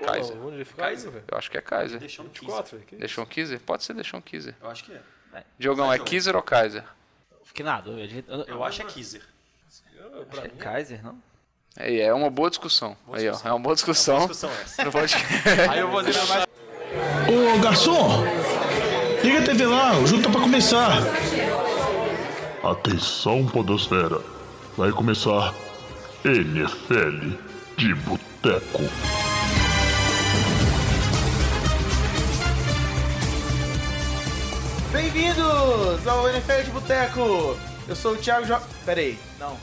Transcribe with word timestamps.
Kaiser. 0.00 0.36
Onde 0.44 0.56
ele 0.56 0.64
fica? 0.64 0.82
Kaiser? 0.82 1.12
Eu 1.30 1.38
acho 1.38 1.50
que 1.50 1.58
é 1.58 1.60
Kaiser. 1.60 1.98
Deixou 1.98 2.24
15. 2.26 2.40
24, 2.40 2.76
velho. 2.76 2.86
Que- 2.88 2.96
Deixou 2.96 3.26
Kizer? 3.26 3.60
Pode 3.60 3.84
ser 3.84 3.94
Deixou 3.94 4.20
Kizer. 4.22 4.54
Eu 4.60 4.70
acho 4.70 4.84
que 4.84 4.92
é. 4.92 5.00
Diogão, 5.58 5.92
é. 5.92 5.98
Kizer 5.98 6.34
ou 6.36 6.42
Kaiser? 6.42 6.84
Fiquei 7.44 7.64
na 7.64 7.80
dúvida. 7.80 8.24
Eu, 8.28 8.42
Eu 8.44 8.64
acho 8.64 8.80
que 8.80 8.86
é 8.86 8.90
Kizer. 8.90 9.22
acho 10.30 10.40
que 10.42 10.46
é 10.46 10.50
Kaiser, 10.50 11.04
não? 11.04 11.18
É, 11.78 11.94
é 12.00 12.14
uma 12.14 12.30
boa 12.30 12.48
discussão. 12.48 12.96
Aí, 13.12 13.28
ó, 13.28 13.36
é 13.44 13.50
uma 13.50 13.58
boa 13.60 13.74
discussão. 13.74 14.18
Discussão 14.20 14.50
essa. 14.62 14.82
No 14.84 14.90
podcast. 14.92 15.48
Aí 15.70 15.80
eu 15.80 15.90
vou 15.90 16.02
fazer 16.02 16.26
mais. 16.26 16.46
Ô 17.28 17.58
garçom, 17.60 18.24
liga 19.22 19.40
a 19.40 19.44
TV 19.44 19.66
lá, 19.66 19.98
o 19.98 20.06
jogo 20.06 20.22
tá 20.22 20.30
pra 20.30 20.40
começar. 20.40 21.02
Atenção, 22.64 23.46
Podosfera. 23.46 24.20
Vai 24.76 24.90
começar 24.92 25.54
NFL 26.24 27.34
de 27.76 27.94
Boteco. 27.94 28.82
Bem-vindos 34.92 36.06
ao 36.06 36.28
NFL 36.28 36.62
de 36.64 36.70
Boteco! 36.70 37.56
Eu 37.88 37.94
sou 37.94 38.12
o 38.12 38.16
Thiago 38.16 38.46
Jo... 38.46 38.56
Pera 38.84 39.00
aí, 39.00 39.18
não. 39.38 39.56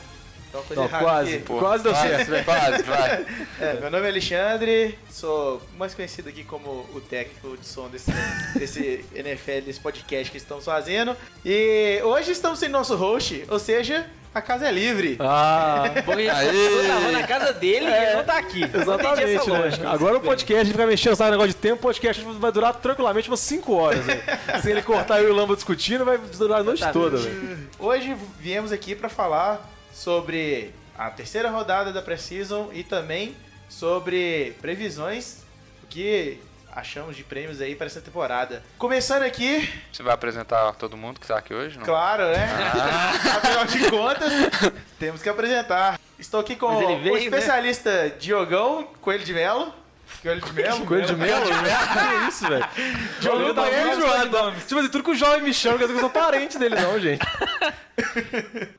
Então 0.54 0.62
coisa 0.62 0.82
Não, 0.82 0.88
errada 0.88 1.04
quase. 1.04 1.34
aqui. 1.34 1.44
Pô, 1.44 1.58
Quase 1.58 1.82
deu 1.82 1.94
certo, 1.94 2.30
velho. 2.30 2.44
Quase, 2.46 2.82
vai. 2.84 3.26
É, 3.60 3.80
meu 3.80 3.90
nome 3.90 4.06
é 4.06 4.08
Alexandre, 4.08 4.98
sou 5.10 5.60
mais 5.76 5.94
conhecido 5.94 6.28
aqui 6.28 6.44
como 6.44 6.86
o 6.94 7.00
técnico 7.00 7.56
de 7.56 7.66
som 7.66 7.88
desse, 7.88 8.12
desse 8.56 9.04
NFL, 9.12 9.62
desse 9.66 9.80
podcast 9.80 10.30
que 10.30 10.38
estamos 10.38 10.64
fazendo. 10.64 11.16
E 11.44 12.00
hoje 12.04 12.30
estamos 12.30 12.60
sem 12.60 12.68
nosso 12.68 12.94
host, 12.94 13.44
ou 13.48 13.58
seja, 13.58 14.06
a 14.34 14.42
casa 14.42 14.66
é 14.66 14.72
livre. 14.72 15.16
Ah, 15.20 15.84
eu 15.94 16.88
tava 16.88 17.12
na 17.12 17.22
casa 17.22 17.52
dele 17.52 17.86
e 17.86 17.92
ele 17.92 18.16
não 18.16 18.24
tá 18.24 18.38
aqui. 18.38 18.64
Exatamente, 18.64 19.48
né? 19.48 19.58
lógica. 19.58 19.88
Agora 19.88 20.16
o 20.16 20.20
podcast, 20.20 20.60
a 20.60 20.64
gente 20.64 20.72
fica 20.72 20.86
mexendo 20.86 21.14
sabe, 21.14 21.30
negócio 21.30 21.50
de 21.50 21.56
tempo, 21.56 21.76
o 21.76 21.82
podcast 21.82 22.24
vai 22.24 22.50
durar 22.50 22.74
tranquilamente 22.74 23.28
umas 23.28 23.40
5 23.40 23.72
horas, 23.72 24.02
velho. 24.04 24.22
Se 24.60 24.70
ele 24.70 24.82
cortar 24.82 25.22
eu 25.22 25.28
e 25.28 25.30
o 25.30 25.34
Lamba 25.34 25.54
discutindo, 25.54 26.04
vai 26.04 26.18
durar 26.18 26.60
a 26.60 26.64
noite 26.64 26.84
toda, 26.92 27.16
velho. 27.16 27.68
Hoje 27.78 28.16
viemos 28.40 28.72
aqui 28.72 28.96
para 28.96 29.08
falar 29.08 29.70
sobre 29.92 30.74
a 30.98 31.10
terceira 31.10 31.48
rodada 31.48 31.92
da 31.92 32.02
Precision 32.02 32.66
e 32.72 32.82
também 32.82 33.36
sobre 33.68 34.56
previsões, 34.60 35.44
o 35.84 35.86
que 35.86 36.40
achamos 36.74 37.16
de 37.16 37.22
prêmios 37.22 37.60
aí 37.60 37.74
para 37.74 37.86
essa 37.86 38.00
temporada. 38.00 38.62
Começando 38.76 39.22
aqui, 39.22 39.68
Você 39.92 40.02
vai 40.02 40.12
apresentar 40.12 40.72
todo 40.74 40.96
mundo 40.96 41.20
que 41.20 41.26
tá 41.26 41.38
aqui 41.38 41.54
hoje? 41.54 41.78
Não? 41.78 41.84
Claro, 41.84 42.24
né? 42.24 42.44
Afinal 43.36 43.64
de 43.64 43.90
contas, 43.90 44.32
temos 44.98 45.22
que 45.22 45.28
apresentar. 45.28 45.98
Estou 46.18 46.40
aqui 46.40 46.56
com 46.56 46.76
veio, 46.78 46.98
o 46.98 47.14
né? 47.14 47.20
especialista 47.20 48.10
Diogão 48.18 48.84
Coelho 49.00 49.24
de 49.24 49.32
Melo. 49.32 49.72
Coelho 50.20 50.40
de 50.40 50.52
Melo? 50.52 50.84
Coelho 50.86 51.06
de 51.06 51.14
melo? 51.14 51.44
que 51.46 52.28
isso, 52.28 52.48
velho? 52.48 52.68
Jogando 53.20 53.54
tá 53.54 53.62
muito 53.62 53.98
enjoado. 53.98 54.60
Tipo 54.66 54.80
assim, 54.80 54.88
tudo 54.88 55.04
que 55.04 55.10
o 55.10 55.14
jovem 55.14 55.42
me 55.42 55.54
chama, 55.54 55.78
que 55.78 55.84
eu 55.84 56.00
sou 56.00 56.10
parente 56.10 56.58
dele, 56.58 56.76
não, 56.76 56.98
gente. 56.98 57.24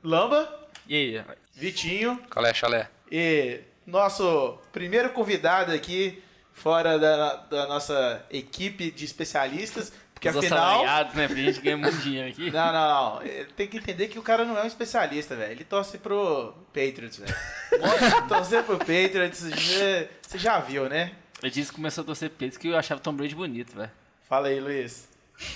Lamba, 0.04 0.68
E 0.88 0.96
aí? 0.96 1.24
Vitinho 1.54 2.20
Qual 2.30 2.46
é, 2.46 2.54
chalé? 2.54 2.90
e 3.10 3.62
nosso 3.86 4.58
primeiro 4.74 5.10
convidado 5.12 5.72
aqui, 5.72 6.22
fora 6.56 6.98
da, 6.98 7.36
da 7.36 7.68
nossa 7.68 8.26
equipe 8.32 8.90
de 8.90 9.06
especialistas. 9.06 9.92
Porque 10.14 10.30
Os 10.30 10.38
afinal. 10.38 10.84
né? 11.14 11.28
Porque 11.28 11.42
a 11.42 11.44
gente 11.52 11.62
ganha 11.62 11.78
muito 11.78 11.98
dinheiro 11.98 12.30
aqui. 12.30 12.50
Não, 12.50 12.74
não, 12.74 13.16
não. 13.16 13.22
Tem 13.56 13.68
que 13.68 13.78
entender 13.78 14.08
que 14.08 14.18
o 14.18 14.24
cara 14.24 14.46
não 14.46 14.58
é 14.58 14.64
um 14.64 14.68
especialista, 14.68 15.36
velho. 15.36 15.52
Ele 15.52 15.66
torce 15.66 15.98
pro 15.98 16.54
Patriots, 16.74 17.18
velho. 17.18 17.36
Torcer 18.28 18.64
pro 18.64 18.78
Patriots, 18.80 19.42
você 19.42 20.10
já 20.36 20.60
viu, 20.60 20.90
né? 20.90 21.12
Ele 21.44 21.52
disse 21.52 21.70
que 21.70 21.76
começou 21.76 22.02
a 22.04 22.06
torcer 22.06 22.30
peito 22.30 22.58
que 22.58 22.70
eu 22.70 22.78
achava 22.78 23.00
o 23.00 23.04
Tom 23.04 23.14
Brady 23.14 23.36
bonito, 23.36 23.76
velho. 23.76 23.92
Fala 24.28 24.48
aí, 24.48 24.60
Luiz. 24.60 25.10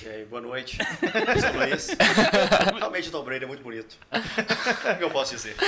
E 0.03 0.09
aí, 0.09 0.25
boa 0.25 0.41
noite. 0.41 0.77
Eu 1.01 1.41
sou 1.41 1.49
o 1.51 1.57
Luiz. 1.57 1.87
Realmente 2.77 3.07
o 3.07 3.11
Tom 3.11 3.23
Brady 3.23 3.45
é 3.45 3.47
muito 3.47 3.63
bonito. 3.63 3.97
O 4.11 4.97
que 4.97 5.03
eu 5.03 5.09
posso 5.09 5.33
dizer? 5.33 5.55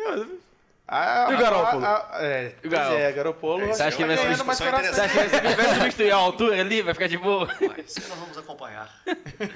É, 0.00 0.49
Ah, 0.92 1.28
E 1.30 1.34
o 1.34 1.38
Garoppolo? 1.38 1.84
ah, 1.86 2.08
ah, 2.14 2.22
é, 2.24 2.54
o 2.64 2.68
pois 2.68 3.14
Garoppolo? 3.14 3.62
é. 3.62 3.66
Você 3.72 3.82
acha 3.84 3.96
que 3.96 4.02
ele 4.02 4.16
vai 4.16 4.26
coração. 4.36 4.66
Você 4.92 5.00
acha 5.00 5.30
que 5.68 5.74
substituir 5.74 6.10
a 6.10 6.16
altura 6.16 6.60
ali? 6.60 6.82
Vai 6.82 6.94
ficar 6.94 7.06
de 7.06 7.16
boa? 7.16 7.46
mas 7.60 7.96
isso 7.96 8.08
nós 8.08 8.18
vamos 8.18 8.36
acompanhar 8.36 8.90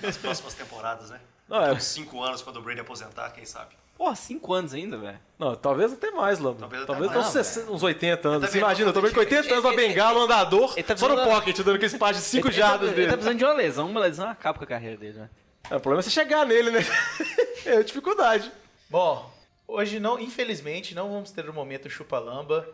nas 0.01 0.17
próximas 0.17 0.55
temporadas, 0.55 1.11
né? 1.11 1.19
Não, 1.49 1.61
é, 1.63 1.73
Uns 1.73 1.83
cinco 1.85 2.23
anos 2.23 2.41
quando 2.41 2.59
o 2.59 2.63
Brady 2.63 2.81
aposentar, 2.81 3.31
quem 3.31 3.45
sabe? 3.45 3.75
Porra, 3.99 4.15
cinco 4.15 4.53
anos 4.55 4.75
ainda, 4.75 4.97
velho. 4.97 5.19
não, 5.39 5.55
talvez 5.55 5.93
até 5.93 6.11
mais, 6.11 6.39
Lamba. 6.39 6.61
Talvez 6.61 6.87
Talvez, 6.87 7.11
até 7.11 7.19
uns, 7.21 7.35
mais, 7.35 7.47
60, 7.47 7.71
uns 7.73 7.83
80 7.83 8.29
anos. 8.29 8.41
Tá 8.43 8.47
Você 8.49 8.59
imagina, 8.59 8.89
eu 8.91 8.93
tô 8.93 9.01
vendo 9.01 9.15
com 9.15 9.21
80 9.21 9.53
anos, 9.55 9.65
uma 9.65 9.75
bengala, 9.77 10.19
um 10.21 10.23
andador, 10.23 10.73
Ele 10.77 10.83
tá 10.85 10.97
só 10.97 11.09
no 11.09 11.17
pocket, 11.25 11.57
dando 11.59 11.71
aquele 11.77 11.87
espaço 11.93 12.15
de 12.15 12.21
5 12.25 12.49
Ele 12.49 12.55
tá- 12.55 12.61
jardas 12.61 12.89
Ele 12.89 12.91
tá 12.91 12.97
dele. 12.97 13.13
precisando 13.13 13.39
de 13.39 13.45
uma 13.45 13.53
lesão. 13.55 13.89
Uma 13.89 14.01
lesão 14.01 14.29
acaba 14.29 14.57
com 14.59 14.65
a 14.65 14.67
carreira 14.67 14.97
dele, 14.97 15.19
né? 15.19 15.31
É, 15.71 15.77
o 15.77 15.81
problema 15.81 16.01
é 16.01 16.03
você 16.03 16.11
chegar 16.11 16.45
nele, 16.47 16.71
né? 16.71 16.81
É 17.67 17.79
a 17.79 17.83
dificuldade. 17.83 18.53
Bom, 18.91 19.33
hoje 19.67 19.99
não, 20.01 20.19
infelizmente, 20.19 20.95
não 20.95 21.11
vamos 21.11 21.31
ter 21.31 21.49
o 21.49 21.53
momento 21.53 21.89
chupa-lamba. 21.91 22.69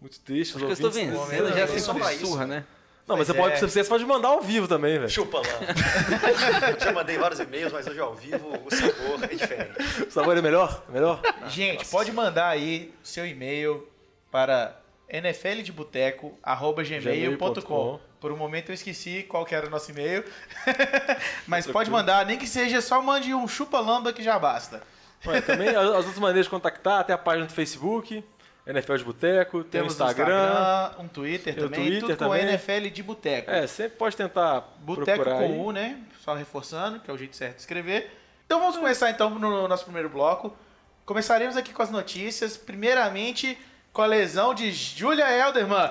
Muito 0.00 0.20
triste, 0.20 0.50
os 0.54 0.62
Porque 0.62 0.66
eu 0.66 0.72
estou 0.72 0.86
ouvintes. 0.90 1.28
vencendo, 1.28 1.48
já 1.52 1.60
é 1.60 1.66
se 1.66 1.80
só 1.80 1.94
pra 1.94 2.12
isso, 2.12 2.26
surra, 2.26 2.46
né? 2.46 2.64
Não, 3.06 3.16
mas 3.16 3.26
você 3.26 3.32
Pois 3.32 3.52
pode, 3.54 3.64
é. 3.64 3.68
você 3.68 3.84
pode 3.84 4.04
mandar 4.04 4.28
ao 4.28 4.42
vivo 4.42 4.68
também, 4.68 4.98
velho. 4.98 5.08
Chupa 5.08 5.38
lá. 5.38 5.44
Já 6.78 6.92
mandei 6.92 7.16
vários 7.16 7.40
e-mails, 7.40 7.72
mas 7.72 7.86
hoje 7.86 7.98
ao 7.98 8.14
vivo 8.14 8.52
o 8.66 8.70
sabor 8.70 9.24
é 9.24 9.26
diferente. 9.28 10.02
O 10.06 10.10
sabor 10.10 10.36
é 10.36 10.42
melhor? 10.42 10.84
É 10.90 10.92
melhor? 10.92 11.22
Gente, 11.48 11.86
pode 11.86 12.12
mandar 12.12 12.48
aí 12.48 12.92
seu 13.02 13.26
e-mail 13.26 13.88
para 14.30 14.78
nfldeboteco.gmail.com 15.08 17.00
gmail.com. 17.00 18.00
Por 18.20 18.30
um 18.30 18.36
momento 18.36 18.70
eu 18.70 18.74
esqueci 18.74 19.22
qual 19.22 19.46
que 19.46 19.54
era 19.54 19.66
o 19.66 19.70
nosso 19.70 19.90
e-mail. 19.90 20.22
Mas 21.48 21.66
pode 21.66 21.90
mandar, 21.90 22.26
nem 22.26 22.36
que 22.36 22.46
seja 22.46 22.82
só 22.82 23.00
mande 23.00 23.32
um 23.32 23.48
chupa-lamba 23.48 24.12
que 24.12 24.22
já 24.22 24.38
basta. 24.38 24.82
Ué, 25.26 25.40
também 25.40 25.68
as 25.68 25.76
as 25.76 25.96
outras 25.96 26.18
maneiras 26.18 26.46
de 26.46 26.50
contactar, 26.50 27.04
tem 27.04 27.14
a 27.14 27.18
página 27.18 27.46
do 27.46 27.52
Facebook, 27.52 28.24
NFL 28.66 28.96
de 28.96 29.04
Boteco, 29.04 29.58
tem 29.64 29.80
o 29.80 29.84
Temos 29.84 29.92
Instagram. 29.94 30.90
um 30.98 31.08
Twitter 31.08 31.54
também, 31.54 31.80
Twitter 31.80 32.00
tudo 32.00 32.16
com 32.16 32.24
também. 32.24 32.42
NFL 32.42 32.88
de 32.92 33.02
Boteco. 33.02 33.50
É, 33.50 33.66
sempre 33.66 33.96
pode 33.96 34.16
tentar 34.16 34.76
Boteco 34.80 35.24
com 35.24 35.30
aí. 35.38 35.58
U, 35.58 35.72
né? 35.72 35.98
Só 36.20 36.34
reforçando, 36.34 37.00
que 37.00 37.10
é 37.10 37.14
o 37.14 37.16
jeito 37.16 37.34
certo 37.34 37.56
de 37.56 37.60
escrever. 37.62 38.10
Então 38.44 38.60
vamos 38.60 38.76
começar 38.76 39.10
então 39.10 39.30
no 39.30 39.66
nosso 39.66 39.84
primeiro 39.84 40.08
bloco. 40.08 40.56
Começaremos 41.04 41.56
aqui 41.56 41.72
com 41.72 41.82
as 41.82 41.90
notícias. 41.90 42.56
Primeiramente, 42.58 43.58
com 43.98 44.02
a 44.02 44.06
lesão 44.06 44.54
de 44.54 44.70
Julia 44.70 45.28
Elderman. 45.28 45.90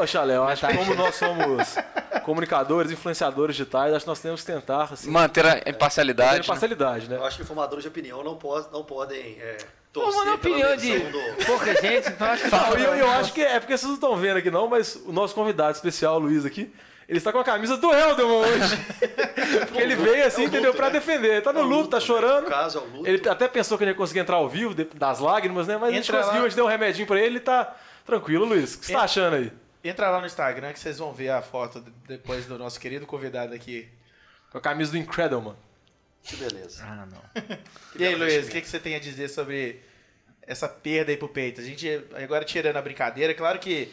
Ô, 0.00 0.06
Chalé, 0.06 0.36
eu 0.36 0.44
acho 0.44 0.64
que 0.64 0.76
como 0.76 0.94
nós 0.94 1.16
somos 1.18 1.74
comunicadores, 2.22 2.92
influenciadores 2.92 3.56
digitais, 3.56 3.92
acho 3.92 4.04
que 4.04 4.08
nós 4.08 4.20
temos 4.20 4.42
que 4.42 4.52
tentar, 4.52 4.84
assim, 4.84 5.10
Manter 5.10 5.44
a 5.44 5.56
ter 5.58 5.70
imparcialidade. 5.70 6.38
né? 6.38 6.46
parcialidade, 6.46 7.10
né? 7.10 7.16
Eu 7.16 7.24
acho 7.24 7.36
que 7.36 7.44
formadores 7.44 7.82
de 7.82 7.88
opinião 7.88 8.22
não, 8.22 8.36
pode, 8.36 8.70
não 8.70 8.84
podem 8.84 9.36
é, 9.40 9.56
torcer 9.92 10.34
opinião 10.34 10.76
de 10.76 10.96
do... 11.00 11.44
pouca 11.44 11.74
gente, 11.82 12.10
então 12.10 12.28
acho 12.28 12.44
que 12.44 12.50
Não, 12.54 12.74
eu, 12.74 12.94
eu 12.94 13.10
acho 13.10 13.32
que 13.32 13.42
é 13.42 13.58
porque 13.58 13.76
vocês 13.76 13.88
não 13.88 13.94
estão 13.94 14.16
vendo 14.16 14.36
aqui 14.36 14.52
não, 14.52 14.68
mas 14.68 14.94
o 15.04 15.10
nosso 15.10 15.34
convidado 15.34 15.72
especial, 15.72 16.14
o 16.14 16.18
Luiz 16.20 16.46
aqui, 16.46 16.72
ele 17.08 17.18
está 17.18 17.32
com 17.32 17.38
a 17.38 17.44
camisa 17.44 17.76
do 17.76 17.90
Helderman 17.92 18.36
hoje. 18.36 18.76
porque 19.66 19.80
ele 19.82 19.96
veio 19.96 20.26
assim, 20.26 20.42
É 20.42 20.44
o 20.44 20.48
entendeu? 20.48 20.66
luto, 20.70 20.76
Pra 20.76 20.86
né? 20.86 20.92
defender. 20.92 21.28
Ele 21.32 21.40
tá 21.40 21.52
no 21.52 21.60
É 21.60 21.62
o 21.62 21.66
luto, 21.66 21.88
tá 21.88 21.96
luto, 21.96 21.96
né? 21.96 22.00
chorando. 22.00 22.44
No 22.44 22.50
caso, 22.50 22.78
é 22.78 22.82
luto. 22.96 23.06
Ele 23.08 23.28
até 23.28 23.48
pensou 23.48 23.78
que 23.78 23.84
ele 23.84 23.92
ia 23.92 23.96
conseguir 23.96 24.20
entrar 24.20 24.36
ao 24.36 24.48
vivo, 24.48 24.74
das 24.74 25.18
lágrimas, 25.18 25.66
né? 25.66 25.76
Mas 25.78 25.88
a 25.90 25.92
gente 25.92 26.04
Entra 26.08 26.18
conseguiu, 26.18 26.40
lá. 26.40 26.44
a 26.46 26.48
gente 26.48 26.56
deu 26.56 26.64
um 26.66 26.68
remedinho 26.68 27.06
pra 27.06 27.18
ele 27.20 27.38
e 27.38 27.40
tá 27.40 27.74
tranquilo, 28.04 28.44
Luiz. 28.44 28.74
O 28.74 28.78
que 28.80 28.86
você 28.86 28.92
tá 28.92 29.00
En- 29.00 29.04
achando 29.04 29.36
aí? 29.36 29.52
Entra 29.82 30.10
lá 30.10 30.20
no 30.20 30.26
Instagram 30.26 30.72
que 30.72 30.78
vocês 30.80 30.98
vão 30.98 31.12
ver 31.12 31.30
a 31.30 31.40
foto 31.40 31.80
de- 31.80 31.90
depois 32.06 32.44
do 32.46 32.58
nosso 32.58 32.78
querido 32.78 33.06
convidado 33.06 33.54
aqui. 33.54 33.88
Com 34.50 34.58
a 34.58 34.60
camisa 34.60 34.90
do 34.92 34.98
Incredible, 34.98 35.52
Que 36.22 36.36
beleza. 36.36 36.82
Ah, 36.84 37.06
não. 37.06 37.22
E 37.96 38.04
aí, 38.06 38.14
Luiz, 38.14 38.46
o 38.48 38.50
que, 38.50 38.60
que 38.60 38.68
você 38.68 38.78
tem 38.78 38.94
a 38.96 39.00
dizer 39.00 39.28
sobre 39.28 39.80
essa 40.42 40.68
perda 40.68 41.10
aí 41.10 41.16
pro 41.16 41.28
peito? 41.28 41.60
A 41.60 41.64
gente, 41.64 41.88
agora 42.22 42.44
tirando 42.44 42.76
a 42.76 42.82
brincadeira, 42.82 43.32
claro 43.34 43.58
que 43.58 43.92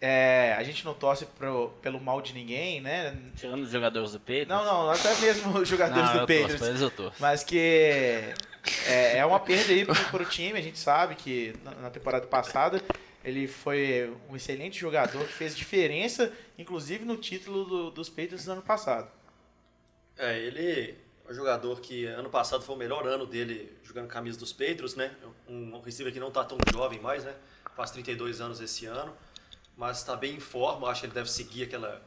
é, 0.00 0.54
a 0.58 0.62
gente 0.62 0.84
não 0.84 0.94
torce 0.94 1.24
pro- 1.26 1.70
pelo 1.82 2.00
mal 2.00 2.20
de 2.20 2.32
ninguém, 2.32 2.80
né? 2.80 3.16
Tirando 3.36 3.62
os 3.62 3.70
jogadores 3.70 4.12
do 4.12 4.20
peito. 4.20 4.48
Não, 4.48 4.64
não, 4.64 4.90
até 4.90 5.14
mesmo 5.16 5.58
os 5.58 5.68
jogadores 5.68 6.04
Não, 6.14 6.20
do 6.20 6.26
torço. 6.48 7.12
Mas 7.18 7.42
que 7.44 7.58
é, 8.86 9.18
é 9.18 9.24
uma 9.26 9.40
perda 9.40 9.72
aí 9.72 9.84
pro, 9.84 9.94
pro 10.10 10.24
time, 10.24 10.58
a 10.58 10.62
gente 10.62 10.78
sabe 10.78 11.14
que 11.14 11.54
na, 11.64 11.70
na 11.72 11.90
temporada 11.90 12.26
passada 12.26 12.80
ele 13.24 13.48
foi 13.48 14.14
um 14.30 14.36
excelente 14.36 14.78
jogador 14.78 15.24
que 15.26 15.32
fez 15.32 15.56
diferença, 15.56 16.32
inclusive 16.58 17.04
no 17.04 17.16
título 17.16 17.64
do- 17.64 17.90
dos 17.90 18.08
Patriots 18.08 18.44
do 18.44 18.52
ano 18.52 18.62
passado. 18.62 19.10
É, 20.18 20.38
ele 20.38 20.94
é 21.26 21.30
um 21.30 21.34
jogador 21.34 21.80
que 21.80 22.06
ano 22.06 22.30
passado 22.30 22.62
foi 22.62 22.74
o 22.74 22.78
melhor 22.78 23.06
ano 23.06 23.26
dele 23.26 23.72
jogando 23.82 24.06
camisa 24.08 24.38
dos 24.38 24.52
Patriots, 24.52 24.94
né? 24.94 25.10
Um, 25.48 25.74
um 25.76 25.80
receiver 25.80 26.12
que 26.12 26.20
não 26.20 26.30
tá 26.30 26.44
tão 26.44 26.56
jovem 26.72 27.00
mais, 27.00 27.24
né? 27.24 27.34
Faz 27.74 27.90
32 27.90 28.40
anos 28.40 28.60
esse 28.60 28.86
ano, 28.86 29.12
mas 29.76 29.98
está 29.98 30.16
bem 30.16 30.36
em 30.36 30.40
forma. 30.40 30.88
Acho 30.88 31.00
que 31.02 31.06
ele 31.06 31.14
deve 31.14 31.30
seguir 31.30 31.64
aquela 31.64 32.02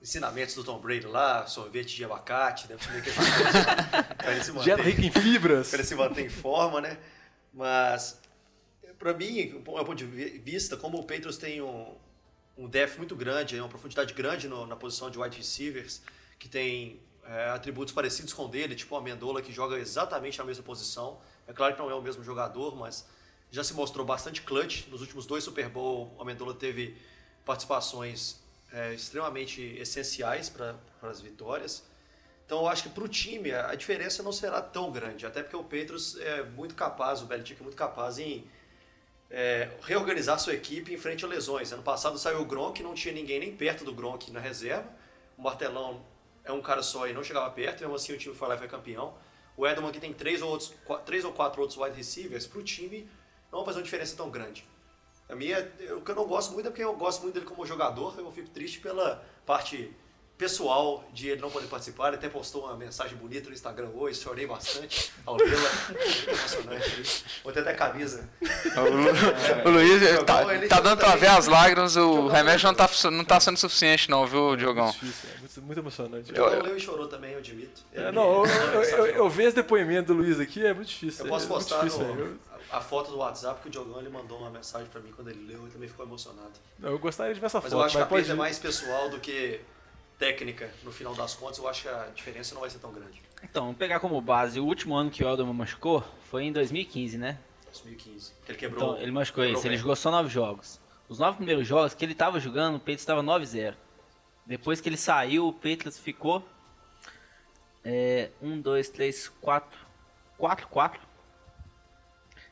ensinamentos 0.00 0.54
do 0.54 0.62
Tom 0.62 0.78
Brady 0.78 1.06
lá, 1.06 1.44
sorvete 1.46 1.96
de 1.96 2.04
abacate, 2.04 2.68
deve 2.68 2.86
comer 2.86 3.02
para 4.16 4.32
ele 4.32 4.44
se 4.44 4.52
manter, 4.52 4.64
Dieta 4.64 4.82
rica 4.82 5.02
em 5.02 5.10
fibras. 5.10 5.72
ele 5.72 5.82
se 5.82 5.94
manter 5.96 6.24
em 6.24 6.28
forma, 6.28 6.80
né? 6.80 6.96
Mas 7.52 8.20
Pra 8.98 9.12
mim, 9.14 9.48
do 9.50 9.60
ponto 9.60 9.94
de 9.94 10.04
vi- 10.04 10.38
vista, 10.38 10.76
como 10.76 10.98
o 10.98 11.02
Patriots 11.04 11.36
tem 11.36 11.62
um, 11.62 11.94
um 12.56 12.68
depth 12.68 12.96
muito 12.98 13.14
grande, 13.14 13.58
uma 13.60 13.68
profundidade 13.68 14.12
grande 14.12 14.48
no- 14.48 14.66
na 14.66 14.74
posição 14.74 15.08
de 15.08 15.16
wide 15.18 15.36
receivers, 15.36 16.02
que 16.38 16.48
tem 16.48 17.00
é, 17.24 17.50
atributos 17.50 17.92
parecidos 17.94 18.32
com 18.32 18.46
o 18.46 18.48
dele, 18.48 18.74
tipo 18.74 18.94
o 18.94 18.98
Amendola, 18.98 19.40
que 19.42 19.52
joga 19.52 19.78
exatamente 19.78 20.38
na 20.38 20.44
mesma 20.44 20.64
posição. 20.64 21.20
É 21.46 21.52
claro 21.52 21.74
que 21.74 21.80
não 21.80 21.88
é 21.90 21.94
o 21.94 22.00
mesmo 22.02 22.24
jogador, 22.24 22.74
mas 22.74 23.06
já 23.50 23.64
se 23.64 23.74
mostrou 23.74 24.04
bastante 24.04 24.42
clutch. 24.42 24.86
Nos 24.88 25.00
últimos 25.00 25.26
dois 25.26 25.44
Super 25.44 25.68
Bowl, 25.68 26.14
o 26.16 26.22
Amendola 26.22 26.54
teve 26.54 26.96
participações 27.44 28.40
é, 28.72 28.94
extremamente 28.94 29.62
essenciais 29.78 30.48
para 30.48 30.76
as 31.02 31.20
vitórias. 31.20 31.84
Então 32.44 32.60
eu 32.60 32.68
acho 32.68 32.84
que 32.84 32.88
para 32.88 33.04
o 33.04 33.08
time 33.08 33.52
a 33.52 33.74
diferença 33.74 34.22
não 34.22 34.32
será 34.32 34.62
tão 34.62 34.90
grande, 34.90 35.26
até 35.26 35.42
porque 35.42 35.56
o 35.56 35.62
Patriots 35.62 36.16
é 36.18 36.42
muito 36.42 36.74
capaz, 36.74 37.20
o 37.20 37.26
Belichick 37.26 37.60
é 37.60 37.62
muito 37.62 37.76
capaz 37.76 38.18
em 38.18 38.48
é, 39.30 39.70
reorganizar 39.82 40.38
sua 40.38 40.54
equipe 40.54 40.92
em 40.92 40.96
frente 40.96 41.24
a 41.24 41.28
lesões. 41.28 41.72
Ano 41.72 41.82
passado 41.82 42.18
saiu 42.18 42.40
o 42.40 42.46
Gronk, 42.46 42.82
não 42.82 42.94
tinha 42.94 43.12
ninguém 43.12 43.38
nem 43.38 43.54
perto 43.54 43.84
do 43.84 43.92
Gronk 43.92 44.32
na 44.32 44.40
reserva. 44.40 44.88
O 45.36 45.42
Martelão 45.42 46.02
é 46.42 46.50
um 46.50 46.62
cara 46.62 46.82
só 46.82 47.06
e 47.06 47.12
não 47.12 47.22
chegava 47.22 47.50
perto, 47.50 47.80
mesmo 47.80 47.94
assim 47.94 48.14
o 48.14 48.18
time 48.18 48.34
foi 48.34 48.48
lá 48.48 48.54
e 48.54 48.58
foi 48.58 48.68
campeão. 48.68 49.14
O 49.54 49.66
Edelman 49.66 49.92
que 49.92 50.00
tem 50.00 50.14
três 50.14 50.40
ou, 50.40 50.50
outros, 50.50 50.72
três 51.04 51.24
ou 51.24 51.32
quatro 51.32 51.60
outros 51.60 51.78
wide 51.78 51.96
receivers, 51.96 52.46
para 52.46 52.60
o 52.60 52.62
time 52.62 53.08
não 53.52 53.58
vai 53.60 53.66
fazer 53.66 53.78
uma 53.78 53.84
diferença 53.84 54.16
tão 54.16 54.30
grande. 54.30 54.64
A 55.28 55.34
minha, 55.34 55.58
o 55.96 56.00
que 56.00 56.10
eu 56.10 56.14
não 56.14 56.26
gosto 56.26 56.52
muito 56.52 56.66
é 56.66 56.70
porque 56.70 56.82
eu 56.84 56.94
gosto 56.94 57.22
muito 57.22 57.34
dele 57.34 57.46
como 57.46 57.66
jogador, 57.66 58.14
eu 58.18 58.32
fico 58.32 58.48
triste 58.48 58.80
pela 58.80 59.22
parte 59.44 59.92
pessoal 60.38 61.04
de 61.12 61.28
ele 61.28 61.40
não 61.40 61.50
poder 61.50 61.66
participar. 61.66 62.08
Ele 62.08 62.16
até 62.16 62.28
postou 62.28 62.64
uma 62.64 62.76
mensagem 62.76 63.16
bonita 63.18 63.48
no 63.48 63.54
Instagram 63.54 63.88
hoje, 63.92 64.20
chorei 64.20 64.46
bastante 64.46 65.12
ao 65.26 65.36
vê-la. 65.36 65.50
Muito 65.90 66.30
emocionante. 66.30 67.24
Vou 67.42 67.52
ter 67.52 67.60
até 67.60 67.74
camisa. 67.74 68.30
O, 68.40 68.80
Lu- 68.88 69.66
o 69.66 69.70
Luiz 69.70 70.00
Diogão, 70.00 70.24
tá, 70.24 70.54
ele 70.54 70.68
tá 70.68 70.80
dando 70.80 70.98
pra 71.00 71.16
ver 71.16 71.26
as 71.26 71.48
lágrimas, 71.48 71.96
o 71.96 72.28
remédio 72.28 72.68
não 72.68 72.74
tá, 72.74 72.88
não 73.10 73.24
tá 73.24 73.40
sendo 73.40 73.56
suficiente 73.58 74.08
não, 74.08 74.24
viu, 74.26 74.54
Diogão? 74.56 74.84
Muito 74.86 75.00
difícil, 75.04 75.28
é 75.34 75.38
muito, 75.40 75.62
muito 75.62 75.78
emocionante. 75.80 76.30
O 76.30 76.34
Diogão 76.34 76.62
leu 76.62 76.76
e 76.76 76.80
chorou 76.80 77.08
também, 77.08 77.32
eu 77.32 77.38
admito. 77.38 77.82
É, 77.92 78.12
não, 78.12 78.42
me- 78.42 78.48
eu, 78.48 78.54
eu, 78.54 78.82
eu, 78.84 79.06
eu 79.16 79.28
vejo 79.28 79.48
esse 79.48 79.56
depoimento 79.56 80.14
do 80.14 80.20
Luiz 80.22 80.38
aqui, 80.38 80.64
é 80.64 80.72
muito 80.72 80.88
difícil. 80.88 81.24
Eu 81.24 81.28
posso 81.30 81.46
é 81.46 81.48
postar 81.48 81.78
difícil, 81.84 82.04
no-. 82.14 82.38
A, 82.70 82.80
foto 82.80 83.10
do 83.10 83.18
WhatsApp 83.18 83.60
que 83.60 83.68
o 83.68 83.70
Diogão 83.70 84.00
ele 84.00 84.08
mandou 84.08 84.38
uma 84.38 84.50
mensagem 84.50 84.88
pra 84.88 85.00
mim 85.00 85.12
quando 85.12 85.28
ele 85.28 85.46
leu, 85.46 85.62
ele 85.62 85.70
também 85.70 85.88
ficou 85.88 86.04
emocionado. 86.04 86.52
Eu, 86.82 86.98
gostaria 86.98 87.34
de 87.34 87.40
ver 87.40 87.46
essa 87.46 87.60
Mas 87.60 87.70
foto, 87.70 87.80
eu 87.80 87.84
acho 87.84 87.96
que 87.96 87.98
a 87.98 88.00
mas 88.00 88.08
pode 88.08 88.26
perda 88.26 88.34
é 88.34 88.36
mais 88.36 88.58
pessoal 88.58 89.08
do 89.08 89.18
que 89.20 89.60
técnica 90.18 90.70
no 90.82 90.92
final 90.92 91.14
das 91.14 91.34
contas. 91.34 91.58
Eu 91.58 91.68
acho 91.68 91.82
que 91.82 91.88
a 91.88 92.08
diferença 92.14 92.54
não 92.54 92.60
vai 92.60 92.70
ser 92.70 92.78
tão 92.78 92.92
grande. 92.92 93.22
Então, 93.42 93.64
vamos 93.64 93.78
pegar 93.78 94.00
como 94.00 94.20
base, 94.20 94.58
o 94.58 94.64
último 94.64 94.94
ano 94.94 95.10
que 95.10 95.22
o 95.22 95.28
Elderman 95.28 95.54
machucou 95.54 96.04
foi 96.30 96.44
em 96.44 96.52
2015, 96.52 97.16
né? 97.16 97.38
2015. 97.66 98.32
Que 98.44 98.52
ele 98.52 98.58
quebrou. 98.58 98.92
Então, 98.92 99.02
ele 99.02 99.12
machucou 99.12 99.44
quebrou 99.44 99.58
isso, 99.58 99.68
ele 99.68 99.76
jogou 99.76 99.94
só 99.94 100.10
9 100.10 100.28
jogos. 100.28 100.80
Os 101.08 101.18
9 101.18 101.36
primeiros 101.36 101.66
jogos 101.66 101.94
que 101.94 102.04
ele 102.04 102.14
tava 102.14 102.40
jogando, 102.40 102.76
o 102.76 102.78
Patriots 102.78 103.02
estava 103.02 103.22
9-0. 103.22 103.74
Depois 104.44 104.80
que 104.80 104.88
ele 104.88 104.96
saiu, 104.96 105.48
o 105.48 105.52
Patriots 105.52 105.98
ficou 105.98 106.44
é, 107.84 108.30
1, 108.42 108.60
2, 108.60 108.88
3, 108.90 109.28
4, 109.40 109.78
4, 110.36 110.68
4. 110.68 111.07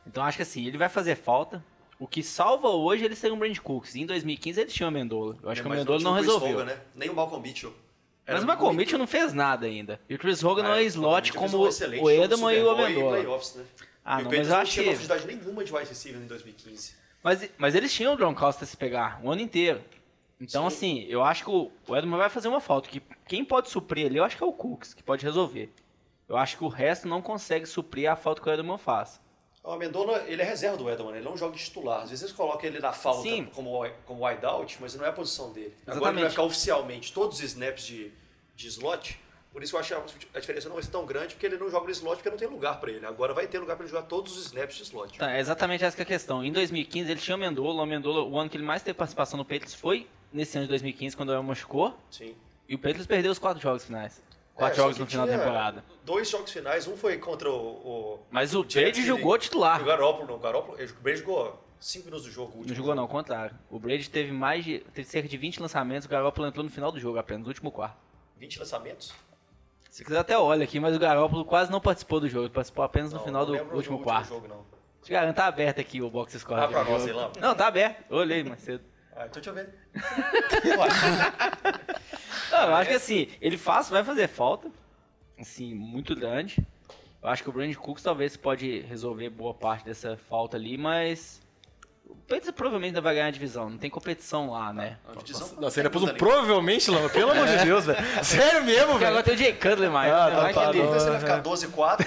Então 0.07 0.23
acho 0.23 0.37
que 0.37 0.43
assim, 0.43 0.67
ele 0.67 0.79
vai 0.79 0.89
fazer 0.89 1.17
falta. 1.17 1.65
O 1.99 2.07
que 2.07 2.23
salva 2.23 2.69
hoje 2.69 3.05
ele 3.05 3.17
ser 3.17 3.33
um 3.33 3.39
Brand 3.39 3.57
Cooks. 3.59 3.97
Em 3.97 4.05
2015 4.05 4.61
ele 4.61 4.71
tinha 4.71 4.87
o 4.87 4.89
Amendola. 4.89 5.37
Eu 5.43 5.51
acho 5.51 5.63
que 5.63 5.67
o 5.67 5.71
Mas 5.71 5.79
Amendola 5.79 5.99
tinha 5.99 6.11
não 6.11 6.17
o 6.17 6.21
Chris 6.21 6.27
resolveu. 6.27 6.57
Hogan, 6.59 6.65
né? 6.67 6.81
Nem 6.95 7.09
o 7.09 7.15
Malcolm 7.15 7.43
Mitchell. 7.43 7.73
Mas 8.27 8.37
Era 8.37 8.45
o 8.45 8.47
Malcolm 8.47 8.77
Mitchell 8.77 8.99
não 8.99 9.07
fez 9.07 9.33
nada 9.33 9.67
ainda. 9.67 10.01
E 10.09 10.15
o 10.15 10.19
Chris 10.19 10.43
Hogan 10.45 10.65
não 10.65 10.75
é 10.75 10.83
slot 10.85 11.33
como 11.33 11.59
um 11.59 11.61
o 11.63 11.71
jogo 11.71 12.11
de 12.11 12.21
Edelman 12.21 12.55
e 12.55 12.63
o 12.63 12.71
Amendola. 12.71 13.19
né? 13.21 13.65
Ah, 14.05 14.21
e 14.21 14.25
não, 14.25 14.31
mas 14.31 14.41
eu 14.41 14.55
não 14.55 14.61
acho 14.61 14.73
tinha 14.73 14.85
que... 14.85 14.91
profundidade 14.91 15.27
nenhuma 15.27 15.65
de 15.65 15.75
wide 15.75 15.89
receiver 15.89 16.21
em 16.21 16.27
2015. 16.27 16.95
Mas, 17.23 17.51
mas 17.59 17.75
eles 17.75 17.93
tinham 17.93 18.15
o 18.15 18.17
Gronkowski 18.17 18.67
se 18.67 18.77
pegar 18.77 19.21
o 19.23 19.31
ano 19.31 19.41
inteiro. 19.41 19.81
Então, 20.41 20.69
Sim. 20.69 20.77
assim, 20.77 21.07
eu 21.09 21.25
acho 21.25 21.45
que 21.45 21.51
o, 21.51 21.73
o 21.89 21.97
Edelman 21.97 22.19
vai 22.19 22.29
fazer 22.29 22.49
uma 22.49 22.61
falta. 22.61 22.89
Que 22.89 23.03
quem 23.27 23.45
pode 23.45 23.71
suprir 23.71 24.07
ali, 24.07 24.19
eu 24.19 24.25
acho 24.25 24.37
que 24.37 24.43
é 24.45 24.47
o 24.47 24.53
Cooks, 24.53 24.93
que 24.93 25.03
pode 25.03 25.25
resolver. 25.25 25.73
Eu 26.29 26.37
acho 26.37 26.57
que 26.59 26.65
o 26.65 26.69
resto 26.69 27.09
não 27.09 27.23
consegue 27.23 27.67
suprir 27.67 28.11
a 28.11 28.17
falta 28.17 28.43
que 28.43 28.49
o 28.49 28.53
Edelman 28.53 28.79
faz. 28.79 29.21
O 29.67 29.73
Amendola, 29.73 30.23
ele 30.29 30.41
é 30.41 30.45
reserva 30.45 30.77
do 30.77 30.89
Edelman, 30.89 31.17
ele 31.17 31.25
não 31.25 31.37
joga 31.37 31.57
de 31.57 31.65
titular. 31.65 32.03
Às 32.03 32.11
vezes 32.11 32.23
eles 32.23 32.37
colocam 32.37 32.71
ele 32.71 32.79
na 32.79 32.93
falta 32.93 33.23
Sim. 33.23 33.47
como, 33.53 33.85
como 34.05 34.25
wideout, 34.25 34.79
mas 34.81 34.95
não 34.95 35.05
é 35.05 35.09
a 35.09 35.13
posição 35.13 35.53
dele. 35.53 35.75
Agora 35.85 35.97
ele 35.97 36.01
vai 36.01 36.11
Exatamente. 36.11 36.31
ficar 36.31 36.43
oficialmente 36.45 37.13
todos 37.13 37.39
os 37.39 37.45
snaps 37.45 37.85
de, 37.85 38.13
de 38.55 38.69
slot. 38.69 39.19
Por 39.53 39.65
isso 39.65 39.75
eu 39.75 39.81
acho 39.81 39.93
que 40.19 40.29
a 40.37 40.39
diferença 40.39 40.69
não 40.69 40.77
vai 40.77 40.85
ser 40.85 40.91
tão 40.93 41.05
grande, 41.05 41.35
porque 41.35 41.47
ele 41.47 41.57
não 41.57 41.69
joga 41.69 41.87
no 41.87 41.91
slot 41.91 42.17
porque 42.19 42.31
não 42.31 42.37
tem 42.37 42.47
lugar 42.47 42.79
pra 42.79 42.93
ele. 42.93 43.05
Agora 43.05 43.35
vai 43.35 43.49
ter 43.49 43.59
lugar 43.59 43.75
pra 43.75 43.85
ele 43.85 43.93
jogar 43.93 44.07
todos 44.07 44.39
os 44.39 44.47
snaps 44.47 44.77
de 44.77 44.83
slot. 44.85 45.19
Tá, 45.19 45.33
é 45.33 45.41
exatamente 45.41 45.83
essa 45.83 45.97
que 45.97 46.03
é 46.03 46.05
a 46.05 46.07
questão. 46.07 46.45
Em 46.45 46.53
2015 46.53 47.11
ele 47.11 47.21
tinha 47.21 47.37
o 47.37 47.41
Amendola. 47.43 47.81
O 47.81 47.83
Amendola, 47.83 48.23
o 48.23 48.39
ano 48.39 48.49
que 48.49 48.57
ele 48.57 48.65
mais 48.65 48.85
teve 48.85 48.97
participação 48.97 49.37
no 49.37 49.45
Patriots 49.45 49.75
foi 49.75 50.07
nesse 50.33 50.57
ano 50.59 50.67
de 50.67 50.69
2015, 50.69 51.17
quando 51.17 51.31
o 51.31 51.33
Elmo 51.33 51.49
machucou. 51.49 51.93
Sim. 52.09 52.37
E 52.69 52.77
o 52.77 52.79
Patriots 52.79 53.07
perdeu 53.09 53.33
os 53.33 53.39
quatro 53.41 53.61
jogos 53.61 53.85
finais. 53.85 54.23
Quatro 54.57 54.73
É, 54.81 54.83
jogos 54.83 54.99
no 54.99 55.07
final 55.07 55.27
da 55.27 55.37
temporada. 55.39 55.85
Dois 56.03 56.29
jogos 56.31 56.51
finais, 56.51 56.89
um 56.89 56.97
foi 56.97 57.19
contra 57.19 57.51
o. 57.51 57.55
o 57.55 58.19
Mas 58.31 58.55
o 58.55 58.63
Jets 58.63 58.75
Brady 58.97 59.03
jogou 59.07 59.37
titular. 59.39 59.81
O 59.81 59.85
Garoppolo, 59.85 60.27
não. 60.27 60.35
O 60.37 60.39
Garoppolo, 60.39 60.79
o 60.83 61.03
Brady 61.03 61.19
jogou 61.21 61.63
5 61.79 62.07
minutos 62.07 62.25
do 62.27 62.33
jogo. 62.33 62.49
o 62.53 62.55
Não 62.55 62.61
último 62.61 62.75
jogou 62.77 62.95
não, 62.95 63.03
ao 63.03 63.09
contrário. 63.09 63.55
O 63.71 63.79
Brady 63.79 64.09
teve 64.09 64.33
mais 64.33 64.65
de. 64.65 64.79
teve 64.95 65.07
cerca 65.07 65.29
de 65.29 65.37
20 65.37 65.61
lançamentos, 65.61 66.07
o 66.07 66.09
Garoppolo 66.09 66.49
entrou 66.49 66.65
no 66.65 66.71
final 66.71 66.91
do 66.91 66.99
jogo 66.99 67.19
apenas, 67.19 67.43
no 67.43 67.49
último 67.49 67.71
quarto. 67.71 67.99
20 68.39 68.59
lançamentos? 68.61 69.13
Se 69.91 70.03
quiser 70.05 70.19
até 70.19 70.39
olha 70.39 70.65
aqui, 70.65 70.81
mas 70.81 70.97
o 70.97 70.99
Garoppolo 70.99 71.45
quase 71.45 71.71
não 71.71 71.81
participou 71.81 72.19
do 72.21 72.29
jogo, 72.29 72.47
ele 72.47 72.53
participou 72.55 72.83
apenas 72.85 73.13
no 73.13 73.19
Não, 73.19 73.25
final 73.25 73.47
não 73.47 73.53
do 73.67 73.75
último 73.77 73.99
do 73.99 74.05
quarto. 74.05 74.29
jogo, 74.29 74.49
não. 74.49 74.65
Te 75.03 75.13
garanto, 75.13 75.37
tá 75.37 75.47
aberto 75.47 75.81
aqui 75.81 76.01
o 76.03 76.11
box 76.11 76.39
score. 76.39 76.61
Do 76.63 76.69
pra 76.69 76.83
nós 76.85 77.07
aí 77.07 77.13
lá. 77.13 77.31
Não, 77.41 77.55
tá 77.55 77.67
aberto. 77.69 78.05
Eu 78.11 78.17
olhei 78.19 78.43
mais 78.43 78.61
cedo. 78.61 78.83
Ah, 79.17 79.27
então 79.27 79.41
deixa 79.43 79.51
eu 79.51 79.55
ver. 79.55 79.69
Não, 82.53 82.63
eu 82.69 82.75
acho 82.75 82.91
que 82.91 82.97
assim, 82.97 83.29
ele 83.41 83.57
faz, 83.57 83.89
vai 83.89 84.05
fazer 84.05 84.29
falta. 84.29 84.69
Assim, 85.39 85.75
muito 85.75 86.15
grande. 86.15 86.59
Eu 87.23 87.29
acho 87.31 87.43
que 87.43 87.49
o 87.49 87.53
Brand 87.53 87.75
Cooks 87.75 88.03
talvez 88.03 88.37
pode 88.37 88.81
resolver 88.83 89.31
boa 89.31 89.55
parte 89.55 89.85
dessa 89.85 90.17
falta 90.29 90.57
ali, 90.57 90.79
mas. 90.79 91.45
O 92.09 92.15
Patriots 92.15 92.53
provavelmente 92.53 92.91
ainda 92.91 93.01
vai 93.01 93.15
ganhar 93.15 93.27
a 93.27 93.31
divisão. 93.31 93.69
Não 93.69 93.79
tem 93.79 93.91
competição 93.91 94.51
lá, 94.51 94.73
né? 94.73 94.97
A 95.09 95.15
divisão 95.19 95.49
Nossa, 95.57 95.71
você 95.73 95.81
ainda 95.81 95.91
pôs 95.91 96.05
um 96.05 96.15
provavelmente, 96.15 96.89
Lama. 96.89 97.09
Pelo 97.09 97.33
amor 97.33 97.49
de 97.49 97.65
Deus, 97.65 97.85
velho. 97.87 97.99
Sério 98.25 98.65
mesmo, 98.65 98.95
velho. 98.95 99.09
agora 99.09 99.25
tem 99.25 99.35
o 99.35 99.37
Jay 99.37 99.53
Cutler 99.53 99.91
mais. 99.91 100.13
Ah, 100.13 100.31
né? 100.31 100.37
tá, 100.37 100.41
Vai 100.43 100.55
tá, 100.55 100.61
que 100.61 100.69
ele- 100.69 100.79
não. 100.79 100.87
Então 100.87 101.01
você 101.01 101.11
vai 101.11 101.19
ficar 101.19 101.43
12-4 101.43 102.07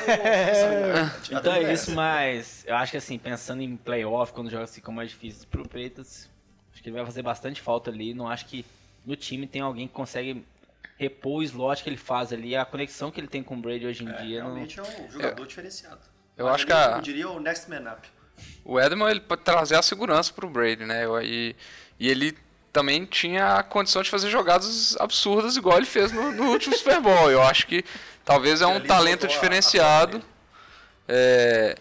Então 1.38 1.54
é 1.54 1.74
isso, 1.74 1.92
mas 1.92 2.64
eu 2.66 2.78
acho 2.78 2.92
que 2.92 2.98
assim, 2.98 3.20
pensando 3.20 3.62
em 3.62 3.76
playoff, 3.76 4.32
quando 4.32 4.48
os 4.48 4.54
jogos 4.54 4.74
ficam 4.74 4.94
mais 4.94 5.10
difíceis 5.10 5.44
pro 5.44 5.68
que 5.68 6.39
ele 6.90 6.98
vai 6.98 7.06
fazer 7.06 7.22
bastante 7.22 7.62
falta 7.62 7.90
ali. 7.90 8.14
Não 8.14 8.28
acho 8.28 8.46
que 8.46 8.66
no 9.06 9.16
time 9.16 9.48
tem 9.48 9.62
alguém 9.62 9.88
que 9.88 9.94
consegue 9.94 10.46
repor 10.98 11.40
o 11.40 11.44
slot 11.44 11.82
que 11.84 11.90
ele 11.90 11.98
faz 11.98 12.34
ali, 12.34 12.56
a 12.56 12.66
conexão 12.66 13.10
que 13.10 13.20
ele 13.20 13.28
tem 13.28 13.42
com 13.42 13.56
o 13.56 13.58
Brady 13.58 13.86
hoje 13.88 14.04
em 14.04 14.12
dia. 14.12 14.44
Não... 14.44 14.54
Realmente 14.54 14.80
é 14.80 14.84
um 14.84 15.10
jogador 15.12 15.48
diferenciado. 15.48 16.00
Eu 16.38 16.46
Mas 16.46 16.56
acho 16.56 16.66
que 16.66 16.74
a- 16.74 16.94
Eu 16.98 17.02
diria 17.02 17.30
o 17.30 17.40
next 17.40 17.70
man 17.70 17.92
up. 17.92 18.08
O 18.64 18.80
Edelman 18.80 19.10
ele 19.12 19.20
pode 19.22 19.42
trazer 19.42 19.76
a 19.76 19.82
segurança 19.82 20.32
pro 20.34 20.50
Brady, 20.50 20.86
né? 20.86 21.04
E, 21.24 21.56
e 22.00 22.10
ele 22.10 22.38
também 22.72 23.06
tinha 23.06 23.56
a 23.56 23.64
condição 23.64 24.02
de 24.02 24.10
fazer 24.10 24.30
jogadas 24.30 24.96
absurdas 25.00 25.58
igual 25.58 25.78
ele 25.78 25.86
fez 25.86 26.12
no, 26.12 26.32
no 26.32 26.52
último 26.52 26.76
Super 26.76 27.02
Bowl. 27.02 27.30
Eu 27.32 27.42
acho 27.42 27.66
que 27.68 27.84
talvez 28.24 28.62
é 28.62 28.68
um 28.68 28.80
talento 28.80 29.22
botou 29.22 29.30
a- 29.30 29.32
a 29.32 29.36
diferenciado. 29.36 30.22
É, 31.08 31.76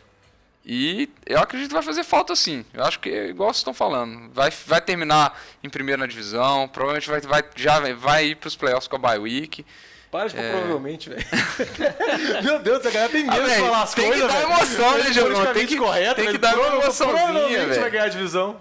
e 0.71 1.09
eu 1.25 1.39
acredito 1.41 1.69
que 1.69 1.75
vai 1.75 1.83
fazer 1.83 2.05
falta 2.05 2.37
sim. 2.37 2.63
Eu 2.75 2.85
acho 2.85 3.01
que, 3.01 3.09
igual 3.09 3.49
vocês 3.49 3.59
estão 3.61 3.73
falando, 3.73 4.31
vai, 4.35 4.51
vai 4.67 4.81
terminar 4.83 5.35
em 5.65 5.71
primeira 5.71 6.01
na 6.01 6.07
divisão, 6.07 6.69
provavelmente 6.69 7.09
vai, 7.09 7.21
vai, 7.23 7.43
já 7.57 7.81
vai- 7.81 7.95
vai 7.95 8.27
ir 8.27 8.35
para 8.37 8.49
os 8.49 8.55
playoffs 8.57 8.87
com 8.87 8.97
a 8.97 8.99
bye 8.99 9.19
week. 9.19 9.65
Para 10.11 10.29
de 10.29 10.39
É. 10.39 10.51
provavelmente, 10.53 11.11
velho. 11.11 11.25
Meu 12.43 12.59
Deus, 12.61 12.81
essa 12.81 12.91
galera 12.91 13.13
tem 13.13 13.25
medo 13.25 13.43
Ah, 13.43 13.49
de 13.49 13.55
falar 13.61 13.83
as 13.83 13.95
tem 13.95 14.05
que 14.05 14.11
coisas, 14.11 14.29
dar 14.33 14.39
velho. 14.41 14.53
emoção, 14.53 14.99
né, 14.99 15.07
é 15.07 15.11
Diogão? 15.11 15.53
Tem 15.55 15.67
que- 15.67 15.77
correto, 15.77 16.15
tem 16.15 16.25
que 16.27 16.31
velho. 16.33 16.39
dar 16.39 16.55
uma 16.57 16.67
Prova- 16.67 16.83
emoçãozinha, 16.85 17.19
Provavelmente 17.25 17.67
velho. 17.69 17.81
vai 17.81 17.91
ganhar 17.91 18.05
a 18.05 18.09
divisão. 18.09 18.59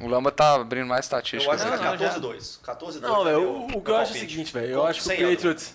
O 0.00 0.06
Lamba 0.08 0.30
tá 0.30 0.54
abrindo 0.56 0.86
mais 0.86 1.00
Eu 1.06 1.18
estatísticas. 1.18 1.54
acho 1.62 1.64
que 1.64 1.70
Não, 1.70 1.88
é 1.88 1.90
não, 1.92 1.98
já- 1.98 2.08
14-2. 2.20 2.60
14-2. 2.62 3.00
Não, 3.00 3.24
velho, 3.24 3.42
o, 3.42 3.66
o 3.78 3.82
que 3.82 3.90
eu 3.90 3.96
acho 3.96 4.12
é 4.12 4.16
o 4.16 4.18
seguinte, 4.20 4.52
velho. 4.52 4.66
Eu 4.72 4.80
Com- 4.80 4.86
acho 4.86 5.02
que 5.02 5.24
o. 5.24 5.30
Patriots, 5.30 5.74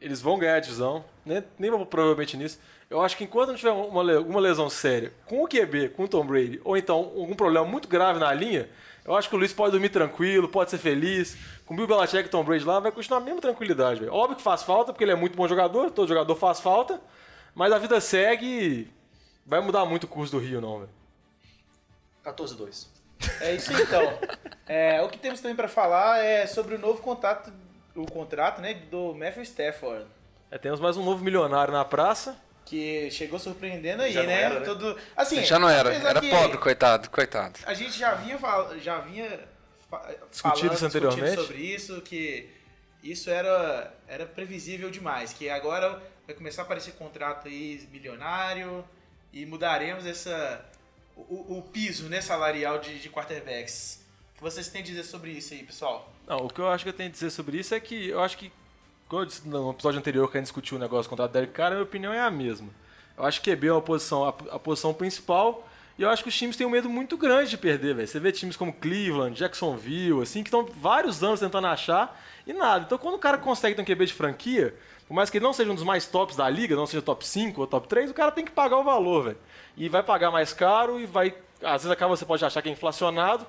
eles 0.00 0.20
vão 0.20 0.38
ganhar 0.38 0.56
a 0.56 0.60
divisão. 0.60 1.04
Nem, 1.24 1.44
nem 1.58 1.70
vou 1.70 1.84
provavelmente 1.84 2.36
nisso. 2.36 2.58
Eu 2.88 3.00
acho 3.00 3.16
que 3.16 3.24
enquanto 3.24 3.50
não 3.50 3.56
tiver 3.56 3.70
uma, 3.70 4.14
alguma 4.14 4.40
lesão 4.40 4.68
séria 4.68 5.12
com 5.26 5.44
o 5.44 5.48
QB, 5.48 5.90
com 5.90 6.04
o 6.04 6.08
Tom 6.08 6.26
Brady, 6.26 6.60
ou 6.64 6.76
então 6.76 6.96
algum 6.96 7.34
problema 7.34 7.66
muito 7.66 7.86
grave 7.86 8.18
na 8.18 8.32
linha, 8.32 8.68
eu 9.04 9.14
acho 9.14 9.28
que 9.28 9.34
o 9.34 9.38
Luiz 9.38 9.52
pode 9.52 9.72
dormir 9.72 9.90
tranquilo, 9.90 10.48
pode 10.48 10.70
ser 10.70 10.78
feliz. 10.78 11.36
Com 11.64 11.74
o 11.74 11.76
Bill 11.76 11.86
Belichick 11.86 12.26
e 12.26 12.28
Tom 12.28 12.42
Brady 12.42 12.64
lá, 12.64 12.80
vai 12.80 12.90
continuar 12.90 13.20
a 13.20 13.24
mesma 13.24 13.40
tranquilidade, 13.40 14.00
velho. 14.00 14.12
Óbvio 14.12 14.36
que 14.36 14.42
faz 14.42 14.62
falta, 14.62 14.92
porque 14.92 15.04
ele 15.04 15.12
é 15.12 15.16
muito 15.16 15.36
bom 15.36 15.46
jogador, 15.46 15.90
todo 15.90 16.08
jogador 16.08 16.34
faz 16.34 16.58
falta, 16.60 17.00
mas 17.54 17.72
a 17.72 17.78
vida 17.78 18.00
segue 18.00 18.46
e 18.46 18.88
vai 19.46 19.60
mudar 19.60 19.84
muito 19.84 20.04
o 20.04 20.08
curso 20.08 20.32
do 20.32 20.38
Rio, 20.38 20.60
não, 20.60 20.80
velho. 20.80 20.90
14-2. 22.24 22.86
É 23.40 23.54
isso 23.54 23.72
então. 23.72 24.02
É, 24.66 25.02
o 25.02 25.08
que 25.08 25.18
temos 25.18 25.40
também 25.40 25.56
pra 25.56 25.68
falar 25.68 26.18
é 26.24 26.46
sobre 26.46 26.74
o 26.74 26.78
novo 26.78 27.02
contrato, 27.02 27.52
o 27.94 28.06
contrato, 28.06 28.60
né, 28.60 28.74
do 28.74 29.14
Matthew 29.14 29.42
Stafford. 29.42 30.06
É, 30.50 30.58
temos 30.58 30.80
mais 30.80 30.96
um 30.96 31.04
novo 31.04 31.22
milionário 31.24 31.72
na 31.72 31.84
praça. 31.84 32.36
que 32.64 33.10
chegou 33.10 33.38
surpreendendo 33.38 34.02
aí, 34.02 34.12
Já 34.12 34.20
não 34.22 34.28
né? 34.28 34.42
era, 34.42 34.60
né? 34.60 34.64
Todo, 34.66 34.96
assim, 35.16 35.44
Já 35.44 35.58
não 35.58 35.68
era, 35.68 35.92
era 35.94 36.20
pobre, 36.22 36.58
coitado, 36.58 37.10
coitado. 37.10 37.58
A 37.64 37.74
gente 37.74 37.98
já 37.98 38.14
vinha, 38.14 38.38
fal- 38.38 38.78
já 38.78 38.98
vinha 39.00 39.40
fa- 39.90 39.98
Discutido 40.30 40.58
falando, 40.60 40.74
isso 40.76 40.86
anteriormente. 40.86 41.24
discutindo 41.26 41.46
sobre 41.46 41.62
isso, 41.62 42.00
que 42.02 42.50
isso 43.02 43.30
era, 43.30 43.92
era 44.06 44.26
previsível 44.26 44.90
demais, 44.90 45.32
que 45.32 45.48
agora 45.50 46.00
vai 46.26 46.34
começar 46.36 46.62
a 46.62 46.64
aparecer 46.64 46.92
contrato 46.92 47.48
aí 47.48 47.88
milionário 47.90 48.84
e 49.32 49.44
mudaremos 49.46 50.06
essa, 50.06 50.64
o, 51.16 51.58
o 51.58 51.62
piso 51.62 52.08
né, 52.08 52.20
salarial 52.20 52.78
de, 52.78 52.98
de 53.00 53.08
quarterbacks. 53.08 54.00
O 54.34 54.36
que 54.36 54.42
vocês 54.42 54.68
têm 54.68 54.80
a 54.80 54.84
dizer 54.84 55.04
sobre 55.04 55.30
isso 55.32 55.52
aí, 55.54 55.62
pessoal? 55.64 56.12
Não, 56.30 56.46
o 56.46 56.48
que 56.48 56.60
eu 56.60 56.68
acho 56.68 56.84
que 56.84 56.90
eu 56.90 56.94
tenho 56.94 57.08
a 57.08 57.12
dizer 57.12 57.28
sobre 57.30 57.58
isso 57.58 57.74
é 57.74 57.80
que 57.80 58.10
eu 58.10 58.20
acho 58.22 58.38
que, 58.38 58.52
como 59.08 59.22
eu 59.22 59.26
disse 59.26 59.48
no 59.48 59.72
episódio 59.72 59.98
anterior 59.98 60.30
que 60.30 60.36
a 60.36 60.40
gente 60.40 60.46
discutiu 60.46 60.76
o 60.76 60.80
negócio 60.80 61.10
contra 61.10 61.24
o 61.24 61.28
Derek 61.28 61.52
Carr, 61.52 61.66
a 61.66 61.70
minha 61.70 61.82
opinião 61.82 62.12
é 62.12 62.20
a 62.20 62.30
mesma. 62.30 62.68
Eu 63.18 63.24
acho 63.24 63.42
que 63.42 63.50
QB 63.50 63.66
é 63.66 63.72
uma 63.72 63.82
posição, 63.82 64.22
a, 64.24 64.28
a 64.28 64.58
posição 64.60 64.94
principal 64.94 65.68
e 65.98 66.02
eu 66.02 66.08
acho 66.08 66.22
que 66.22 66.28
os 66.28 66.38
times 66.38 66.56
têm 66.56 66.64
um 66.64 66.70
medo 66.70 66.88
muito 66.88 67.16
grande 67.16 67.50
de 67.50 67.58
perder, 67.58 67.96
velho. 67.96 68.06
Você 68.06 68.20
vê 68.20 68.30
times 68.30 68.56
como 68.56 68.72
Cleveland, 68.72 69.36
Jacksonville, 69.36 70.22
assim, 70.22 70.44
que 70.44 70.48
estão 70.50 70.64
vários 70.64 71.20
anos 71.24 71.40
tentando 71.40 71.66
achar 71.66 72.16
e 72.46 72.52
nada. 72.52 72.84
Então 72.86 72.96
quando 72.96 73.16
o 73.16 73.18
cara 73.18 73.36
consegue 73.36 73.74
ter 73.74 73.82
um 73.82 73.84
QB 73.84 74.06
de 74.06 74.14
franquia, 74.14 74.72
por 75.08 75.14
mais 75.14 75.30
que 75.30 75.38
ele 75.38 75.44
não 75.44 75.52
seja 75.52 75.72
um 75.72 75.74
dos 75.74 75.82
mais 75.82 76.06
tops 76.06 76.36
da 76.36 76.48
liga, 76.48 76.76
não 76.76 76.86
seja 76.86 77.02
top 77.02 77.26
5 77.26 77.60
ou 77.60 77.66
top 77.66 77.88
3, 77.88 78.08
o 78.08 78.14
cara 78.14 78.30
tem 78.30 78.44
que 78.44 78.52
pagar 78.52 78.78
o 78.78 78.84
valor, 78.84 79.24
velho. 79.24 79.38
E 79.76 79.88
vai 79.88 80.04
pagar 80.04 80.30
mais 80.30 80.52
caro 80.52 81.00
e 81.00 81.06
vai. 81.06 81.34
Às 81.60 81.82
vezes 81.82 81.90
acaba 81.90 82.16
você 82.16 82.24
pode 82.24 82.44
achar 82.44 82.62
que 82.62 82.68
é 82.68 82.72
inflacionado, 82.72 83.44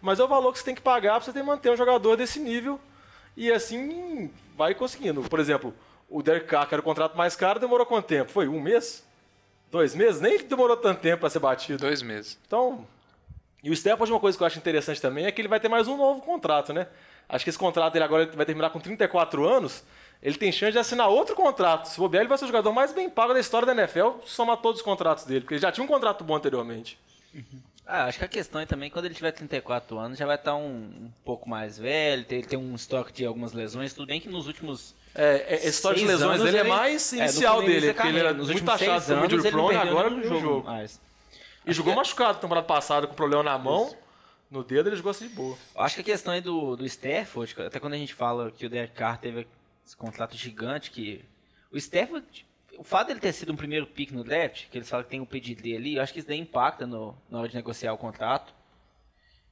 mas 0.00 0.18
é 0.20 0.24
o 0.24 0.28
valor 0.28 0.52
que 0.52 0.58
você 0.58 0.64
tem 0.64 0.74
que 0.74 0.80
pagar 0.80 1.14
para 1.14 1.24
você 1.24 1.32
ter 1.32 1.42
manter 1.42 1.70
um 1.70 1.76
jogador 1.76 2.16
desse 2.16 2.38
nível 2.38 2.80
e 3.36 3.52
assim 3.52 4.30
vai 4.56 4.74
conseguindo. 4.74 5.22
Por 5.22 5.40
exemplo, 5.40 5.74
o 6.08 6.22
Derek 6.22 6.46
Carr, 6.46 6.68
que 6.68 6.74
era 6.74 6.80
o 6.80 6.84
contrato 6.84 7.16
mais 7.16 7.36
caro, 7.36 7.60
demorou 7.60 7.86
quanto 7.86 8.06
tempo? 8.06 8.30
Foi 8.30 8.48
um 8.48 8.60
mês? 8.60 9.04
Dois 9.70 9.94
meses? 9.94 10.20
Nem 10.20 10.38
demorou 10.38 10.76
tanto 10.76 11.00
tempo 11.00 11.20
para 11.20 11.30
ser 11.30 11.40
batido. 11.40 11.78
Dois 11.78 12.02
meses. 12.02 12.38
Então, 12.46 12.86
e 13.62 13.70
o 13.70 13.72
Stafford, 13.72 14.12
uma 14.12 14.20
coisa 14.20 14.38
que 14.38 14.42
eu 14.42 14.46
acho 14.46 14.58
interessante 14.58 15.00
também 15.00 15.26
é 15.26 15.32
que 15.32 15.40
ele 15.40 15.48
vai 15.48 15.58
ter 15.58 15.68
mais 15.68 15.88
um 15.88 15.96
novo 15.96 16.22
contrato, 16.22 16.72
né? 16.72 16.86
Acho 17.28 17.44
que 17.44 17.50
esse 17.50 17.58
contrato 17.58 17.92
dele 17.92 18.04
agora 18.04 18.26
vai 18.26 18.46
terminar 18.46 18.70
com 18.70 18.78
34 18.78 19.44
anos. 19.46 19.82
Ele 20.22 20.36
tem 20.36 20.52
chance 20.52 20.72
de 20.72 20.78
assinar 20.78 21.08
outro 21.08 21.34
contrato. 21.34 21.86
Se 21.86 21.98
bobear, 21.98 22.22
ele 22.22 22.28
vai 22.28 22.38
ser 22.38 22.44
o 22.44 22.48
jogador 22.48 22.72
mais 22.72 22.92
bem 22.92 23.10
pago 23.10 23.34
da 23.34 23.40
história 23.40 23.66
da 23.66 23.72
NFL, 23.72 24.20
somar 24.24 24.58
todos 24.58 24.80
os 24.80 24.84
contratos 24.84 25.24
dele, 25.24 25.40
porque 25.40 25.54
ele 25.54 25.60
já 25.60 25.72
tinha 25.72 25.82
um 25.82 25.88
contrato 25.88 26.22
bom 26.22 26.36
anteriormente. 26.36 26.98
Ah, 27.86 28.06
acho 28.06 28.18
que 28.18 28.24
a 28.24 28.28
questão 28.28 28.60
é 28.60 28.66
também 28.66 28.90
quando 28.90 29.04
ele 29.04 29.14
tiver 29.14 29.30
34 29.30 29.96
anos 29.98 30.18
já 30.18 30.26
vai 30.26 30.34
estar 30.34 30.56
um, 30.56 30.66
um 30.66 31.10
pouco 31.24 31.48
mais 31.48 31.78
velho, 31.78 32.26
ele 32.28 32.42
tem 32.44 32.58
um 32.58 32.74
estoque 32.74 33.12
de 33.12 33.24
algumas 33.24 33.52
lesões, 33.52 33.92
tudo 33.94 34.08
bem 34.08 34.20
que 34.20 34.28
nos 34.28 34.48
últimos 34.48 34.92
É, 35.14 35.54
é, 35.54 35.68
história 35.68 35.98
de 35.98 36.04
lesões 36.04 36.42
dele 36.42 36.56
é 36.56 36.60
ele- 36.60 36.68
mais 36.68 37.12
é, 37.12 37.16
no 37.16 37.22
inicial 37.22 37.54
começo 37.56 37.72
dele, 37.80 37.92
porque 37.94 38.08
ele 38.08 38.18
era 38.18 38.32
nos 38.32 38.48
muito 38.50 38.64
taxado 38.64 38.90
seis 38.90 39.04
como 39.04 39.18
anos, 39.20 39.32
injury 39.32 39.48
ele 39.48 39.56
não 39.56 39.64
prone, 39.68 39.88
agora 39.88 40.10
no 40.10 40.24
jogo. 40.24 40.62
Mas 40.66 41.00
E 41.64 41.72
jogou 41.72 41.94
machucado 41.94 42.34
na 42.34 42.40
temporada 42.40 42.66
passada 42.66 43.06
com 43.06 43.14
problema 43.14 43.42
na 43.44 43.56
mão. 43.56 43.94
No 44.50 44.62
dedo 44.64 44.88
ele 44.88 44.96
jogou 44.96 45.10
assim 45.10 45.28
de 45.28 45.34
boa. 45.34 45.56
acho 45.76 45.94
que 45.96 46.00
a 46.00 46.04
questão 46.04 46.32
aí 46.32 46.40
do, 46.40 46.76
do 46.76 46.84
Stafford, 46.86 47.54
até 47.66 47.78
quando 47.80 47.94
a 47.94 47.98
gente 47.98 48.14
fala 48.14 48.50
que 48.50 48.66
o 48.66 48.68
Derek 48.68 48.94
Carr 48.94 49.18
teve 49.18 49.46
esse 49.86 49.96
contrato 49.96 50.36
gigante, 50.36 50.90
que 50.90 51.24
o 51.72 51.76
Stafford, 51.76 52.44
o 52.78 52.84
fato 52.84 53.08
dele 53.08 53.20
ter 53.20 53.32
sido 53.32 53.52
um 53.52 53.56
primeiro 53.56 53.86
pick 53.86 54.10
no 54.10 54.24
draft, 54.24 54.68
que 54.70 54.78
eles 54.78 54.88
falam 54.88 55.04
que 55.04 55.10
tem 55.10 55.20
um 55.20 55.26
pedigree 55.26 55.76
ali, 55.76 55.96
eu 55.96 56.02
acho 56.02 56.12
que 56.12 56.18
isso 56.18 56.28
daí 56.28 56.38
impacta 56.38 56.86
no, 56.86 57.16
na 57.30 57.38
hora 57.38 57.48
de 57.48 57.54
negociar 57.54 57.92
o 57.92 57.98
contrato. 57.98 58.54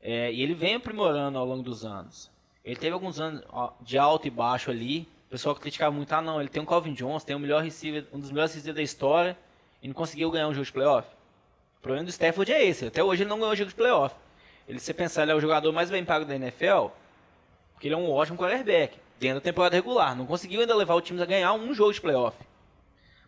É, 0.00 0.32
e 0.32 0.42
ele 0.42 0.54
vem 0.54 0.74
aprimorando 0.74 1.38
ao 1.38 1.46
longo 1.46 1.62
dos 1.62 1.84
anos. 1.84 2.30
Ele 2.64 2.76
teve 2.76 2.92
alguns 2.92 3.20
anos 3.20 3.42
de 3.80 3.98
alto 3.98 4.26
e 4.26 4.30
baixo 4.30 4.70
ali. 4.70 5.08
O 5.28 5.30
pessoal 5.30 5.54
criticava 5.54 5.94
muito, 5.94 6.12
ah 6.12 6.22
não, 6.22 6.40
ele 6.40 6.48
tem 6.48 6.62
um 6.62 6.66
Calvin 6.66 6.92
Johnson, 6.92 7.26
tem 7.26 7.36
o 7.36 7.38
melhor 7.38 7.62
receiver, 7.62 8.06
um 8.12 8.18
dos 8.18 8.30
melhores 8.30 8.54
receivers 8.54 8.76
da 8.76 8.82
história, 8.82 9.36
e 9.82 9.88
não 9.88 9.94
conseguiu 9.94 10.30
ganhar 10.30 10.48
um 10.48 10.54
jogo 10.54 10.64
de 10.64 10.72
playoff. 10.72 11.08
O 11.78 11.82
problema 11.82 12.04
do 12.04 12.10
Stafford 12.10 12.52
é 12.52 12.64
esse, 12.64 12.86
até 12.86 13.02
hoje 13.02 13.22
ele 13.22 13.30
não 13.30 13.38
ganhou 13.38 13.52
um 13.52 13.56
jogo 13.56 13.70
de 13.70 13.74
playoff. 13.74 14.14
Ele, 14.68 14.78
se 14.78 14.86
você 14.86 14.94
pensar, 14.94 15.22
ele 15.22 15.32
é 15.32 15.34
o 15.34 15.40
jogador 15.40 15.72
mais 15.72 15.90
bem 15.90 16.04
pago 16.04 16.24
da 16.24 16.34
NFL, 16.36 16.88
porque 17.72 17.88
ele 17.88 17.94
é 17.94 17.98
um 17.98 18.10
ótimo 18.10 18.38
quarterback, 18.38 18.96
dentro 19.18 19.36
da 19.36 19.44
temporada 19.44 19.74
regular. 19.74 20.16
Não 20.16 20.24
conseguiu 20.24 20.60
ainda 20.60 20.74
levar 20.74 20.94
o 20.94 21.00
time 21.00 21.20
a 21.20 21.26
ganhar 21.26 21.52
um 21.52 21.74
jogo 21.74 21.92
de 21.92 22.00
playoff. 22.00 22.36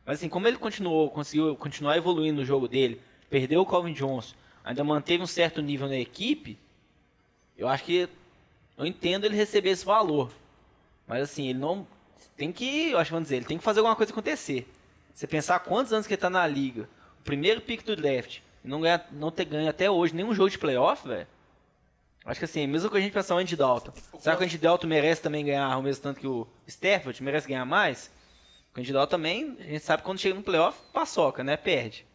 Mas 0.06 0.18
assim, 0.18 0.28
como 0.28 0.46
ele 0.46 0.56
continuou, 0.56 1.10
conseguiu 1.10 1.56
continuar 1.56 1.96
evoluindo 1.96 2.40
no 2.40 2.46
jogo 2.46 2.68
dele, 2.68 3.00
perdeu 3.28 3.60
o 3.60 3.66
Calvin 3.66 3.92
Johnson, 3.92 4.36
ainda 4.64 4.84
manteve 4.84 5.22
um 5.22 5.26
certo 5.26 5.60
nível 5.60 5.88
na 5.88 5.98
equipe, 5.98 6.56
eu 7.58 7.66
acho 7.66 7.82
que 7.82 8.08
eu 8.78 8.86
entendo 8.86 9.24
ele 9.24 9.36
receber 9.36 9.70
esse 9.70 9.84
valor. 9.84 10.30
Mas 11.08 11.22
assim, 11.22 11.48
ele 11.48 11.58
não 11.58 11.86
tem 12.36 12.52
que, 12.52 12.90
eu 12.90 12.98
acho 12.98 13.10
vamos 13.10 13.24
dizer, 13.24 13.36
ele 13.36 13.46
tem 13.46 13.58
que 13.58 13.64
fazer 13.64 13.80
alguma 13.80 13.96
coisa 13.96 14.12
acontecer. 14.12 14.70
Você 15.12 15.26
pensar 15.26 15.58
quantos 15.60 15.92
anos 15.92 16.06
que 16.06 16.14
ele 16.14 16.20
tá 16.20 16.30
na 16.30 16.46
liga, 16.46 16.88
o 17.20 17.24
primeiro 17.24 17.60
pick 17.60 17.84
do 17.84 17.96
draft, 17.96 18.38
e 18.64 18.68
não, 18.68 18.80
ganhar, 18.80 19.08
não 19.10 19.30
ter 19.30 19.46
ganho 19.46 19.68
até 19.68 19.90
hoje 19.90 20.14
nenhum 20.14 20.34
jogo 20.34 20.50
de 20.50 20.58
playoff, 20.58 21.06
velho. 21.08 21.26
Acho 22.24 22.40
que 22.40 22.44
assim, 22.44 22.66
mesmo 22.66 22.90
que 22.90 22.96
a 22.96 23.00
gente 23.00 23.12
pensar 23.12 23.36
o 23.36 23.38
Andy 23.38 23.56
Dalton. 23.56 23.92
Será 24.18 24.36
que 24.36 24.42
o 24.42 24.44
Andy 24.44 24.58
Dalton 24.58 24.86
merece 24.88 25.22
também 25.22 25.44
ganhar 25.44 25.76
o 25.78 25.82
mesmo 25.82 26.02
tanto 26.02 26.20
que 26.20 26.26
o 26.26 26.46
Stafford? 26.66 27.22
Merece 27.22 27.46
ganhar 27.48 27.64
mais? 27.64 28.10
O 28.76 29.06
também, 29.06 29.56
a 29.58 29.62
gente 29.62 29.80
sabe 29.80 30.02
que 30.02 30.06
quando 30.06 30.18
chega 30.18 30.34
no 30.34 30.42
playoff, 30.42 30.78
paçoca, 30.92 31.42
né? 31.42 31.56
Perde. 31.56 32.06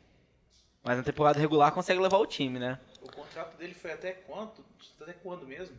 Mas 0.83 0.97
na 0.97 1.03
temporada 1.03 1.39
regular 1.39 1.71
consegue 1.71 1.99
levar 1.99 2.17
o 2.17 2.25
time, 2.25 2.59
né? 2.59 2.79
O 3.01 3.11
contrato 3.11 3.57
dele 3.57 3.73
foi 3.73 3.91
até 3.91 4.11
quanto? 4.11 4.63
Até 4.99 5.13
quando 5.13 5.45
mesmo? 5.47 5.75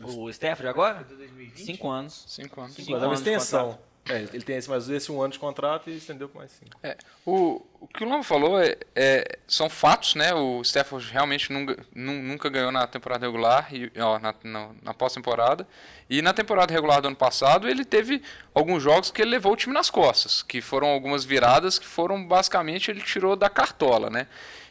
O 0.00 0.28
Stafford 0.30 0.68
agora? 0.68 1.00
Até 1.00 1.14
2020? 1.14 1.64
Cinco 1.64 1.88
anos. 1.88 2.24
Cinco 2.28 2.60
anos. 2.60 2.74
Cinco 2.74 2.92
Mas 2.92 3.02
é 3.02 3.06
uma 3.06 3.12
anos 3.12 3.22
de 3.22 3.30
extensão. 3.30 3.78
É, 4.08 4.16
ele 4.34 4.42
tem 4.42 4.56
esse, 4.56 4.68
mais 4.68 4.88
esse 4.90 5.10
um 5.10 5.22
ano 5.22 5.32
de 5.32 5.38
contrato 5.38 5.88
e 5.88 5.96
estendeu 5.96 6.28
com 6.28 6.38
mais 6.38 6.50
cinco. 6.52 6.78
É, 6.82 6.94
o, 7.24 7.64
o 7.80 7.86
que 7.88 8.04
o 8.04 8.08
Lama 8.08 8.22
falou 8.22 8.60
é, 8.60 8.76
é- 8.94 9.38
são 9.48 9.70
fatos, 9.70 10.14
né? 10.14 10.34
O 10.34 10.60
Stafford 10.60 11.10
realmente 11.10 11.50
nunca, 11.50 11.76
nu- 11.94 12.22
nunca 12.22 12.50
ganhou 12.50 12.70
na 12.70 12.86
temporada 12.86 13.24
regular, 13.24 13.74
e, 13.74 13.90
ó, 13.98 14.18
na, 14.18 14.34
na, 14.44 14.70
na 14.82 14.92
pós-temporada. 14.94 15.66
E 16.10 16.20
na 16.20 16.34
temporada 16.34 16.72
regular 16.72 17.00
do 17.00 17.08
ano 17.08 17.16
passado, 17.16 17.66
ele 17.66 17.82
teve 17.82 18.22
alguns 18.54 18.82
jogos 18.82 19.10
que 19.10 19.22
ele 19.22 19.30
levou 19.30 19.52
o 19.54 19.56
time 19.56 19.72
nas 19.72 19.88
costas, 19.88 20.42
que 20.42 20.60
foram 20.60 20.88
algumas 20.88 21.24
viradas 21.24 21.78
que 21.78 21.86
foram 21.86 22.26
basicamente 22.26 22.90
ele 22.90 23.00
tirou 23.00 23.34
da 23.36 23.48
cartola, 23.48 24.10
né? 24.10 24.26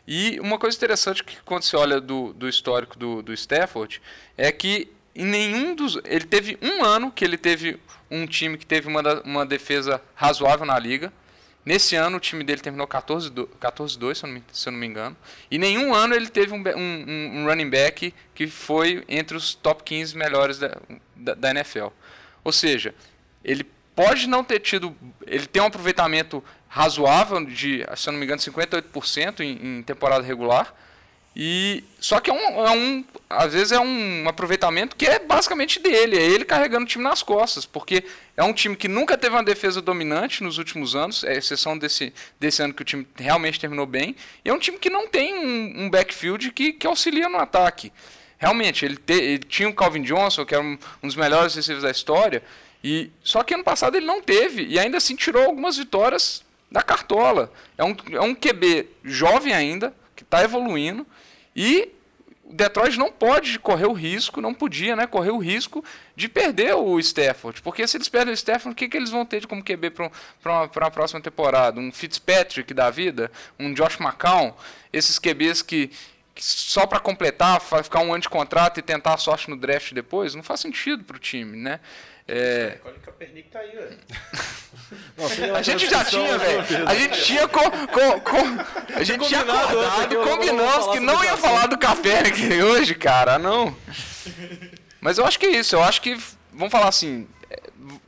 E 0.07 0.39
uma 0.41 0.59
coisa 0.59 0.77
interessante 0.77 1.23
que 1.23 1.41
quando 1.43 1.63
você 1.63 1.75
olha 1.75 1.99
do, 1.99 2.33
do 2.33 2.47
histórico 2.47 2.99
do, 2.99 3.23
do 3.23 3.33
Stafford 3.33 3.99
é 4.37 4.51
que 4.51 4.91
em 5.15 5.25
nenhum 5.25 5.75
dos. 5.75 5.97
Ele 6.05 6.25
teve 6.25 6.57
um 6.61 6.83
ano 6.83 7.11
que 7.11 7.23
ele 7.23 7.37
teve 7.37 7.79
um 8.09 8.25
time 8.25 8.57
que 8.57 8.65
teve 8.65 8.87
uma, 8.87 9.01
uma 9.23 9.45
defesa 9.45 10.01
razoável 10.15 10.65
na 10.65 10.77
liga. 10.77 11.11
Nesse 11.65 11.95
ano 11.95 12.17
o 12.17 12.19
time 12.19 12.43
dele 12.43 12.59
terminou 12.61 12.85
14-2, 12.87 13.47
14 13.59 13.93
se, 13.93 14.25
eu 14.25 14.41
se 14.51 14.67
eu 14.67 14.71
não 14.73 14.79
me 14.79 14.85
engano. 14.85 15.15
E 15.49 15.57
nenhum 15.57 15.93
ano 15.93 16.13
ele 16.13 16.27
teve 16.27 16.51
um, 16.53 16.57
um- 16.61 17.05
um- 17.07 17.31
um 17.41 17.45
running 17.47 17.69
back 17.69 18.13
que 18.35 18.47
foi 18.47 19.03
entre 19.07 19.37
os 19.37 19.55
top 19.55 19.81
15 19.83 20.17
melhores 20.17 20.59
da, 20.59 20.75
da, 21.15 21.33
da 21.33 21.51
NFL. 21.51 21.87
Ou 22.43 22.51
seja, 22.51 22.93
ele 23.45 23.63
pode 23.95 24.27
não 24.27 24.43
ter 24.43 24.59
tido. 24.59 24.93
Ele 25.25 25.45
tem 25.45 25.61
um 25.61 25.65
aproveitamento 25.67 26.43
razoável 26.67 27.45
de, 27.45 27.85
se 27.95 28.09
eu 28.09 28.11
não 28.11 28.19
me 28.19 28.25
engano, 28.25 28.41
58% 28.41 29.39
em, 29.39 29.77
em 29.79 29.83
temporada 29.83 30.23
regular. 30.23 30.75
E 31.35 31.83
só 31.99 32.19
que 32.19 32.29
é 32.29 32.33
um, 32.33 32.67
é 32.67 32.71
um, 32.71 33.05
às 33.27 33.53
vezes 33.53 33.71
é 33.71 33.79
um 33.79 34.29
aproveitamento 34.29 34.95
que 34.95 35.07
é 35.07 35.17
basicamente 35.17 35.79
dele, 35.79 36.15
é 36.15 36.21
ele 36.21 36.45
carregando 36.45 36.85
o 36.85 36.87
time 36.87 37.03
nas 37.03 37.23
costas, 37.23 37.65
porque 37.65 38.03
é 38.37 38.43
um 38.43 38.53
time 38.53 38.75
que 38.75 38.87
nunca 38.87 39.17
teve 39.17 39.35
uma 39.35 39.43
defesa 39.43 39.81
dominante 39.81 40.43
nos 40.43 40.59
últimos 40.59 40.95
anos, 40.95 41.23
é 41.23 41.35
exceção 41.35 41.75
desse, 41.75 42.13
desse 42.39 42.61
ano 42.61 42.73
que 42.73 42.83
o 42.83 42.85
time 42.85 43.07
realmente 43.15 43.59
terminou 43.59 43.87
bem, 43.87 44.15
e 44.45 44.49
é 44.49 44.53
um 44.53 44.59
time 44.59 44.77
que 44.77 44.91
não 44.91 45.07
tem 45.07 45.33
um, 45.33 45.85
um 45.85 45.89
backfield 45.89 46.51
que, 46.51 46.71
que 46.73 46.85
auxilia 46.85 47.27
no 47.27 47.39
ataque. 47.39 47.91
Realmente, 48.37 48.85
ele, 48.85 48.97
te- 48.97 49.13
ele 49.13 49.39
tinha 49.39 49.67
o 49.69 49.73
Calvin 49.73 50.03
Johnson, 50.03 50.45
que 50.45 50.53
era 50.53 50.63
um, 50.63 50.77
um 51.01 51.07
dos 51.07 51.15
melhores 51.15 51.55
receivers 51.55 51.83
da 51.83 51.89
história, 51.89 52.43
e 52.83 53.09
só 53.23 53.41
que 53.41 53.55
ano 53.55 53.63
passado 53.63 53.95
ele 53.97 54.05
não 54.05 54.21
teve, 54.21 54.65
e 54.65 54.77
ainda 54.77 54.97
assim 54.97 55.15
tirou 55.15 55.45
algumas 55.45 55.77
vitórias 55.77 56.43
da 56.69 56.83
cartola. 56.83 57.51
É 57.75 57.83
um, 57.83 57.95
é 58.11 58.21
um 58.21 58.35
QB 58.35 58.87
jovem 59.03 59.53
ainda, 59.53 59.95
que 60.15 60.23
está 60.23 60.43
evoluindo, 60.43 61.07
e 61.55 61.93
Detroit 62.53 62.97
não 62.97 63.11
pode 63.11 63.57
correr 63.57 63.87
o 63.87 63.93
risco, 63.93 64.39
não 64.39 64.53
podia, 64.53 64.95
né, 64.95 65.07
correr 65.07 65.31
o 65.31 65.37
risco 65.37 65.83
de 66.15 66.29
perder 66.29 66.75
o 66.75 66.99
Stafford, 66.99 67.61
porque 67.61 67.87
se 67.87 67.97
eles 67.97 68.07
perdem 68.07 68.33
o 68.33 68.35
Stafford, 68.35 68.73
o 68.73 68.75
que, 68.75 68.87
que 68.87 68.95
eles 68.95 69.09
vão 69.09 69.25
ter 69.25 69.39
de 69.39 69.47
como 69.47 69.63
QB 69.63 69.89
para 69.89 70.11
uma, 70.45 70.67
pra 70.67 70.91
próxima 70.91 71.19
temporada? 71.19 71.79
Um 71.79 71.91
Fitzpatrick 71.91 72.73
da 72.73 72.89
vida? 72.89 73.31
Um 73.59 73.73
Josh 73.73 73.99
McCown? 73.99 74.53
Esses 74.91 75.17
QBs 75.17 75.63
que, 75.63 75.89
que 76.35 76.45
só 76.45 76.85
para 76.85 76.99
completar, 76.99 77.59
ficar 77.59 78.01
um 78.01 78.13
ano 78.13 78.21
de 78.21 78.29
contrato 78.29 78.79
e 78.79 78.83
tentar 78.83 79.15
a 79.15 79.17
sorte 79.17 79.49
no 79.49 79.57
draft 79.57 79.91
depois, 79.93 80.35
não 80.35 80.43
faz 80.43 80.59
sentido 80.59 81.03
para 81.03 81.17
o 81.17 81.19
time, 81.19 81.57
né? 81.57 81.79
É, 82.27 82.77
Colin 82.81 82.99
Kaepernick 82.99 83.49
tá 83.49 83.59
aí, 83.59 83.71
velho. 83.71 83.97
a 85.55 85.61
gente 85.61 85.89
já 85.89 86.05
tinha, 86.05 86.37
velho. 86.37 86.87
A 86.87 86.95
gente 86.95 87.21
tinha 87.23 87.47
co, 87.47 87.59
co, 87.69 88.21
co- 88.21 88.95
a 88.95 89.03
gente 89.03 89.27
tinha 89.27 89.41
acordado, 89.41 90.15
combinamos 90.23 90.87
que 90.87 90.99
não 90.99 91.23
ia 91.23 91.35
falar 91.35 91.67
do 91.67 91.77
café 91.77 92.19
aqui 92.19 92.61
hoje, 92.61 92.95
cara, 92.95 93.37
não. 93.37 93.75
Mas 95.01 95.17
eu 95.17 95.25
acho 95.25 95.37
que 95.37 95.45
é 95.47 95.51
isso, 95.51 95.75
eu 95.75 95.83
acho 95.83 96.01
que 96.01 96.17
vamos 96.53 96.71
falar 96.71 96.87
assim, 96.87 97.27
é, 97.49 97.59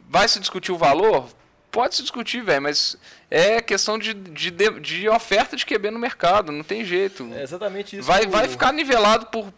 vai 0.10 0.28
se 0.30 0.40
discutir 0.40 0.72
o 0.72 0.78
valor, 0.78 1.28
pode 1.70 1.96
se 1.96 2.02
discutir, 2.02 2.42
velho, 2.42 2.62
mas 2.62 2.96
é 3.30 3.62
questão 3.62 4.00
de, 4.00 4.14
de, 4.14 4.50
de, 4.50 5.10
oferta 5.10 5.58
de 5.58 5.66
QB 5.66 5.92
no 5.92 6.00
mercado, 6.00 6.54
não 6.54 6.64
tem 6.64 6.86
jeito. 6.86 7.30
É 7.36 7.44
exatamente 7.44 7.98
isso. 7.98 8.08
Vai, 8.08 8.26
vai 8.28 8.48
ficar 8.48 8.72
nivelado 8.72 9.26
por. 9.26 9.54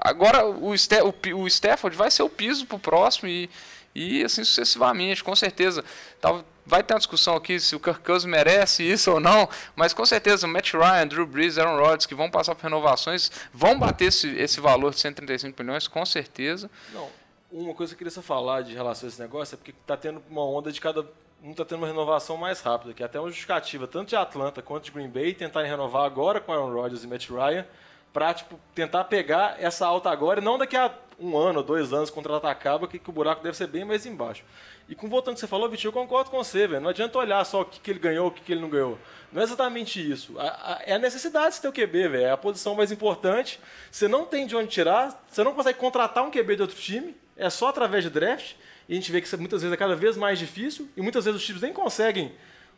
Agora 0.00 0.44
o, 0.44 0.76
Ste, 0.76 0.96
o 1.34 1.46
Stafford 1.46 1.96
vai 1.96 2.10
ser 2.10 2.24
o 2.24 2.28
piso 2.28 2.66
pro 2.66 2.78
próximo 2.78 3.28
e, 3.28 3.48
e 3.94 4.24
assim 4.24 4.44
sucessivamente, 4.44 5.22
com 5.22 5.34
certeza. 5.36 5.84
Tal- 6.20 6.44
vai 6.64 6.82
ter 6.82 6.94
uma 6.94 7.00
discussão 7.00 7.34
aqui 7.34 7.58
se 7.58 7.74
o 7.74 7.80
Kirk 7.80 8.00
Cousins 8.00 8.30
merece 8.30 8.84
isso 8.84 9.10
ou 9.10 9.20
não, 9.20 9.48
mas 9.74 9.92
com 9.92 10.06
certeza 10.06 10.46
Matt 10.46 10.72
Ryan, 10.74 11.06
Drew 11.06 11.26
Brees, 11.26 11.58
Aaron 11.58 11.76
Rodgers, 11.76 12.06
que 12.06 12.14
vão 12.14 12.30
passar 12.30 12.54
por 12.54 12.62
renovações, 12.62 13.30
vão 13.52 13.78
bater 13.78 14.06
esse, 14.06 14.28
esse 14.36 14.60
valor 14.60 14.92
de 14.94 15.00
135 15.00 15.60
milhões, 15.62 15.88
com 15.88 16.06
certeza. 16.06 16.70
Não, 16.92 17.08
uma 17.50 17.74
coisa 17.74 17.90
que 17.90 17.96
eu 17.96 17.98
queria 17.98 18.10
só 18.10 18.22
falar 18.22 18.62
de 18.62 18.74
relação 18.74 19.06
a 19.06 19.10
esse 19.10 19.20
negócio 19.20 19.54
é 19.54 19.58
porque 19.58 19.74
tá 19.86 19.96
tendo 19.96 20.22
uma 20.30 20.44
onda 20.44 20.72
de 20.72 20.80
cada. 20.80 21.04
Um 21.44 21.52
tá 21.52 21.64
tendo 21.64 21.78
uma 21.78 21.88
renovação 21.88 22.36
mais 22.36 22.60
rápida, 22.60 22.94
que 22.94 23.02
é 23.02 23.06
até 23.06 23.18
uma 23.18 23.28
justificativa, 23.28 23.88
tanto 23.88 24.10
de 24.10 24.16
Atlanta 24.16 24.62
quanto 24.62 24.84
de 24.84 24.92
Green 24.92 25.08
Bay, 25.08 25.34
tentarem 25.34 25.68
renovar 25.68 26.04
agora 26.04 26.40
com 26.40 26.52
Aaron 26.52 26.72
Rodgers 26.72 27.02
e 27.02 27.06
Matt 27.08 27.28
Ryan, 27.28 27.66
pra 28.12 28.32
tipo, 28.32 28.58
tentar 28.72 29.04
pegar 29.04 29.56
essa 29.58 29.84
alta 29.84 30.08
agora 30.08 30.40
e 30.40 30.44
não 30.44 30.56
daqui 30.56 30.76
a 30.76 30.94
um 31.18 31.36
ano 31.36 31.62
dois 31.62 31.92
anos, 31.92 32.10
o 32.10 32.46
acaba, 32.46 32.86
que, 32.88 32.98
que 32.98 33.10
o 33.10 33.12
buraco 33.12 33.42
deve 33.42 33.56
ser 33.56 33.66
bem 33.66 33.84
mais 33.84 34.04
embaixo. 34.06 34.44
E 34.88 34.94
com 34.94 35.08
voltando 35.08 35.30
ao 35.30 35.34
que 35.34 35.40
você 35.40 35.46
falou, 35.46 35.68
Vitinho, 35.68 35.88
eu 35.88 35.92
concordo 35.92 36.30
com 36.30 36.36
você, 36.42 36.66
velho. 36.66 36.80
Não 36.82 36.90
adianta 36.90 37.16
olhar 37.18 37.44
só 37.44 37.60
o 37.62 37.64
que, 37.64 37.80
que 37.80 37.90
ele 37.90 37.98
ganhou, 38.00 38.26
o 38.28 38.30
que, 38.30 38.40
que 38.42 38.52
ele 38.52 38.60
não 38.60 38.68
ganhou. 38.68 38.98
Não 39.32 39.40
é 39.40 39.44
exatamente 39.44 39.98
isso. 40.00 40.38
A- 40.38 40.42
a- 40.74 40.82
é 40.84 40.94
a 40.94 40.98
necessidade 40.98 41.54
de 41.54 41.60
ter 41.62 41.68
o 41.68 41.72
QB, 41.72 42.08
velho. 42.08 42.24
É 42.24 42.30
a 42.30 42.36
posição 42.36 42.74
mais 42.74 42.90
importante. 42.92 43.58
Você 43.90 44.08
não 44.08 44.24
tem 44.26 44.46
de 44.46 44.56
onde 44.56 44.68
tirar, 44.68 45.24
você 45.28 45.42
não 45.44 45.54
consegue 45.54 45.78
contratar 45.78 46.24
um 46.24 46.30
QB 46.30 46.56
de 46.56 46.62
outro 46.62 46.76
time, 46.76 47.16
é 47.36 47.48
só 47.48 47.68
através 47.68 48.04
de 48.04 48.10
draft. 48.10 48.54
E 48.88 48.92
a 48.92 48.96
gente 48.96 49.10
vê 49.12 49.20
que 49.20 49.36
muitas 49.36 49.62
vezes 49.62 49.72
é 49.72 49.76
cada 49.76 49.94
vez 49.94 50.16
mais 50.16 50.38
difícil, 50.38 50.88
e 50.96 51.00
muitas 51.00 51.24
vezes 51.24 51.40
os 51.40 51.46
times 51.46 51.62
nem 51.62 51.72
conseguem, 51.72 52.32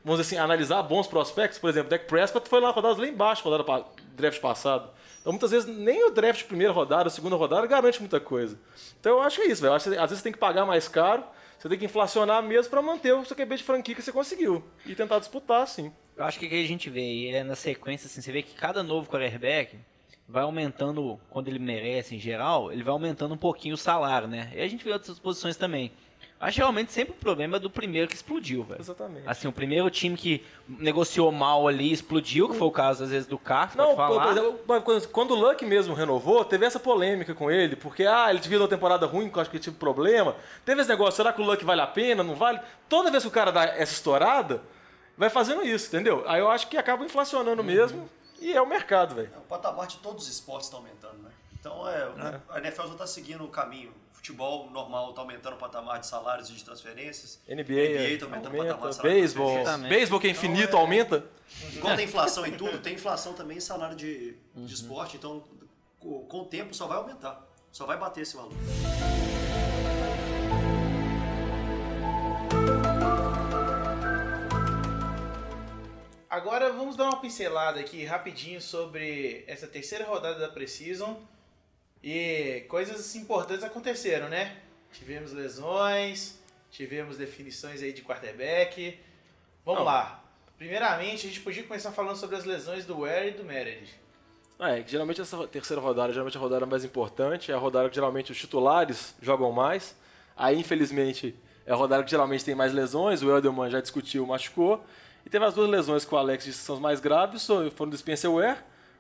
vamos 0.05 0.21
dizer 0.21 0.37
assim, 0.37 0.45
analisar 0.45 0.83
bons 0.83 1.07
prospectos. 1.07 1.59
Por 1.59 1.71
exemplo, 1.71 1.89
Dak 1.91 2.05
Prescott 2.05 2.49
foi 2.49 2.61
lá 2.61 2.71
rodado 2.71 3.01
lá 3.01 3.09
embaixo, 3.09 3.43
rodada 3.43 3.85
draft 4.15 4.41
passado. 4.41 4.91
Então 5.25 5.33
muitas 5.33 5.53
vezes 5.53 5.67
nem 5.67 6.07
o 6.07 6.11
draft 6.11 6.41
de 6.41 6.45
primeira 6.45 6.71
rodada, 6.71 7.09
segunda 7.09 7.35
rodada 7.35 7.67
garante 7.67 7.99
muita 7.99 8.21
coisa. 8.21 8.61
Então 9.01 9.13
eu 9.13 9.23
acho 9.23 9.41
que 9.41 9.47
é 9.47 9.51
isso, 9.51 9.63
velho. 9.63 9.73
Às 9.73 9.87
vezes 9.87 10.19
você 10.19 10.23
tem 10.23 10.33
que 10.33 10.39
pagar 10.39 10.67
mais 10.67 10.87
caro, 10.87 11.25
você 11.59 11.67
tem 11.67 11.79
que 11.79 11.87
inflacionar 11.87 12.43
mesmo 12.43 12.69
para 12.69 12.83
manter 12.83 13.15
o 13.15 13.25
seu 13.25 13.35
QB 13.35 13.57
de 13.57 13.63
franquia 13.63 13.95
que 13.95 14.03
você 14.03 14.13
conseguiu. 14.13 14.63
E 14.85 14.95
tentar 14.95 15.19
disputar, 15.19 15.67
sim. 15.67 15.91
Eu 16.15 16.25
acho 16.25 16.39
que 16.39 16.45
o 16.45 16.49
que 16.51 16.63
a 16.63 16.69
gente 16.69 16.91
vê 16.91 17.01
aí 17.01 17.29
é 17.29 17.43
na 17.43 17.57
sequência, 17.57 18.07
assim, 18.07 18.21
você 18.21 18.31
vê 18.31 18.43
que 18.43 18.55
cada 18.55 18.83
novo 18.83 19.09
quarterback 19.09 19.79
vai 20.29 20.43
aumentando, 20.43 21.19
quando 21.31 21.49
ele 21.49 21.59
merece 21.59 22.15
em 22.15 22.19
geral, 22.19 22.71
ele 22.71 22.83
vai 22.83 22.93
aumentando 22.93 23.33
um 23.33 23.39
pouquinho 23.39 23.77
o 23.77 23.79
salário, 23.79 24.29
né? 24.29 24.53
E 24.55 24.61
a 24.61 24.69
gente 24.69 24.85
vê 24.85 24.93
outras 24.93 25.19
posições 25.19 25.57
também. 25.57 25.91
Acho 26.41 26.55
que 26.57 26.61
realmente 26.61 26.93
sempre 26.93 27.13
o 27.13 27.17
problema 27.17 27.57
é 27.57 27.61
do 27.61 27.71
primeiro 27.71 28.07
que 28.09 28.15
explodiu, 28.15 28.65
velho. 28.65 28.81
Exatamente. 28.81 29.27
Assim, 29.27 29.49
o 29.49 29.53
primeiro 29.53 29.89
time 29.89 30.15
que 30.17 30.45
negociou 30.69 31.33
mal 31.33 31.67
ali 31.67 31.91
explodiu, 31.91 32.49
que 32.51 32.57
foi 32.59 32.67
o 32.67 32.71
caso 32.71 33.05
às 33.05 33.11
vezes 33.11 33.27
do 33.27 33.39
Carlos, 33.39 33.77
Não, 33.77 33.97
pode 33.97 34.13
por, 34.13 34.19
falar. 34.19 34.25
por 34.25 34.93
exemplo, 34.97 35.09
quando- 35.13 35.31
o 35.31 35.35
Luck 35.37 35.65
mesmo 35.65 35.95
renovou, 35.95 36.45
teve 36.45 36.67
essa 36.67 36.79
polêmica 36.79 37.35
com 37.35 37.51
ele, 37.51 37.77
porque 37.77 38.05
ah, 38.05 38.29
ele 38.29 38.41
devia 38.41 38.59
uma 38.59 38.69
temporada 38.69 39.07
ruim, 39.07 39.31
que 39.31 39.39
eu 39.39 39.41
acho 39.41 39.49
que 39.51 39.57
ele 39.57 39.65
tive 39.65 39.77
problema. 39.77 40.37
Teve 40.67 40.81
esse 40.83 40.91
negócio, 40.91 41.17
será 41.17 41.33
que 41.33 41.41
o 41.41 41.45
Luck 41.45 41.65
vale 41.65 41.81
a 41.81 41.87
pena, 41.87 42.23
não 42.23 42.35
vale? 42.35 42.61
Toda 42.91 43.11
vez 43.11 43.23
que 43.23 43.29
o 43.29 43.33
cara 43.33 43.51
dá 43.51 43.65
essa 43.65 43.93
estourada, 43.95 44.61
vai 45.17 45.31
fazendo 45.31 45.65
isso, 45.65 45.87
entendeu? 45.89 46.25
Aí 46.27 46.41
eu 46.41 46.51
acho 46.51 46.69
que 46.69 46.77
acaba 46.77 47.05
inflacionando 47.05 47.65
mesmo, 47.65 48.07
e 48.39 48.53
é 48.53 48.61
o 48.61 48.67
mercado, 48.67 49.15
velho. 49.15 49.31
É, 49.35 49.39
O 49.39 49.43
patamar 49.43 49.87
de 49.87 49.97
todos 49.99 50.25
os 50.27 50.31
esportes 50.35 50.67
está 50.67 50.77
aumentando, 50.77 51.23
né? 51.23 51.31
Então 51.59 51.89
é, 51.89 52.07
a 52.51 52.59
NFL 52.59 52.83
já 52.89 52.93
está 52.93 53.07
seguindo 53.07 53.45
o 53.45 53.49
caminho. 53.49 53.93
Futebol 54.29 54.71
normal 54.71 55.11
está 55.11 55.21
aumentando 55.21 55.53
o 55.57 55.59
patamar 55.59 56.01
de 56.01 56.07
salários 56.07 56.49
e 56.49 56.55
de 56.55 56.65
transferências. 56.65 57.39
NBA, 57.47 57.59
NBA 57.59 58.19
tá 58.19 58.25
aumentando 58.25 58.55
o 58.55 58.57
patamar 58.57 58.73
aumenta, 58.73 58.89
de 58.89 58.95
salário 58.95 58.95
de 58.95 59.03
beisebol, 59.03 59.89
beisebol 59.91 60.21
que 60.21 60.27
é 60.27 60.31
infinito 60.31 60.63
Então, 60.69 60.79
é- 60.79 60.83
aumenta. 60.83 61.27
Igual 61.75 61.95
tem 61.95 62.05
inflação 62.07 62.47
em 62.47 62.53
tudo, 62.53 62.79
tem 62.79 62.95
inflação 62.95 63.35
também 63.35 63.59
em 63.59 63.61
salário 63.61 63.95
de, 63.95 64.35
de 64.57 64.73
esporte. 64.75 65.19
Então, 65.19 65.45
co- 66.01 66.21
com 66.21 66.41
o 66.41 66.45
tempo, 66.47 66.73
só 66.75 66.87
vai 66.87 66.97
aumentar. 66.97 67.47
Só 67.71 67.85
vai 67.85 67.99
bater 67.99 68.23
esse 68.23 68.35
valor. 68.35 68.55
Agora 76.29 76.73
vamos 76.73 76.97
dar 76.97 77.05
uma 77.05 77.21
pincelada 77.21 77.79
aqui 77.81 78.05
rapidinho 78.05 78.61
sobre 78.61 79.45
essa 79.47 79.67
terceira 79.67 80.05
rodada 80.05 80.39
da 80.41 80.49
Precision. 80.49 81.15
E 82.07 82.67
coisas 82.69 83.17
importantes 83.17 83.65
aconteceram, 83.65 84.29
né? 84.29 84.59
Tivemos 84.93 85.33
lesões, 85.33 86.39
tivemos 86.71 87.17
definições 87.17 87.83
aí 87.83 87.95
de 87.95 88.03
quarterback. 88.03 89.01
Vamos 89.65 89.81
Não. 89.81 89.87
lá. 89.87 90.23
Primeiramente, 90.59 91.27
a 91.27 91.31
gente 91.31 91.41
podia 91.41 91.63
começar 91.63 91.93
falando 91.93 92.17
sobre 92.17 92.37
as 92.37 92.45
lesões 92.45 92.85
do 92.85 93.01
Ware 93.01 93.29
e 93.29 93.31
do 93.31 93.43
Meredith. 93.43 93.95
É, 94.61 94.83
que 94.83 94.91
geralmente 94.91 95.23
essa 95.23 95.49
terceira 95.49 95.81
rodada, 95.81 96.13
geralmente 96.13 96.37
a 96.37 96.41
rodada 96.41 96.67
mais 96.67 96.85
importante, 96.85 97.51
é 97.51 97.55
a 97.55 97.59
rodada 97.59 97.89
que 97.89 97.95
geralmente 97.95 98.31
os 98.31 98.39
titulares 98.39 99.15
jogam 99.23 99.51
mais. 99.51 99.97
Aí, 100.37 100.61
infelizmente, 100.61 101.35
é 101.65 101.73
a 101.73 101.75
rodada 101.75 102.05
que 102.05 102.11
geralmente 102.11 102.45
tem 102.45 102.55
mais 102.55 102.75
lesões, 102.75 103.23
o 103.23 103.31
Elderman 103.31 103.71
já 103.71 103.81
discutiu, 103.81 104.27
machucou. 104.27 104.85
E 105.25 105.31
teve 105.31 105.43
as 105.43 105.55
duas 105.55 105.71
lesões 105.71 106.05
que 106.05 106.15
o 106.15 106.19
Alex 106.19 106.45
disse 106.45 106.59
que 106.59 106.67
são 106.67 106.75
as 106.75 106.81
mais 106.83 107.01
graves, 107.01 107.47
foram 107.47 107.71
foram 107.71 107.91
do 107.91 107.97
Spencer 107.97 108.31
Ware, 108.31 108.59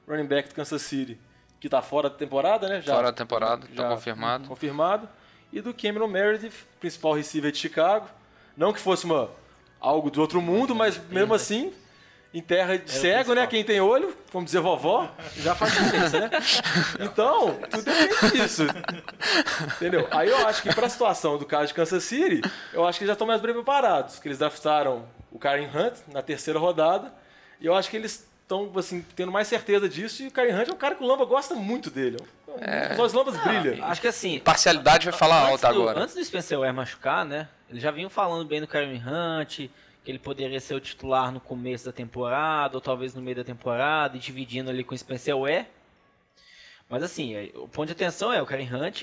running 0.09 0.25
back 0.25 0.49
do 0.49 0.55
Kansas 0.55 0.81
City, 0.81 1.19
que 1.64 1.68
está 1.68 1.81
fora 1.81 2.11
da 2.11 2.16
temporada, 2.16 2.68
né? 2.68 2.83
Já, 2.83 2.94
Fora 2.94 3.07
da 3.07 3.16
temporada, 3.16 3.66
tá 3.66 3.72
já 3.72 3.88
confirmado. 3.88 4.48
Confirmado. 4.48 5.09
E 5.50 5.62
do 5.62 5.72
Cameron 5.72 6.09
Meredith, 6.09 6.53
principal 6.79 7.14
receiver 7.14 7.50
de 7.50 7.57
Chicago. 7.57 8.07
Não 8.55 8.70
que 8.70 8.79
fosse 8.79 9.07
uma, 9.07 9.31
algo 9.81 10.11
do 10.11 10.20
outro 10.20 10.42
mundo, 10.42 10.74
mas 10.74 11.00
mesmo 11.09 11.33
assim, 11.33 11.72
em 12.35 12.42
terra 12.42 12.77
de 12.77 12.90
cego, 12.90 13.33
né? 13.33 13.46
Quem 13.46 13.64
tem 13.64 13.81
olho, 13.81 14.14
vamos 14.31 14.44
dizer 14.44 14.61
vovó, 14.61 15.11
já 15.37 15.55
faz 15.55 15.72
diferença, 15.72 16.20
né? 16.20 16.31
Então, 17.00 17.55
tudo 17.70 17.83
depende 17.83 18.33
disso. 18.33 18.64
Entendeu? 19.77 20.07
Aí 20.11 20.29
eu 20.29 20.46
acho 20.46 20.62
que 20.62 20.74
para 20.74 20.85
a 20.85 20.90
situação 20.90 21.38
do 21.38 21.46
caso 21.46 21.68
de 21.68 21.74
Kansas 21.74 22.05
City, 22.05 22.42
eu 22.74 22.87
acho 22.87 22.98
que 22.98 23.05
eles 23.05 23.09
já 23.09 23.14
estão 23.14 23.27
mais 23.27 23.40
bem 23.40 23.55
preparados. 23.55 24.18
Que 24.18 24.29
eles 24.29 24.37
draftaram 24.38 25.07
o 25.33 25.38
Karen 25.38 25.70
Hunt 25.74 25.94
na 26.12 26.20
terceira 26.20 26.59
rodada. 26.59 27.11
E 27.59 27.64
eu 27.64 27.74
acho 27.74 27.88
que 27.88 27.96
eles 27.96 28.29
estão 28.44 28.70
assim, 28.76 29.04
tendo 29.16 29.33
mais 29.33 29.48
certeza 29.48 29.88
disso. 29.88 30.22
E 30.22 30.28
o 30.28 30.30
Karen 30.30 30.54
Hunt 30.54 30.68
é 30.68 30.72
um 30.72 30.76
cara 30.76 30.94
que 30.94 31.02
o 31.02 31.07
Lamba 31.07 31.24
gosta 31.24 31.54
muito 31.54 31.90
dele. 31.90 32.18
É. 32.61 32.94
Os 33.00 33.12
Lambas 33.12 33.37
brilham. 33.37 33.85
Acho 33.85 34.00
que 34.00 34.07
assim, 34.07 34.38
Parcialidade 34.38 35.11
vai 35.11 35.18
falar 35.18 35.48
alto 35.48 35.66
agora. 35.66 36.00
Antes 36.00 36.14
do 36.14 36.24
Spencer 36.24 36.59
Ware 36.59 36.72
machucar, 36.72 37.24
né? 37.24 37.48
Eles 37.68 37.83
já 37.83 37.90
vinham 37.90 38.09
falando 38.09 38.46
bem 38.46 38.61
do 38.61 38.68
Karen 38.68 38.94
Hunt, 38.94 39.68
que 40.04 40.11
ele 40.11 40.18
poderia 40.18 40.61
ser 40.61 40.74
o 40.74 40.80
titular 40.80 41.33
no 41.33 41.40
começo 41.40 41.87
da 41.87 41.92
temporada, 41.92 42.76
ou 42.76 42.80
talvez 42.80 43.14
no 43.14 43.22
meio 43.22 43.37
da 43.37 43.44
temporada, 43.44 44.16
e 44.16 44.20
dividindo 44.20 44.70
ali 44.70 44.85
com 44.85 44.94
o 44.94 44.98
Spencer 44.98 45.37
Ware. 45.37 45.66
Mas 46.88 47.02
assim, 47.02 47.35
é, 47.35 47.50
o 47.54 47.66
ponto 47.66 47.87
de 47.87 47.92
atenção 47.92 48.33
é, 48.33 48.40
o 48.40 48.46
Karen 48.46 48.68
Hunt, 48.72 49.02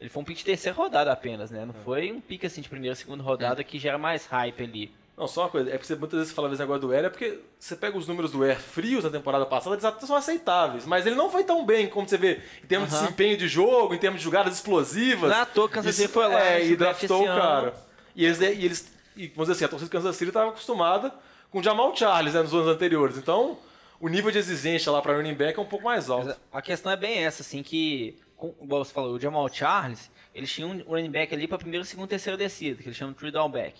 ele 0.00 0.08
foi 0.08 0.22
um 0.22 0.24
pick 0.24 0.38
de 0.38 0.44
terceira 0.44 0.76
rodada 0.76 1.12
apenas, 1.12 1.50
né? 1.50 1.66
Não 1.66 1.74
foi 1.74 2.12
um 2.12 2.20
pick 2.20 2.44
assim 2.44 2.60
de 2.60 2.68
primeira, 2.68 2.94
segunda 2.94 3.22
rodada 3.22 3.62
que 3.64 3.78
gera 3.78 3.98
mais 3.98 4.24
hype 4.26 4.62
ali. 4.62 4.94
Não, 5.18 5.26
só 5.26 5.42
uma 5.42 5.48
coisa, 5.48 5.68
é 5.68 5.72
porque 5.72 5.86
você, 5.86 5.96
muitas 5.96 6.16
vezes 6.16 6.28
você 6.28 6.34
fala 6.36 6.48
esse 6.48 6.60
negócio 6.60 6.82
do 6.82 6.92
Air, 6.92 7.06
é 7.06 7.10
porque 7.10 7.40
você 7.58 7.74
pega 7.74 7.98
os 7.98 8.06
números 8.06 8.30
do 8.30 8.44
Air 8.44 8.60
frios 8.60 9.02
na 9.02 9.10
temporada 9.10 9.44
passada, 9.44 9.74
eles 9.74 10.06
são 10.06 10.14
aceitáveis, 10.14 10.86
mas 10.86 11.06
ele 11.06 11.16
não 11.16 11.28
foi 11.28 11.42
tão 11.42 11.66
bem 11.66 11.88
como 11.88 12.08
você 12.08 12.16
vê 12.16 12.40
em 12.62 12.66
termos 12.68 12.88
de 12.88 12.94
Aham. 12.94 13.04
desempenho 13.04 13.36
de 13.36 13.48
jogo, 13.48 13.94
em 13.94 13.98
termos 13.98 14.20
de 14.20 14.24
jogadas 14.24 14.54
explosivas. 14.54 15.34
Que 15.48 15.68
Kansas 15.68 15.96
City 15.96 16.08
foi 16.08 16.28
lá 16.28 16.40
É, 16.40 16.58
nesse 16.60 16.72
e 16.72 16.76
draftou 16.76 17.24
o 17.24 17.26
cara. 17.26 17.74
E 18.14 18.24
eles, 18.24 18.40
e 18.40 18.44
eles 18.44 18.92
e, 19.16 19.26
vamos 19.26 19.48
dizer 19.48 19.52
assim, 19.54 19.64
a 19.64 19.68
torcida 19.68 19.86
de 19.86 19.90
Kansas 19.90 20.14
City 20.14 20.30
estava 20.30 20.50
acostumada 20.50 21.12
com 21.50 21.58
o 21.58 21.62
Jamal 21.62 21.94
Charles 21.96 22.34
né, 22.34 22.42
nos 22.42 22.54
anos 22.54 22.68
anteriores, 22.68 23.16
então 23.16 23.58
o 24.00 24.08
nível 24.08 24.30
de 24.30 24.38
exigência 24.38 24.92
lá 24.92 25.02
para 25.02 25.16
running 25.16 25.34
back 25.34 25.58
é 25.58 25.62
um 25.62 25.66
pouco 25.66 25.84
mais 25.84 26.08
alto. 26.08 26.36
A 26.52 26.62
questão 26.62 26.92
é 26.92 26.96
bem 26.96 27.24
essa, 27.24 27.42
assim, 27.42 27.64
que, 27.64 28.16
com, 28.36 28.54
igual 28.62 28.84
você 28.84 28.92
falou, 28.92 29.16
o 29.16 29.20
Jamal 29.20 29.48
Charles, 29.48 30.08
eles 30.32 30.52
tinham 30.52 30.70
um 30.70 30.82
running 30.82 31.10
back 31.10 31.34
ali 31.34 31.48
para 31.48 31.58
primeira, 31.58 31.84
segunda, 31.84 32.06
terceira 32.06 32.36
descida, 32.36 32.80
que 32.80 32.88
eles 32.88 32.96
chamam 32.96 33.12
de 33.12 33.18
three 33.18 33.32
down 33.32 33.50
back. 33.50 33.74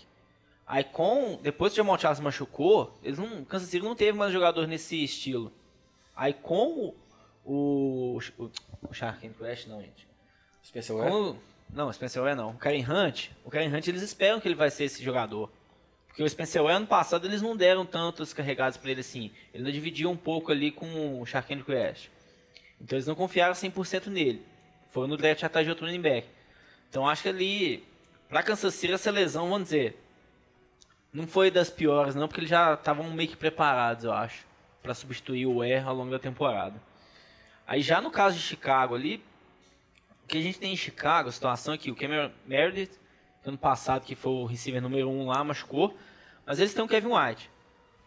Aí 0.69 0.83
com, 0.83 1.39
depois 1.41 1.73
que 1.73 1.79
o 1.79 1.83
Jamal 1.83 1.97
Charles 1.97 2.19
machucou, 2.19 2.95
eles 3.01 3.17
não, 3.17 3.43
Kansas 3.43 3.69
City 3.69 3.83
não 3.83 3.95
teve 3.95 4.15
mais 4.15 4.31
jogador 4.31 4.67
nesse 4.67 5.03
estilo. 5.03 5.51
Aí 6.15 6.31
com 6.31 6.93
o, 7.43 8.19
o, 8.37 8.49
o 8.87 8.93
Shark 8.93 9.27
Crash, 9.29 9.65
não, 9.65 9.81
gente. 9.81 10.07
Spencer 10.63 10.95
Ware. 10.95 11.35
Não, 11.71 11.87
o 11.87 11.93
Spencer 11.93 12.21
Ware 12.21 12.35
não. 12.35 12.51
O 12.51 12.53
Karen 12.53 12.85
Hunt, 12.87 13.29
o 13.43 13.49
Karen 13.49 13.75
Hunt 13.75 13.87
eles 13.87 14.03
esperam 14.03 14.39
que 14.39 14.47
ele 14.47 14.53
vai 14.53 14.69
ser 14.69 14.83
esse 14.83 15.03
jogador. 15.03 15.51
Porque 16.05 16.21
o 16.21 16.29
Spencer 16.29 16.61
Ware 16.61 16.75
ano 16.75 16.85
passado 16.85 17.25
eles 17.25 17.41
não 17.41 17.57
deram 17.57 17.83
tantos 17.83 18.31
carregados 18.31 18.77
para 18.77 18.91
ele 18.91 19.01
assim. 19.01 19.31
Ele 19.51 19.63
ainda 19.63 19.71
dividiu 19.71 20.11
um 20.11 20.17
pouco 20.17 20.51
ali 20.51 20.69
com 20.69 21.19
o 21.19 21.25
Shark 21.25 21.63
Crash. 21.63 22.11
Então 22.79 22.95
eles 22.95 23.07
não 23.07 23.15
confiaram 23.15 23.55
100% 23.55 24.05
nele. 24.05 24.45
Foram 24.91 25.07
no 25.07 25.17
draft 25.17 25.41
atrás 25.41 25.65
de 25.65 25.71
outro 25.71 25.87
running 25.87 25.99
back. 26.01 26.27
Então 26.87 27.09
acho 27.09 27.23
que 27.23 27.29
ali, 27.29 27.83
pra 28.27 28.43
Kansas 28.43 28.75
City, 28.75 28.93
essa 28.93 29.09
lesão, 29.09 29.49
vamos 29.49 29.69
dizer, 29.69 29.97
não 31.11 31.27
foi 31.27 31.49
das 31.49 31.69
piores 31.69 32.15
não, 32.15 32.27
porque 32.27 32.41
eles 32.41 32.49
já 32.49 32.73
estavam 32.73 33.09
meio 33.11 33.29
que 33.29 33.37
preparados, 33.37 34.03
eu 34.03 34.13
acho, 34.13 34.45
para 34.81 34.93
substituir 34.93 35.45
o 35.45 35.57
Ware 35.57 35.83
ao 35.85 35.95
longo 35.95 36.11
da 36.11 36.19
temporada. 36.19 36.81
Aí 37.67 37.81
já 37.81 38.01
no 38.01 38.11
caso 38.11 38.35
de 38.35 38.41
Chicago 38.41 38.95
ali, 38.95 39.23
o 40.23 40.27
que 40.27 40.37
a 40.37 40.41
gente 40.41 40.59
tem 40.59 40.73
em 40.73 40.77
Chicago, 40.77 41.29
a 41.29 41.31
situação 41.31 41.73
é 41.73 41.77
que 41.77 41.91
o 41.91 41.95
Cameron 41.95 42.31
Meredith, 42.45 42.91
ano 43.45 43.57
passado, 43.57 44.05
que 44.05 44.15
foi 44.15 44.31
o 44.31 44.45
receiver 44.45 44.81
número 44.81 45.09
1 45.09 45.21
um 45.21 45.27
lá, 45.27 45.43
machucou. 45.43 45.97
Mas 46.45 46.59
eles 46.59 46.73
têm 46.73 46.83
o 46.83 46.87
Kevin 46.87 47.09
White. 47.09 47.49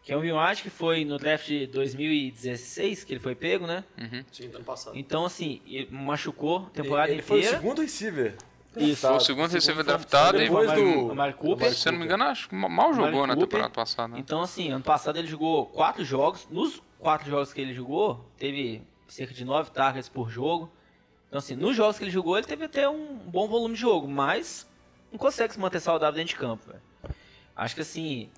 Kevin 0.03 0.33
White 0.33 0.63
que 0.65 0.71
foi 0.71 1.05
no 1.05 1.17
draft 1.17 1.47
de 1.47 1.67
2016, 1.69 3.05
que 3.05 3.13
ele 3.13 3.21
foi 3.21 3.35
pego, 3.37 3.67
né? 3.67 3.85
Sim, 4.33 4.51
ano 4.53 4.65
passado. 4.65 4.99
Então, 4.99 5.25
assim, 5.25 5.61
ele 5.65 5.89
machucou 5.93 6.67
a 6.67 6.71
temporada 6.71 7.13
Ele 7.13 7.23
foi 7.23 7.37
o 7.37 7.41
inteira. 7.41 7.57
segundo 7.57 7.83
receiver. 7.83 8.37
Isso. 8.77 9.07
Foi 9.07 9.17
o 9.17 9.21
segundo 9.21 9.51
receiver 9.51 9.85
draftado 9.85 10.39
e, 10.39 10.45
Depois 10.45 10.73
do... 10.73 11.09
O 11.09 11.15
Mark 11.15 11.37
Cooper. 11.37 11.75
se 11.75 11.89
eu 11.89 11.93
não 11.93 11.99
me 11.99 12.07
engano, 12.07 12.25
acho 12.25 12.49
que 12.49 12.55
mal 12.55 12.95
jogou 12.95 13.27
na 13.27 13.35
Cooper. 13.35 13.49
temporada 13.49 13.71
passada. 13.75 14.09
né? 14.15 14.19
Então, 14.19 14.41
assim, 14.41 14.71
ano 14.71 14.83
passado 14.83 15.19
ele 15.19 15.29
jogou 15.29 15.67
quatro 15.67 16.05
jogos. 16.05 16.47
Nos 16.51 16.83
quatro 16.99 17.29
jogos 17.29 17.53
que 17.53 17.61
ele 17.61 17.75
jogou, 17.75 18.25
teve 18.39 18.83
cerca 19.07 19.35
de 19.35 19.45
nove 19.45 19.71
targets 19.71 20.09
por 20.09 20.31
jogo. 20.31 20.73
Então, 21.29 21.39
assim, 21.39 21.55
nos 21.55 21.77
jogos 21.77 21.99
que 21.99 22.05
ele 22.05 22.11
jogou, 22.11 22.37
ele 22.39 22.47
teve 22.47 22.65
até 22.65 22.89
um 22.89 23.17
bom 23.17 23.47
volume 23.49 23.75
de 23.75 23.81
jogo, 23.81 24.09
mas 24.09 24.69
não 25.11 25.19
consegue 25.19 25.53
se 25.53 25.61
manter 25.61 25.81
saudável 25.81 26.15
dentro 26.15 26.35
de 26.35 26.41
campo, 26.41 26.65
velho. 26.67 26.83
Acho 27.55 27.75
que, 27.75 27.81
assim, 27.83 28.31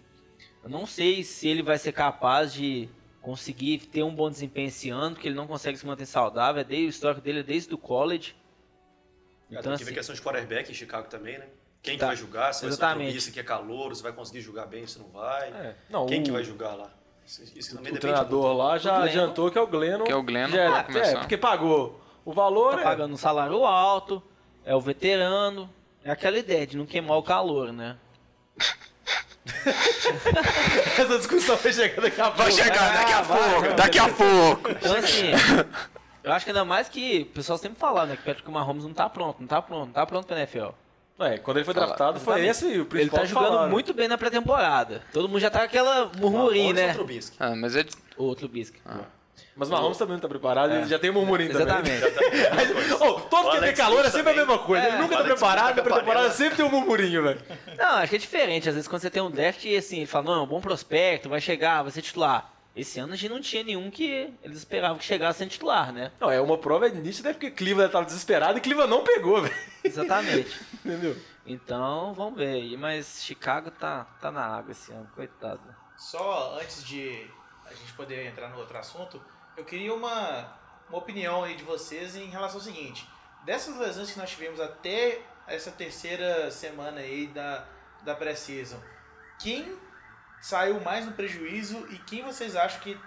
eu 0.63 0.69
não 0.71 0.87
sei 0.87 1.23
se 1.23 1.47
ele 1.47 1.63
vai 1.63 1.79
ser 1.79 1.93
capaz 1.93 2.53
de 2.53 2.89
conseguir 3.23 3.79
ter 3.87 4.03
um 4.03 4.15
bom 4.15 4.29
desempenho 4.31 4.69
esse 4.69 4.91
ano, 4.91 5.15
porque 5.15 5.29
ele 5.29 5.37
não 5.37 5.47
consegue 5.47 5.79
se 5.79 5.87
manter 5.87 6.07
saudável. 6.07 6.61
É 6.61 6.65
desde, 6.65 6.87
o 6.87 6.91
histórico 6.91 7.21
dele 7.21 7.41
é 7.41 7.43
desde 7.43 7.73
o 7.73 7.79
college. 7.79 8.35
Então, 9.51 9.63
tem 9.63 9.73
que 9.73 9.79
ver 9.79 9.91
assim, 9.91 9.95
questão 9.95 10.15
de 10.15 10.23
quarterback 10.23 10.71
em 10.71 10.75
Chicago 10.75 11.09
também, 11.09 11.39
né? 11.39 11.47
Quem 11.83 11.99
Tá. 11.99 12.07
que 12.07 12.15
vai 12.15 12.17
julgar? 12.17 12.55
Se 12.55 12.63
vai 12.63 12.71
ser 12.71 12.77
Exatamente. 12.79 13.03
o 13.09 13.11
Trubisky, 13.11 13.33
que 13.33 13.41
é 13.41 13.43
calor, 13.43 13.95
se 13.95 14.03
vai 14.03 14.13
conseguir 14.13 14.41
julgar 14.41 14.67
bem, 14.67 14.87
se 14.87 14.99
não 14.99 15.09
vai. 15.09 15.49
É, 15.51 15.75
não, 15.91 16.07
Quem 16.07 16.21
o, 16.21 16.25
que 16.25 16.31
vai 16.31 16.43
julgar 16.43 16.75
lá? 16.75 16.91
Isso, 17.27 17.43
isso 17.55 17.79
o 17.79 17.99
treinador 17.99 18.55
lá 18.57 18.79
já 18.79 19.03
adiantou 19.03 19.51
que 19.51 19.59
é 19.59 19.61
o 19.61 19.67
Glennon. 19.67 20.05
Que 20.05 20.13
é 20.13 20.17
o 20.17 20.23
Glennon, 20.23 20.49
Já 20.51 20.71
pra 20.71 20.79
é, 20.81 20.83
começar. 20.85 21.11
é, 21.11 21.17
porque 21.21 21.37
pagou 21.37 22.01
o 22.25 22.33
valor, 22.33 22.75
tá 22.75 22.81
é, 22.81 22.85
pagando 22.85 23.13
um 23.15 23.17
salário 23.19 23.65
alto, 23.65 24.23
é 24.65 24.75
o 24.75 24.81
veterano. 24.81 25.71
É 26.03 26.11
aquela 26.11 26.39
ideia 26.39 26.67
de 26.67 26.77
não 26.77 26.85
queimar 26.87 27.17
o 27.19 27.23
calor, 27.23 27.73
né? 27.73 27.97
essa 30.99 31.19
discussão 31.19 31.57
vai 31.57 31.73
chegar 31.73 32.01
daqui 32.01 32.21
a 32.21 32.25
pouco. 32.31 32.43
Vai 32.43 32.53
chegar 32.53 32.93
daqui 32.95 33.13
a 33.13 33.19
Ah, 33.19 33.23
vai, 33.23 33.39
pouco, 33.51 33.61
vai. 33.61 33.75
daqui 33.75 33.99
a 33.99 34.09
pouco. 34.09 34.71
Então, 34.71 34.97
assim, 34.97 35.31
eu 36.25 36.33
acho 36.33 36.45
que 36.45 36.51
ainda 36.51 36.65
mais 36.65 36.89
que 36.89 37.21
o 37.31 37.35
pessoal 37.35 37.57
sempre 37.59 37.79
fala, 37.79 38.05
né? 38.07 38.17
Que 38.17 38.23
o 38.23 38.25
Patrick 38.25 38.51
Mahomes 38.51 38.83
não 38.85 38.93
tá 38.93 39.09
pronto, 39.09 39.37
não 39.41 39.47
tá 39.47 39.63
pronto, 39.63 39.87
não 39.87 39.93
tá 39.93 40.05
pronto 40.07 40.27
pra 40.27 40.37
NFL. 40.39 40.69
É, 41.21 41.39
quando 41.39 41.59
ele 41.59 41.65
foi 41.65 41.75
draftado, 41.75 42.19
foi 42.19 42.41
Exatamente. 42.45 42.51
esse 42.51 42.67
o 42.67 42.71
Ele 42.81 42.85
principal 42.87 43.21
tá 43.21 43.25
que 43.27 43.31
jogando 43.33 43.49
falaram. 43.51 43.71
muito 43.71 43.95
bem 43.95 44.09
na 44.09 44.19
pré-temporada. 44.19 45.03
Todo 45.13 45.29
mundo 45.29 45.39
já 45.39 45.49
tá 45.49 45.61
com 45.61 45.65
aquela 45.67 46.11
ou 46.21 46.73
né? 46.73 46.93
Trubisky? 46.93 47.37
Ah, 47.39 47.55
mas 47.55 47.77
ele, 47.77 47.89
O 48.17 48.35
Trubisky. 48.35 48.81
Mas 49.57 49.69
o 49.69 49.73
Mahomes 49.73 49.97
também 49.97 50.15
não 50.15 50.21
tá 50.21 50.27
preparado, 50.27 50.73
ele 50.75 50.87
já 50.87 50.99
tem 50.99 51.13
murmurinho 51.13 51.53
também. 51.53 51.95
Exatamente. 51.95 52.95
Oh, 53.01 53.21
todo 53.21 53.51
que 53.53 53.61
tem 53.61 53.75
calor 53.75 54.01
é 54.05 54.11
sempre 54.11 54.21
a 54.21 54.25
também. 54.35 54.37
mesma 54.39 54.59
coisa. 54.59 54.85
ele 54.87 54.97
É. 54.97 54.99
nunca 54.99 55.15
O 55.15 55.19
tá 55.19 55.25
preparado, 55.25 55.65
Smith 55.71 55.77
na 55.77 55.83
tá 55.83 55.91
pré-temporada 55.91 56.31
sempre 56.33 56.57
tem 56.57 56.65
um 56.65 56.71
murmurinho, 56.71 57.23
velho. 57.23 57.41
Não, 57.79 57.89
acho 57.99 58.11
que 58.11 58.17
é 58.17 58.19
diferente. 58.19 58.69
Às 58.69 58.75
vezes 58.75 58.89
quando 58.89 59.03
você 59.03 59.11
tem 59.11 59.23
um 59.23 59.31
draft 59.31 59.65
e 59.65 59.77
assim, 59.77 60.07
fala, 60.07 60.25
não, 60.25 60.35
é 60.35 60.43
um 60.43 60.47
bom 60.47 60.61
prospecto, 60.61 61.29
vai 61.29 61.41
chegar, 61.41 61.83
vai 61.83 61.93
ser 61.93 62.03
titular. 62.03 62.53
Esse 62.77 62.99
ano 62.99 63.13
a 63.13 63.17
gente 63.17 63.31
não 63.31 63.41
tinha 63.41 63.63
nenhum 63.63 63.89
que 63.89 64.35
eles 64.43 64.59
esperavam 64.59 64.99
que 64.99 65.05
chegasse 65.05 65.39
sem 65.39 65.47
titular, 65.49 65.93
né? 65.93 66.11
Não, 66.21 66.29
é 66.29 66.41
uma 66.41 66.59
prova 66.59 66.89
nítida 66.89 67.33
porque 67.33 67.51
Cleveland 67.51 67.93
tava 67.93 68.05
desesperado 68.05 68.59
e 68.59 68.61
Cleveland 68.61 68.91
não 68.91 69.05
pegou, 69.05 69.43
velho. 69.43 69.55
Exatamente. 69.85 70.61
Entendeu? 70.85 71.17
Então, 71.47 72.13
vamos 72.15 72.37
ver 72.37 72.55
aí. 72.55 72.77
Mas 72.77 73.23
Chicago 73.23 73.71
tá, 73.71 74.05
tá 74.21 74.33
na 74.33 74.45
água 74.45 74.73
esse 74.73 74.91
ano, 74.91 75.09
coitado. 75.15 75.63
Só 75.97 76.59
antes 76.61 76.85
de 76.85 77.31
a 77.65 77.73
gente 77.73 77.93
poder 77.93 78.27
entrar 78.27 78.51
no 78.51 78.59
outro 78.59 78.77
assunto, 78.77 79.23
eu 79.57 79.65
queria 79.65 79.95
uma, 79.95 80.59
uma 80.89 80.99
opinião 80.99 81.45
aí 81.45 81.55
de 81.55 81.63
vocês 81.63 82.17
em 82.17 82.27
relação 82.27 82.59
ao 82.59 82.65
seguinte. 82.65 83.09
Dessas 83.45 83.77
lesões 83.77 84.11
que 84.11 84.19
nós 84.19 84.31
tivemos 84.31 84.59
até 84.59 85.23
essa 85.47 85.71
terceira 85.71 86.51
semana 86.51 87.01
aí 87.01 87.29
da, 87.29 87.67
da 88.03 88.15
pré-season, 88.15 88.81
quem 89.39 89.79
saiu 90.45 90.79
mais 90.81 91.07
no 91.07 91.13
prejuízo 91.13 91.87
e 91.89 91.97
quem 92.01 92.23
vocês 92.23 92.55
acham 92.55 92.79
que, 92.81 92.99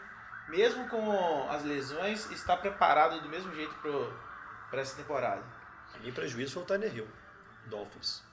mesmo 0.50 0.90
com 0.90 1.48
as 1.52 1.64
lesões, 1.64 2.32
está 2.32 2.58
preparado 2.58 3.22
do 3.22 3.30
mesmo 3.30 3.54
jeito 3.54 3.76
para 4.72 4.82
essa 4.82 4.96
temporada? 4.98 5.44
Mim, 6.02 6.12
prejuízo 6.12 6.54
foi 6.54 6.64
o 6.64 6.66
Tyler 6.66 6.96
Hill, 6.96 7.08
Dolphins. 7.68 8.24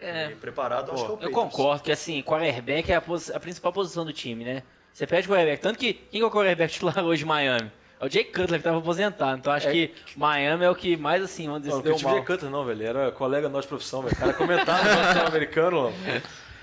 É, 0.00 0.30
E 0.30 0.36
preparado, 0.36 0.92
acho 0.92 1.04
que 1.04 1.10
é 1.10 1.14
o 1.14 1.18
eu 1.28 1.30
concordo 1.30 1.82
que 1.82 1.92
assim, 1.92 2.22
quarterback 2.22 2.90
é 2.90 2.96
a, 2.96 3.02
a 3.34 3.40
principal 3.40 3.72
posição 3.72 4.04
do 4.04 4.12
time, 4.14 4.44
né? 4.44 4.62
Você 4.92 5.06
perde 5.06 5.28
o 5.28 5.30
quarterback. 5.30 5.60
Tanto 5.60 5.78
que, 5.78 5.92
quem 5.92 6.20
que 6.20 6.22
é 6.22 6.24
o 6.24 6.30
quarterback 6.30 6.72
titular 6.72 6.98
hoje 7.04 7.24
em 7.24 7.26
Miami? 7.26 7.70
É 8.00 8.06
o 8.06 8.08
Jake 8.08 8.32
Cutler 8.32 8.60
que 8.60 8.64
tava 8.64 8.78
aposentado. 8.78 9.38
Então 9.38 9.52
acho 9.52 9.68
É. 9.68 9.72
que 9.72 9.94
Miami 10.16 10.64
é 10.64 10.70
o 10.70 10.74
que 10.74 10.96
mais 10.96 11.22
assim, 11.22 11.46
vamos 11.46 11.62
dizer, 11.62 11.72
Não, 11.72 11.78
se 11.78 11.84
deu 11.84 11.98
mal. 12.00 12.24
Cutter 12.24 12.48
não, 12.48 12.64
velho. 12.64 12.86
Era 12.86 13.10
colega 13.12 13.48
nosso 13.48 13.62
de 13.62 13.68
profissão, 13.68 14.02
velho. 14.02 14.14
O 14.14 14.18
cara 14.18 14.32
comentava 14.34 15.14
no 15.14 15.26
americano, 15.26 15.82
mano. 15.90 16.22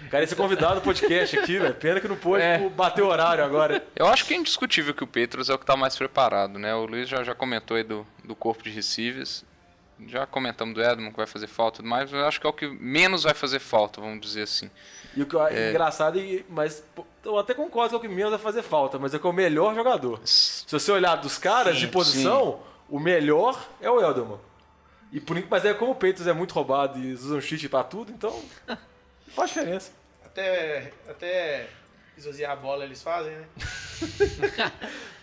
Cara 0.10 0.26
ser 0.28 0.36
convidado 0.36 0.76
no 0.76 0.82
podcast 0.82 1.38
aqui, 1.40 1.58
velho. 1.60 1.74
Pena 1.76 2.00
que 2.00 2.08
não 2.08 2.16
pôde 2.16 2.44
É. 2.44 2.58
tipo, 2.58 2.70
bater 2.70 3.02
o 3.04 3.08
horário 3.08 3.44
agora. 3.44 3.86
eu 3.96 4.08
acho 4.08 4.26
que 4.26 4.34
é 4.34 4.38
indiscutível 4.38 4.94
que 4.94 5.04
o 5.04 5.08
Petros 5.08 5.50
é 5.50 5.54
o 5.54 5.58
que 5.60 5.66
tá 5.66 5.76
mais 5.76 5.96
preparado, 5.96 6.58
né? 6.60 6.74
O 6.76 6.86
Luiz 6.86 7.08
já, 7.10 7.24
já 7.24 7.34
comentou 7.36 7.78
aí 7.78 7.84
do, 7.84 8.06
do 8.24 8.36
corpo 8.36 8.64
de 8.64 8.70
receivers. 8.70 9.44
Já 10.08 10.26
comentamos 10.26 10.76
do 10.76 10.84
Edmund 10.84 11.12
que 11.12 11.18
vai 11.18 11.26
fazer 11.26 11.48
falta 11.48 11.78
e 11.78 11.80
tudo 11.80 11.90
mais, 11.90 12.12
mas 12.12 12.20
eu 12.20 12.28
acho 12.28 12.40
que 12.42 12.46
é 12.46 12.50
o 12.50 12.54
que 12.54 12.68
menos 12.68 13.24
vai 13.24 13.34
fazer 13.34 13.60
falta, 13.60 14.02
vamos 14.02 14.20
dizer 14.20 14.42
assim. 14.44 14.70
E 15.16 15.22
o 15.22 15.26
que 15.26 15.36
eu- 15.36 15.70
engraçado, 15.70 16.20
e- 16.20 16.46
mas 16.50 16.84
eu 17.24 17.40
até 17.40 17.54
concordo 17.54 17.90
que 17.92 17.96
é 17.96 17.98
o 17.98 18.02
que 18.02 18.08
menos 18.10 18.32
vai 18.32 18.40
fazer 18.40 18.62
falta, 18.62 19.00
mas 19.00 19.14
é 19.14 19.20
que 19.20 19.26
é 19.26 19.30
o 19.30 19.34
melhor 19.34 19.74
jogador. 19.74 20.20
Se 20.26 20.66
você 20.70 20.92
olhar 20.92 21.16
dos 21.16 21.38
caras 21.38 21.78
de 21.78 21.88
posição, 21.88 22.60
o 22.90 23.00
melhor 23.00 23.58
é 23.82 23.90
o 23.90 24.02
Elderman. 24.02 24.38
E 25.14 25.22
por, 25.22 25.42
mas 25.50 25.64
é 25.64 25.74
como 25.74 25.92
o 25.92 25.96
Peitos 25.96 26.28
é 26.28 26.34
muito 26.34 26.52
roubado 26.52 27.00
e 27.00 27.14
usam 27.14 27.40
cheat 27.40 27.70
pra 27.70 27.82
tudo, 27.84 28.12
então 28.12 28.38
faz 29.30 29.50
diferença. 29.50 29.92
Até, 30.26 30.92
até 31.10 31.68
esvaziar 32.18 32.52
a 32.52 32.56
bola 32.56 32.84
eles 32.86 33.02
fazem, 33.02 33.34
né? 33.36 33.46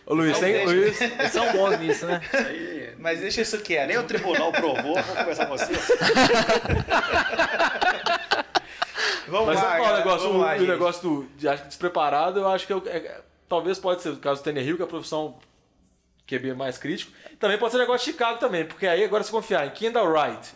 Ô 0.05 0.15
Luiz, 0.15 0.37
tem, 0.39 0.53
deixa. 0.53 0.67
Luiz, 0.67 1.01
Eles 1.01 1.33
são 1.33 1.53
bons 1.53 1.79
nisso, 1.79 2.07
né? 2.07 2.21
Aí, 2.33 2.95
Mas 2.99 3.21
deixa 3.21 3.41
isso 3.43 3.61
quieto. 3.61 3.87
nem 3.89 3.99
o 3.99 4.03
tribunal 4.03 4.51
provou, 4.51 4.95
vamos 4.95 5.07
conversar 5.19 5.47
com 5.47 5.57
vocês. 5.57 5.79
Vamos 9.29 9.47
Mas 9.47 9.63
lá, 9.63 9.79
galera, 9.79 9.97
negócio, 9.99 10.29
vamos 10.29 10.43
o, 10.43 10.45
lá, 10.45 10.55
o 10.57 10.67
negócio 10.67 11.03
do, 11.03 11.23
de 11.37 11.49
acho 11.49 11.63
que 11.63 11.69
despreparado, 11.69 12.41
eu 12.41 12.49
acho 12.49 12.67
que 12.67 12.73
eu- 12.73 12.83
é- 12.87 13.21
talvez 13.49 13.79
pode 13.79 14.03
ser 14.03 14.11
o 14.11 14.17
caso 14.17 14.41
do 14.43 14.45
Tanner 14.45 14.67
Hill, 14.67 14.77
que 14.77 14.83
é 14.83 14.85
a 14.85 14.89
profissão 14.89 15.39
QB 16.27 16.55
mais 16.55 16.77
crítico. 16.77 17.13
Também 17.39 17.57
pode 17.57 17.71
ser 17.71 17.79
o 17.79 17.81
negócio 17.81 18.05
de 18.05 18.13
Chicago 18.13 18.39
também, 18.39 18.65
porque 18.67 18.87
aí 18.87 19.03
agora 19.05 19.23
se 19.23 19.31
confiar 19.31 19.67
em 19.67 19.71
Kendall 19.71 20.09
Wright, 20.13 20.51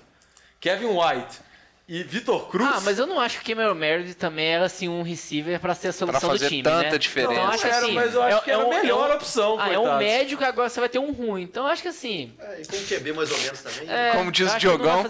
Kevin 0.61 0.87
White 0.89 1.39
e 1.89 2.03
Vitor 2.03 2.49
Cruz. 2.49 2.69
Ah, 2.69 2.81
mas 2.85 2.99
eu 2.99 3.07
não 3.07 3.21
acho 3.21 3.39
que 3.41 3.55
Cameron 3.55 3.75
Meredith 3.75 4.15
também 4.15 4.49
era 4.55 4.65
assim 4.65 4.89
um 4.89 5.03
receiver 5.03 5.61
pra 5.61 5.73
ser 5.73 5.89
a 5.89 5.93
solução 5.93 6.31
fazer 6.31 6.47
do 6.47 6.49
time, 6.49 6.63
tanta 6.65 6.91
né? 6.91 6.99
diferença. 6.99 7.41
Eu 7.41 7.47
acho 7.47 7.67
Era, 7.67 7.77
assim, 7.79 7.93
mas 7.93 8.15
eu 8.15 8.23
acho 8.25 8.37
é- 8.37 8.41
que 8.41 8.51
era 8.51 8.61
é 8.61 8.63
a 8.63 8.67
um- 8.67 8.71
melhor 8.71 9.09
é 9.09 9.13
um- 9.13 9.17
opção, 9.17 9.57
Ah, 9.61 9.73
é 9.73 9.79
um 9.79 10.37
que 10.37 10.45
agora 10.45 10.69
você 10.69 10.81
vai 10.81 10.89
ter 10.89 10.99
um 10.99 11.13
ruim. 11.13 11.43
Então 11.43 11.65
eu 11.65 11.71
acho 11.71 11.83
que 11.83 11.89
assim. 11.89 12.33
É, 12.41 12.61
e 12.61 12.67
com 12.67 12.77
o 12.77 12.81
QB 12.81 13.13
mais 13.13 13.31
ou 13.31 13.39
menos 13.39 13.61
também. 13.61 13.89
é, 13.89 14.11
Como 14.13 14.33
diz 14.33 14.49
o 14.49 14.53
não 14.53 14.59
Diogão, 14.59 15.07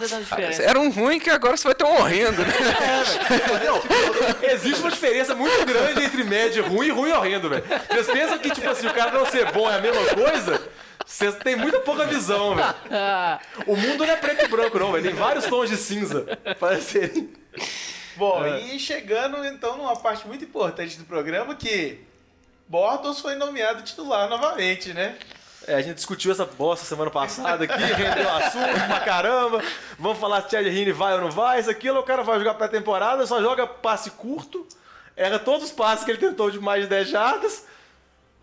era 0.62 0.78
um 0.78 0.90
ruim 0.90 1.18
que 1.18 1.30
agora 1.30 1.56
você 1.56 1.64
vai 1.64 1.74
ter 1.74 1.84
um 1.84 1.96
horrendo, 1.96 2.42
né? 2.42 2.52
Existe 4.52 4.80
uma 4.80 4.90
diferença 4.90 5.34
muito 5.34 5.64
grande 5.64 6.04
entre 6.04 6.24
médio 6.24 6.66
ruim 6.66 6.88
e 6.88 6.90
ruim 6.90 7.10
e 7.10 7.12
horrendo, 7.14 7.48
velho. 7.48 7.64
Vocês 7.88 8.06
pensam 8.06 8.38
que, 8.38 8.50
tipo 8.50 8.68
assim, 8.68 8.86
o 8.86 8.92
cara 8.92 9.12
não 9.12 9.24
ser 9.26 9.50
bom 9.52 9.70
é 9.70 9.76
a 9.76 9.80
mesma 9.80 10.04
coisa? 10.14 10.60
Vocês 11.06 11.36
têm 11.36 11.54
muita 11.54 11.78
pouca 11.80 12.04
visão, 12.04 12.54
velho. 12.56 12.74
O 13.66 13.76
mundo 13.76 14.04
não 14.04 14.12
é 14.12 14.16
preto 14.16 14.44
e 14.44 14.48
branco, 14.48 14.78
não, 14.78 14.90
velho. 14.92 15.04
Tem 15.04 15.14
vários 15.14 15.46
tons 15.46 15.70
de 15.70 15.76
cinza 15.76 16.26
para 16.58 16.80
serem. 16.80 17.32
Bom, 18.16 18.44
É. 18.44 18.60
e 18.60 18.78
chegando 18.78 19.44
então 19.46 19.76
numa 19.78 19.94
parte 19.96 20.26
muito 20.26 20.44
importante 20.44 20.98
do 20.98 21.04
programa 21.04 21.54
que 21.54 22.00
Bortles 22.68 23.20
foi 23.20 23.36
nomeado 23.36 23.82
titular 23.82 24.28
novamente, 24.28 24.92
né? 24.92 25.16
É, 25.66 25.74
a 25.74 25.82
gente 25.82 25.96
discutiu 25.96 26.30
essa 26.32 26.44
bosta 26.44 26.84
semana 26.84 27.10
passada 27.10 27.64
aqui, 27.64 27.74
rendeu 27.78 28.30
assunto 28.30 28.86
pra 28.86 29.00
caramba. 29.00 29.62
Vamos 29.98 30.18
falar 30.18 30.42
se 30.42 30.50
Chad 30.50 30.66
Heaney 30.66 30.92
vai 30.92 31.14
ou 31.14 31.20
não 31.20 31.30
vai, 31.30 31.60
isso 31.60 31.70
aquilo. 31.70 31.98
O 32.00 32.04
cara 32.04 32.22
vai 32.22 32.38
jogar 32.38 32.54
pré-temporada, 32.54 33.26
só 33.26 33.40
joga 33.40 33.66
passe 33.66 34.10
curto, 34.12 34.66
erra 35.16 35.38
todos 35.38 35.66
os 35.66 35.72
passes 35.72 36.04
que 36.04 36.10
ele 36.10 36.18
tentou 36.18 36.50
de 36.50 36.58
mais 36.60 36.82
de 36.82 36.88
10 36.88 37.08
jardas. 37.08 37.64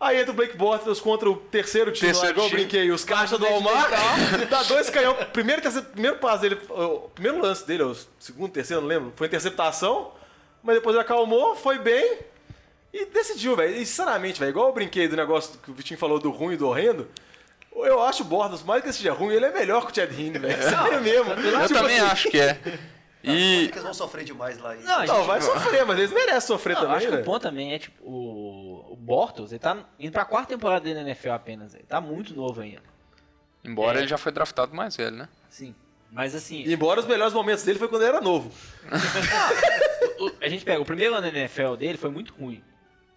Aí 0.00 0.18
entra 0.20 0.32
o 0.32 0.34
Blake 0.34 0.56
Bortles 0.56 1.00
contra 1.00 1.30
o 1.30 1.36
terceiro 1.36 1.90
time, 1.92 2.08
Terceiro 2.12 2.26
lá, 2.26 2.30
igual 2.32 2.46
eu 2.46 2.50
brinquei, 2.52 2.90
os 2.90 3.04
caixas 3.04 3.38
do 3.38 3.46
Almar, 3.46 3.88
dá 4.50 4.62
dois 4.64 4.90
canhão. 4.90 5.14
Primeiro, 5.32 5.62
terceiro, 5.62 5.86
primeiro 5.88 6.18
passe 6.18 6.42
dele, 6.42 6.58
o 6.68 7.08
primeiro 7.14 7.40
lance 7.40 7.66
dele, 7.66 7.84
o 7.84 7.96
segundo, 8.18 8.52
terceiro, 8.52 8.82
não 8.82 8.88
lembro, 8.88 9.12
foi 9.16 9.28
interceptação, 9.28 10.12
mas 10.62 10.74
depois 10.76 10.94
ele 10.94 11.02
acalmou, 11.04 11.54
foi 11.56 11.78
bem 11.78 12.18
e 12.92 13.06
decidiu, 13.06 13.56
velho. 13.56 13.74
E 13.76 13.86
sinceramente, 13.86 14.38
velho, 14.40 14.50
igual 14.50 14.66
eu 14.68 14.74
brinquei 14.74 15.08
do 15.08 15.16
negócio 15.16 15.58
que 15.62 15.70
o 15.70 15.74
Vitinho 15.74 15.98
falou 15.98 16.18
do 16.18 16.30
ruim 16.30 16.54
e 16.54 16.56
do 16.58 16.68
horrendo, 16.68 17.08
eu 17.74 18.02
acho 18.02 18.22
o 18.22 18.26
Bortles, 18.26 18.62
mais 18.62 18.82
que 18.82 18.92
seja 18.92 19.12
ruim, 19.12 19.34
ele 19.34 19.46
é 19.46 19.52
melhor 19.52 19.86
que 19.86 19.92
o 19.92 19.94
Chad 19.94 20.10
Heaney, 20.12 20.38
velho. 20.38 20.62
Sério 20.68 21.00
mesmo. 21.00 21.32
Eu 21.32 21.62
Tipo 21.66 21.74
também 21.80 21.98
assim, 21.98 22.10
acho 22.10 22.30
que 22.30 22.40
é. 22.40 22.58
E 23.26 23.70
Eles 23.72 23.82
vão 23.82 23.94
sofrer 23.94 24.22
demais 24.22 24.58
lá. 24.60 24.74
não, 24.74 24.94
a 25.00 25.06
Não, 25.06 25.16
gente- 25.16 25.26
vai 25.26 25.40
sofrer, 25.40 25.86
mas 25.86 25.98
eles 25.98 26.12
merecem 26.12 26.40
sofrer 26.42 26.74
Não, 26.74 26.82
eu 26.82 26.86
também, 26.88 26.96
acho 26.98 27.06
que 27.06 27.12
o 27.12 27.16
velho. 27.16 27.24
ponto 27.24 27.42
também 27.42 27.72
é, 27.72 27.78
tipo, 27.78 28.04
o 28.04 28.63
Bortles, 29.04 29.52
ele 29.52 29.58
tá 29.58 29.76
indo 29.98 30.12
pra 30.12 30.24
quarta 30.24 30.48
temporada 30.54 30.82
dele 30.84 30.96
na 31.02 31.10
NFL 31.10 31.30
apenas. 31.30 31.74
Ele 31.74 31.84
tá 31.84 32.00
muito 32.00 32.34
novo 32.34 32.60
ainda. 32.60 32.82
embora 33.62 33.98
É. 33.98 34.00
ele 34.00 34.08
já 34.08 34.16
foi 34.18 34.32
draftado 34.32 34.74
mais 34.74 34.96
velho, 34.96 35.16
né? 35.16 35.28
Sim. 35.48 35.74
Mas 36.10 36.34
assim, 36.34 36.62
Embora 36.64 37.00
os 37.00 37.06
melhores 37.06 37.34
momentos 37.34 37.64
dele 37.64 37.78
foi 37.78 37.88
quando 37.88 38.02
ele 38.02 38.10
era 38.10 38.20
novo. 38.20 38.50
a 40.40 40.48
gente 40.48 40.64
pega, 40.64 40.80
o 40.80 40.84
primeiro 40.84 41.14
ano 41.14 41.30
da 41.30 41.38
NFL 41.38 41.74
dele 41.74 41.98
foi 41.98 42.10
muito 42.10 42.32
ruim. 42.34 42.62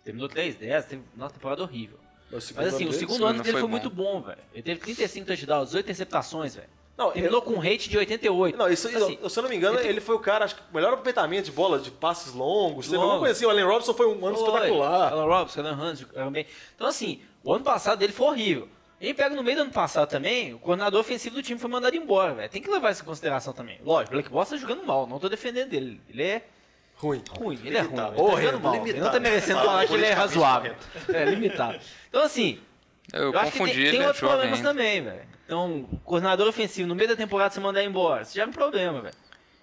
Terminou 0.03 0.27
3-10, 0.27 0.83
teve 0.83 1.03
uma 1.15 1.29
temporada 1.29 1.61
horrível. 1.61 1.99
Mas 2.31 2.73
assim, 2.73 2.85
o 2.87 2.91
segundo 2.91 2.93
segundo 2.93 3.25
ano 3.25 3.43
dele 3.43 3.51
foi 3.51 3.61
foi, 3.61 3.61
bom. 3.61 3.67
muito 3.67 3.89
bom, 3.89 4.21
velho. 4.21 4.39
Ele 4.53 4.63
teve 4.63 4.79
35 4.81 5.27
touchdowns, 5.27 5.67
18 5.69 5.85
interceptações, 5.85 6.55
velho. 6.55 6.69
Não, 6.97 7.11
Terminou 7.11 7.37
eu- 7.37 7.41
com 7.43 7.51
um 7.53 7.59
rate 7.59 7.87
de 7.89 7.97
88. 7.97 8.57
Não, 8.57 8.67
isso, 8.69 8.87
Assim, 8.87 9.19
eu- 9.21 9.29
se 9.29 9.37
eu 9.37 9.43
não 9.43 9.49
me 9.49 9.55
engano, 9.55 9.79
ele, 9.79 10.01
foi 10.01 10.15
o 10.15 10.19
cara, 10.19 10.45
acho 10.45 10.55
que 10.55 10.61
o 10.71 10.75
melhor 10.75 10.93
aproveitamento 10.93 11.43
de 11.45 11.51
bola, 11.51 11.77
de 11.77 11.91
passes 11.91 12.33
longos. 12.33 12.87
Teve 12.87 12.97
alguma 12.97 13.19
coisa 13.19 13.33
assim, 13.33 13.45
o 13.45 13.49
Allen 13.51 13.65
Robinson 13.65 13.93
foi 13.93 14.07
um 14.07 14.25
ano 14.25 14.35
Foi. 14.37 14.47
espetacular. 14.47 15.11
Alan 15.13 15.25
Robinson, 15.25 15.59
Alan 15.59 15.79
Hans. 15.79 16.05
Então, 16.75 16.87
assim, 16.87 17.21
o 17.43 17.53
ano 17.53 17.63
passado 17.63 17.99
dele 17.99 18.11
foi 18.13 18.25
horrível. 18.27 18.67
A 18.99 19.03
gente 19.05 19.15
pega 19.15 19.35
no 19.35 19.43
meio 19.43 19.57
do 19.57 19.61
ano 19.61 19.71
passado 19.71 20.09
também, 20.09 20.55
o 20.55 20.57
coordenador 20.59 20.99
ofensivo 20.99 21.35
do 21.35 21.43
time 21.43 21.59
foi 21.59 21.69
mandado 21.69 21.95
embora, 21.95 22.33
velho. 22.33 22.49
Tem 22.49 22.59
que 22.63 22.69
levar 22.71 22.89
isso 22.91 23.03
em 23.03 23.05
consideração 23.05 23.53
também. 23.53 23.79
Lógico, 23.85 24.13
o 24.13 24.17
Black 24.17 24.29
Boss 24.31 24.49
tá 24.49 24.57
jogando 24.57 24.83
mal, 24.83 25.05
não 25.05 25.19
tô 25.19 25.29
defendendo 25.29 25.71
ele. 25.75 26.01
Ele 26.09 26.23
é 26.23 26.41
Ruim. 26.95 27.21
ruim, 27.37 27.59
ele 27.63 27.77
é 27.77 27.81
ruim. 27.81 27.89
Limitado. 27.91 28.07
Ele 28.09 28.17
tá 28.17 28.23
Horrendo, 28.23 28.41
jogando 28.53 28.63
mal. 28.63 28.73
Ele 28.73 28.79
não 28.79 28.87
limitado. 28.87 29.11
tá 29.13 29.19
merecendo 29.19 29.59
Fala 29.59 29.69
falar 29.71 29.85
que 29.87 29.93
ele 29.93 30.05
é 30.05 30.13
razoável. 30.13 30.75
É, 31.13 31.25
limitado. 31.25 31.79
Então, 32.09 32.23
assim, 32.23 32.59
Eu, 33.13 33.31
eu 33.31 33.39
acho 33.39 33.51
que 33.51 33.57
confundi 33.59 33.73
tem, 33.75 33.83
ele, 33.83 33.97
tem 33.99 34.07
outros 34.07 34.19
problemas 34.19 34.61
também, 34.61 35.03
velho. 35.03 35.36
Então, 35.47 35.87
coordenador 36.03 36.45
ofensivo, 36.45 36.89
no 36.89 36.93
meio 36.93 37.07
da 37.07 37.15
temporada, 37.15 37.53
você 37.53 37.61
mandar 37.61 37.81
embora, 37.81 38.23
isso 38.23 38.35
já 38.35 38.43
é 38.43 38.45
um 38.45 38.51
problema, 38.51 39.01
velho. 39.01 39.15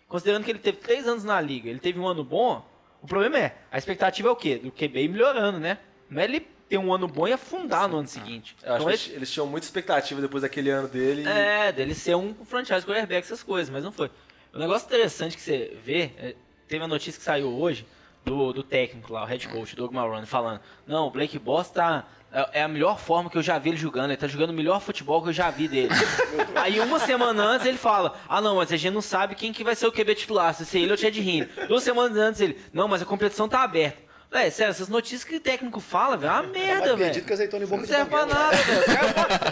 Considerando 0.09 0.43
que 0.43 0.51
ele 0.51 0.59
teve 0.59 0.79
três 0.79 1.07
anos 1.07 1.25
na 1.25 1.39
liga, 1.39 1.69
ele 1.69 1.79
teve 1.79 2.01
um 2.01 2.09
ano 2.09 2.25
bom, 2.25 2.67
o 3.03 3.07
problema 3.07 3.39
é, 3.39 3.55
a 3.71 3.77
expectativa 3.77 4.29
é 4.29 4.31
o 4.31 4.37
quê? 4.37 4.57
Do 4.57 4.73
QB 4.73 5.09
melhorando, 5.09 5.59
né? 5.59 5.77
Não 6.09 6.23
é 6.23 6.25
ele 6.25 6.41
ter 6.71 6.79
um 6.79 6.91
ano 6.91 7.07
bom 7.07 7.29
e 7.29 7.35
afundar 7.35 7.87
no 7.87 7.99
ano 7.99 8.09
seguinte. 8.09 8.57
Eu 8.63 8.73
acho 8.73 8.83
Então, 8.83 8.91
eles, 8.91 9.11
eles 9.13 9.31
tinham 9.31 9.47
muita 9.47 9.67
expectativa 9.67 10.23
depois 10.23 10.41
daquele 10.43 10.71
ano 10.71 10.89
dele. 10.89 11.29
é, 11.29 11.71
dele 11.71 11.95
ser 11.95 12.17
um 12.17 12.35
franchise 12.47 12.87
quarterback, 12.87 13.23
essas 13.27 13.43
coisas, 13.43 13.69
mas 13.69 13.85
não 13.85 13.93
foi. 13.93 14.11
O 14.55 14.59
negócio 14.59 14.87
interessante 14.87 15.37
que 15.37 15.43
você 15.43 15.77
vê, 15.85 16.13
é, 16.17 16.35
teve 16.67 16.81
uma 16.83 16.89
notícia 16.89 17.19
que 17.19 17.25
saiu 17.25 17.49
hoje 17.49 17.87
do, 18.25 18.55
do 18.55 18.63
técnico 18.63 19.13
lá, 19.13 19.23
o 19.23 19.27
head 19.27 19.47
coach, 19.49 19.77
Doug 19.77 19.93
Marrone, 19.93 20.25
falando: 20.25 20.61
Não, 20.87 21.09
o 21.09 21.11
Blake 21.11 21.39
Boss 21.39 21.69
tá. 21.69 22.07
É 22.35 22.61
é 22.61 22.63
a 22.65 22.69
melhor 22.69 22.99
forma 22.99 23.31
que 23.31 23.39
eu 23.39 23.43
já 23.43 23.59
vi 23.59 23.71
ele 23.71 23.77
jogando, 23.79 24.11
ele 24.11 24.17
tá 24.17 24.27
jogando 24.27 24.51
o 24.51 24.55
melhor 24.55 24.81
futebol 24.81 25.23
que 25.23 25.29
eu 25.29 25.33
já 25.33 25.51
vi 25.51 25.69
dele. 25.69 25.91
Aí 26.57 26.81
uma 26.81 26.99
semana 26.99 27.43
antes 27.45 27.67
ele 27.67 27.79
fala: 27.79 28.15
Ah, 28.29 28.41
não, 28.41 28.57
mas 28.57 28.73
a 28.73 28.77
gente 28.77 28.93
não 28.93 29.01
sabe 29.01 29.35
quem 29.35 29.53
que 29.53 29.63
vai 29.63 29.75
ser 29.77 29.87
o 29.87 29.93
QB 29.93 30.15
titular, 30.17 30.53
se 30.53 30.67
ser 30.67 30.81
ele 30.81 30.89
ou 30.91 30.95
o 30.95 30.99
Chad 30.99 31.17
Hinn. 31.17 31.47
Duas 31.69 31.83
semanas 31.85 32.17
antes 32.17 32.41
ele: 32.41 32.59
Não, 32.73 32.89
mas 32.89 33.01
a 33.03 33.05
competição 33.05 33.49
tá 33.49 33.63
aberta. 33.63 34.03
É, 34.33 34.51
sério, 34.51 34.73
essas 34.73 34.89
notícias 34.89 35.23
que 35.23 35.37
o 35.37 35.41
técnico 35.41 35.79
fala, 35.79 36.17
velho, 36.17 36.33
é 36.33 36.35
uma 36.41 36.43
merda, 36.43 36.97
velho. 36.97 37.25
que 37.25 37.33
azeitona 37.33 37.63
em 37.65 37.69
boca 37.69 37.83
Não 37.83 37.87
serve 37.89 38.11
pra 38.11 38.27
nada, 38.27 38.57
velho. 38.57 38.81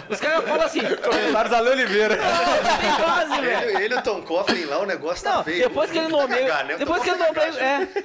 Os 0.09 0.19
caras 0.19 0.19
caras 0.19 0.43
falam 0.43 0.65
assim. 0.65 0.79
Comentários 1.01 1.51
da 1.51 1.57
Ale 1.59 1.69
Oliveira. 1.69 2.17
"Não, 2.17 2.95
quase, 2.97 3.41
velho. 3.41 3.69
Ele, 3.69 3.83
ele 3.85 3.95
e 3.95 3.97
o 3.97 4.01
Tom 4.01 4.21
Coughlin 4.23 4.65
lá, 4.65 4.79
o 4.79 4.85
negócio 4.85 5.23
tá 5.23 5.35
Não, 5.35 5.43
feio. 5.45 5.59
depois 5.69 5.89
que 5.89 5.97
ele 5.99 6.07
Tá 6.09 6.17
nomeia. 6.17 6.41
cagar, 6.47 6.65
né? 6.65 6.75
Depois 6.75 7.01
que 7.01 7.09
ele 7.11 7.17
tá 7.17 7.27
nomeia. 7.27 7.63
É, 7.63 8.03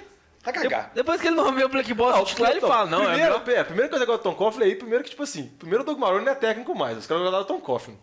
Tá 0.53 0.61
cagar. 0.63 0.91
depois 0.95 1.21
que 1.21 1.27
ele 1.27 1.37
nomeia 1.37 1.67
o 1.67 1.69
Black 1.69 1.93
Boss 1.95 2.29
titular, 2.29 2.51
ele 2.53 2.61
fala, 2.61 2.87
não, 2.91 3.03
é 3.03 3.07
primeiro, 3.13 3.51
é, 3.53 3.59
a 3.61 3.65
primeira 3.65 3.89
coisa 3.89 4.05
que 4.05 4.11
eu 4.11 4.19
Tom 4.19 4.35
Coughlin 4.35 4.65
aí, 4.65 4.75
primeiro 4.75 5.05
que, 5.05 5.11
tipo 5.11 5.23
assim, 5.23 5.45
primeiro 5.59 5.83
o 5.83 5.87
Doug 5.87 5.99
Marrone 5.99 6.25
não 6.25 6.33
é 6.33 6.35
técnico 6.35 6.75
mais, 6.75 6.97
os 6.99 7.07
caras 7.07 7.23
jogaram 7.25 7.43
o 7.45 7.47
Tom 7.47 7.61
Coughlin. 7.61 7.99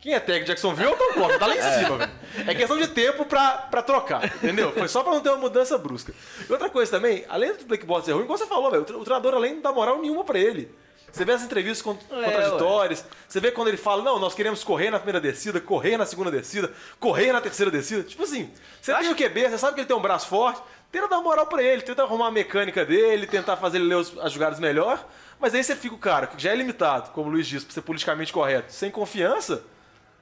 Quem 0.00 0.14
é 0.14 0.18
técnico 0.20 0.46
de 0.46 0.52
Jacksonville 0.52 0.88
é 0.88 0.94
o 0.94 0.96
Tom 0.96 1.12
Coughlin, 1.12 1.38
tá 1.38 1.46
lá 1.46 1.56
em 1.56 1.60
cima, 1.84 1.96
velho. 1.98 2.10
É 2.46 2.54
questão 2.54 2.78
de 2.78 2.88
tempo 2.88 3.26
pra, 3.26 3.50
pra 3.70 3.82
trocar, 3.82 4.24
entendeu? 4.24 4.72
Foi 4.72 4.88
só 4.88 5.02
pra 5.02 5.12
não 5.12 5.20
ter 5.20 5.28
uma 5.28 5.36
mudança 5.38 5.76
brusca. 5.76 6.14
E 6.48 6.50
outra 6.50 6.70
coisa 6.70 6.90
também, 6.90 7.24
além 7.28 7.52
do 7.54 7.64
Black 7.66 7.84
Boss 7.84 8.06
ser 8.06 8.12
ruim, 8.12 8.22
igual 8.24 8.38
você 8.38 8.46
falou, 8.46 8.70
velho, 8.70 8.82
o 8.82 8.86
tre- 8.86 8.96
o 8.96 9.04
treinador 9.04 9.34
além 9.34 9.54
não 9.56 9.60
dá 9.60 9.70
moral 9.72 10.00
nenhuma 10.00 10.24
pra 10.24 10.38
ele. 10.38 10.74
Você 11.12 11.24
vê 11.24 11.32
as 11.32 11.42
entrevistas 11.42 11.82
con- 11.82 11.98
contraditórias, 12.08 13.04
você 13.28 13.40
vê 13.40 13.50
quando 13.50 13.66
ele 13.68 13.76
fala, 13.76 14.00
não, 14.02 14.18
nós 14.18 14.32
queremos 14.32 14.62
correr 14.62 14.90
na 14.90 14.98
primeira 14.98 15.20
descida, 15.20 15.60
correr 15.60 15.96
na 15.96 16.06
segunda 16.06 16.30
descida, 16.30 16.72
correr 17.00 17.32
na 17.32 17.40
terceira 17.40 17.70
descida. 17.70 18.02
Tipo 18.04 18.22
assim, 18.22 18.50
você 18.80 18.94
tem 18.94 19.10
o 19.10 19.16
QB, 19.16 19.48
você 19.50 19.58
sabe 19.58 19.74
que 19.74 19.80
ele 19.80 19.88
tem 19.88 19.96
um 19.96 20.00
braço 20.00 20.28
forte, 20.28 20.62
tenta 20.92 21.08
dar 21.08 21.20
moral 21.20 21.46
pra 21.46 21.62
ele, 21.62 21.82
tenta 21.82 22.02
arrumar 22.02 22.28
a 22.28 22.30
mecânica 22.30 22.84
dele, 22.84 23.26
tentar 23.26 23.56
fazer 23.56 23.78
ele 23.78 23.86
ler 23.88 23.94
os- 23.96 24.18
as 24.18 24.32
jogadas 24.32 24.58
melhor, 24.58 25.04
mas 25.38 25.54
aí 25.54 25.62
você 25.62 25.76
fica 25.76 25.94
o 25.94 25.98
cara, 25.98 26.26
que 26.26 26.40
já 26.42 26.50
é 26.52 26.56
limitado, 26.56 27.10
como 27.10 27.28
o 27.28 27.32
Luiz 27.32 27.46
disse, 27.46 27.64
pra 27.66 27.74
ser 27.74 27.82
politicamente 27.82 28.32
correto, 28.32 28.72
sem 28.72 28.90
confiança, 28.90 29.62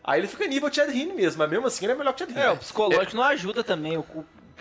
aí 0.04 0.20
ele 0.20 0.28
fica 0.28 0.46
nível 0.46 0.72
Chad 0.72 0.90
Hinn 0.94 1.14
mesmo, 1.14 1.38
mas 1.38 1.50
mesmo 1.50 1.66
assim 1.66 1.85
ele 1.85 1.92
é 1.92 1.96
melhor 1.96 2.12
que 2.12 2.20
Chad 2.20 2.31
Hinn. 2.31 2.38
É, 2.40 2.50
o 2.50 2.57
psicológico 2.57 3.16
não 3.16 3.22
ajuda 3.24 3.64
também. 3.64 3.96
O 3.96 4.04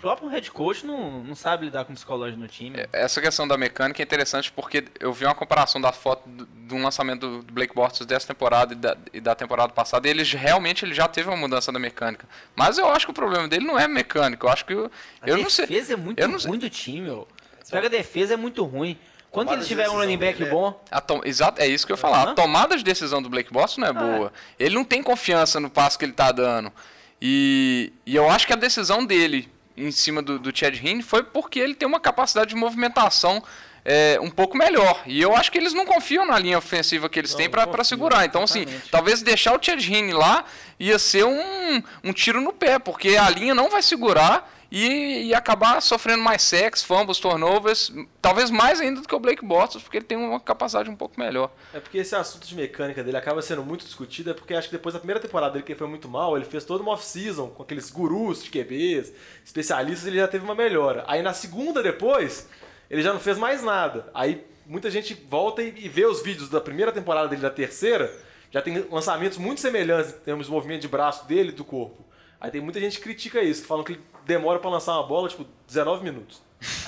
próprio 0.00 0.28
head 0.28 0.50
coach 0.50 0.86
não, 0.86 1.22
não 1.24 1.34
sabe 1.34 1.66
lidar 1.66 1.84
com 1.84 1.92
o 1.92 1.94
psicológico 1.94 2.40
no 2.40 2.48
time. 2.48 2.86
Essa 2.92 3.20
questão 3.20 3.46
da 3.46 3.56
mecânica 3.56 4.02
é 4.02 4.04
interessante 4.04 4.50
porque 4.52 4.84
eu 5.00 5.12
vi 5.12 5.24
uma 5.24 5.34
comparação 5.34 5.80
da 5.80 5.92
foto 5.92 6.28
do- 6.28 6.46
de 6.46 6.74
um 6.74 6.82
lançamento 6.82 7.42
do 7.42 7.52
Blake 7.52 7.74
Bortles 7.74 8.06
dessa 8.06 8.26
temporada 8.28 8.72
e 8.72 8.76
da, 8.76 8.96
e 9.12 9.20
da 9.20 9.34
temporada 9.34 9.72
passada. 9.72 10.06
E 10.06 10.10
ele 10.10 10.22
realmente 10.24 10.84
ele 10.84 10.94
já 10.94 11.08
teve 11.08 11.28
uma 11.28 11.36
mudança 11.36 11.70
da 11.72 11.78
mecânica. 11.78 12.26
Mas 12.54 12.78
eu 12.78 12.88
acho 12.90 13.06
que 13.06 13.10
o 13.10 13.14
problema 13.14 13.48
dele 13.48 13.66
não 13.66 13.78
é 13.78 13.86
mecânico. 13.88 14.46
Eu 14.46 14.50
acho 14.50 14.64
que 14.64 14.72
eu, 14.74 14.90
A 15.22 15.28
eu 15.28 15.38
não 15.38 15.50
sei. 15.50 15.66
defesa 15.66 15.92
é 15.94 15.96
muito 15.96 16.18
eu 16.20 16.28
não 16.28 16.38
sei. 16.38 16.48
ruim 16.50 16.58
do 16.58 16.70
time, 16.70 17.00
meu. 17.02 17.26
Você 17.62 17.72
pega 17.72 17.86
a 17.86 17.90
defesa, 17.90 18.34
é 18.34 18.36
muito 18.36 18.64
ruim. 18.64 18.98
Quando 19.30 19.54
de 19.58 19.66
tiverem 19.66 19.90
um 19.92 19.96
running 19.96 20.16
back 20.16 20.38
dele 20.38 20.50
é- 20.50 20.52
bom, 20.54 20.80
Exato, 21.24 21.60
é 21.60 21.66
isso 21.66 21.86
que 21.86 21.92
eu 21.92 21.96
ia 21.96 22.00
falar. 22.00 22.22
Aham. 22.22 22.30
A 22.32 22.34
tomada 22.34 22.76
de 22.76 22.82
decisão 22.82 23.20
do 23.20 23.28
Blake 23.28 23.52
Boston 23.52 23.82
não 23.82 23.88
é 23.88 23.92
boa. 23.92 24.32
Ele 24.58 24.74
não 24.74 24.84
tem 24.84 25.02
confiança 25.02 25.60
no 25.60 25.68
passo 25.68 25.98
que 25.98 26.04
ele 26.06 26.12
tá 26.14 26.32
dando. 26.32 26.72
E, 27.20 27.92
e 28.06 28.14
eu 28.16 28.30
acho 28.30 28.46
que 28.46 28.52
a 28.52 28.56
decisão 28.56 29.04
dele 29.04 29.50
em 29.78 29.90
cima 29.90 30.20
do, 30.22 30.38
do 30.38 30.56
Chad 30.56 30.74
Hinn 30.74 31.02
foi 31.02 31.22
porque 31.22 31.58
ele 31.58 31.74
tem 31.74 31.86
uma 31.86 32.00
capacidade 32.00 32.50
de 32.50 32.56
movimentação 32.56 33.42
é, 33.84 34.18
um 34.20 34.30
pouco 34.30 34.56
melhor. 34.56 35.02
E 35.06 35.20
eu 35.20 35.34
acho 35.34 35.50
que 35.50 35.58
eles 35.58 35.72
não 35.72 35.86
confiam 35.86 36.26
na 36.26 36.38
linha 36.38 36.58
ofensiva 36.58 37.08
que 37.08 37.18
eles 37.18 37.34
têm 37.34 37.48
pra 37.48 37.66
pra 37.66 37.82
segurar. 37.82 38.26
Então, 38.26 38.42
assim, 38.42 38.66
talvez 38.90 39.22
deixar 39.22 39.58
o 39.58 39.62
Chad 39.62 39.82
Hinn 39.82 40.12
lá 40.12 40.44
ia 40.78 40.98
ser 40.98 41.24
um, 41.24 41.82
um 42.04 42.12
tiro 42.12 42.40
no 42.40 42.52
pé, 42.52 42.78
porque 42.78 43.16
a 43.16 43.28
linha 43.30 43.54
não 43.54 43.70
vai 43.70 43.82
segurar 43.82 44.57
e, 44.70 45.28
e 45.28 45.34
acabar 45.34 45.80
sofrendo 45.80 46.22
mais 46.22 46.42
sacks, 46.42 46.82
fumbles, 46.82 47.18
turnovers, 47.18 47.92
talvez 48.20 48.50
mais 48.50 48.80
ainda 48.80 49.00
do 49.00 49.08
que 49.08 49.14
o 49.14 49.18
Blake 49.18 49.44
Bortles, 49.44 49.82
porque 49.82 49.96
ele 49.96 50.04
tem 50.04 50.18
uma 50.18 50.38
capacidade 50.38 50.90
um 50.90 50.96
pouco 50.96 51.18
melhor. 51.18 51.50
É 51.72 51.80
porque 51.80 51.98
esse 51.98 52.14
assunto 52.14 52.46
de 52.46 52.54
mecânica 52.54 53.02
dele 53.02 53.16
acaba 53.16 53.40
sendo 53.40 53.62
muito 53.62 53.84
discutido, 53.84 54.30
é 54.30 54.34
porque 54.34 54.54
acho 54.54 54.68
que 54.68 54.76
depois 54.76 54.92
da 54.92 54.98
primeira 54.98 55.20
temporada 55.20 55.54
dele, 55.54 55.64
que 55.64 55.74
foi 55.74 55.88
muito 55.88 56.08
mal, 56.08 56.36
ele 56.36 56.44
fez 56.44 56.64
toda 56.64 56.82
uma 56.82 56.92
off-season 56.92 57.48
com 57.48 57.62
aqueles 57.62 57.90
gurus 57.90 58.44
de 58.44 58.50
QBs, 58.50 59.12
especialistas, 59.44 60.06
ele 60.06 60.18
já 60.18 60.28
teve 60.28 60.44
uma 60.44 60.54
melhora. 60.54 61.04
Aí 61.08 61.22
na 61.22 61.32
segunda 61.32 61.82
depois, 61.82 62.46
ele 62.90 63.00
já 63.00 63.12
não 63.12 63.20
fez 63.20 63.38
mais 63.38 63.62
nada. 63.62 64.10
Aí 64.12 64.44
muita 64.66 64.90
gente 64.90 65.14
volta 65.14 65.62
e, 65.62 65.72
e 65.78 65.88
vê 65.88 66.04
os 66.04 66.22
vídeos 66.22 66.50
da 66.50 66.60
primeira 66.60 66.92
temporada 66.92 67.26
dele 67.28 67.40
da 67.40 67.50
terceira, 67.50 68.14
já 68.50 68.60
tem 68.60 68.86
lançamentos 68.90 69.38
muito 69.38 69.60
semelhantes 69.60 70.12
em 70.12 70.18
termos 70.20 70.46
de 70.46 70.52
movimento 70.52 70.82
de 70.82 70.88
braço 70.88 71.26
dele 71.26 71.50
e 71.50 71.52
do 71.52 71.64
corpo. 71.64 72.04
Aí 72.40 72.50
tem 72.50 72.60
muita 72.60 72.80
gente 72.80 72.98
que 72.98 73.02
critica 73.02 73.42
isso, 73.42 73.62
que 73.62 73.68
falam 73.68 73.84
que 73.84 73.92
ele 73.92 74.02
demora 74.24 74.58
pra 74.58 74.70
lançar 74.70 74.92
uma 74.92 75.06
bola, 75.06 75.28
tipo, 75.28 75.46
19 75.66 76.04
minutos. 76.04 76.42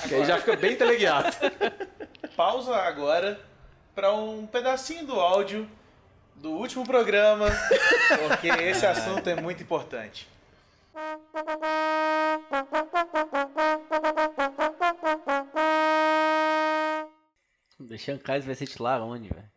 Que 0.07 0.15
aí 0.15 0.25
já 0.25 0.37
fica 0.37 0.55
bem 0.55 0.75
teleguiado. 0.75 1.35
Pausa 2.35 2.75
agora 2.75 3.39
para 3.93 4.13
um 4.13 4.47
pedacinho 4.47 5.05
do 5.05 5.19
áudio 5.19 5.69
do 6.35 6.51
último 6.51 6.85
programa, 6.85 7.47
porque 8.27 8.47
esse 8.47 8.85
assunto 8.85 9.29
é 9.29 9.35
muito 9.35 9.61
importante. 9.61 10.27
o 17.81 17.83
Deshaun 17.83 18.17
Kaiser 18.17 18.45
vai 18.45 18.55
ser 18.55 18.67
titular 18.67 19.01
onde, 19.01 19.29
velho? 19.29 19.49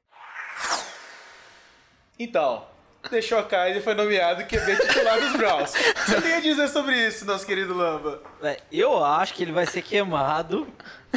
Então, 2.19 2.67
deixou 3.11 3.39
a 3.39 3.43
Kaiser 3.45 3.83
foi 3.83 3.95
nomeado 3.95 4.45
QB 4.45 4.77
titular 4.77 5.21
dos 5.21 5.33
Browns. 5.37 5.73
Você 5.73 6.21
tem 6.21 6.35
a 6.35 6.41
dizer 6.41 6.69
sobre 6.69 6.97
isso, 7.07 7.25
nosso 7.25 7.47
querido 7.47 7.75
Lamba? 7.75 8.23
Véi, 8.41 8.59
Eu 8.73 9.03
acho 9.05 9.35
que 9.35 9.43
ele 9.43 9.53
vai 9.53 9.67
ser 9.67 9.83
queimado. 9.83 10.67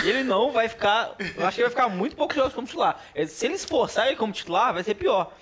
Ele 0.04 0.24
não 0.24 0.52
vai 0.52 0.70
ficar. 0.70 1.16
Eu 1.36 1.46
acho 1.46 1.56
que 1.56 1.62
ele 1.62 1.70
vai 1.70 1.84
ficar 1.86 1.90
muito 1.90 2.16
poucos 2.16 2.36
jogos 2.36 2.54
como 2.54 2.68
titular. 2.68 3.02
Eh, 3.16 3.26
Se 3.26 3.46
ele 3.46 3.56
esforçar 3.56 4.08
ele 4.08 4.16
como 4.16 4.32
titular, 4.34 4.74
vai 4.74 4.84
ser 4.84 4.94
pior. 4.96 5.34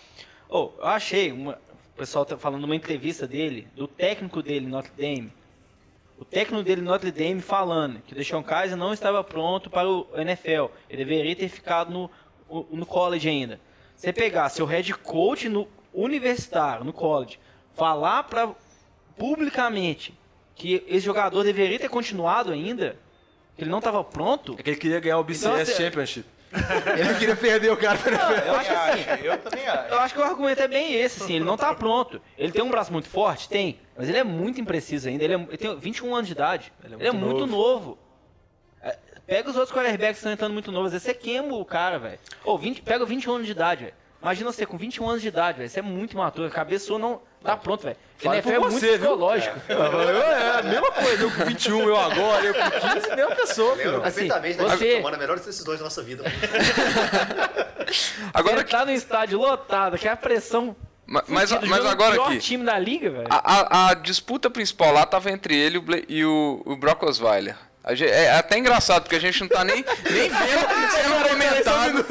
Oh, 0.47 0.71
eu 0.77 0.85
achei. 0.87 1.31
Uma, 1.31 1.53
o 1.93 1.97
pessoal 1.97 2.25
tá 2.25 2.37
falando 2.37 2.61
numa 2.61 2.75
entrevista 2.75 3.27
dele, 3.27 3.67
do 3.75 3.87
técnico 3.87 4.41
dele, 4.41 4.67
Notre 4.67 4.91
Dame. 4.97 5.31
O 6.17 6.23
técnico 6.23 6.63
dele, 6.63 6.81
Notre 6.81 7.11
Dame, 7.11 7.41
falando 7.41 7.99
que 8.01 8.13
o 8.13 8.15
Deshaun 8.15 8.43
Kaiser 8.43 8.77
não 8.77 8.93
estava 8.93 9.21
pronto 9.23 9.69
para 9.69 9.87
o 9.89 10.07
NFL. 10.15 10.67
Ele 10.89 11.03
deveria 11.03 11.35
ter 11.35 11.49
ficado 11.49 11.91
no, 11.91 12.09
o- 12.47 12.65
no 12.71 12.85
college 12.85 13.27
ainda. 13.27 13.59
Você 13.97 14.11
pegar 14.13 14.47
seu 14.49 14.65
head 14.65 14.93
coach 14.93 15.47
no 15.49 15.67
universitário, 15.95 16.83
no 16.83 16.93
college, 16.93 17.39
falar 17.75 18.23
para 18.23 18.49
publicamente 19.17 20.13
que 20.55 20.83
esse 20.87 21.01
jogador 21.05 21.43
deveria 21.43 21.79
ter 21.79 21.89
continuado 21.89 22.51
ainda, 22.51 22.97
que 23.55 23.63
ele 23.63 23.69
não 23.71 23.79
estava 23.79 24.03
pronto, 24.03 24.55
É 24.57 24.63
que 24.63 24.69
ele 24.69 24.77
queria 24.77 24.99
ganhar 24.99 25.17
o 25.19 25.23
BCS 25.23 25.45
Então, 25.45 25.61
assim, 25.61 25.73
Championship. 25.83 26.25
Ele 26.97 27.03
não 27.11 27.19
queria 27.19 27.35
perder 27.35 27.69
o 27.69 27.75
cara 27.75 27.97
pra 27.97 28.11
NFL. 28.13 28.47
eu 28.47 28.55
acho 28.55 28.71
assim, 28.71 29.25
Eu 29.25 29.37
também 29.39 29.67
acho. 29.67 29.93
eu 29.93 29.99
acho 29.99 30.13
que 30.13 30.19
o 30.21 30.23
argumento 30.23 30.61
é 30.61 30.67
bem 30.69 30.93
esse, 30.93 31.21
assim, 31.21 31.35
ele 31.35 31.43
não 31.43 31.57
tá 31.57 31.73
pronto. 31.75 32.21
Ele 32.37 32.51
tem 32.53 32.63
um 32.63 32.69
braço 32.69 32.93
muito 32.93 33.09
forte? 33.09 33.49
Tem, 33.49 33.77
mas 33.97 34.07
ele 34.07 34.19
é 34.19 34.23
muito 34.23 34.61
impreciso 34.61 35.09
ainda, 35.09 35.21
ele, 35.25 35.33
é- 35.33 35.37
ele 35.49 35.57
tem 35.57 35.77
21 35.77 36.15
anos 36.15 36.27
de 36.27 36.31
idade, 36.33 36.71
ele 36.81 37.05
é 37.07 37.11
muito, 37.11 37.45
novo. 37.45 37.97
É, 38.81 38.97
Pega 39.27 39.49
os 39.49 39.57
outros 39.57 39.75
quarterbacks 39.75 40.13
que 40.15 40.19
estão 40.19 40.31
entrando 40.31 40.53
muito 40.53 40.71
novos, 40.71 40.87
às 40.87 40.91
vezes 40.93 41.05
você 41.07 41.13
queima 41.13 41.53
o 41.57 41.65
cara, 41.65 41.99
velho. 41.99 42.19
Ou 42.45 42.57
20, 42.57 42.81
pega 42.83 43.03
21 43.05 43.33
anos 43.35 43.47
de 43.47 43.51
idade, 43.51 43.83
velho. 43.85 43.95
Imagina 44.25 44.51
você 44.51 44.65
com 44.65 44.75
21 44.75 45.07
anos 45.07 45.21
de 45.21 45.27
idade, 45.27 45.59
velho. 45.59 45.69
Você 45.69 45.77
é 45.77 45.83
muito 45.83 46.13
imaturo. 46.13 46.47
A 46.47 46.51
cabeça 46.51 46.97
não 46.97 47.21
tá 47.43 47.55
pronto, 47.55 47.83
velho. 47.83 47.95
NFL 48.23 48.49
é 48.49 48.57
muito 48.59 48.71
você, 48.73 48.87
viu? 48.97 48.99
psicológico. 49.09 49.55
Eu, 49.69 50.21
é 50.23 50.59
a 50.59 50.63
mesma 50.63 50.91
coisa, 50.93 51.23
eu 51.23 51.29
com 51.31 51.45
21, 51.45 51.81
eu 51.87 51.95
agora, 51.95 52.43
eu 52.43 52.53
com 52.55 52.71
15, 52.71 53.15
mesma 53.15 53.35
pessoa, 53.35 53.75
Lembro 53.75 53.91
filho. 53.91 54.03
Assim, 54.03 54.27
perfeitamente 54.27 54.57
da 54.57 54.63
você- 54.75 54.95
tomando 54.97 55.13
a 55.13 55.17
melhor 55.19 55.37
decisões 55.39 55.77
da 55.77 55.83
nossa 55.83 56.01
vida. 56.01 56.23
Agora, 58.33 58.57
Você 58.57 58.63
tá 58.63 58.83
no 58.83 58.91
estádio 58.91 59.37
lotado, 59.39 59.95
que 59.97 60.07
é 60.07 60.11
a 60.11 60.17
pressão. 60.17 60.75
ma- 61.05 61.23
mas, 61.27 61.51
mas 61.51 61.59
jogando 61.61 61.87
agora 61.87 62.21
aqui, 62.23 62.39
time 62.39 62.65
da 62.65 62.79
liga, 62.79 63.11
velho. 63.11 63.27
a, 63.29 63.85
a- 63.85 63.89
a 63.89 63.93
disputa 63.93 64.49
principal 64.49 64.91
lá 64.91 65.05
tava 65.05 65.29
entre 65.29 65.55
ele 65.55 65.79
e 66.09 66.25
o 66.25 66.63
o, 66.65 66.73
o 66.73 66.75
Brock 66.75 67.03
Osweiler. 67.03 67.55
É 67.83 68.31
até 68.37 68.57
engraçado, 68.57 69.03
porque 69.03 69.15
a 69.15 69.19
gente 69.19 69.39
não 69.41 69.47
tá 69.47 69.63
nem, 69.63 69.85
nem 70.09 70.29
vendo 70.29 70.33
sendo 70.91 71.29
comentado. 71.29 72.05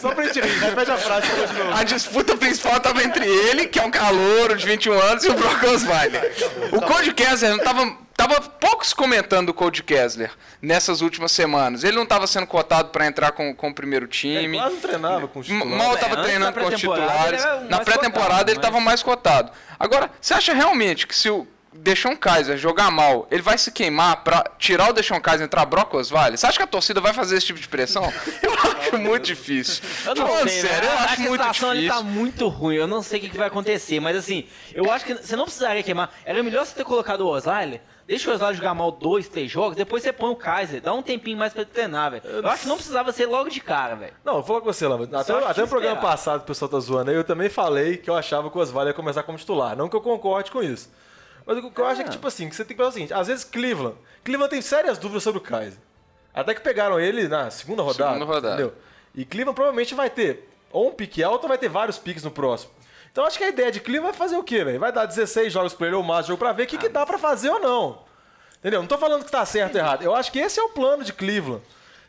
Só 0.00 0.12
pra 0.14 0.24
gente 0.24 0.40
rir, 0.40 0.58
repete 0.58 0.90
a 0.90 0.96
frase 0.96 1.26
pra 1.28 1.46
de 1.46 1.52
novo. 1.54 1.72
A 1.74 1.84
disputa 1.84 2.36
principal 2.36 2.80
tava 2.80 3.02
entre 3.02 3.26
ele, 3.26 3.66
que 3.66 3.78
é 3.78 3.82
um 3.84 3.90
calouro 3.90 4.56
de 4.56 4.66
21 4.66 4.92
anos, 4.98 5.24
e 5.24 5.28
o 5.28 5.34
Brock 5.34 5.62
Osweiler. 5.64 6.32
O 6.72 6.80
Cody 6.80 7.12
Kessler 7.12 7.52
não 7.56 7.58
tava. 7.64 8.04
Tava 8.16 8.40
poucos 8.40 8.94
comentando 8.94 9.48
o 9.48 9.54
Cody 9.54 9.82
Kessler 9.82 10.30
nessas 10.62 11.00
últimas 11.00 11.32
semanas. 11.32 11.82
Ele 11.82 11.96
não 11.96 12.06
tava 12.06 12.28
sendo 12.28 12.46
cotado 12.46 12.90
para 12.90 13.06
entrar 13.06 13.32
com, 13.32 13.52
com 13.52 13.70
o 13.70 13.74
primeiro 13.74 14.04
Ele 14.04 14.12
time. 14.12 14.56
quase 14.56 14.74
não 14.74 14.80
treinava 14.80 15.26
com 15.28 15.40
o 15.40 15.42
titular. 15.42 15.66
Mal 15.66 15.94
É, 15.94 15.98
tava 15.98 16.14
antes 16.14 16.24
treinando 16.26 16.60
com 16.60 16.66
os 16.68 16.74
titulares. 16.80 17.44
ele 17.44 17.68
Na 17.68 17.80
pré-temporada 17.80 18.52
ele 18.52 18.58
mas- 18.60 18.64
tava 18.70 18.80
mais 18.80 19.02
cotado. 19.02 19.50
Agora, 19.78 20.08
você 20.20 20.32
acha 20.32 20.54
realmente 20.54 21.08
que 21.08 21.14
se 21.14 21.28
o 21.28 21.44
Deixon 21.76 22.16
Kaiser 22.16 22.56
jogar 22.56 22.90
mal, 22.90 23.26
ele 23.30 23.42
vai 23.42 23.58
se 23.58 23.70
queimar 23.72 24.22
pra 24.22 24.44
tirar 24.58 24.90
o 24.90 24.92
Deixon 24.92 25.20
Kaiser 25.20 25.42
e 25.42 25.44
entrar 25.46 25.66
Brock 25.66 25.92
Osweiler? 25.94 26.38
Você 26.38 26.46
acha 26.46 26.56
que 26.56 26.62
a 26.62 26.66
torcida 26.66 27.00
vai 27.00 27.12
fazer 27.12 27.36
esse 27.36 27.46
tipo 27.46 27.58
de 27.60 27.68
pressão? 27.68 28.04
Eu 28.42 28.52
acho 28.80 28.96
muito 28.98 29.24
difícil. 29.24 29.82
Eu 30.06 30.14
não 30.14 30.26
Falando 30.26 30.48
sei, 30.48 30.60
sério, 30.62 30.80
velho. 30.80 30.92
eu 30.92 30.98
a 30.98 31.02
acho 31.04 31.20
muito 31.22 31.32
situação 31.42 31.70
ali 31.70 31.80
difícil. 31.80 32.02
tá 32.02 32.08
muito 32.08 32.48
ruim. 32.48 32.76
Eu 32.76 32.86
não 32.86 33.02
sei 33.02 33.18
o 33.18 33.22
que, 33.22 33.28
que 33.28 33.36
vai 33.36 33.48
acontecer, 33.48 33.98
mas 34.00 34.16
assim, 34.16 34.46
eu 34.72 34.90
acho 34.90 35.04
que 35.04 35.14
você 35.14 35.34
não 35.36 35.44
precisaria 35.44 35.82
queimar. 35.82 36.10
Era 36.24 36.42
melhor 36.42 36.64
você 36.64 36.74
ter 36.74 36.84
colocado 36.84 37.22
o 37.22 37.26
Osweiler. 37.28 37.80
Deixa 38.06 38.30
o 38.30 38.34
Osweiler 38.34 38.56
jogar 38.56 38.74
mal 38.74 38.92
dois, 38.92 39.28
três 39.28 39.50
jogos, 39.50 39.76
depois 39.76 40.02
você 40.02 40.12
põe 40.12 40.30
o 40.30 40.36
Kaiser. 40.36 40.80
Dá 40.80 40.92
um 40.92 41.02
tempinho 41.02 41.36
mais 41.38 41.52
pra 41.52 41.62
ele 41.62 41.70
treinar, 41.70 42.10
velho. 42.12 42.22
Eu 42.24 42.46
acho 42.48 42.62
que 42.62 42.68
não 42.68 42.76
precisava 42.76 43.10
ser 43.12 43.26
logo 43.26 43.48
de 43.50 43.60
cara, 43.60 43.94
velho. 43.96 44.12
Não, 44.24 44.34
vou 44.34 44.42
falar 44.44 44.60
com 44.60 44.66
você, 44.66 44.86
Lama. 44.86 45.04
Até, 45.12 45.32
eu 45.32 45.48
até 45.48 45.62
no 45.62 45.68
programa 45.68 45.94
esperar. 45.96 46.10
passado, 46.12 46.42
o 46.42 46.44
pessoal 46.44 46.68
tá 46.68 46.78
zoando 46.78 47.10
aí, 47.10 47.16
eu 47.16 47.24
também 47.24 47.48
falei 47.48 47.96
que 47.96 48.08
eu 48.08 48.14
achava 48.14 48.50
que 48.50 48.56
o 48.56 48.60
Osvaldo 48.60 48.90
ia 48.90 48.94
começar 48.94 49.22
como 49.22 49.38
titular. 49.38 49.74
Não 49.76 49.88
que 49.88 49.96
eu 49.96 50.00
concorde 50.02 50.50
com 50.50 50.62
isso. 50.62 50.90
Mas 51.46 51.58
o 51.58 51.70
que 51.70 51.80
eu 51.80 51.86
acho 51.86 52.00
é 52.00 52.04
que, 52.04 52.10
tipo 52.10 52.26
assim, 52.26 52.48
que 52.48 52.56
você 52.56 52.64
tem 52.64 52.76
que 52.76 52.82
pensar 52.82 52.90
o 52.90 52.92
seguinte: 52.92 53.14
às 53.14 53.26
vezes 53.26 53.44
Cleveland. 53.44 53.96
Cleveland 54.24 54.50
tem 54.50 54.62
sérias 54.62 54.98
dúvidas 54.98 55.22
sobre 55.22 55.38
o 55.38 55.42
Kaiser. 55.42 55.78
Até 56.32 56.54
que 56.54 56.60
pegaram 56.60 56.98
ele 56.98 57.28
na 57.28 57.50
segunda 57.50 57.82
rodada. 57.82 58.12
Segunda 58.14 58.32
rodada. 58.32 58.54
Entendeu? 58.54 58.74
E 59.14 59.24
Cleveland 59.24 59.54
provavelmente 59.54 59.94
vai 59.94 60.10
ter 60.10 60.48
ou 60.72 60.88
um 60.88 60.92
pique 60.92 61.22
alto 61.22 61.44
ou 61.44 61.48
vai 61.48 61.58
ter 61.58 61.68
vários 61.68 61.98
piques 61.98 62.24
no 62.24 62.30
próximo. 62.30 62.72
Então 63.12 63.24
acho 63.24 63.38
que 63.38 63.44
a 63.44 63.48
ideia 63.48 63.70
de 63.70 63.78
Cleveland 63.78 64.10
vai 64.10 64.18
fazer 64.18 64.36
o 64.36 64.42
quê, 64.42 64.64
velho? 64.64 64.80
Vai 64.80 64.90
dar 64.90 65.06
16 65.06 65.52
jogos 65.52 65.72
pra 65.72 65.86
ele 65.86 65.94
ou 65.94 66.02
mais 66.02 66.26
jogo 66.26 66.38
pra 66.38 66.52
ver 66.52 66.64
o 66.64 66.66
que, 66.66 66.76
que 66.76 66.88
dá 66.88 67.06
pra 67.06 67.16
fazer 67.16 67.48
ou 67.48 67.60
não. 67.60 68.02
Entendeu? 68.58 68.80
Não 68.80 68.88
tô 68.88 68.98
falando 68.98 69.24
que 69.24 69.30
tá 69.30 69.44
certo 69.46 69.74
ou 69.74 69.80
errado. 69.80 70.02
Eu 70.02 70.14
acho 70.14 70.32
que 70.32 70.38
esse 70.40 70.58
é 70.58 70.62
o 70.62 70.70
plano 70.70 71.04
de 71.04 71.12
Cleveland. 71.12 71.62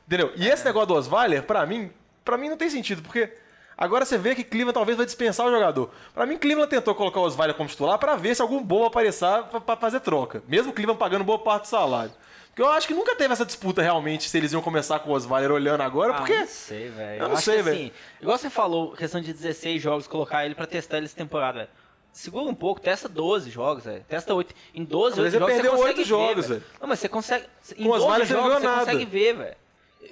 Entendeu? 0.07 0.31
E 0.35 0.47
esse 0.47 0.65
negócio 0.65 0.87
do 0.87 0.95
Osweiler, 0.95 1.43
pra 1.43 1.63
mim, 1.65 1.91
pra 2.23 2.37
mim 2.37 2.49
não 2.49 2.57
tem 2.57 2.69
sentido, 2.69 3.03
porque 3.03 3.31
agora 3.77 4.05
você 4.05 4.17
vê 4.17 4.35
que 4.35 4.43
Cleveland 4.43 4.73
talvez 4.73 4.97
vai 4.97 5.05
dispensar 5.05 5.45
o 5.45 5.51
jogador. 5.51 5.89
Pra 6.13 6.25
mim, 6.25 6.37
Cleveland 6.37 6.69
tentou 6.69 6.93
colocar 6.95 7.19
o 7.19 7.23
Osweiler 7.23 7.55
como 7.55 7.69
titular 7.69 7.97
pra 7.99 8.15
ver 8.15 8.35
se 8.35 8.41
algum 8.41 8.61
bom 8.63 8.85
aparecer 8.85 9.43
pra, 9.51 9.59
pra 9.61 9.75
fazer 9.77 9.99
troca. 10.01 10.43
Mesmo 10.47 10.71
Cleveland 10.73 10.99
pagando 10.99 11.23
boa 11.23 11.39
parte 11.39 11.63
do 11.63 11.67
salário. 11.67 12.11
Porque 12.47 12.61
eu 12.61 12.69
acho 12.71 12.87
que 12.87 12.93
nunca 12.93 13.13
teve 13.17 13.33
essa 13.33 13.45
disputa 13.45 13.81
realmente 13.81 14.29
se 14.29 14.37
eles 14.37 14.53
iam 14.53 14.61
começar 14.61 14.99
com 14.99 15.09
o 15.09 15.13
Osweiler 15.13 15.51
olhando 15.51 15.81
agora, 15.81 16.13
Ah, 16.13 16.17
porque. 16.19 16.37
não 16.37 16.47
sei, 16.47 16.87
velho. 16.89 17.21
Eu 17.23 17.27
não 17.27 17.35
acho 17.35 17.43
sei, 17.43 17.57
que, 17.57 17.61
velho. 17.63 17.77
Assim, 17.77 17.91
igual 18.21 18.37
você 18.37 18.49
falou, 18.49 18.91
questão 18.93 19.19
de 19.19 19.33
16 19.33 19.81
jogos, 19.81 20.07
colocar 20.07 20.45
ele 20.45 20.55
pra 20.55 20.65
testar 20.65 20.95
ele 20.97 21.05
essa 21.07 21.15
temporada. 21.17 21.57
velho. 21.59 21.69
Segura 22.13 22.45
um 22.49 22.55
pouco, 22.55 22.79
testa 22.79 23.09
12 23.09 23.49
jogos, 23.49 23.83
velho. 23.83 24.01
Testa 24.07 24.33
8. 24.33 24.55
Em 24.73 24.85
12 24.85 25.17
Mas 25.17 25.25
oito 25.25 25.27
ele 25.35 25.39
jogos 25.39 25.53
perdeu 25.53 25.71
você 25.71 25.77
consegue 25.77 25.89
oito 25.89 25.97
ver, 25.97 26.05
jogos, 26.05 26.47
velho. 26.47 26.63
Não, 26.79 26.87
mas 26.87 26.99
você 26.99 27.09
consegue. 27.09 27.45
Em 27.77 27.83
Com 27.83 27.89
o 27.89 27.91
12 27.91 28.03
Osweiler 28.05 28.27
você 28.27 28.33
não 28.33 28.41
jogos 28.43 28.57
você 28.57 28.65
nada. 28.67 28.79
consegue 28.85 29.05
ver, 29.05 29.35
velho. 29.35 29.55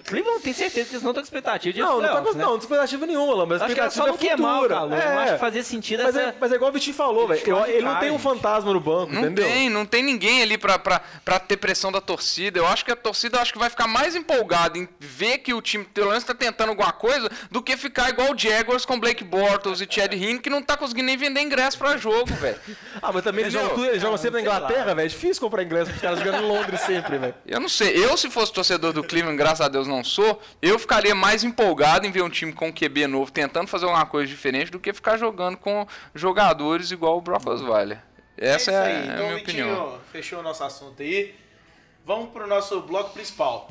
Cleveland 0.06 0.41
tem 0.41 0.52
certeza 0.52 0.89
que 0.89 0.96
eles 0.96 1.04
não 1.04 1.12
estão 1.12 1.22
com 1.24 1.28
expectativa 1.28 1.74
de 1.74 1.80
Não, 1.80 2.02
não 2.02 2.10
tá 2.10 2.22
com, 2.22 2.34
né? 2.34 2.43
não, 2.43 2.52
não 2.52 2.58
tem 2.58 2.63
expectativa 2.63 3.06
nenhuma, 3.06 3.34
Lama, 3.36 3.46
mas 3.54 3.62
a 3.62 3.65
Acho 3.65 3.74
que 3.74 3.80
era 3.80 3.88
expectativa 3.89 4.17
só 4.17 4.26
é 4.26 4.30
não 4.30 4.36
queimar 4.36 4.63
o 4.63 4.67
calor. 4.67 4.93
É. 4.93 5.13
Eu 5.15 5.19
acho 5.19 5.34
que 5.34 5.39
fazia 5.39 5.63
sentido 5.63 6.04
Mas 6.04 6.15
essa... 6.15 6.30
é, 6.30 6.36
mas 6.41 6.52
é 6.52 6.56
igual 6.56 6.69
o 6.72 6.74
Vitinho 6.74 6.96
falou, 6.96 7.28
velho. 7.28 7.41
Ele 7.67 7.82
não 7.82 8.00
tem 8.00 8.12
um 8.12 8.19
fantasma 8.19 8.74
no 8.74 8.80
banco, 8.82 9.13
Não 9.13 9.22
entendeu? 9.22 9.46
tem, 9.48 9.69
não 9.69 9.86
tem 9.86 10.04
ninguém 10.04 10.41
ali 10.41 10.58
pra, 10.58 10.78
pra, 10.78 11.02
pra 11.24 11.39
ter 11.39 11.56
pressão 11.56 11.89
da 11.89 12.02
torcida. 12.02 12.60
Eu 12.60 12.67
acho 12.67 12.84
que 12.84 12.91
a 12.91 12.96
torcida 12.98 13.39
acho 13.39 13.54
que 13.54 13.60
vai 13.60 13.69
ficar 13.69 13.88
mais 13.88 14.13
empolgada 14.13 14.78
em 14.78 14.89
ver 15.00 15.38
que 15.38 15.54
o 15.54 15.62
time 15.62 15.86
pelo 15.86 16.10
menos 16.10 16.24
tá 16.26 16.34
tentando 16.34 16.69
alguma 16.69 16.91
coisa 16.91 17.30
do 17.50 17.62
que 17.62 17.78
ficar 17.78 18.10
igual 18.10 18.34
o 18.34 18.38
Jaguars 18.38 18.86
com 18.86 19.00
Blake 19.00 19.24
Bortles 19.24 19.80
e 19.80 19.88
Chad 19.89 20.12
Hinn 20.13 20.38
que 20.38 20.50
não 20.50 20.62
tá 20.62 20.76
conseguindo 20.76 21.06
nem 21.06 21.15
vender 21.17 21.41
ingresso 21.41 21.78
pra 21.78 21.96
jogo, 21.96 22.34
velho. 22.34 22.60
Ah, 23.02 23.12
mas 23.13 23.24
também 23.24 23.43
eles 23.43 23.54
jogam, 23.54 23.69
tudo, 23.69 23.86
eles 23.86 24.02
jogam 24.02 24.17
sempre 24.17 24.41
na. 24.41 24.41
Inglaterra, 24.41 24.93
velho. 24.96 25.06
É 25.06 25.08
difícil 25.08 25.39
comprar 25.41 25.63
ingresso 25.63 25.89
pros 25.91 26.02
caras 26.02 26.19
jogando 26.19 26.43
em 26.43 26.48
Londres 26.48 26.82
sempre, 26.82 27.17
velho. 27.17 27.36
Eu 27.48 27.60
não 27.62 27.69
sei. 27.69 27.96
Eu, 28.04 28.17
se 28.17 28.30
fosse 28.30 28.52
torcedor 28.52 28.91
do 28.91 29.02
Cleveland, 29.04 29.38
graças 29.38 29.62
a 29.62 29.69
Deus 29.69 29.83
não 29.88 30.04
sou, 30.04 30.41
eu 30.62 30.78
ficaria 30.80 31.13
mais 31.15 31.43
empolgado 31.43 32.06
em 32.06 32.12
ver 32.12 32.22
um 32.24 32.30
time 32.30 32.54
com 32.54 32.72
QB 32.74 33.08
novo 33.08 33.32
tentando 33.32 33.67
fazer 33.67 33.86
alguma 33.86 34.06
coisa 34.06 34.28
diferente 34.28 34.72
do 34.72 34.80
que 34.80 34.93
ficar 34.93 35.17
jogando 35.17 35.58
com 35.58 35.86
jogadores 36.13 36.91
igual 36.91 37.17
o 37.17 37.22
Brock 37.22 37.46
Osweiler. 37.48 38.00
Essa 38.38 38.72
é, 38.72 38.74
é 38.74 38.78
aí. 38.80 38.96
a 38.96 39.13
Então, 39.13 39.26
minha 39.28 39.36
Vitinho, 39.38 39.72
opinião. 39.74 40.00
fechou 40.12 40.39
o 40.39 40.43
nosso 40.43 40.63
assunto 40.63 41.02
aí. 41.02 41.36
Vamos 42.06 42.32
pro 42.32 42.48
nosso 42.48 42.82
bloco 42.82 43.12
principal. 43.13 43.69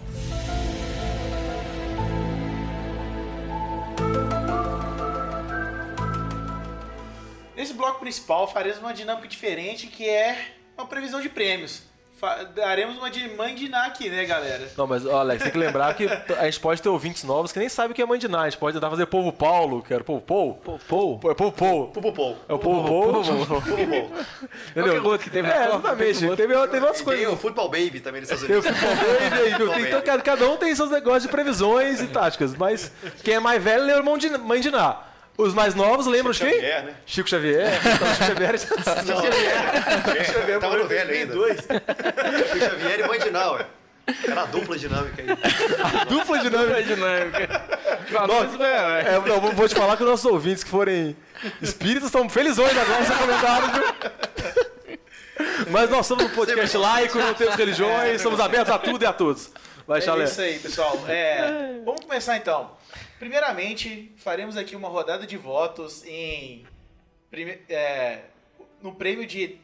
Nesse 7.55 7.75
bloco 7.75 8.01
principal, 8.01 8.48
faremos 8.48 8.79
uma 8.79 8.94
dinâmica 8.94 9.29
diferente 9.29 9.87
que 9.87 10.09
é 10.09 10.55
uma 10.77 10.87
previsão 10.87 11.20
de 11.20 11.29
prêmios. 11.29 11.83
Daremos 12.55 12.97
uma 12.99 13.11
de 13.11 13.29
mandinar 13.37 13.89
aqui, 13.89 14.09
né, 14.09 14.25
galera? 14.25 14.69
Não, 14.77 14.87
mas, 14.87 15.05
Alex, 15.05 15.43
tem 15.43 15.51
que 15.51 15.59
lembrar 15.59 15.93
que 15.95 16.07
a 16.07 16.45
gente 16.45 16.61
pode 16.61 16.81
ter 16.81 16.89
ouvintes 16.89 17.25
novos 17.25 17.51
que 17.51 17.59
nem 17.59 17.69
sabem 17.69 17.91
o 17.91 17.95
que 17.95 18.01
é 18.01 18.07
mandinar. 18.07 18.43
A 18.43 18.51
gente 18.51 18.59
pode 18.61 18.75
tentar 18.75 18.89
fazer 18.91 19.07
povo 19.07 19.33
Paulo, 19.33 19.83
que 19.83 19.93
era 19.93 20.05
povo 20.05 20.21
Pou. 20.21 20.55
Pou? 20.89 21.21
É 21.31 21.35
povo 21.35 21.51
Pou. 21.53 21.89
Pupupou. 21.89 22.39
É 22.49 22.55
o 22.55 22.59
povo 22.61 22.87
Pou. 22.87 23.25
Pupupou. 23.25 24.11
Entendeu? 24.71 25.05
outro 25.05 25.19
que 25.19 25.31
teve 25.31 25.49
É, 25.49 25.67
exatamente. 25.67 26.37
teve 26.37 26.55
outras 26.55 26.97
Tem 26.97 27.05
coisas. 27.05 27.33
o 27.33 27.37
Football 27.37 27.69
Baby 27.71 27.99
também 28.01 28.21
nos 28.21 28.31
Estados 28.31 28.47
Tem 28.47 28.57
o 28.57 28.61
Unidos. 28.61 28.79
futebol 28.79 29.69
baby? 29.69 29.75
Tem- 29.75 29.89
então, 29.89 30.03
cada, 30.03 30.23
cada 30.23 30.49
um 30.49 30.57
tem 30.57 30.75
seus 30.77 30.91
negócios 30.91 31.25
de 31.25 31.29
previsões 31.29 32.01
e 32.01 32.07
táticas, 32.07 32.55
mas 32.55 32.93
quem 33.25 33.35
é 33.35 33.41
mais 33.41 33.61
velho 33.63 33.85
lembra 33.85 34.03
mão 34.05 34.17
de 34.17 34.29
mandinar. 34.39 35.12
Os 35.38 35.55
mais 35.55 35.75
novos 35.75 36.07
lembram 36.07 36.31
de 36.33 36.38
Chico 36.38 36.51
quem? 36.51 36.61
Xavier, 36.61 36.85
né? 36.85 36.95
Chico 37.07 37.29
Xavier. 37.29 37.73
Então, 37.75 38.09
Chico 38.09 38.25
Xavier 38.27 38.59
já 38.59 38.68
Não, 40.14 40.25
Xavier 40.25 40.61
tava 40.61 40.77
no 40.77 40.87
velho 40.87 41.11
ainda. 41.11 41.35
Chico 41.35 42.59
Xavier 42.59 43.01
e 43.01 43.09
Mãe 43.09 43.18
Dinal, 43.18 43.55
ué. 43.55 43.66
Era 44.29 44.42
a 44.42 44.47
dupla 44.47 44.77
dinâmica 44.77 45.23
aí. 45.23 45.29
dupla 46.07 46.38
dinâmica. 46.40 47.62
Nossa, 48.27 48.64
é, 48.64 49.21
não, 49.27 49.40
vou- 49.40 49.53
vou 49.53 49.68
te 49.68 49.75
falar 49.75 49.97
que 49.97 50.03
os 50.03 50.09
nossos 50.11 50.27
ouvintes 50.27 50.64
que 50.64 50.71
forem 50.71 51.16
espíritas 51.62 52.05
estão 52.07 52.29
felizões 52.29 52.77
agora 52.77 52.99
nesse 53.01 53.12
comentário, 53.12 53.68
viu? 53.73 54.99
Mas 55.71 55.88
nós 55.88 56.07
somos 56.07 56.25
um 56.25 56.29
podcast 56.31 56.77
laico, 56.77 57.16
não 57.18 57.33
temos 57.35 57.55
religiões, 57.55 58.21
somos 58.21 58.38
abertos 58.40 58.73
a 58.75 58.79
tudo 58.79 59.03
e 59.03 59.07
a 59.07 59.12
todos. 59.12 59.51
Vai, 59.87 59.99
É 59.99 60.03
Chalé. 60.03 60.25
isso 60.25 60.40
aí, 60.40 60.59
pessoal. 60.59 61.05
É, 61.09 61.81
vamos 61.85 62.05
começar 62.05 62.37
então. 62.37 62.71
Primeiramente, 63.23 64.11
faremos 64.17 64.57
aqui 64.57 64.75
uma 64.75 64.89
rodada 64.89 65.25
de 65.25 65.37
votos 65.37 66.05
em 66.05 66.67
é, 67.69 68.25
no 68.83 68.97
prêmio 68.97 69.25
de 69.25 69.61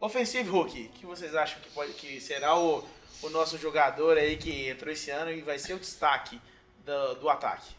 Offensive 0.00 0.50
Rookie. 0.50 0.90
que 0.92 1.06
vocês 1.06 1.32
acham 1.36 1.60
que, 1.60 1.70
pode, 1.70 1.92
que 1.92 2.20
será 2.20 2.58
o, 2.58 2.84
o 3.22 3.30
nosso 3.30 3.56
jogador 3.56 4.18
aí 4.18 4.36
que 4.36 4.68
entrou 4.68 4.92
esse 4.92 5.12
ano 5.12 5.30
e 5.30 5.42
vai 5.42 5.60
ser 5.60 5.74
o 5.74 5.78
destaque 5.78 6.40
do, 6.84 7.14
do 7.20 7.28
ataque? 7.28 7.72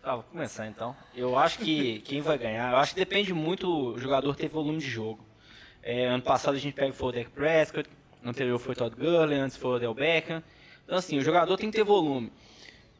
Tá, 0.00 0.14
vou 0.14 0.22
começar 0.22 0.68
então. 0.68 0.96
Eu 1.12 1.36
acho 1.36 1.58
que 1.58 1.98
quem 2.02 2.20
vai 2.20 2.38
ganhar, 2.38 2.70
eu 2.70 2.76
acho 2.76 2.94
que 2.94 3.00
depende 3.00 3.34
muito 3.34 3.94
do 3.94 3.98
jogador 3.98 4.36
ter 4.36 4.46
volume 4.46 4.78
de 4.78 4.88
jogo. 4.88 5.26
É, 5.82 6.06
ano 6.06 6.22
passado 6.22 6.54
a 6.54 6.60
gente 6.60 6.74
pega 6.74 6.94
o 6.96 7.10
Dak 7.10 7.28
Prescott, 7.30 7.90
anterior 8.24 8.60
foi 8.60 8.76
Todd 8.76 8.94
Gurley, 8.94 9.36
antes 9.36 9.56
foi 9.56 9.72
o 9.72 9.74
Odell 9.74 9.94
Beckham. 9.94 10.44
Então 10.84 10.96
assim, 10.96 11.18
o 11.18 11.24
jogador 11.24 11.56
tem 11.56 11.72
que 11.72 11.78
ter 11.78 11.82
volume. 11.82 12.32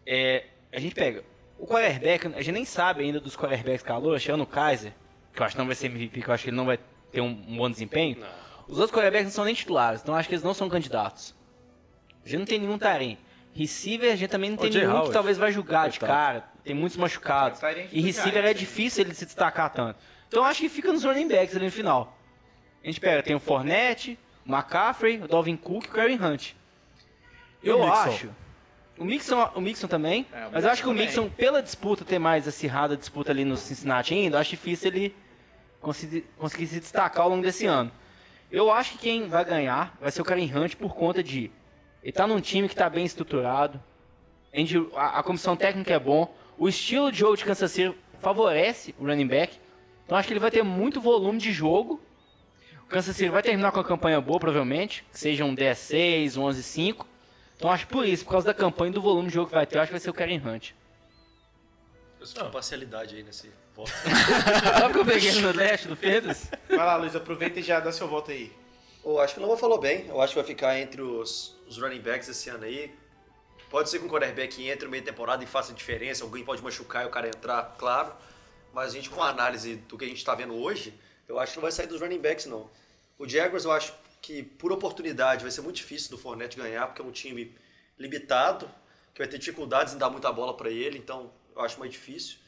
É, 0.04 0.46
a 0.74 0.80
gente 0.80 0.94
pega 0.94 1.24
o 1.58 1.66
quarterback, 1.66 2.26
a 2.26 2.42
gente 2.42 2.52
nem 2.52 2.64
sabe 2.64 3.04
ainda 3.04 3.20
dos 3.20 3.36
quarterbacks 3.36 3.82
calor, 3.82 4.16
achando 4.16 4.42
o 4.42 4.46
Kaiser, 4.46 4.92
que 5.32 5.40
eu 5.40 5.46
acho 5.46 5.54
que 5.54 5.58
não 5.58 5.66
vai 5.66 5.74
ser 5.74 5.86
MVP, 5.86 6.22
que 6.22 6.28
eu 6.28 6.34
acho 6.34 6.44
que 6.44 6.50
ele 6.50 6.56
não 6.56 6.66
vai 6.66 6.78
ter 7.10 7.20
um, 7.20 7.44
um 7.48 7.56
bom 7.56 7.70
desempenho. 7.70 8.18
Os 8.66 8.78
outros 8.78 8.90
quarterbacks 8.90 9.26
não 9.26 9.32
são 9.32 9.44
nem 9.44 9.54
titulares, 9.54 10.02
então 10.02 10.14
eu 10.14 10.18
acho 10.18 10.28
que 10.28 10.34
eles 10.34 10.44
não 10.44 10.54
são 10.54 10.68
candidatos. 10.68 11.34
A 12.24 12.28
gente 12.28 12.38
não 12.38 12.46
tem 12.46 12.58
nenhum 12.58 12.78
tarém. 12.78 13.18
Receiver, 13.54 14.12
a 14.12 14.16
gente 14.16 14.30
também 14.30 14.50
não 14.50 14.56
tem 14.56 14.70
nenhum 14.70 14.90
Howard. 14.90 15.08
que 15.08 15.12
talvez 15.12 15.38
vai 15.38 15.52
julgar 15.52 15.88
de 15.88 16.00
cara. 16.00 16.44
Tem 16.64 16.74
muitos 16.74 16.96
machucados. 16.96 17.60
E 17.92 18.00
receiver 18.00 18.44
é 18.44 18.54
difícil 18.54 19.04
ele 19.04 19.14
se 19.14 19.24
destacar 19.24 19.70
tanto. 19.70 19.98
Então 20.26 20.42
eu 20.42 20.44
acho 20.44 20.60
que 20.60 20.68
fica 20.68 20.92
nos 20.92 21.04
running 21.04 21.28
backs 21.28 21.54
ali 21.54 21.66
no 21.66 21.70
final. 21.70 22.18
A 22.82 22.86
gente 22.86 23.00
pega, 23.00 23.22
tem 23.22 23.36
o 23.36 23.38
Fournette, 23.38 24.18
o 24.44 24.50
McCaffrey, 24.52 25.22
o 25.22 25.28
Dalvin 25.28 25.56
Cook 25.56 25.84
e 25.84 25.88
o 25.88 25.92
Karen 25.92 26.18
Hunt. 26.20 26.52
Eu 27.62 27.82
acho. 27.84 28.28
O 28.98 29.04
Mixon, 29.04 29.50
o 29.54 29.60
Mixon 29.60 29.88
também. 29.88 30.26
É, 30.32 30.46
o 30.46 30.52
mas 30.52 30.64
eu 30.64 30.70
acho 30.70 30.82
que 30.82 30.88
o 30.88 30.92
Mixon 30.92 31.22
Mixon, 31.22 31.36
pela 31.36 31.62
disputa, 31.62 32.04
ter 32.04 32.18
mais 32.18 32.46
acirrada 32.46 32.94
a 32.94 32.96
disputa 32.96 33.32
ali 33.32 33.44
no 33.44 33.56
Cincinnati 33.56 34.14
ainda, 34.14 34.36
eu 34.36 34.40
acho 34.40 34.50
difícil 34.50 34.88
ele 34.88 35.16
conseguir, 35.80 36.24
conseguir 36.38 36.66
se 36.66 36.80
destacar 36.80 37.24
ao 37.24 37.30
longo 37.30 37.42
desse 37.42 37.66
ano. 37.66 37.90
Eu 38.50 38.70
acho 38.70 38.92
que 38.92 38.98
quem 38.98 39.28
vai 39.28 39.44
ganhar 39.44 39.96
vai 40.00 40.10
ser 40.10 40.22
o 40.22 40.24
Karen 40.24 40.50
Hunt 40.54 40.76
por 40.76 40.94
conta 40.94 41.22
de 41.22 41.50
ele 42.04 42.12
tá 42.12 42.26
num 42.26 42.40
time 42.40 42.68
que 42.68 42.74
tá 42.76 42.88
bem 42.90 43.04
estruturado, 43.04 43.82
a, 44.94 45.20
a 45.20 45.22
comissão 45.22 45.56
técnica 45.56 45.94
é 45.94 45.98
bom, 45.98 46.32
o 46.58 46.68
estilo 46.68 47.10
de 47.10 47.18
jogo 47.18 47.36
de 47.36 47.44
Kansas 47.44 47.72
City 47.72 47.96
favorece 48.20 48.94
o 48.98 49.06
running 49.06 49.26
back, 49.26 49.58
então 50.04 50.16
acho 50.16 50.28
que 50.28 50.34
ele 50.34 50.40
vai 50.40 50.50
ter 50.50 50.62
muito 50.62 51.00
volume 51.00 51.38
de 51.38 51.50
jogo. 51.50 52.00
O 52.82 52.86
Kansas 52.86 53.16
City 53.16 53.30
vai 53.30 53.42
terminar 53.42 53.72
com 53.72 53.78
uma 53.78 53.84
campanha 53.84 54.20
boa, 54.20 54.38
provavelmente, 54.38 55.02
que 55.10 55.18
seja 55.18 55.44
um 55.46 55.56
10-6, 55.56 56.36
um 56.36 56.42
11-5. 56.42 57.06
Então 57.56 57.70
acho 57.70 57.86
por 57.86 58.06
isso, 58.06 58.24
por 58.24 58.32
causa 58.32 58.46
da 58.46 58.54
campanha 58.54 58.90
e 58.90 58.94
do 58.94 59.00
volume 59.02 59.28
de 59.28 59.34
jogo 59.34 59.48
que 59.48 59.54
vai 59.54 59.66
ter, 59.66 59.76
eu 59.76 59.82
acho 59.82 59.88
que 59.88 59.94
vai 59.94 60.00
ser 60.00 60.10
o 60.10 60.14
Karen 60.14 60.40
Hunt. 60.44 60.72
Eu 62.20 62.26
senti 62.26 62.50
parcialidade 62.50 63.16
aí 63.16 63.22
nesse 63.22 63.50
voto. 63.74 63.90
Sabe 64.78 64.94
que 64.94 65.00
eu 65.00 65.04
peguei 65.04 65.32
no 65.40 65.52
leste 65.52 65.88
do 65.88 65.96
Pedras? 65.96 66.50
Vai 66.68 66.78
lá, 66.78 66.96
Luiz, 66.96 67.14
aproveita 67.14 67.60
e 67.60 67.62
já 67.62 67.80
dá 67.80 67.92
seu 67.92 68.08
voto 68.08 68.30
aí. 68.30 68.50
Eu 69.04 69.20
acho 69.20 69.34
que 69.34 69.40
o 69.40 69.42
Lamba 69.42 69.58
falou 69.58 69.78
bem. 69.78 70.06
Eu 70.08 70.20
acho 70.22 70.32
que 70.32 70.38
vai 70.38 70.46
ficar 70.46 70.80
entre 70.80 71.02
os, 71.02 71.54
os 71.68 71.76
running 71.76 72.00
backs 72.00 72.26
esse 72.28 72.48
ano 72.48 72.64
aí. 72.64 72.94
Pode 73.68 73.90
ser 73.90 73.98
que 73.98 74.06
um 74.06 74.08
quarterback 74.08 74.66
entre 74.66 74.86
no 74.86 74.90
meio 74.90 75.04
da 75.04 75.10
temporada 75.10 75.44
e 75.44 75.46
faça 75.46 75.74
diferença. 75.74 76.24
Alguém 76.24 76.42
pode 76.44 76.62
machucar 76.62 77.04
e 77.04 77.06
o 77.06 77.10
cara 77.10 77.28
entrar, 77.28 77.74
claro. 77.76 78.14
Mas 78.72 78.92
a 78.92 78.94
gente, 78.94 79.10
com 79.10 79.22
a 79.22 79.28
análise 79.28 79.76
do 79.76 79.98
que 79.98 80.06
a 80.06 80.08
gente 80.08 80.16
está 80.16 80.34
vendo 80.34 80.54
hoje, 80.54 80.94
eu 81.28 81.38
acho 81.38 81.52
que 81.52 81.58
não 81.58 81.62
vai 81.62 81.72
sair 81.72 81.86
dos 81.86 82.00
running 82.00 82.20
backs, 82.20 82.46
não. 82.46 82.70
O 83.18 83.28
Jaguars, 83.28 83.64
eu 83.64 83.72
acho 83.72 83.92
que 84.24 84.42
por 84.42 84.72
oportunidade 84.72 85.42
vai 85.42 85.50
ser 85.50 85.60
muito 85.60 85.76
difícil 85.76 86.10
do 86.10 86.16
Fournette 86.16 86.56
ganhar, 86.56 86.86
porque 86.86 87.02
é 87.02 87.04
um 87.04 87.12
time 87.12 87.54
limitado, 87.98 88.66
que 89.12 89.18
vai 89.20 89.28
ter 89.28 89.36
dificuldades 89.38 89.92
em 89.92 89.98
dar 89.98 90.08
muita 90.08 90.32
bola 90.32 90.56
para 90.56 90.70
ele. 90.70 90.96
Então, 90.98 91.30
eu 91.54 91.60
acho 91.60 91.78
mais 91.78 91.92
difícil. 91.92 92.38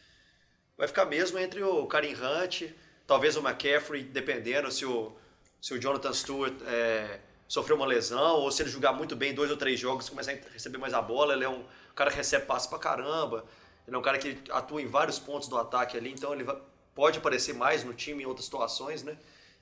Vai 0.78 0.88
ficar 0.88 1.04
mesmo 1.04 1.38
entre 1.38 1.62
o 1.62 1.86
Karim 1.86 2.14
Hunt, 2.14 2.62
talvez 3.06 3.36
o 3.36 3.40
McCaffrey, 3.46 4.04
dependendo 4.04 4.72
se 4.72 4.86
o, 4.86 5.12
se 5.60 5.74
o 5.74 5.78
Jonathan 5.78 6.14
Stewart 6.14 6.54
é, 6.66 7.20
sofreu 7.46 7.76
uma 7.76 7.86
lesão 7.86 8.36
ou 8.36 8.50
se 8.50 8.62
ele 8.62 8.70
jogar 8.70 8.94
muito 8.94 9.14
bem 9.14 9.34
dois 9.34 9.50
ou 9.50 9.56
três 9.58 9.78
jogos, 9.78 10.08
começar 10.08 10.32
a 10.32 10.52
receber 10.52 10.78
mais 10.78 10.94
a 10.94 11.02
bola. 11.02 11.34
Ele 11.34 11.44
é 11.44 11.48
um 11.48 11.62
cara 11.94 12.10
que 12.10 12.16
recebe 12.16 12.46
passe 12.46 12.68
pra 12.70 12.78
caramba. 12.78 13.44
Ele 13.86 13.94
é 13.94 13.98
um 13.98 14.02
cara 14.02 14.16
que 14.18 14.38
atua 14.50 14.80
em 14.80 14.86
vários 14.86 15.18
pontos 15.18 15.46
do 15.46 15.58
ataque 15.58 15.96
ali, 15.96 16.10
então 16.10 16.32
ele 16.32 16.42
vai- 16.42 16.58
pode 16.94 17.18
aparecer 17.18 17.54
mais 17.54 17.84
no 17.84 17.92
time 17.92 18.22
em 18.22 18.26
outras 18.26 18.46
situações, 18.46 19.02
né? 19.02 19.16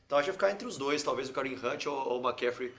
Então 0.06 0.18
acho 0.18 0.26
que 0.26 0.36
vai 0.36 0.48
ficar 0.48 0.50
entre 0.50 0.66
os 0.66 0.76
dois, 0.76 1.02
talvez 1.02 1.28
o 1.28 1.32
Karim 1.32 1.54
Hunt 1.54 1.86
ou, 1.86 1.94
ou 1.94 2.20
o 2.20 2.28
McCaffrey. 2.28 2.72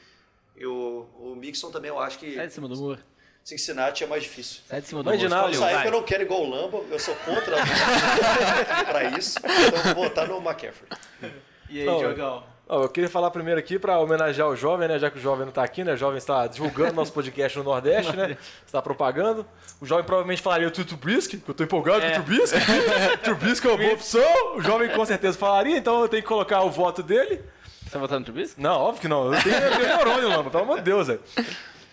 E 0.55 0.65
o, 0.65 1.07
o 1.19 1.35
Mixon 1.35 1.71
também 1.71 1.89
eu 1.89 1.99
acho 1.99 2.17
que 2.19 2.35
Sai 2.35 2.47
de 2.47 2.53
cima 2.53 2.67
do 2.67 2.75
muro. 2.75 2.99
Cincinnati 3.43 4.03
é 4.03 4.07
mais 4.07 4.23
difícil. 4.23 4.61
Sai 4.67 4.81
de 4.81 4.87
cima 4.87 5.03
do 5.03 5.09
muro. 5.09 5.17
vai. 5.73 5.81
que 5.81 5.87
eu 5.87 5.91
não 5.91 6.03
quero 6.03 6.23
igual 6.23 6.43
o 6.43 6.49
Lambo, 6.49 6.85
eu 6.89 6.99
sou 6.99 7.15
contra 7.17 7.57
pra 8.85 9.03
isso, 9.17 9.37
então 9.39 9.77
eu 9.89 9.95
vou 9.95 10.03
votar 10.05 10.27
no 10.27 10.37
McCaffrey. 10.37 10.89
E 11.69 11.79
aí, 11.81 11.85
Não, 11.85 11.97
Diogão? 11.97 12.54
Eu 12.67 12.89
queria 12.89 13.09
falar 13.09 13.29
primeiro 13.29 13.59
aqui 13.59 13.77
para 13.77 13.99
homenagear 13.99 14.47
o 14.47 14.55
jovem, 14.55 14.87
né? 14.87 14.97
Já 14.97 15.11
que 15.11 15.19
o 15.19 15.21
jovem 15.21 15.41
não 15.41 15.49
está 15.49 15.63
aqui, 15.63 15.83
né? 15.83 15.93
O 15.93 15.97
jovem 15.97 16.17
está 16.17 16.47
divulgando 16.47 16.93
nosso 16.93 17.13
podcast 17.13 17.55
no 17.59 17.63
Nordeste, 17.63 18.15
né? 18.15 18.35
Está 18.65 18.81
propagando. 18.81 19.45
O 19.79 19.85
jovem 19.85 20.03
provavelmente 20.03 20.41
falaria 20.41 20.67
o 20.67 20.71
Tutu 20.71 20.97
Brisk, 20.97 21.35
que 21.35 21.47
eu 21.47 21.53
tô 21.53 21.63
empolgado 21.63 22.01
com 22.01 22.07
o 22.07 22.11
Trubisky. 22.13 22.57
Trubisky 23.23 23.67
é 23.67 23.69
uma 23.69 23.77
boa 23.77 23.93
opção. 23.93 24.55
O 24.57 24.61
jovem 24.61 24.89
com 24.89 25.05
certeza 25.05 25.37
falaria, 25.37 25.77
então 25.77 26.01
eu 26.01 26.09
tenho 26.09 26.23
que 26.23 26.27
colocar 26.27 26.63
o 26.63 26.71
voto 26.71 27.03
dele. 27.03 27.43
Você 27.83 27.91
tá 27.91 27.99
votando 27.99 28.21
no 28.21 28.25
Trubisky? 28.25 28.59
Não, 28.59 28.79
óbvio 28.79 29.01
que 29.01 29.07
não. 29.07 29.31
Eu 29.31 29.43
tenho, 29.43 29.55
eu 29.55 29.71
tenho 29.71 29.87
neurônio, 29.87 30.49
pelo 30.49 30.63
amor 30.63 30.77
de 30.77 30.83
Deus, 30.83 31.05
velho. 31.05 31.21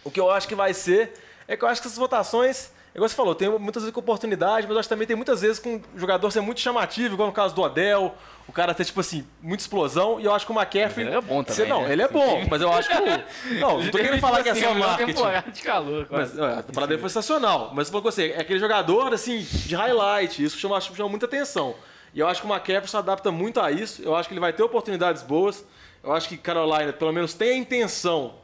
O 0.03 0.11
que 0.11 0.19
eu 0.19 0.31
acho 0.31 0.49
que 0.49 0.55
vai 0.55 0.73
ser 0.73 1.13
é 1.47 1.55
que 1.55 1.63
eu 1.63 1.69
acho 1.69 1.83
que 1.83 1.87
essas 1.87 1.99
votações, 1.99 2.73
igual 2.95 3.09
você 3.09 3.15
falou, 3.15 3.35
tem 3.35 3.49
muitas 3.49 3.83
vezes 3.83 3.93
com 3.95 4.01
oportunidade, 4.01 4.67
mas 4.67 4.75
eu 4.75 4.79
acho 4.81 4.89
que 4.89 4.95
também 4.95 5.07
tem 5.07 5.17
muitas 5.17 5.41
vezes 5.41 5.59
com 5.59 5.77
o 5.77 5.99
jogador 5.99 6.31
ser 6.31 6.41
muito 6.41 6.61
chamativo, 6.61 7.15
igual 7.15 7.29
no 7.29 7.35
caso 7.35 7.55
do 7.55 7.63
Odell, 7.63 8.15
o 8.47 8.53
cara 8.53 8.75
ter, 8.75 8.85
tipo 8.85 9.01
assim, 9.01 9.27
muita 9.41 9.63
explosão, 9.63 10.21
e 10.21 10.25
eu 10.25 10.35
acho 10.35 10.45
que 10.45 10.53
o 10.53 10.55
McCaffrey. 10.55 11.07
Ele 11.07 11.15
é 11.17 11.21
bom 11.21 11.43
também, 11.43 11.57
Você- 11.65 11.67
não, 11.67 11.83
né? 11.83 11.93
ele 11.93 12.03
é 12.03 12.09
bom, 12.09 12.43
mas 12.51 12.61
eu 12.61 12.73
acho 12.73 12.89
que. 12.89 12.95
o- 12.97 13.23
Não, 13.61 13.81
não 13.83 13.91
tô 13.91 13.99
querendo 13.99 14.21
falar 14.21 14.43
que 14.43 14.49
é 14.49 14.55
só 14.55 14.75
marketing. 14.75 15.13
temporada 15.13 15.51
de 15.51 15.63
calor. 15.63 16.07
Mas, 16.11 16.31
quase. 16.33 16.41
ó, 16.41 16.59
a 16.59 16.63
temporada 16.63 16.89
dele 16.89 17.01
foi 17.01 17.11
sensacional. 17.11 17.71
Mas 17.75 17.87
você 17.87 17.93
falou 17.93 18.03
com 18.03 18.11
você, 18.11 18.31
é 18.37 18.41
aquele 18.41 18.59
jogador, 18.59 19.13
assim, 19.15 19.39
de 19.41 19.75
highlight. 19.75 20.43
Isso 20.45 20.59
chama, 20.59 20.81
chama 20.81 21.09
muita 21.09 21.27
atenção. 21.27 21.75
E 22.15 22.21
eu 22.21 22.27
acho 22.29 22.41
que 22.43 22.47
o 22.47 22.51
McCaffrey 22.51 22.89
se 22.89 22.97
adapta 22.97 23.31
muito 23.31 23.59
a 23.61 23.71
isso. 23.71 24.03
Eu 24.03 24.15
acho 24.15 24.29
que 24.29 24.35
ele 24.35 24.41
vai 24.41 24.53
ter 24.53 24.63
oportunidades 24.63 25.23
boas. 25.23 25.65
Eu 26.05 26.13
acho 26.13 26.29
que 26.29 26.37
Carolina, 26.37 26.93
pelo 26.93 27.13
menos, 27.13 27.33
tem 27.33 27.51
a 27.53 27.57
intenção 27.57 28.35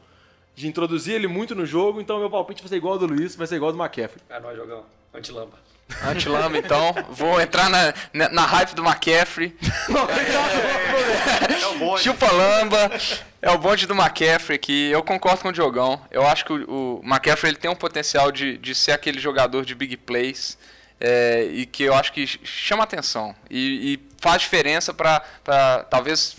de 0.59 0.67
introduzir 0.67 1.13
ele 1.15 1.27
muito 1.27 1.55
no 1.55 1.65
jogo. 1.65 2.01
Então, 2.01 2.19
meu 2.19 2.29
palpite 2.29 2.61
vai 2.61 2.67
ser 2.69 2.75
igual 2.75 2.93
ao 2.95 2.99
do 2.99 3.05
Luiz, 3.07 3.35
vai 3.35 3.47
ser 3.47 3.55
igual 3.55 3.69
ao 3.71 3.77
do 3.77 3.81
McCaffrey. 3.81 4.21
Ah, 4.29 4.39
nós 4.41 4.57
jogamos. 4.57 4.83
Anti-lamba. 5.13 5.57
Anti-Lamba, 6.05 6.57
então. 6.57 6.93
Vou 7.09 7.41
entrar 7.41 7.67
na, 7.69 7.93
na, 8.13 8.29
na 8.29 8.45
hype 8.45 8.75
do 8.75 8.83
McCaffrey. 8.85 9.55
É 11.61 11.67
o 11.67 11.77
bonde. 11.79 12.03
Chupa 12.03 12.31
Lamba. 12.31 12.91
É 13.41 13.49
o 13.51 13.57
bonde 13.57 13.87
do 13.87 13.93
McCaffrey 13.93 14.55
aqui. 14.55 14.89
Eu 14.91 15.01
concordo 15.03 15.41
com 15.41 15.49
o 15.49 15.53
Diogão. 15.53 15.99
Eu 16.11 16.25
acho 16.27 16.45
que 16.45 16.53
o, 16.53 16.99
o 16.99 17.01
McCaffrey 17.03 17.51
ele 17.51 17.57
tem 17.59 17.71
um 17.71 17.75
potencial 17.75 18.31
de, 18.31 18.57
de 18.57 18.75
ser 18.75 18.91
aquele 18.91 19.19
jogador 19.19 19.65
de 19.65 19.73
big 19.73 19.97
plays. 19.97 20.57
é, 20.99 21.43
e 21.51 21.65
que 21.65 21.83
eu 21.83 21.93
acho 21.93 22.11
que 22.13 22.27
ch- 22.27 22.39
chama 22.43 22.83
atenção. 22.83 23.33
E, 23.49 23.93
e 23.93 23.99
faz 24.21 24.41
diferença 24.41 24.93
para 24.93 25.21
talvez 25.89 26.35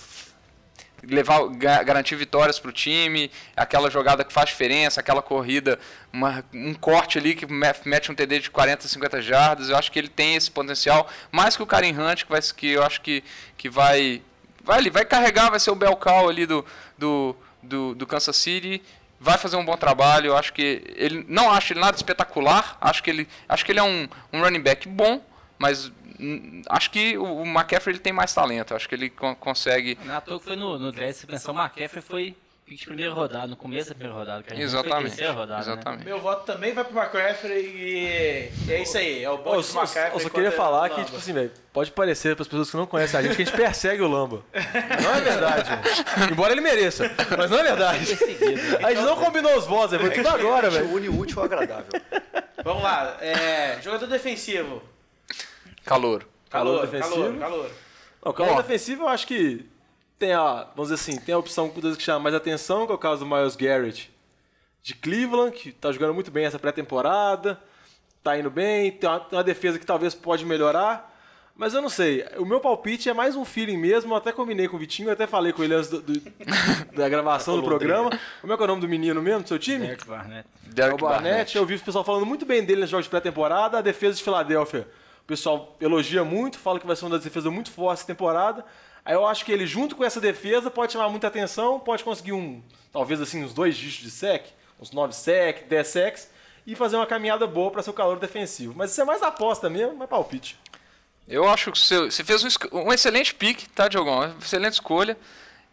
levar, 1.02 1.46
ga- 1.48 1.82
garantir 1.82 2.14
vitórias 2.16 2.58
para 2.58 2.68
o 2.68 2.72
time, 2.72 3.30
aquela 3.56 3.90
jogada 3.90 4.24
que 4.24 4.32
faz 4.32 4.48
diferença, 4.50 5.00
aquela 5.00 5.22
corrida, 5.22 5.78
uma- 6.12 6.44
um 6.52 6.74
corte 6.74 7.18
ali 7.18 7.34
que 7.34 7.46
me- 7.46 7.66
mete 7.84 8.10
um 8.12 8.14
TD 8.14 8.40
de 8.40 8.50
40, 8.50 8.86
50 8.88 9.20
jardas. 9.22 9.68
Eu 9.70 9.76
acho 9.76 9.90
que 9.90 9.98
ele 9.98 10.08
tem 10.08 10.34
esse 10.36 10.50
potencial, 10.50 11.08
mais 11.32 11.56
que 11.56 11.62
o 11.62 11.66
Karen 11.66 11.92
Hunt, 11.98 12.24
que, 12.24 12.30
vai, 12.30 12.40
que 12.56 12.68
eu 12.70 12.82
acho 12.82 13.00
que, 13.00 13.22
que 13.56 13.68
vai, 13.68 14.22
vai, 14.62 14.78
ali, 14.78 14.90
vai 14.90 15.04
carregar, 15.04 15.50
vai 15.50 15.58
ser 15.60 15.70
o 15.70 15.74
bel 15.74 15.96
cow 15.96 16.28
ali 16.28 16.46
do, 16.46 16.64
do, 16.98 17.36
do, 17.62 17.94
do 17.94 18.06
Kansas 18.06 18.36
City. 18.36 18.82
Vai 19.22 19.36
fazer 19.36 19.56
um 19.56 19.64
bom 19.66 19.76
trabalho, 19.76 20.28
eu 20.28 20.36
acho 20.36 20.50
que 20.54 20.82
ele 20.96 21.26
não 21.28 21.50
acho 21.50 21.74
ele 21.74 21.80
nada 21.80 21.94
espetacular, 21.94 22.78
acho 22.80 23.02
que 23.02 23.10
ele 23.10 23.28
acho 23.46 23.62
que 23.66 23.70
ele 23.72 23.78
é 23.78 23.82
um, 23.82 24.08
um 24.32 24.40
running 24.40 24.62
back 24.62 24.88
bom, 24.88 25.22
mas 25.60 25.92
hum, 26.18 26.62
acho 26.68 26.90
que 26.90 27.16
o, 27.18 27.22
o 27.42 27.46
McCaffrey 27.46 27.92
ele 27.94 28.00
tem 28.02 28.12
mais 28.12 28.32
talento, 28.34 28.74
acho 28.74 28.88
que 28.88 28.94
ele 28.94 29.10
con- 29.10 29.34
consegue 29.36 29.96
Não 30.04 30.16
é 30.16 30.20
toa 30.20 30.38
que 30.38 30.46
foi 30.46 30.56
no, 30.56 30.78
no 30.78 30.90
draft, 30.90 31.14
se 31.18 31.26
pensar, 31.26 31.52
o 31.52 31.54
McCaffrey 31.58 32.02
foi 32.02 32.34
pick 32.66 32.78
de 32.78 32.86
primeira 32.86 33.12
rodada, 33.12 33.48
no 33.48 33.56
começo 33.56 33.88
da 33.88 33.94
primeira 33.96 34.16
rodada. 34.16 34.42
que 34.44 34.52
a 34.52 34.56
gente 34.56 34.70
foi 34.70 34.78
Exatamente. 34.78 35.08
terceira 35.08 35.32
rodada, 35.32 35.66
né? 35.66 35.72
exatamente. 35.72 36.04
Meu 36.04 36.20
voto 36.20 36.46
também 36.46 36.72
vai 36.72 36.84
pro 36.84 36.96
McCaffrey 36.96 37.64
e 37.66 38.72
é 38.72 38.82
isso 38.82 38.96
aí. 38.96 39.24
É 39.24 39.28
o 39.30 39.38
só, 39.62 39.80
do 39.80 39.86
McCaffrey. 39.86 40.12
eu 40.14 40.20
só 40.20 40.28
queria 40.30 40.52
falar 40.52 40.88
que, 40.88 41.04
tipo 41.04 41.16
assim, 41.16 41.32
velho, 41.32 41.50
pode 41.72 41.90
parecer 41.90 42.36
para 42.36 42.42
as 42.42 42.48
pessoas 42.48 42.70
que 42.70 42.76
não 42.76 42.86
conhecem 42.86 43.18
a 43.18 43.22
gente 43.24 43.34
que 43.36 43.42
a 43.42 43.44
gente 43.44 43.56
persegue 43.56 44.00
o 44.02 44.08
Lamba. 44.08 44.44
Não 45.02 45.14
é 45.14 45.20
verdade, 45.20 45.68
velho. 45.68 46.32
Embora 46.32 46.52
ele 46.52 46.60
mereça, 46.60 47.10
mas 47.36 47.50
não 47.50 47.58
é 47.58 47.62
verdade. 47.64 48.06
Perseguido. 48.06 48.86
A 48.86 48.90
gente 48.94 49.02
não 49.02 49.16
combinou 49.16 49.56
os 49.58 49.66
votos, 49.66 49.90
velho. 49.90 50.04
Foi 50.04 50.10
tudo 50.14 50.28
agora, 50.28 50.70
gente 50.70 50.80
velho. 50.82 50.94
une 50.94 51.08
o 51.08 51.18
útil 51.18 51.40
ao 51.40 51.44
agradável. 51.46 51.86
Vamos 52.62 52.82
lá. 52.84 53.16
É, 53.20 53.78
jogador 53.82 54.06
defensivo. 54.06 54.80
Calor. 55.84 56.26
Calor 56.48 56.80
Calor, 56.80 56.86
defensivo. 56.86 57.22
calor, 57.22 57.38
calor. 57.38 57.70
Não, 58.24 58.32
calor 58.32 58.56
defensivo 58.62 59.02
eu 59.04 59.08
acho 59.08 59.26
que 59.26 59.66
tem 60.18 60.32
a, 60.32 60.66
vamos 60.76 60.90
dizer 60.90 60.94
assim, 60.94 61.18
tem 61.18 61.34
a 61.34 61.38
opção 61.38 61.70
que 61.70 62.02
chama 62.02 62.20
mais 62.20 62.34
atenção, 62.34 62.86
que 62.86 62.92
é 62.92 62.94
o 62.94 62.98
caso 62.98 63.24
do 63.24 63.26
Miles 63.26 63.56
Garrett 63.56 64.10
de 64.82 64.94
Cleveland, 64.94 65.52
que 65.56 65.72
tá 65.72 65.90
jogando 65.92 66.12
muito 66.14 66.30
bem 66.30 66.44
essa 66.44 66.58
pré-temporada, 66.58 67.58
tá 68.22 68.36
indo 68.38 68.50
bem, 68.50 68.90
tem 68.92 69.08
uma, 69.08 69.20
tem 69.20 69.38
uma 69.38 69.44
defesa 69.44 69.78
que 69.78 69.86
talvez 69.86 70.14
pode 70.14 70.44
melhorar, 70.44 71.08
mas 71.56 71.72
eu 71.74 71.80
não 71.82 71.88
sei. 71.90 72.24
O 72.38 72.44
meu 72.44 72.60
palpite 72.60 73.08
é 73.08 73.12
mais 73.14 73.36
um 73.36 73.44
feeling 73.44 73.76
mesmo, 73.76 74.12
eu 74.12 74.16
até 74.16 74.32
combinei 74.32 74.68
com 74.68 74.76
o 74.76 74.78
Vitinho, 74.78 75.08
eu 75.08 75.12
até 75.12 75.26
falei 75.26 75.52
com 75.52 75.62
ele 75.62 75.74
antes 75.74 75.88
do- 75.90 76.00
do- 76.02 76.20
da 76.96 77.08
gravação 77.08 77.56
do 77.56 77.62
programa. 77.62 78.10
Como 78.40 78.52
é 78.52 78.56
que 78.56 78.62
é 78.62 78.64
o 78.64 78.68
nome 78.68 78.80
do 78.80 78.88
menino 78.88 79.20
mesmo, 79.22 79.42
do 79.42 79.48
seu 79.48 79.58
time? 79.58 79.86
Derek 79.86 80.06
Barnett. 80.06 80.48
É 80.66 80.68
o 80.70 80.74
Derek 80.74 81.02
Barnett, 81.02 81.56
eu 81.56 81.64
vi 81.66 81.74
o 81.76 81.80
pessoal 81.80 82.04
falando 82.04 82.24
muito 82.26 82.44
bem 82.46 82.64
dele 82.64 82.82
nos 82.82 82.90
jogos 82.90 83.04
de 83.04 83.10
pré-temporada. 83.10 83.78
A 83.78 83.82
defesa 83.82 84.16
de 84.16 84.22
Filadélfia, 84.22 84.88
pessoal 85.30 85.76
elogia 85.80 86.24
muito, 86.24 86.58
fala 86.58 86.80
que 86.80 86.86
vai 86.86 86.96
ser 86.96 87.04
uma 87.04 87.12
das 87.12 87.22
defesas 87.22 87.52
muito 87.52 87.70
fortes 87.70 88.00
essa 88.00 88.06
temporada. 88.06 88.64
Aí 89.04 89.14
eu 89.14 89.24
acho 89.24 89.44
que 89.44 89.52
ele, 89.52 89.64
junto 89.64 89.94
com 89.94 90.04
essa 90.04 90.20
defesa, 90.20 90.70
pode 90.70 90.92
chamar 90.92 91.08
muita 91.08 91.28
atenção, 91.28 91.78
pode 91.78 92.02
conseguir 92.02 92.32
um, 92.32 92.60
talvez 92.92 93.20
assim, 93.20 93.44
uns 93.44 93.54
dois 93.54 93.76
dígitos 93.76 94.04
de 94.04 94.10
sec, 94.10 94.46
uns 94.80 94.90
9 94.90 95.14
sec, 95.14 95.68
10 95.68 95.86
secs, 95.86 96.30
e 96.66 96.74
fazer 96.74 96.96
uma 96.96 97.06
caminhada 97.06 97.46
boa 97.46 97.70
para 97.70 97.82
seu 97.82 97.92
calor 97.92 98.18
defensivo. 98.18 98.74
Mas 98.76 98.90
isso 98.90 99.00
é 99.00 99.04
mais 99.04 99.22
aposta 99.22 99.70
mesmo, 99.70 99.96
mais 99.96 100.10
palpite. 100.10 100.58
Eu 101.28 101.48
acho 101.48 101.70
que 101.70 101.78
você, 101.78 102.24
fez 102.24 102.42
um, 102.44 102.48
um 102.72 102.92
excelente 102.92 103.32
pique, 103.32 103.68
tá, 103.68 103.86
Diogão? 103.86 104.18
Uma 104.18 104.34
Excelente 104.42 104.74
escolha. 104.74 105.16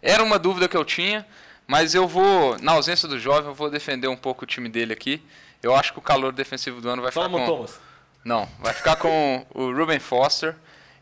Era 0.01 0.23
uma 0.23 0.37
dúvida 0.37 0.67
que 0.67 0.77
eu 0.77 0.85
tinha, 0.85 1.25
mas 1.65 1.95
eu 1.95 2.07
vou, 2.07 2.57
na 2.61 2.73
ausência 2.73 3.07
do 3.07 3.17
jovem, 3.17 3.49
eu 3.49 3.55
vou 3.55 3.69
defender 3.69 4.07
um 4.07 4.15
pouco 4.15 4.43
o 4.43 4.47
time 4.47 4.69
dele 4.69 4.93
aqui. 4.93 5.19
Eu 5.63 5.75
acho 5.75 5.93
que 5.93 5.99
o 5.99 6.01
calor 6.01 6.31
defensivo 6.31 6.79
do 6.79 6.87
ano 6.87 7.01
vai 7.01 7.11
ficar 7.11 7.23
Solomon 7.23 7.45
com... 7.45 7.51
Thomas. 7.51 7.86
Não, 8.27 8.45
vai 8.59 8.73
ficar 8.73 8.97
com 8.97 9.45
o 9.53 9.71
Ruben 9.71 9.99
Foster. 9.99 10.53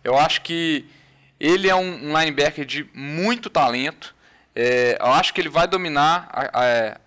Eu 0.03 0.15
acho 0.15 0.41
que 0.43 0.85
ele 1.39 1.67
é 1.67 1.75
um 1.75 2.15
linebacker 2.19 2.63
de 2.63 2.87
muito 2.93 3.49
talento. 3.49 4.13
É, 4.55 4.95
eu 5.01 5.07
acho 5.11 5.33
que 5.33 5.41
ele 5.41 5.49
vai 5.49 5.67
dominar 5.67 6.29
a- 6.31 6.51
a- 6.53 6.97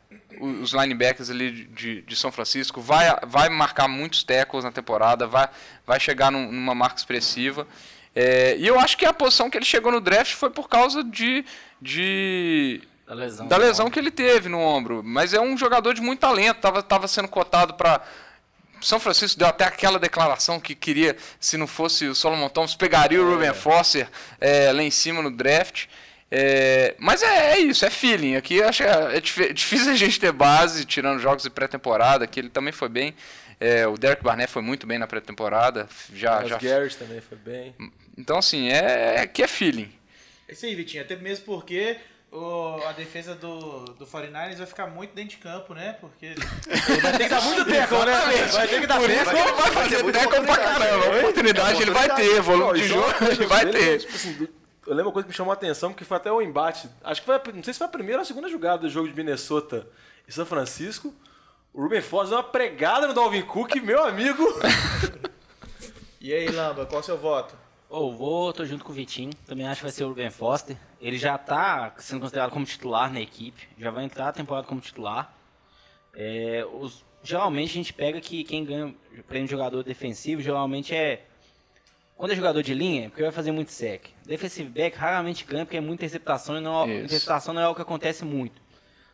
os 0.41 0.73
linebackers 0.73 1.31
ali 1.31 1.53
de- 1.67 2.03
de, 2.03 2.17
São 2.17 2.33
Francisco, 2.33 2.81
vai, 2.81 3.07
vai 3.29 3.49
marcar 3.49 3.87
muitos 3.87 4.25
tackles 4.25 4.65
na 4.65 4.73
temporada, 4.73 5.25
vai, 5.27 5.49
vai 5.87 6.01
chegar 6.01 6.33
num- 6.33 6.51
numa 6.51 6.75
marca 6.75 6.97
expressiva. 6.97 7.65
É, 8.13 8.57
e 8.59 8.67
eu 8.67 8.77
acho 8.81 8.97
que 8.97 9.07
a 9.07 9.13
posição 9.13 9.49
que 9.49 9.57
ele 9.57 9.65
chegou 9.65 9.93
no 9.93 10.01
draft 10.01 10.33
foi 10.35 10.51
por 10.51 10.69
causa 10.69 11.05
de, 11.05 11.45
de 11.81 12.81
Da 13.07 13.15
lesão. 13.15 13.47
da 13.47 13.57
lesão 13.57 13.89
que 13.89 14.01
ele 14.01 14.11
teve 14.11 14.49
no 14.49 14.59
ombro. 14.59 15.01
Mas 15.05 15.33
é 15.33 15.41
um 15.41 15.57
jogador 15.57 15.95
de 15.95 16.01
muito 16.01 16.19
talento, 16.19 16.59
tava, 16.59 16.83
tava 16.83 17.07
sendo 17.07 17.29
cotado 17.29 17.75
para 17.75 18.01
São 18.81 18.99
Francisco 19.01 19.39
deu 19.39 19.49
até 19.49 19.65
aquela 19.65 19.99
declaração 19.99 20.59
que 20.61 20.75
queria, 20.75 21.17
se 21.41 21.57
não 21.57 21.67
fosse 21.67 22.07
o 22.07 22.15
Solomon 22.15 22.49
Thomas, 22.49 22.75
pegaria 22.75 23.23
o 23.23 23.31
Ruben 23.31 23.55
Foster 23.55 24.09
é, 24.41 24.73
lá 24.73 24.83
em 24.83 24.91
cima 24.91 25.23
no 25.23 25.31
draft. 25.31 25.87
É, 26.31 26.95
mas 26.99 27.23
é, 27.23 27.53
é 27.53 27.59
isso, 27.59 27.85
é 27.87 27.91
feeling. 27.91 28.37
Aqui 28.37 28.63
acho 28.63 28.83
que 28.83 28.89
é, 28.89 29.17
é 29.17 29.21
dif- 29.21 29.53
difícil 29.53 29.91
a 29.93 29.97
gente 29.97 30.21
ter 30.21 30.31
base, 30.33 30.85
tirando 30.85 31.19
jogos 31.21 31.43
de 31.43 31.51
pré-temporada, 31.51 32.27
que 32.27 32.39
ele 32.39 32.51
também 32.51 32.73
foi 32.73 32.89
bem. 32.89 33.15
É, 33.61 33.87
o 33.87 33.97
Derek 33.97 34.23
Barnett 34.23 34.53
foi 34.53 34.63
muito 34.63 34.87
bem 34.87 34.99
na 34.99 35.07
pré-temporada. 35.07 35.89
Já, 36.15 36.37
Mas 36.41 36.49
já, 36.51 36.59
Garrett 36.59 36.97
também 36.97 37.21
foi 37.21 37.39
bem. 37.39 37.75
então, 38.17 38.39
assim, 38.39 38.69
é, 38.71 39.17
é 39.23 39.27
que 39.27 39.43
é 39.43 39.49
feeling. 39.49 39.91
É 40.47 40.53
isso 40.53 40.65
aí, 40.67 40.75
Vitinho. 40.75 41.03
Até 41.03 41.17
mesmo 41.17 41.45
porque 41.45 41.97
o- 42.31 42.83
a 42.87 42.93
defesa 42.93 43.35
do, 43.35 43.85
do 43.95 44.07
49ers 44.07 44.57
vai 44.59 44.67
ficar 44.67 44.87
muito 44.87 45.15
dentro 45.15 45.31
de 45.31 45.37
campo, 45.39 45.75
né? 45.75 45.97
Porque. 46.01 46.35
Vai 47.03 47.13
ter 47.13 47.25
que 47.25 47.29
dar 47.29 47.41
muito 47.43 47.65
tempo, 47.65 48.05
né? 48.05 48.47
Vai 48.53 48.69
ter 48.69 48.81
que 48.81 48.87
dar 48.87 48.99
Por 49.01 49.11
isso 49.11 49.25
tempo. 49.25 49.31
que 49.35 49.39
ele 49.41 49.53
vai 49.53 49.71
fazer 49.71 50.13
tackle 50.13 50.47
pra 50.47 50.57
caramba. 50.57 51.07
né? 51.09 51.19
Oportunidade 51.21 51.83
ele 51.83 51.91
vai 51.91 52.15
ter, 52.15 52.35
Não, 52.37 52.43
volume 52.43 52.81
de 52.81 52.89
jogo 52.89 53.15
coisa 53.15 53.33
ele 53.33 53.47
vai 53.47 53.65
dele, 53.65 53.79
ter. 53.79 53.99
tipo 54.01 54.15
assim, 54.15 54.49
eu 54.87 54.95
lembro 54.95 55.07
uma 55.09 55.13
coisa 55.13 55.25
que 55.27 55.31
me 55.33 55.37
chamou 55.37 55.51
a 55.53 55.55
atenção, 55.55 55.91
porque 55.91 56.05
foi 56.05 56.17
até 56.17 56.31
o 56.33 56.41
embate. 56.43 56.89
Acho 57.05 57.21
que 57.23 57.27
foi, 57.27 57.37
a- 57.37 57.43
não 57.55 57.63
sei 57.63 57.73
se 57.73 57.79
foi 57.79 57.87
a 57.87 57.91
primeira 57.91 58.19
ou 58.19 58.23
a 58.23 58.27
segunda 58.27 58.49
jogada 58.49 58.79
do 58.83 58.89
jogo 58.91 59.09
de 59.09 59.15
Minnesota 59.15 59.87
e 60.27 60.33
São 60.33 60.45
Francisco. 60.47 61.15
O 61.73 61.83
Ruben 61.83 62.01
Foster 62.03 62.31
deu 62.31 62.39
uma 62.39 62.45
pregada 62.45 63.07
no 63.07 63.15
Dalvin 63.15 63.43
Cook, 63.43 63.75
meu 63.77 64.05
amigo. 64.05 64.45
E 66.21 66.33
aí, 66.35 66.49
Lamba, 66.49 66.85
qual 66.85 66.99
é 66.99 67.03
o 67.03 67.07
seu 67.07 67.17
voto? 67.17 67.55
Ô, 67.89 68.13
vou, 68.13 68.53
tô 68.53 68.65
junto 68.67 68.85
com 68.85 68.93
o 68.93 68.95
Vitinho. 68.95 69.31
Também 69.47 69.67
acho 69.67 69.81
que 69.81 69.85
vai 69.85 69.93
ser 69.93 70.05
o 70.05 70.09
Ruben 70.09 70.31
Foster. 70.31 70.77
Ele 71.01 71.17
já 71.17 71.39
tá 71.39 71.95
sendo 71.99 72.21
considerado 72.21 72.51
como 72.51 72.65
titular 72.67 73.11
na 73.13 73.21
equipe. 73.21 73.67
Já 73.79 73.91
vai 73.91 74.05
entrar 74.05 74.29
a 74.29 74.33
temporada 74.33 74.67
como 74.67 74.81
titular. 74.81 75.35
É, 76.15 76.67
os- 76.73 77.05
geralmente 77.23 77.71
a 77.71 77.75
gente 77.75 77.93
pega 77.95 78.21
que 78.21 78.45
quem 78.45 78.65
ganha 78.65 78.95
o 79.19 79.23
prêmio 79.23 79.47
de 79.47 79.53
jogador 79.53 79.83
defensivo 79.83 80.43
geralmente 80.43 80.95
é. 80.95 81.25
Quando 82.17 82.33
é 82.33 82.35
jogador 82.37 82.63
de 82.63 82.75
linha, 82.75 83.07
é 83.07 83.09
porque 83.09 83.23
vai 83.23 83.31
fazer 83.31 83.53
muito 83.53 83.71
sec. 83.71 84.07
Defensive 84.27 84.69
back 84.69 84.97
raramente 84.99 85.45
ganha 85.45 85.65
porque 85.65 85.77
é 85.77 85.81
muita 85.81 86.03
interceptação 86.05 86.59
e 86.59 86.61
não, 86.61 86.85
Isso. 86.85 87.05
interceptação 87.05 87.55
não 87.55 87.61
é 87.63 87.65
algo 87.65 87.77
que 87.77 87.83
acontece 87.83 88.25
muito. 88.25 88.61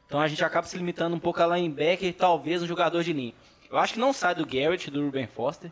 Então 0.06 0.18
a 0.20 0.26
gente 0.26 0.42
acaba 0.42 0.66
se 0.66 0.76
limitando 0.76 1.14
um 1.14 1.18
pouco 1.20 1.40
a 1.42 1.46
linebacker 1.56 2.08
e 2.08 2.12
talvez 2.12 2.62
um 2.62 2.66
jogador 2.66 3.04
de 3.04 3.12
linha. 3.12 3.34
Eu 3.70 3.76
acho 3.78 3.92
que 3.94 4.00
não 4.00 4.12
sai 4.12 4.34
do 4.34 4.46
Garrett, 4.46 4.90
do 4.90 5.04
Ruben 5.04 5.26
Foster. 5.26 5.70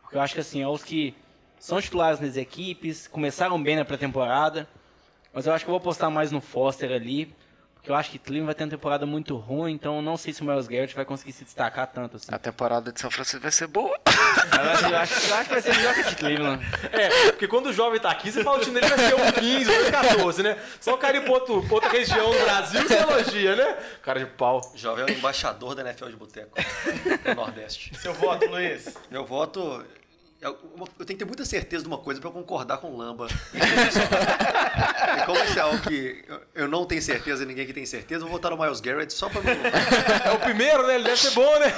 Porque 0.00 0.16
eu 0.16 0.20
acho 0.22 0.32
que 0.34 0.40
assim, 0.40 0.62
é 0.62 0.68
os 0.68 0.82
que 0.82 1.14
são 1.58 1.80
titulares 1.80 2.20
nas 2.20 2.36
equipes, 2.36 3.06
começaram 3.08 3.60
bem 3.62 3.76
na 3.76 3.84
pré-temporada. 3.84 4.68
Mas 5.32 5.46
eu 5.46 5.52
acho 5.52 5.64
que 5.64 5.70
eu 5.70 5.72
vou 5.72 5.78
apostar 5.80 6.10
mais 6.10 6.30
no 6.32 6.40
Foster 6.40 6.90
ali. 6.90 7.34
Porque 7.74 7.92
eu 7.92 7.94
acho 7.94 8.10
que 8.10 8.18
Cleveland 8.18 8.46
vai 8.46 8.54
ter 8.56 8.64
uma 8.64 8.70
temporada 8.70 9.06
muito 9.06 9.36
ruim, 9.36 9.72
então 9.72 9.96
eu 9.96 10.02
não 10.02 10.16
sei 10.16 10.32
se 10.32 10.42
o 10.42 10.44
Miles 10.44 10.66
Garrett 10.66 10.96
vai 10.96 11.04
conseguir 11.04 11.30
se 11.30 11.44
destacar 11.44 11.86
tanto 11.86 12.16
assim. 12.16 12.26
A 12.28 12.36
temporada 12.36 12.90
de 12.90 13.00
São 13.00 13.08
Francisco 13.08 13.40
vai 13.40 13.52
ser 13.52 13.68
boa. 13.68 13.96
Eu 14.04 14.70
acho, 14.72 14.84
eu 14.86 14.96
acho- 14.98 15.28
eu 15.30 15.34
acho 15.36 15.44
que 15.44 15.50
vai 15.54 15.62
ser 15.62 15.76
melhor 15.76 15.94
que 15.94 16.00
a 16.00 16.02
de 16.02 16.16
Cleveland. 16.16 16.66
É, 16.92 17.30
porque 17.30 17.46
quando 17.46 17.66
o 17.66 17.72
jovem 17.72 18.00
tá 18.00 18.10
aqui, 18.10 18.32
você 18.32 18.42
fala 18.42 18.56
que 18.58 18.62
o 18.62 18.66
time 18.66 18.80
dele 18.80 18.94
vai 18.96 19.06
ser 19.06 19.14
um 19.14 19.30
15, 19.32 19.70
um 19.70 19.90
14, 19.92 20.42
né? 20.42 20.58
Só 20.80 20.94
o 20.94 20.98
cara 20.98 21.18
ir 21.18 21.20
pra 21.22 21.32
outro- 21.34 21.62
pra 21.62 21.74
outra 21.74 21.88
região 21.90 22.30
do 22.32 22.38
Brasil 22.44 22.82
você 22.82 22.94
elogia, 22.96 23.54
né? 23.54 23.78
Cara 24.02 24.18
de 24.18 24.26
pau. 24.26 24.60
Jovem 24.74 25.04
é 25.04 25.06
o 25.06 25.10
embaixador 25.16 25.76
da 25.76 25.82
NFL 25.82 26.06
de 26.08 26.16
Boteco 26.16 26.50
do 27.24 27.34
Nordeste. 27.36 27.96
Seu 27.96 28.12
voto, 28.12 28.44
Luiz? 28.50 28.92
Meu 29.08 29.24
voto. 29.24 29.84
Eu, 30.40 30.56
eu 30.76 31.04
tenho 31.04 31.06
que 31.06 31.16
ter 31.16 31.24
muita 31.24 31.44
certeza 31.44 31.82
de 31.82 31.88
uma 31.88 31.98
coisa 31.98 32.20
pra 32.20 32.28
eu 32.30 32.32
concordar 32.32 32.78
com 32.78 32.92
o 32.92 32.96
Lamba. 32.96 33.26
e 33.52 35.26
como 35.26 35.38
isso 35.44 35.58
é 35.58 35.62
algo 35.62 35.80
que 35.82 36.24
eu- 36.54 36.68
não 36.68 36.84
tenho 36.84 37.02
certeza 37.02 37.42
e 37.42 37.46
ninguém 37.46 37.66
que 37.66 37.72
tem 37.72 37.84
certeza, 37.84 38.22
eu 38.24 38.28
vou 38.28 38.36
votar 38.36 38.50
no 38.50 38.56
Miles 38.62 38.80
Garrett 38.80 39.12
só 39.12 39.28
pra 39.28 39.40
não. 39.42 39.50
É 40.30 40.32
o 40.32 40.38
primeiro, 40.38 40.86
né? 40.86 40.94
Ele 40.94 41.04
deve 41.04 41.16
ser 41.16 41.30
bom, 41.32 41.58
né? 41.58 41.72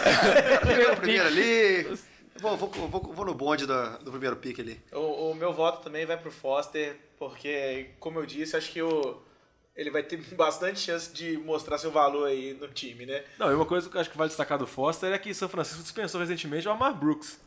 Primeiro, 0.60 0.96
primeiro 0.96 1.26
ali. 1.26 1.98
Vou, 2.38 2.56
vou, 2.56 2.68
vou, 2.70 3.00
vou 3.14 3.24
no 3.24 3.34
bonde 3.34 3.66
da- 3.66 3.96
do 3.98 4.10
primeiro 4.10 4.36
pick 4.36 4.60
ali. 4.60 4.80
O, 4.92 5.30
o 5.30 5.34
meu 5.34 5.52
voto 5.52 5.82
também 5.82 6.04
vai 6.06 6.16
pro 6.16 6.30
Foster, 6.30 6.96
porque, 7.18 7.90
como 7.98 8.18
eu 8.18 8.26
disse, 8.26 8.56
acho 8.56 8.70
que 8.72 8.80
o, 8.82 9.22
ele 9.76 9.90
vai 9.90 10.02
ter 10.02 10.16
bastante 10.36 10.78
chance 10.80 11.10
de 11.12 11.36
mostrar 11.38 11.78
seu 11.78 11.90
valor 11.90 12.26
aí 12.28 12.54
no 12.60 12.68
time, 12.68 13.04
né? 13.06 13.24
Não, 13.38 13.50
e 13.50 13.54
uma 13.54 13.66
coisa 13.66 13.88
que 13.88 13.96
eu 13.96 14.00
acho 14.00 14.10
que 14.10 14.16
vale 14.18 14.28
destacar 14.28 14.58
do 14.58 14.66
Foster 14.66 15.12
é 15.12 15.18
que 15.18 15.32
São 15.34 15.48
Francisco 15.48 15.82
dispensou 15.82 16.20
recentemente 16.20 16.68
o 16.68 16.70
Amar 16.70 16.94
Brooks. 16.94 17.38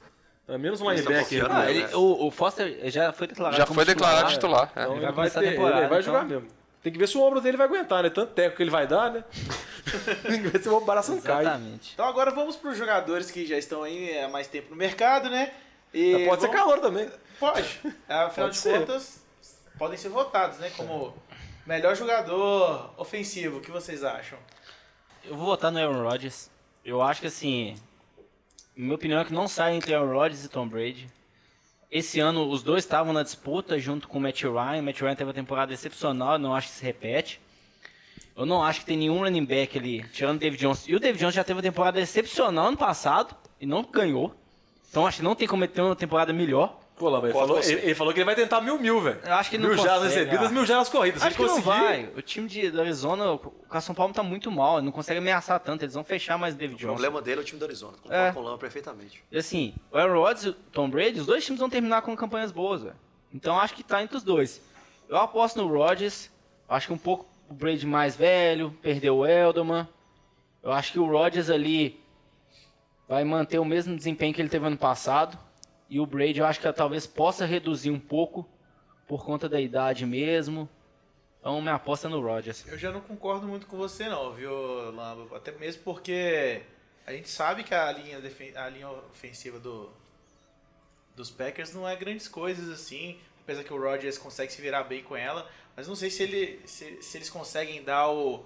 É 0.48 0.58
menos 0.58 0.82
um 0.82 0.90
linebacker. 0.92 1.46
Ah, 1.50 1.70
ele- 1.72 1.84
né? 1.88 1.96
o, 1.96 2.28
o 2.28 2.32
Foster 2.32 2.78
já 2.92 3.14
foi 3.14 3.28
declarado 3.28 3.58
Já 3.58 3.66
como 3.66 3.76
foi 3.76 3.86
declarado 3.86 4.30
titular. 4.30 4.68
titular. 4.68 4.72
é. 4.76 4.82
Então 4.84 4.96
Ele 4.98 5.06
ele 5.06 5.12
vai 5.14 5.30
vai, 5.30 5.44
ter, 5.44 5.54
ele 5.54 5.58
vai 5.62 5.84
então. 5.86 6.02
jogar 6.02 6.26
mesmo. 6.26 6.48
Tem 6.82 6.92
que 6.92 7.00
ver 7.00 7.08
se 7.08 7.18
o 7.18 7.22
ombro 7.22 7.40
dele 7.40 7.56
vai 7.56 7.66
aguentar, 7.66 8.04
né? 8.04 8.10
Tanto 8.10 8.34
teco 8.34 8.58
que 8.58 8.62
ele 8.64 8.70
vai 8.70 8.86
dar, 8.86 9.10
né? 9.10 9.24
Tem 10.28 10.42
que 10.42 10.50
ver 10.50 10.62
se 10.62 10.68
o 10.68 10.72
não 10.82 10.86
cai. 10.86 11.06
Exatamente. 11.44 11.92
Então 11.94 12.06
agora 12.06 12.30
vamos 12.32 12.58
pros 12.58 12.78
jogadores 12.78 13.32
que 13.32 13.46
já 13.46 13.58
estão 13.58 13.84
aí 13.84 14.20
há 14.20 14.28
mais 14.28 14.48
tempo 14.48 14.70
no 14.72 14.76
mercado, 14.76 15.30
né? 15.30 15.54
E 15.94 16.26
Pode 16.28 16.42
ser 16.42 16.48
vamos- 16.48 16.62
calor 16.62 16.80
também. 16.82 17.10
Pode. 17.40 17.62
Afinal 18.10 18.30
Pode 18.48 18.50
de 18.52 18.58
ser. 18.58 18.80
contas, 18.80 19.24
podem 19.78 19.98
ser 19.98 20.10
votados, 20.10 20.58
né? 20.58 20.70
Como 20.76 21.16
melhor 21.66 21.96
jogador 21.96 22.94
ofensivo. 22.98 23.60
O 23.60 23.62
que 23.62 23.72
vocês 23.72 24.04
acham? 24.04 24.38
Eu 25.24 25.36
vou 25.38 25.46
votar 25.46 25.72
no 25.72 25.80
Aaron 25.80 26.04
Rodgers. 26.04 26.50
Eu 26.84 27.02
acho 27.02 27.22
que 27.22 27.28
assim, 27.28 27.76
minha 28.76 28.96
opinião 28.96 29.20
é 29.20 29.26
que 29.26 29.34
não 29.34 29.48
sai 29.48 29.76
entre 29.76 29.94
Aaron 29.94 30.14
Rodgers 30.14 30.46
e 30.46 30.50
Tom 30.50 30.68
Brady. 30.68 31.08
Esse 31.92 32.20
ano 32.20 32.50
os 32.50 32.64
dois 32.64 32.84
estavam 32.84 33.14
na 33.14 33.22
disputa 33.22 33.78
junto 33.78 34.08
com 34.08 34.18
o 34.18 34.22
Matt 34.22 34.42
Ryan. 34.42 34.80
O 34.80 34.84
Matt 34.84 35.00
Ryan 35.00 35.16
teve 35.16 35.28
uma 35.28 35.34
temporada 35.34 35.72
excepcional, 35.72 36.40
não 36.40 36.56
acho 36.56 36.70
que 36.70 36.74
se 36.74 36.84
repete. 36.84 37.40
Eu 38.36 38.48
não 38.48 38.64
acho 38.64 38.80
que 38.80 38.88
tem 38.88 38.98
nenhum 38.98 39.20
running 39.20 39.46
back 39.46 39.78
ali, 39.78 40.04
tirando 40.12 40.38
o 40.38 40.40
David 40.40 40.60
Jones. 40.60 40.88
E 40.88 40.96
o 40.96 41.00
David 41.00 41.20
Jones 41.20 41.36
já 41.36 41.44
teve 41.44 41.58
uma 41.58 41.62
temporada 41.62 42.02
excepcional 42.02 42.68
ano 42.68 42.78
passado 42.78 43.36
e 43.62 43.66
não 43.68 43.84
ganhou. 43.84 44.36
Então 44.90 45.06
acho 45.06 45.18
que 45.18 45.24
não 45.24 45.36
tem 45.36 45.48
como 45.48 45.68
ter 45.68 45.82
uma 45.82 45.96
temporada 45.96 46.34
melhor. 46.34 46.80
Pô, 46.96 47.10
Lamba, 47.10 47.28
ele 47.28 47.34
falou, 47.34 47.60
ele, 47.60 47.74
ele 47.74 47.96
falou 47.96 48.14
que 48.14 48.20
ele 48.20 48.26
vai 48.26 48.36
tentar 48.36 48.62
mil 48.62 48.80
mil, 48.80 49.02
velho. 49.02 49.20
Eu 49.26 49.34
acho 49.34 49.50
que 49.50 49.56
ele 49.56 49.66
Mil 49.66 49.76
não 49.76 49.84
jardas 49.84 50.04
consegue, 50.04 50.20
recebidas, 50.26 50.48
ah. 50.48 50.54
mil 50.54 50.66
jardas 50.66 50.90
corridas. 50.90 51.24
Acho 51.24 51.36
que 51.36 51.42
ele 51.42 51.50
não 51.50 51.56
conseguir, 51.62 51.80
vai. 51.80 52.12
O 52.16 52.22
time 52.22 52.48
de, 52.48 52.70
do 52.70 52.80
Arizona, 52.82 53.32
o 53.34 53.40
Carson 53.70 53.94
Palmer 53.96 54.16
tá 54.16 54.22
muito 54.22 54.52
mal, 54.52 54.78
ele 54.78 54.86
não 54.86 54.92
consegue 54.92 55.18
ameaçar 55.18 55.60
tanto. 55.60 55.84
Eles 55.84 55.96
vão 55.96 56.04
fechar 56.04 56.38
mais 56.38 56.54
o 56.54 56.58
David 56.58 56.76
O 56.76 56.80
Jones. 56.80 56.94
problema 57.02 57.22
dele 57.22 57.40
é 57.40 57.44
o 57.44 57.46
time 57.46 57.58
do 57.60 57.66
Arizona. 57.66 57.94
Concordo 57.94 58.16
É. 58.16 58.32
com 58.32 58.40
o 58.40 58.44
Lamba 58.44 58.58
perfeitamente. 58.60 59.24
E 59.32 59.38
assim, 59.38 59.74
o 59.92 59.98
Aaron 59.98 60.20
Rodgers 60.20 60.44
e 60.46 60.50
o 60.50 60.54
Tom 60.54 60.90
Brady, 60.90 61.20
os 61.20 61.26
dois 61.26 61.44
times 61.44 61.60
vão 61.60 61.70
terminar 61.70 62.04
com 62.04 62.16
campanhas 62.16 62.52
boas, 62.52 62.84
velho. 62.84 62.96
Então 63.34 63.60
acho 63.60 63.74
que 63.74 63.84
tá 63.84 64.02
entre 64.04 64.16
os 64.16 64.24
dois. 64.24 64.62
Eu 65.10 65.18
aposto 65.18 65.60
no 65.62 65.68
Rodgers, 65.68 66.30
acho 66.70 66.88
que 66.88 66.94
um 66.94 66.98
pouco 66.98 67.26
o 67.50 67.54
Brady 67.56 67.86
mais 67.88 68.16
velho, 68.16 68.72
perdeu 68.84 69.18
o 69.18 69.26
Edelman. 69.26 69.88
Eu 70.62 70.72
acho 70.72 70.92
que 70.92 71.00
o 71.00 71.06
Rodgers 71.06 71.50
ali 71.50 72.00
vai 73.10 73.24
manter 73.24 73.60
o 73.60 73.66
mesmo 73.66 73.96
desempenho 73.96 74.34
que 74.34 74.42
ele 74.42 74.50
teve 74.50 74.66
ano 74.66 74.78
passado. 74.78 75.38
E 75.94 76.00
o 76.00 76.08
Brady 76.08 76.40
eu 76.40 76.46
acho 76.48 76.60
que 76.60 76.74
talvez 76.74 77.06
possa 77.06 77.46
reduzir 77.46 77.92
um 77.92 78.00
pouco 78.00 78.50
por 79.08 79.24
conta 79.24 79.48
da 79.48 79.62
idade 79.62 80.08
mesmo. 80.08 80.68
Então 81.40 81.62
minha 81.62 81.76
aposta 81.76 82.08
é 82.08 82.10
no 82.10 82.20
Rodgers. 82.20 82.66
Eu 82.68 82.80
já 82.80 82.92
não 82.92 83.00
concordo 83.00 83.48
muito 83.48 83.68
com 83.68 83.78
você 83.78 84.10
não, 84.10 84.34
viu, 84.34 84.52
Lamba? 84.90 85.38
Até 85.38 85.52
mesmo 85.52 85.84
porque 85.84 86.64
a 87.06 87.14
gente 87.14 87.30
sabe 87.30 87.64
que 87.64 87.76
a 87.76 87.92
linha, 87.92 88.20
a 88.56 88.70
linha 88.70 88.90
ofensiva 88.90 89.60
do, 89.60 89.92
dos 91.16 91.30
Packers 91.30 91.76
não 91.76 91.88
é 91.88 91.96
grandes 91.96 92.28
coisas 92.28 92.70
assim, 92.70 93.20
apesar 93.44 93.64
que 93.64 93.72
o 93.72 93.80
Rodgers 93.80 94.18
consegue 94.18 94.52
se 94.52 94.60
virar 94.64 94.86
bem 94.86 95.04
com 95.04 95.16
ela, 95.16 95.48
mas 95.76 95.88
não 95.88 95.96
sei 95.96 96.10
se, 96.10 96.24
ele, 96.24 96.60
se, 96.66 97.04
se 97.04 97.18
eles 97.20 97.30
conseguem 97.30 97.84
dar 97.84 98.10
o 98.10 98.44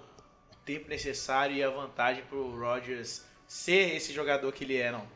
tempo 0.66 0.86
necessário 0.90 1.56
e 1.56 1.64
a 1.64 1.70
vantagem 1.70 2.22
pro 2.24 2.60
Rodgers 2.60 3.24
ser 3.46 3.96
esse 3.96 4.12
jogador 4.12 4.52
que 4.52 4.64
ele 4.64 4.76
é, 4.76 4.92
não. 4.92 5.06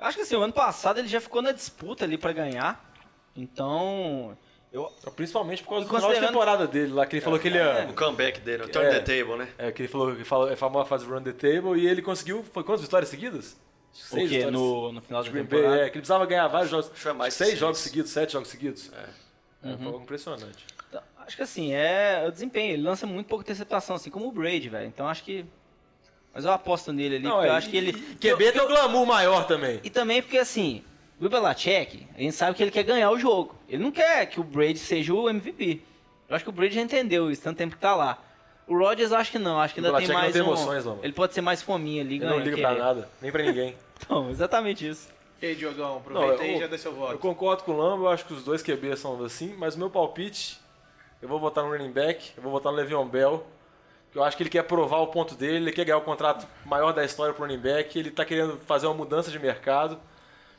Acho 0.00 0.16
que 0.16 0.22
assim, 0.22 0.34
o 0.36 0.42
ano 0.42 0.52
passado 0.52 0.98
ele 0.98 1.08
já 1.08 1.20
ficou 1.20 1.42
na 1.42 1.52
disputa 1.52 2.04
ali 2.04 2.16
pra 2.16 2.32
ganhar. 2.32 2.92
Então, 3.36 4.36
eu, 4.72 4.90
Principalmente 5.14 5.62
por 5.62 5.70
causa 5.70 5.84
do 5.84 5.88
final 5.88 6.00
de 6.00 6.06
considerando- 6.06 6.32
temporada 6.32 6.66
dele 6.66 6.92
lá, 6.92 7.06
que 7.06 7.16
ele 7.16 7.20
falou 7.24 7.38
que 7.38 7.48
ele 7.48 7.58
É. 7.58 7.84
ia... 7.84 7.88
O 7.90 7.94
comeback 7.94 8.40
dele, 8.40 8.64
o 8.64 8.68
turn 8.68 8.86
É. 8.88 8.98
the 8.98 9.00
table, 9.00 9.36
né? 9.36 9.48
É, 9.58 9.70
que 9.72 9.82
ele 9.82 9.88
falou 9.88 10.14
que 10.14 10.24
fala, 10.24 10.50
é 10.50 10.54
a 10.54 10.56
famosa 10.56 10.86
fase 10.86 11.04
run 11.06 11.22
the 11.22 11.32
table 11.32 11.78
e 11.80 11.86
ele 11.86 12.02
conseguiu, 12.02 12.42
foi 12.52 12.62
quantas 12.64 12.82
vitórias 12.82 13.08
seguidas? 13.08 13.56
o 14.12 14.16
quê? 14.28 14.46
No, 14.50 14.92
no 14.92 15.00
final 15.02 15.20
da 15.22 15.28
de 15.28 15.32
Green 15.34 15.44
Bay, 15.44 15.60
temporada. 15.60 15.76
é, 15.82 15.84
que 15.86 15.96
ele 15.96 16.00
precisava 16.00 16.24
ganhar 16.24 16.46
vários 16.46 16.70
jogos, 16.70 16.86
Acho 16.86 16.94
que 16.94 17.00
foi 17.00 17.12
mais 17.12 17.34
que 17.34 17.38
seis 17.38 17.48
seis. 17.50 17.60
jogos 17.60 17.78
seguidos, 17.78 18.10
sete 18.12 18.32
jogos 18.34 18.48
seguidos. 18.48 18.90
É, 18.92 19.68
Uhum. 19.68 19.76
foi 19.78 19.86
algo 19.86 20.00
impressionante. 20.02 20.64
Então, 20.88 21.02
acho 21.26 21.36
que 21.36 21.42
assim, 21.42 21.72
é 21.74 22.24
o 22.26 22.30
desempenho. 22.30 22.74
Ele 22.74 22.82
lança 22.82 23.04
muito 23.06 23.26
pouca 23.26 23.42
interceptação, 23.42 23.96
assim 23.96 24.08
como 24.10 24.28
o 24.28 24.32
Brady, 24.32 24.68
velho. 24.68 24.86
Então 24.86 25.08
acho 25.08 25.22
que. 25.24 25.44
Mas 26.32 26.44
eu 26.44 26.52
aposto 26.52 26.92
nele 26.92 27.16
ali, 27.16 27.24
Não, 27.24 27.32
porque 27.32 27.46
é, 27.46 27.50
eu 27.50 27.54
acho 27.54 27.68
que 27.70 27.76
ele. 27.76 27.92
QB 27.92 28.52
tem 28.52 28.62
um 28.62 28.66
glamour 28.68 29.04
maior 29.06 29.46
também. 29.46 29.80
E 29.82 29.90
também 29.90 30.22
porque 30.22 30.38
assim, 30.38 30.82
o 31.20 31.28
Belichick, 31.28 32.06
a 32.16 32.20
gente 32.20 32.32
sabe 32.32 32.56
que 32.56 32.62
ele 32.62 32.70
quer 32.70 32.84
ganhar 32.84 33.10
o 33.10 33.18
jogo. 33.18 33.54
Ele 33.68 33.82
não 33.82 33.90
quer 33.90 34.26
que 34.26 34.38
o 34.40 34.44
Brady 34.44 34.78
seja 34.78 35.12
o 35.12 35.28
MVP. 35.28 35.82
Eu 36.28 36.36
acho 36.36 36.44
que 36.44 36.48
o 36.50 36.52
Brady 36.52 36.74
já 36.76 36.80
entendeu 36.82 37.30
isso, 37.30 37.42
tanto 37.42 37.56
tempo 37.58 37.74
que 37.74 37.80
tá 37.82 37.94
lá. 37.96 38.18
O 38.68 38.78
Rodgers 38.78 39.10
eu 39.10 39.16
acho 39.18 39.32
que 39.32 39.38
não, 39.38 39.58
acho 39.60 39.74
que 39.74 39.80
ainda 39.80 39.96
tem 39.98 40.06
não 40.06 40.14
mais 40.14 40.32
tem 40.32 40.42
um... 40.42 40.44
emoções, 40.46 40.84
Lama. 40.84 41.00
Ele 41.02 41.12
pode 41.12 41.34
ser 41.34 41.40
mais 41.40 41.60
fominha 41.60 42.02
ali, 42.02 42.16
Ele 42.16 42.24
não 42.24 42.38
liga 42.38 42.56
pra 42.58 42.68
querer. 42.68 42.80
nada, 42.80 43.08
nem 43.20 43.32
pra 43.32 43.42
ninguém. 43.42 43.74
Então, 44.02 44.30
exatamente 44.30 44.88
isso. 44.88 45.08
E 45.42 45.46
aí, 45.46 45.54
Diogão, 45.54 45.98
aproveita 45.98 46.34
Não, 46.36 46.40
aí 46.42 46.52
eu- 46.52 46.56
e 46.56 46.60
já 46.60 46.66
dê 46.68 46.78
seu 46.78 46.90
Eu 46.92 46.96
voto. 46.96 47.18
concordo 47.18 47.64
com 47.64 47.72
o 47.72 47.76
Lambo, 47.76 48.04
eu 48.04 48.08
acho 48.08 48.24
que 48.24 48.32
os 48.32 48.42
dois 48.42 48.62
QB 48.62 48.96
são 48.96 49.22
assim, 49.22 49.54
mas 49.58 49.74
o 49.74 49.78
meu 49.78 49.90
palpite, 49.90 50.58
eu 51.20 51.28
vou 51.28 51.38
votar 51.38 51.62
no 51.64 51.70
running 51.70 51.90
back, 51.92 52.30
eu 52.34 52.42
vou 52.42 52.50
votar 52.50 52.72
no 52.72 52.78
Le'Veon 52.78 53.04
Bell, 53.06 53.46
eu 54.14 54.24
acho 54.24 54.36
que 54.36 54.42
ele 54.42 54.50
quer 54.50 54.64
provar 54.64 54.98
o 54.98 55.06
ponto 55.06 55.34
dele, 55.34 55.56
ele 55.56 55.72
quer 55.72 55.84
ganhar 55.84 55.98
o 55.98 56.02
contrato 56.02 56.46
maior 56.64 56.92
da 56.92 57.04
história 57.04 57.32
pro 57.32 57.44
running 57.44 57.60
back, 57.60 57.98
ele 57.98 58.10
tá 58.10 58.24
querendo 58.24 58.58
fazer 58.66 58.86
uma 58.86 58.94
mudança 58.94 59.30
de 59.30 59.38
mercado. 59.38 59.98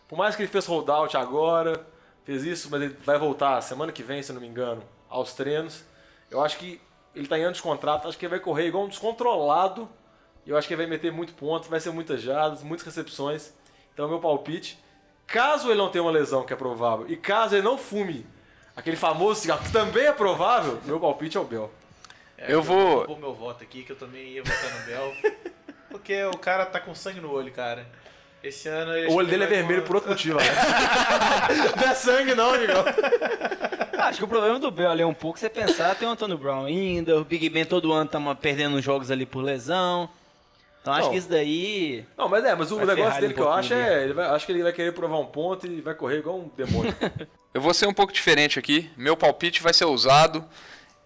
Por 0.07 0.17
mais 0.17 0.35
que 0.35 0.41
ele 0.41 0.49
fez 0.49 0.65
holdout 0.65 1.15
agora, 1.17 1.85
fez 2.23 2.43
isso, 2.43 2.69
mas 2.71 2.81
ele 2.81 2.95
vai 3.05 3.17
voltar 3.17 3.61
semana 3.61 3.91
que 3.91 4.03
vem, 4.03 4.23
se 4.23 4.31
não 4.31 4.39
me 4.39 4.47
engano, 4.47 4.81
aos 5.09 5.33
treinos. 5.33 5.83
Eu 6.29 6.41
acho 6.41 6.57
que 6.57 6.79
ele 7.13 7.27
tá 7.27 7.37
em 7.37 7.43
ano 7.43 7.53
de 7.53 7.61
contrato, 7.61 8.07
acho 8.07 8.17
que 8.17 8.25
ele 8.25 8.31
vai 8.31 8.39
correr 8.39 8.67
igual 8.67 8.85
um 8.85 8.87
descontrolado, 8.87 9.89
e 10.45 10.49
eu 10.49 10.57
acho 10.57 10.67
que 10.67 10.73
ele 10.73 10.83
vai 10.83 10.89
meter 10.89 11.11
muito 11.11 11.33
ponto, 11.33 11.69
vai 11.69 11.79
ser 11.79 11.91
muitas 11.91 12.21
jardas, 12.21 12.63
muitas 12.63 12.85
recepções. 12.85 13.53
Então, 13.93 14.07
meu 14.07 14.19
palpite, 14.19 14.79
caso 15.27 15.69
ele 15.69 15.77
não 15.77 15.89
tenha 15.89 16.03
uma 16.03 16.11
lesão, 16.11 16.45
que 16.45 16.53
é 16.53 16.55
provável, 16.55 17.05
e 17.09 17.17
caso 17.17 17.55
ele 17.55 17.63
não 17.63 17.77
fume 17.77 18.25
aquele 18.75 18.95
famoso 18.95 19.41
cigarro, 19.41 19.61
que 19.61 19.71
também 19.71 20.05
é 20.05 20.13
provável, 20.13 20.79
meu 20.85 20.99
palpite 21.01 21.35
é 21.35 21.39
o 21.39 21.43
Bell. 21.43 21.69
É, 22.41 22.53
Eu 22.53 22.61
vou- 22.61 22.97
Vou 22.97 23.05
pôr 23.05 23.19
meu 23.19 23.33
voto 23.33 23.63
aqui, 23.63 23.83
que 23.83 23.91
eu 23.91 23.95
também 23.95 24.29
ia 24.29 24.43
votar 24.43 24.79
no 24.79 24.85
Bel. 24.85 25.13
porque 25.89 26.23
o 26.25 26.37
cara 26.37 26.65
tá 26.65 26.79
com 26.79 26.95
sangue 26.95 27.19
no 27.21 27.31
olho, 27.31 27.51
cara. 27.51 27.85
Esse 28.43 28.67
ano 28.67 28.95
ele 28.97 29.07
O 29.07 29.13
olho 29.13 29.27
dele 29.27 29.43
é 29.43 29.47
vermelho 29.47 29.83
por 29.83 29.95
outro 29.97 30.09
motivo, 30.09 30.39
né? 30.39 30.45
não 31.77 31.91
é 31.91 31.93
sangue 31.93 32.33
não, 32.33 32.55
amigão. 32.55 32.83
Acho 33.99 34.17
que 34.17 34.23
o 34.25 34.27
problema 34.27 34.57
do 34.57 34.71
Bell 34.71 34.89
ali 34.89 35.03
é 35.03 35.05
um 35.05 35.13
pouco 35.13 35.37
você 35.37 35.47
pensar, 35.47 35.93
tem 35.95 36.07
o 36.07 36.11
Antônio 36.11 36.39
Brown 36.39 36.65
ainda, 36.65 37.17
o 37.17 37.23
Big 37.23 37.47
Ben 37.49 37.65
todo 37.65 37.93
ano 37.93 38.09
tá 38.09 38.19
perdendo 38.33 38.81
jogos 38.81 39.11
ali 39.11 39.27
por 39.27 39.43
lesão. 39.43 40.09
Então 40.81 40.91
acho 40.93 41.03
Não. 41.03 41.11
que 41.11 41.17
isso 41.19 41.29
daí. 41.29 42.03
Não, 42.17 42.27
mas 42.27 42.43
é, 42.43 42.55
mas 42.55 42.71
o 42.71 42.83
negócio 42.83 43.13
dele 43.13 43.25
ele 43.27 43.33
que 43.35 43.39
eu 43.39 43.45
um 43.45 43.51
acho 43.51 43.73
é, 43.75 44.03
ele 44.05 44.13
vai, 44.13 44.25
acho 44.25 44.45
que 44.47 44.51
ele 44.51 44.63
vai 44.63 44.73
querer 44.73 44.91
provar 44.91 45.19
um 45.19 45.27
ponto 45.27 45.67
e 45.67 45.79
vai 45.79 45.93
correr 45.93 46.17
igual 46.17 46.39
um 46.39 46.49
demônio. 46.57 46.95
Eu 47.53 47.59
vou 47.59 47.73
ser 47.73 47.85
um 47.85 47.93
pouco 47.93 48.13
diferente 48.13 48.57
aqui. 48.57 48.89
Meu 48.95 49.15
palpite 49.17 49.61
vai 49.61 49.73
ser 49.73 49.83
ousado. 49.83 50.43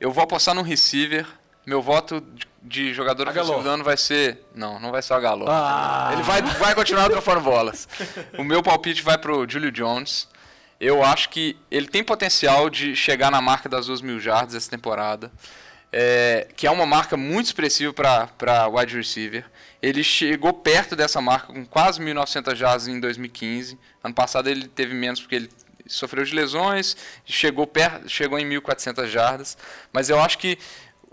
Eu 0.05 0.11
vou 0.11 0.23
apostar 0.23 0.53
no 0.53 0.61
receiver. 0.61 1.25
Meu 1.65 1.81
voto 1.81 2.23
de- 2.61 2.93
jogador 2.93 3.27
ofensivo 3.27 3.63
do 3.63 3.69
ano 3.69 3.83
vai 3.83 3.97
ser. 3.97 4.39
Não, 4.53 4.79
não 4.79 4.91
vai 4.91 5.01
ser 5.01 5.13
o 5.13 5.15
Agalor. 5.15 5.47
Ah. 5.49 6.11
Ele 6.13 6.21
vai, 6.21 6.43
vai 6.43 6.75
continuar 6.75 7.09
trocando 7.09 7.41
bolas. 7.41 7.87
O 8.37 8.43
meu 8.43 8.61
palpite 8.61 9.01
vai 9.01 9.17
pro 9.17 9.49
Julio 9.49 9.71
Jones. 9.71 10.27
Eu 10.79 11.03
acho 11.03 11.29
que 11.29 11.57
ele 11.71 11.87
tem 11.87 12.03
potencial 12.03 12.69
de 12.69 12.95
chegar 12.95 13.31
na 13.31 13.41
marca 13.41 13.67
das 13.67 13.87
2 13.87 14.01
mil 14.01 14.19
jardas 14.19 14.53
essa 14.53 14.69
temporada. 14.69 15.31
é, 15.91 16.47
que 16.55 16.67
é 16.67 16.71
uma 16.71 16.85
marca 16.85 17.17
muito 17.17 17.47
expressiva 17.47 17.91
para 17.91 18.67
wide 18.67 18.95
receiver. 18.95 19.43
Ele 19.81 20.03
chegou 20.03 20.53
perto 20.53 20.95
dessa 20.95 21.19
marca 21.19 21.51
com 21.51 21.65
quase 21.65 21.99
1.900 21.99 22.53
jardas 22.55 22.87
em 22.87 22.99
2015. 22.99 23.79
Ano 24.03 24.13
passado 24.13 24.49
ele 24.49 24.67
teve 24.67 24.93
menos 24.93 25.19
porque 25.19 25.35
ele 25.35 25.49
sofreu 25.87 26.23
de 26.23 26.33
lesões, 26.33 26.95
chegou, 27.25 27.65
perto, 27.67 28.07
chegou 28.09 28.37
em 28.39 28.45
1.400 28.49 29.07
jardas. 29.07 29.57
Mas 29.93 30.09
eu 30.09 30.19
acho 30.19 30.37
que 30.37 30.57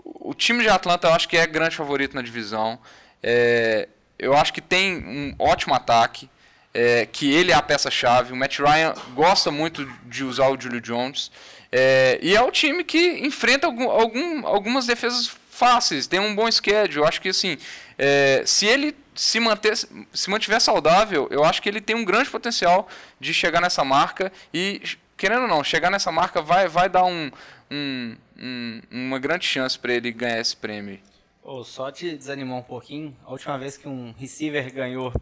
o 0.03 0.33
time 0.33 0.63
de 0.63 0.69
Atlanta 0.69 1.07
eu 1.07 1.13
acho 1.13 1.27
que 1.29 1.37
é 1.37 1.45
grande 1.47 1.75
favorito 1.75 2.15
na 2.15 2.21
divisão. 2.21 2.79
É, 3.21 3.87
eu 4.19 4.35
acho 4.35 4.51
que 4.53 4.61
tem 4.61 4.97
um 4.97 5.35
ótimo 5.39 5.73
ataque. 5.73 6.29
é, 6.75 7.05
que 7.05 7.31
ele 7.31 7.51
é 7.51 7.55
a 7.55 7.61
peça-chave. 7.61 8.33
O 8.33 8.35
Matt 8.35 8.57
Ryan 8.57 8.95
gosta 9.13 9.51
muito 9.51 9.85
de 10.07 10.23
usar 10.23 10.47
o 10.49 10.59
Julio 10.59 10.81
Jones. 10.81 11.29
é, 11.71 12.17
e 12.21 12.35
é 12.35 12.41
o 12.41 12.49
time 12.49 12.83
que 12.83 13.19
enfrenta 13.23 13.67
algum, 13.67 13.89
algum- 13.91 14.45
algumas 14.47 14.87
defesas 14.87 15.29
fáceis, 15.51 16.07
tem 16.07 16.19
um 16.19 16.33
bom 16.35 16.51
schedule. 16.51 16.97
Eu 16.97 17.07
acho 17.07 17.21
que 17.21 17.29
assim, 17.29 17.59
é, 17.95 18.41
se 18.45 18.65
ele 18.65 18.95
se, 19.15 19.39
manter, 19.39 19.75
se 19.75 20.29
mantiver 20.29 20.59
saudável, 20.61 21.27
eu 21.31 21.43
acho 21.43 21.61
que 21.61 21.69
ele 21.69 21.81
tem 21.81 21.95
um 21.95 22.05
grande 22.05 22.29
potencial 22.29 22.87
de 23.19 23.33
chegar 23.33 23.61
nessa 23.61 23.83
marca 23.83 24.31
e, 24.53 24.81
querendo 25.17 25.43
ou 25.43 25.47
não, 25.47 25.63
chegar 25.63 25.89
nessa 25.89 26.11
marca 26.11 26.41
vai, 26.41 26.67
vai 26.67 26.89
dar 26.89 27.05
um, 27.05 27.31
um- 27.71 28.15
um- 28.37 28.81
uma 28.91 29.19
grande 29.19 29.45
chance 29.45 29.77
para 29.77 29.93
ele 29.93 30.11
ganhar 30.11 30.39
esse 30.39 30.55
prêmio. 30.55 30.99
Ô, 31.43 31.63
só 31.63 31.91
te 31.91 32.15
desanimar 32.15 32.57
um 32.57 32.63
pouquinho, 32.63 33.15
a 33.25 33.31
última 33.31 33.57
vez 33.57 33.75
que 33.77 33.87
um 33.87 34.13
receiver 34.17 34.71
ganhou 34.73 35.13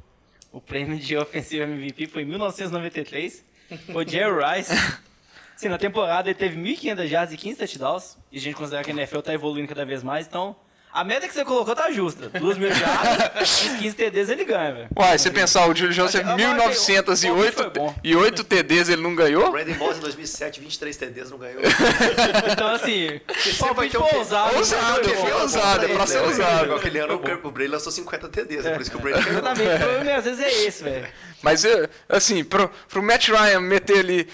o 0.51 0.61
prêmio 0.61 0.97
de 0.99 1.17
ofensivo 1.17 1.63
MVP 1.63 2.07
foi 2.07 2.21
em 2.23 2.25
1993. 2.25 3.43
Foi 3.91 4.05
o 4.05 4.07
Jerry 4.07 4.31
Rice. 4.57 4.71
Sim, 5.55 5.69
na 5.69 5.77
temporada 5.77 6.29
ele 6.29 6.37
teve 6.37 6.57
1.500 6.59 7.09
yards 7.09 7.33
e 7.33 7.37
15 7.37 7.57
touchdowns. 7.57 8.17
E 8.31 8.37
a 8.37 8.41
gente 8.41 8.55
considera 8.55 8.83
que 8.83 8.91
a 8.91 8.93
NFL 8.93 9.19
tá 9.21 9.33
evoluindo 9.33 9.67
cada 9.67 9.85
vez 9.85 10.03
mais, 10.03 10.27
então 10.27 10.55
a 10.93 11.03
meta 11.03 11.27
que 11.27 11.33
você 11.33 11.45
colocou 11.45 11.75
tá 11.75 11.89
justa. 11.91 12.29
2 12.29 12.57
mil 12.57 12.69
yards, 12.69 13.41
os 13.41 13.59
15 13.79 13.95
TDs 13.95 14.29
ele 14.29 14.43
ganha, 14.45 14.73
velho. 14.73 14.87
Uai, 14.97 15.17
você 15.17 15.31
pensar, 15.31 15.67
o 15.69 15.75
Julio 15.75 15.93
Jones 15.93 16.11
teve 16.11 16.23
mas, 16.25 16.35
1908 16.37 17.53
foi 17.55 17.69
bom. 17.69 17.95
e 18.03 18.15
8 18.15 18.43
TDs 18.43 18.89
ele 18.89 19.01
não 19.01 19.15
ganhou? 19.15 19.51
Brandon 19.51 19.75
Moss 19.75 19.97
em 19.97 20.01
2007, 20.01 20.59
23 20.59 20.97
TDs, 20.97 21.31
não 21.31 21.37
ganhou. 21.37 21.61
Então, 22.51 22.67
assim, 22.67 23.19
Sempre 23.39 23.73
vai 23.73 23.89
ter 23.89 23.97
um 23.97 24.01
foi 24.01 24.09
que- 24.09 24.15
ousado. 24.17 24.57
Ousado, 24.57 25.09
foi 25.09 25.31
ousado, 25.33 25.85
é 25.85 25.87
pra 25.89 26.07
ser 26.07 26.19
ousado. 26.19 26.75
Aquele 26.75 26.99
ano 26.99 27.21
o 27.43 27.51
Brady 27.51 27.69
lançou 27.71 27.91
50 27.91 28.29
TDs, 28.29 28.65
é 28.65 28.71
por 28.73 28.81
isso 28.81 28.91
que 28.91 28.97
o 28.97 28.99
Brady 28.99 29.23
ganhou. 29.23 29.39
Exatamente, 29.39 29.75
o 29.75 29.79
problema 29.87 30.17
às 30.17 30.23
vezes 30.25 30.39
é 30.39 30.63
esse, 30.65 30.83
velho. 30.83 31.07
Mas, 31.41 31.65
eh, 31.65 31.89
assim, 32.07 32.43
pro, 32.43 32.69
pro 32.87 33.01
Matt 33.01 33.29
Ryan 33.29 33.61
meter 33.61 33.99
ali 33.99 34.27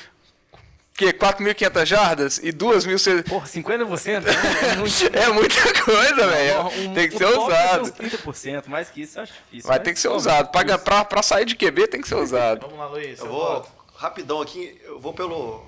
que 0.98 1.14
4.500 1.14 1.86
jardas 1.86 2.38
e 2.39 2.52
2.000 2.52 2.98
C- 2.98 3.22
Porra, 3.24 3.45
50%? 3.48 4.22
né? 4.24 4.32
É 4.72 4.76
muito- 4.82 5.16
é 5.18 5.28
muita 5.32 5.84
coisa, 5.84 6.28
velho. 6.28 6.62
Um- 6.89 6.93
Tem 6.95 7.08
que 7.08 7.18
ser 7.18 7.26
ousado. 7.26 7.84
uns 7.84 7.91
30%, 7.91 8.68
mais 8.68 8.89
que 8.89 9.02
isso 9.04 9.20
eu 9.20 9.24
acho 9.24 9.34
difícil. 9.34 9.68
Vai 9.70 9.78
mas- 9.78 9.86
ter 9.86 9.93
que 9.93 10.00
ser 10.00 10.08
ousado. 10.08 10.50
Pra, 10.50 10.78
pra, 10.80 11.06
pra 11.06 11.22
sair 11.22 11.45
de 11.45 11.56
QB 11.56 11.88
tem 11.88 12.02
que 12.02 12.08
ser 12.08 12.16
ousado. 12.16 12.62
Vamos 12.68 12.80
lá, 12.80 12.88
Luiz. 12.88 13.12
Eu 13.20 13.26
seu 13.26 13.28
vou 13.28 13.39
voto. 13.41 13.70
rapidão 13.95 14.41
aqui, 14.41 14.76
eu 14.84 15.00
vou 15.00 15.14
pelo. 15.14 15.64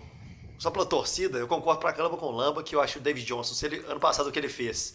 Só 0.58 0.70
pela 0.70 0.86
torcida, 0.86 1.38
eu 1.38 1.48
concordo 1.48 1.80
pra 1.80 1.94
caramba 1.94 2.18
com 2.18 2.26
o 2.26 2.32
Lamba 2.32 2.62
que 2.62 2.76
eu 2.76 2.82
acho 2.82 3.00
o 3.00 3.02
David 3.02 3.26
Johnson, 3.26 3.54
se 3.54 3.66
ele, 3.66 3.86
ano 3.88 3.98
passado 4.00 4.28
o 4.28 4.32
que 4.32 4.38
ele 4.38 4.50
fez, 4.50 4.94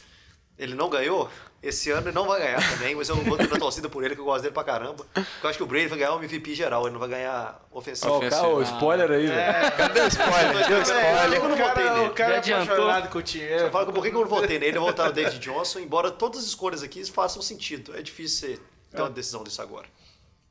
ele 0.58 0.74
não 0.74 0.88
ganhou, 0.88 1.28
esse 1.62 1.90
ano 1.90 2.08
ele 2.08 2.14
não 2.14 2.26
vai 2.26 2.40
ganhar 2.40 2.60
também, 2.70 2.94
mas 2.94 3.08
eu 3.08 3.16
vou 3.16 3.36
ter 3.36 3.48
na 3.48 3.56
torcida 3.58 3.88
por 3.88 4.04
ele, 4.04 4.14
que 4.14 4.20
eu 4.20 4.24
gosto 4.24 4.42
dele 4.42 4.54
pra 4.54 4.62
caramba. 4.64 5.04
Eu 5.42 5.48
acho 5.48 5.56
que 5.58 5.62
o 5.62 5.66
Brady 5.66 5.88
vai 5.88 5.98
ganhar 5.98 6.12
o 6.14 6.18
MVP 6.22 6.54
geral, 6.54 6.82
ele 6.84 6.92
não 6.92 7.00
vai 7.00 7.08
ganhar 7.08 7.60
ofensivo. 7.72 8.12
Ó, 8.12 8.18
o 8.18 8.28
cara, 8.30 8.48
o 8.48 8.62
spoiler 8.62 9.10
aí, 9.10 9.26
velho. 9.26 9.72
Cadê 9.76 10.00
o 10.00 10.06
spoiler? 10.08 10.68
Deu 10.68 10.78
É, 10.78 10.82
spoiler. 10.82 11.44
o 11.44 11.56
cara, 11.56 12.02
o 12.02 12.10
cara 12.10 12.28
Já 12.30 12.34
é 12.34 12.38
adiantou. 12.38 12.74
apaixonado 12.74 13.08
com 13.10 13.18
o 13.18 13.22
time. 13.22 13.44
Eu 13.44 13.66
É, 13.66 13.70
falo 13.70 13.86
que 13.86 13.92
por 13.92 14.02
que 14.02 14.08
eu 14.14 14.20
não 14.20 14.26
votei 14.26 14.58
nele, 14.58 14.76
eu 14.76 14.82
vou 14.82 14.90
votar 14.90 15.06
no 15.06 15.12
David 15.12 15.38
Johnson, 15.38 15.80
embora 15.80 16.10
todas 16.10 16.40
as 16.40 16.46
escolhas 16.46 16.82
aqui 16.82 17.04
façam 17.10 17.40
sentido. 17.42 17.96
É 17.96 18.02
difícil 18.02 18.48
você 18.50 18.60
ter 18.94 19.02
uma 19.02 19.10
decisão 19.10 19.42
disso 19.42 19.60
agora. 19.62 19.86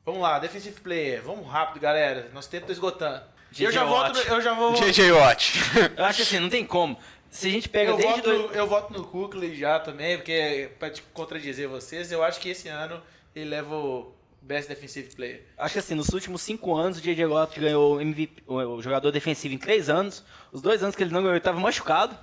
Vamos 0.04 0.20
lá, 0.20 0.38
defensive 0.38 0.78
player. 0.80 1.22
Vamos 1.22 1.48
rápido, 1.48 1.80
galera. 1.80 2.28
Nosso 2.34 2.50
tempo 2.50 2.66
tá 2.66 2.72
esgotando. 2.72 3.22
JJ 3.50 3.66
eu 3.66 3.72
já 3.72 3.84
voto, 3.84 4.16
Watt. 4.18 4.28
eu 4.28 4.40
já 4.42 4.52
vou. 4.52 4.74
JJ 4.74 5.12
Watt. 5.12 5.52
Eu 5.96 6.04
acho 6.04 6.22
assim, 6.22 6.40
não 6.40 6.50
tem 6.50 6.66
como. 6.66 6.98
Se 7.34 7.48
a 7.48 7.50
gente 7.50 7.68
pega 7.68 7.90
Eu 7.90 7.96
desde... 7.96 8.14
voto, 8.14 8.22
dois- 8.30 8.42
no, 8.52 8.56
eu 8.56 8.66
voto 8.68 8.92
no 8.92 9.04
Kukley 9.04 9.56
já 9.56 9.80
também, 9.80 10.16
porque 10.16 10.70
pra 10.78 10.88
te 10.88 11.02
contradizer 11.12 11.68
vocês, 11.68 12.12
eu 12.12 12.22
acho 12.22 12.38
que 12.38 12.48
esse 12.48 12.68
ano 12.68 13.02
ele 13.34 13.50
leva 13.50 13.74
o 13.74 14.14
Best 14.40 14.68
Defensive 14.68 15.12
Player. 15.16 15.42
Acho 15.58 15.72
que 15.72 15.78
assim, 15.80 15.94
nos 15.96 16.10
últimos 16.10 16.42
cinco 16.42 16.76
anos, 16.76 16.98
o 16.98 17.00
J.J. 17.00 17.26
Watt 17.26 17.58
ganhou 17.58 17.96
o, 17.96 18.00
MVP, 18.00 18.44
o, 18.46 18.80
jogador 18.80 19.10
defensivo 19.10 19.52
em 19.52 19.58
três 19.58 19.88
anos. 19.90 20.24
Os 20.52 20.62
dois 20.62 20.80
anos 20.84 20.94
que 20.94 21.02
ele 21.02 21.10
não 21.10 21.20
ganhou, 21.22 21.32
ele 21.32 21.38
estava 21.38 21.58
machucado. 21.58 22.16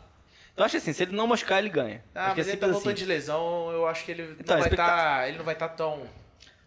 Então 0.54 0.66
acho 0.66 0.78
assim, 0.78 0.94
se 0.94 1.04
ele 1.04 1.14
não 1.14 1.28
machucar, 1.28 1.60
ele 1.60 1.70
ganha. 1.70 2.02
Ah, 2.16 2.28
acho 2.28 2.36
que 2.36 2.40
mas 2.42 2.48
é 2.48 2.52
ele 2.52 2.58
tá 2.60 2.68
voltando 2.68 2.88
assim. 2.94 3.04
de 3.04 3.06
lesão, 3.06 3.70
eu 3.72 3.86
acho 3.88 4.06
que 4.06 4.12
ele 4.12 4.24
Então, 4.40 4.56
não 4.56 4.60
vai 4.60 4.60
explica- 4.62 4.86
tá, 4.86 5.28
ele 5.28 5.38
não 5.38 5.44
vai 5.46 5.56
estar 5.56 5.68
tão 5.70 6.04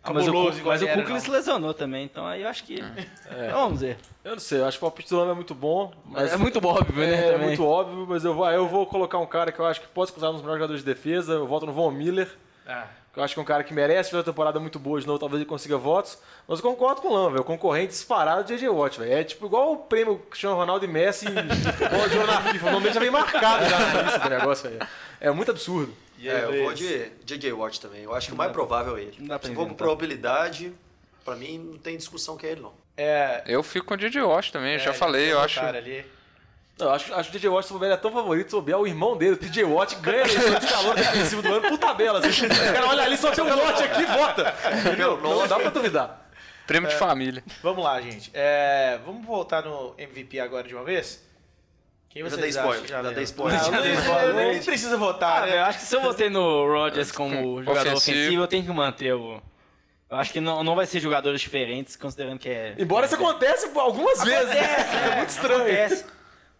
Ah, 0.05 0.12
mas 0.12 0.28
o, 0.28 0.32
mas 0.64 0.82
o 0.82 0.86
ele 0.86 1.20
se 1.20 1.30
lesionou 1.30 1.72
também, 1.72 2.05
então 2.05 2.26
aí 2.26 2.42
eu 2.42 2.48
acho 2.48 2.62
que... 2.64 2.74
Então, 2.74 3.52
vamos 3.64 3.80
ver. 3.80 3.96
Eu 4.22 4.32
não 4.32 4.38
sei, 4.38 4.61
eu 4.61 4.66
acho 4.66 4.78
que 4.78 4.84
o 4.84 4.88
palpite 4.88 5.09
do 5.09 5.16
Lamba 5.18 5.32
é 5.32 5.34
muito 5.34 5.55
bom, 5.55 5.92
mas 6.05 6.32
é 6.32 6.36
muito 6.36 6.59
óbvio, 6.66 6.94
né? 6.94 7.14
É, 7.14 7.32
também. 7.32 7.46
muito 7.48 7.64
óbvio, 7.64 8.07
mas 8.07 8.24
eu 8.24 8.34
vou, 8.34 8.50
eu 8.50 8.68
vou 8.68 8.86
colocar 8.86 9.18
um 9.18 9.26
cara 9.26 9.50
que 9.50 9.59
eu 9.59 9.64
acho 9.66 9.80
que 9.80 9.88
pode 9.88 10.09
se 10.09 10.12
considerar 10.12 10.30
um 10.30 10.34
dos 10.34 10.42
melhores 10.42 10.61
jogadores 10.61 10.82
de 10.84 10.86
defesa. 10.86 11.32
Eu 11.32 11.46
voto 11.46 11.64
no 11.64 11.72
Von 11.72 11.90
Miller, 11.90 12.30
Ah, 12.66 12.86
eu 13.16 13.22
acho 13.22 13.34
que 13.34 13.40
é 13.40 13.42
um 13.42 13.46
cara 13.46 13.62
que 13.64 13.72
merece 13.72 14.10
fazer 14.10 14.18
uma 14.18 14.24
temporada 14.24 14.58
muito 14.60 14.78
boa 14.78 15.00
de 15.00 15.06
novo, 15.06 15.18
talvez 15.18 15.40
ele 15.40 15.48
consiga 15.48 15.76
votos. 15.76 16.18
Mas 16.48 16.58
eu 16.58 16.64
concordo 16.70 17.00
com 17.00 17.08
o 17.08 17.12
Lamba, 17.14 17.30
velho. 17.30 17.40
O 17.42 17.44
concorrente 17.44 17.88
disparado 17.88 18.44
de 18.44 18.56
JJ 18.56 18.68
Watt, 18.68 18.98
velho. 19.00 19.12
É 19.12 19.24
tipo 19.24 19.46
igual 19.46 19.72
o 19.72 19.76
prêmio 19.78 20.18
Cristiano 20.30 20.56
Ronaldo 20.56 20.84
e 20.84 20.88
Messi 20.88 21.26
ouro 21.30 22.26
na 22.26 22.40
FIFA. 22.52 22.66
O 22.68 22.70
nome 22.72 22.92
já 22.92 23.00
vem 23.00 23.10
marcado 23.10 23.64
já 23.68 23.78
na 23.78 24.02
lista 24.02 24.18
do 24.20 24.30
negócio, 24.30 24.70
velho. 24.70 24.86
É 25.20 25.30
muito 25.30 25.50
absurdo. 25.50 25.94
É, 26.22 26.44
eu 26.44 26.64
vou 26.64 26.72
de 26.72 27.10
J.J. 27.24 27.52
Watt 27.52 27.80
também. 27.80 28.02
Eu 28.02 28.14
acho 28.14 28.28
que 28.28 28.32
o 28.34 28.36
mais 28.36 28.50
provável 28.50 28.96
é 28.96 29.02
ele. 29.02 29.16
não 29.18 29.26
dá 29.28 29.38
pra 29.38 29.48
Se 29.48 29.54
for 29.54 29.68
probabilidade, 29.74 30.72
pra 31.24 31.36
mim 31.36 31.58
não 31.58 31.78
tem 31.78 31.96
discussão 31.96 32.36
que 32.36 32.46
é 32.46 32.52
ele, 32.52 32.60
não. 32.62 32.72
é, 32.96 33.42
Eu 33.46 33.62
fico 33.62 33.86
com 33.86 33.94
o 33.94 33.96
JJ 33.96 34.22
Watt 34.22 34.50
também, 34.52 34.78
já 34.78 34.90
é, 34.90 34.94
falei, 34.94 35.24
eu 35.24 35.28
tem 35.28 35.36
um 35.36 35.40
acho. 35.44 35.60
cara 35.60 35.76
ali. 35.78 36.04
Não, 36.79 36.87
eu 36.89 36.93
acho, 36.93 37.14
acho 37.14 37.31
que 37.31 37.37
o 37.37 37.39
DJ 37.41 37.51
Watt, 37.51 37.68
se 37.68 37.85
é 37.85 37.97
tão 37.97 38.11
favorito, 38.11 38.49
se 38.51 38.57
bobear, 38.57 38.81
o 38.81 38.87
irmão 38.87 39.16
dele, 39.16 39.35
o 39.35 39.37
TJ 39.37 39.62
Watt, 39.64 39.95
ganha 39.97 40.25
a 40.25 40.29
eleição 40.29 40.59
de 40.59 40.66
calor 40.66 40.95
defensivo 40.97 41.43
do 41.43 41.55
ano 41.55 41.68
por 41.68 41.79
tabela. 41.79 42.18
Assim. 42.18 42.47
O 42.47 42.49
cara 42.49 42.87
olha 42.89 43.03
ali, 43.05 43.16
só 43.16 43.31
tem 43.31 43.45
um 43.45 43.49
Watt 43.49 43.83
aqui, 43.83 44.05
vota. 44.07 44.55
Entendeu? 44.81 45.20
Não 45.20 45.47
dá 45.47 45.57
pra 45.57 45.70
duvidar. 45.70 46.29
Prêmio 46.66 46.89
É. 46.89 46.93
de 46.93 46.99
família. 46.99 47.45
Vamos 47.62 47.85
lá, 47.85 48.01
gente. 48.01 48.31
É, 48.35 48.99
vamos 49.05 49.25
voltar 49.25 49.62
no 49.62 49.95
MVP 49.99 50.41
agora 50.41 50.66
de 50.66 50.75
uma 50.75 50.83
vez? 50.83 51.22
Quem 52.09 52.22
Eu 52.22 52.31
já 52.31 52.37
vocês 52.37 52.55
dei 52.55 52.62
spoiler, 52.62 52.89
já 52.89 53.01
leva? 53.01 53.14
dei 53.14 53.25
spoiler. 53.25 53.61
Não, 53.62 53.72
Já 53.72 53.81
dei 53.81 53.93
não, 53.95 54.01
spoiler. 54.01 54.35
nem 54.35 54.62
precisa 54.62 54.97
votar, 54.97 55.43
Ah, 55.43 55.47
né? 55.47 55.59
eu 55.59 55.64
acho 55.64 55.79
que 55.81 55.85
se 55.85 55.95
eu 55.97 56.01
votei 56.01 56.31
no 56.31 56.66
Rodgers 56.72 57.11
como 57.12 57.62
jogador 57.62 57.89
ofensivo. 57.93 58.16
ofensivo, 58.18 58.43
eu 58.43 58.47
tenho 58.47 58.64
que 58.64 58.70
manter 58.72 59.12
o. 59.14 59.43
Eu 60.11 60.16
acho 60.16 60.33
que 60.33 60.41
não, 60.41 60.62
não 60.62 60.75
vai 60.77 60.87
ser 60.87 61.01
jogadores 61.01 61.41
diferentes, 61.41 61.97
considerando 61.97 62.39
que 62.39 62.49
é. 62.49 62.75
Embora 62.79 63.07
isso 63.07 63.14
aconteça 63.16 63.68
algumas 63.79 64.22
vezes. 64.25 64.55
É 64.55 65.16
muito 65.16 65.29
estranho. 65.31 65.57
Acontece. 65.62 66.05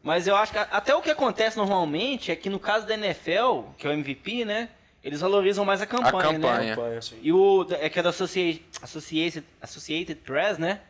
Mas 0.05 0.26
eu 0.26 0.36
acho 0.36 0.52
que 0.52 0.59
até 0.59 0.94
o 0.94 1.00
que 1.00 1.11
acontece 1.11 1.57
normalmente 1.57 2.30
é 2.30 2.36
que 2.36 2.50
no 2.50 2.59
caso 2.61 2.86
da 2.86 2.92
NFL, 2.94 3.62
que 3.78 3.86
é 3.86 3.90
o 3.90 3.92
MVP, 3.94 4.44
né? 4.44 4.68
Eles 5.02 5.20
valorizam 5.20 5.64
mais 5.64 5.80
a 5.82 5.86
campanha, 5.86 6.28
A 6.30 6.32
campanha. 6.34 6.76
né? 6.76 7.00
E 7.22 7.32
o 7.32 7.66
é 7.72 7.88
que 7.88 7.98
é 7.98 8.02
da 8.02 8.11
Associated, 8.11 8.62
Associated, 8.82 9.44
Associated 9.62 10.20
Press, 10.20 10.59
né? 10.59 10.80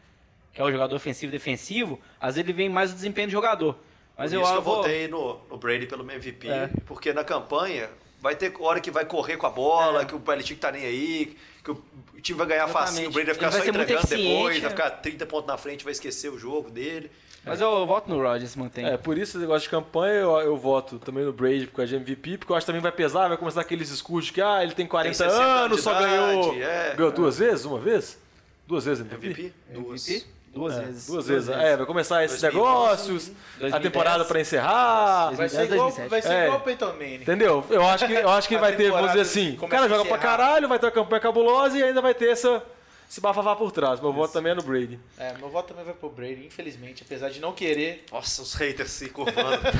Que 0.52 0.60
é 0.60 0.64
o 0.64 0.70
jogador 0.70 0.94
ofensivo 0.96 1.30
e 1.30 1.32
defensivo, 1.32 2.00
às 2.20 2.34
vezes 2.34 2.48
ele 2.48 2.52
vem 2.52 2.68
mais 2.68 2.90
o 2.90 2.94
desempenho 2.94 3.28
do 3.28 3.32
jogador. 3.32 3.76
Mas 4.18 4.30
Por 4.32 4.36
eu, 4.36 4.42
isso 4.42 4.50
que 4.52 4.58
eu 4.58 4.62
vou- 4.62 4.76
votei 4.76 5.08
no, 5.08 5.40
no 5.50 5.56
Brady 5.56 5.86
pelo 5.86 6.02
MVP, 6.04 6.48
É. 6.48 6.68
porque 6.86 7.12
na 7.12 7.24
campanha 7.24 7.90
vai 8.20 8.34
ter 8.36 8.52
hora 8.60 8.80
que 8.80 8.90
vai 8.90 9.04
correr 9.04 9.36
com 9.36 9.46
a 9.46 9.50
bola, 9.50 10.02
É. 10.02 10.04
que 10.04 10.14
o 10.14 10.18
Belichick 10.18 10.60
tá 10.60 10.70
nem 10.72 10.84
aí, 10.84 11.36
que 11.64 11.70
o 11.72 11.82
time 12.22 12.38
vai 12.38 12.46
ganhar 12.48 12.64
Exatamente. 12.64 12.88
facinho, 12.90 13.08
o 13.10 13.12
Brady 13.12 13.26
vai 13.26 13.34
ficar 13.34 13.46
Ele 13.46 13.52
só 13.56 13.68
entregando 13.68 14.06
depois, 14.06 14.58
vai 14.60 14.66
é. 14.66 14.70
ficar 14.70 14.90
30 14.90 15.26
pontos 15.26 15.46
na 15.48 15.56
frente, 15.56 15.82
vai 15.84 15.92
esquecer 15.92 16.30
o 16.30 16.38
jogo 16.38 16.70
dele. 16.70 17.10
Mas 17.44 17.60
eu 17.60 17.86
voto 17.86 18.08
no 18.10 18.20
Rodgers, 18.22 18.56
mantém. 18.56 18.86
É, 18.86 18.96
por 18.96 19.18
isso 19.18 19.32
esse 19.32 19.38
negócio 19.38 19.62
de 19.62 19.68
campanha 19.68 20.14
eu, 20.20 20.36
eu 20.40 20.56
voto 20.56 20.98
também 20.98 21.24
no 21.24 21.32
Brady 21.32 21.66
por 21.66 21.76
causa 21.76 21.90
de 21.90 21.96
MVP, 21.96 22.38
porque 22.38 22.52
eu 22.52 22.56
acho 22.56 22.64
que 22.64 22.72
também 22.72 22.80
vai 22.82 22.92
pesar, 22.92 23.28
vai 23.28 23.36
começar 23.36 23.60
aqueles 23.60 23.88
discursos 23.90 24.26
de 24.26 24.32
que 24.32 24.40
ah, 24.40 24.62
ele 24.62 24.72
tem 24.72 24.86
40 24.86 25.14
60 25.14 25.34
anos, 25.42 25.80
só 25.82 25.90
idade, 25.92 26.06
ganhou. 26.16 26.54
é. 26.54 26.94
ganhou 26.96 27.12
duas 27.12 27.38
vezes? 27.38 27.64
Uma 27.64 27.78
vez? 27.78 28.18
Duas 28.66 28.84
vezes 28.86 29.04
MVP? 29.04 29.26
MVP? 29.26 29.52
Duas. 29.74 30.08
MVP? 30.08 30.26
Duas 30.54 30.76
É, 30.78 30.80
vezes. 30.84 31.06
Duas 31.08 31.26
vezes. 31.26 31.48
É, 31.48 31.76
vai 31.76 31.84
começar 31.84 32.24
esses 32.24 32.40
2010. 32.40 32.54
negócios, 32.54 33.28
a 33.28 33.58
2010. 33.58 33.82
temporada 33.82 34.24
pra 34.24 34.40
encerrar. 34.40 35.32
Vai 35.34 35.48
ser 35.48 35.56
2010, 35.66 35.72
igual, 35.72 35.88
2007. 35.90 36.08
vai 36.10 36.22
ser 36.22 36.32
É. 36.32 36.44
igual 36.44 36.58
o 36.58 36.62
Peyton 36.62 36.92
Manning. 36.92 37.14
Entendeu? 37.16 37.64
Eu 37.68 37.86
acho 37.88 38.06
que, 38.06 38.12
eu 38.12 38.28
acho 38.30 38.48
que 38.48 38.54
A 38.56 38.60
vai 38.60 38.76
ter, 38.76 38.90
vamos 38.92 39.08
dizer 39.08 39.20
assim, 39.22 39.58
o 39.60 39.66
cara 39.66 39.86
a 39.86 39.88
joga 39.88 40.04
pra 40.04 40.16
caralho, 40.16 40.68
vai 40.68 40.78
ter 40.78 40.86
uma 40.86 40.92
campanha 40.92 41.20
cabulosa 41.20 41.76
e 41.76 41.82
ainda 41.82 42.00
vai 42.00 42.14
ter 42.14 42.28
essa, 42.28 42.62
esse 43.14 43.20
bafafá 43.20 43.54
por 43.54 43.70
trás. 43.70 44.00
Meu 44.00 44.12
voto 44.12 44.32
também 44.32 44.50
é 44.50 44.54
no 44.56 44.62
Brady. 44.62 44.98
É, 45.16 45.34
meu 45.38 45.48
voto 45.48 45.68
também 45.68 45.84
vai 45.84 45.94
pro 45.94 46.10
Brady, 46.10 46.44
infelizmente, 46.46 47.04
apesar 47.06 47.30
de 47.30 47.38
não 47.38 47.52
querer. 47.52 48.04
Nossa, 48.10 48.42
os 48.42 48.54
haters 48.54 48.90
se 48.90 49.08
curvando. 49.08 49.62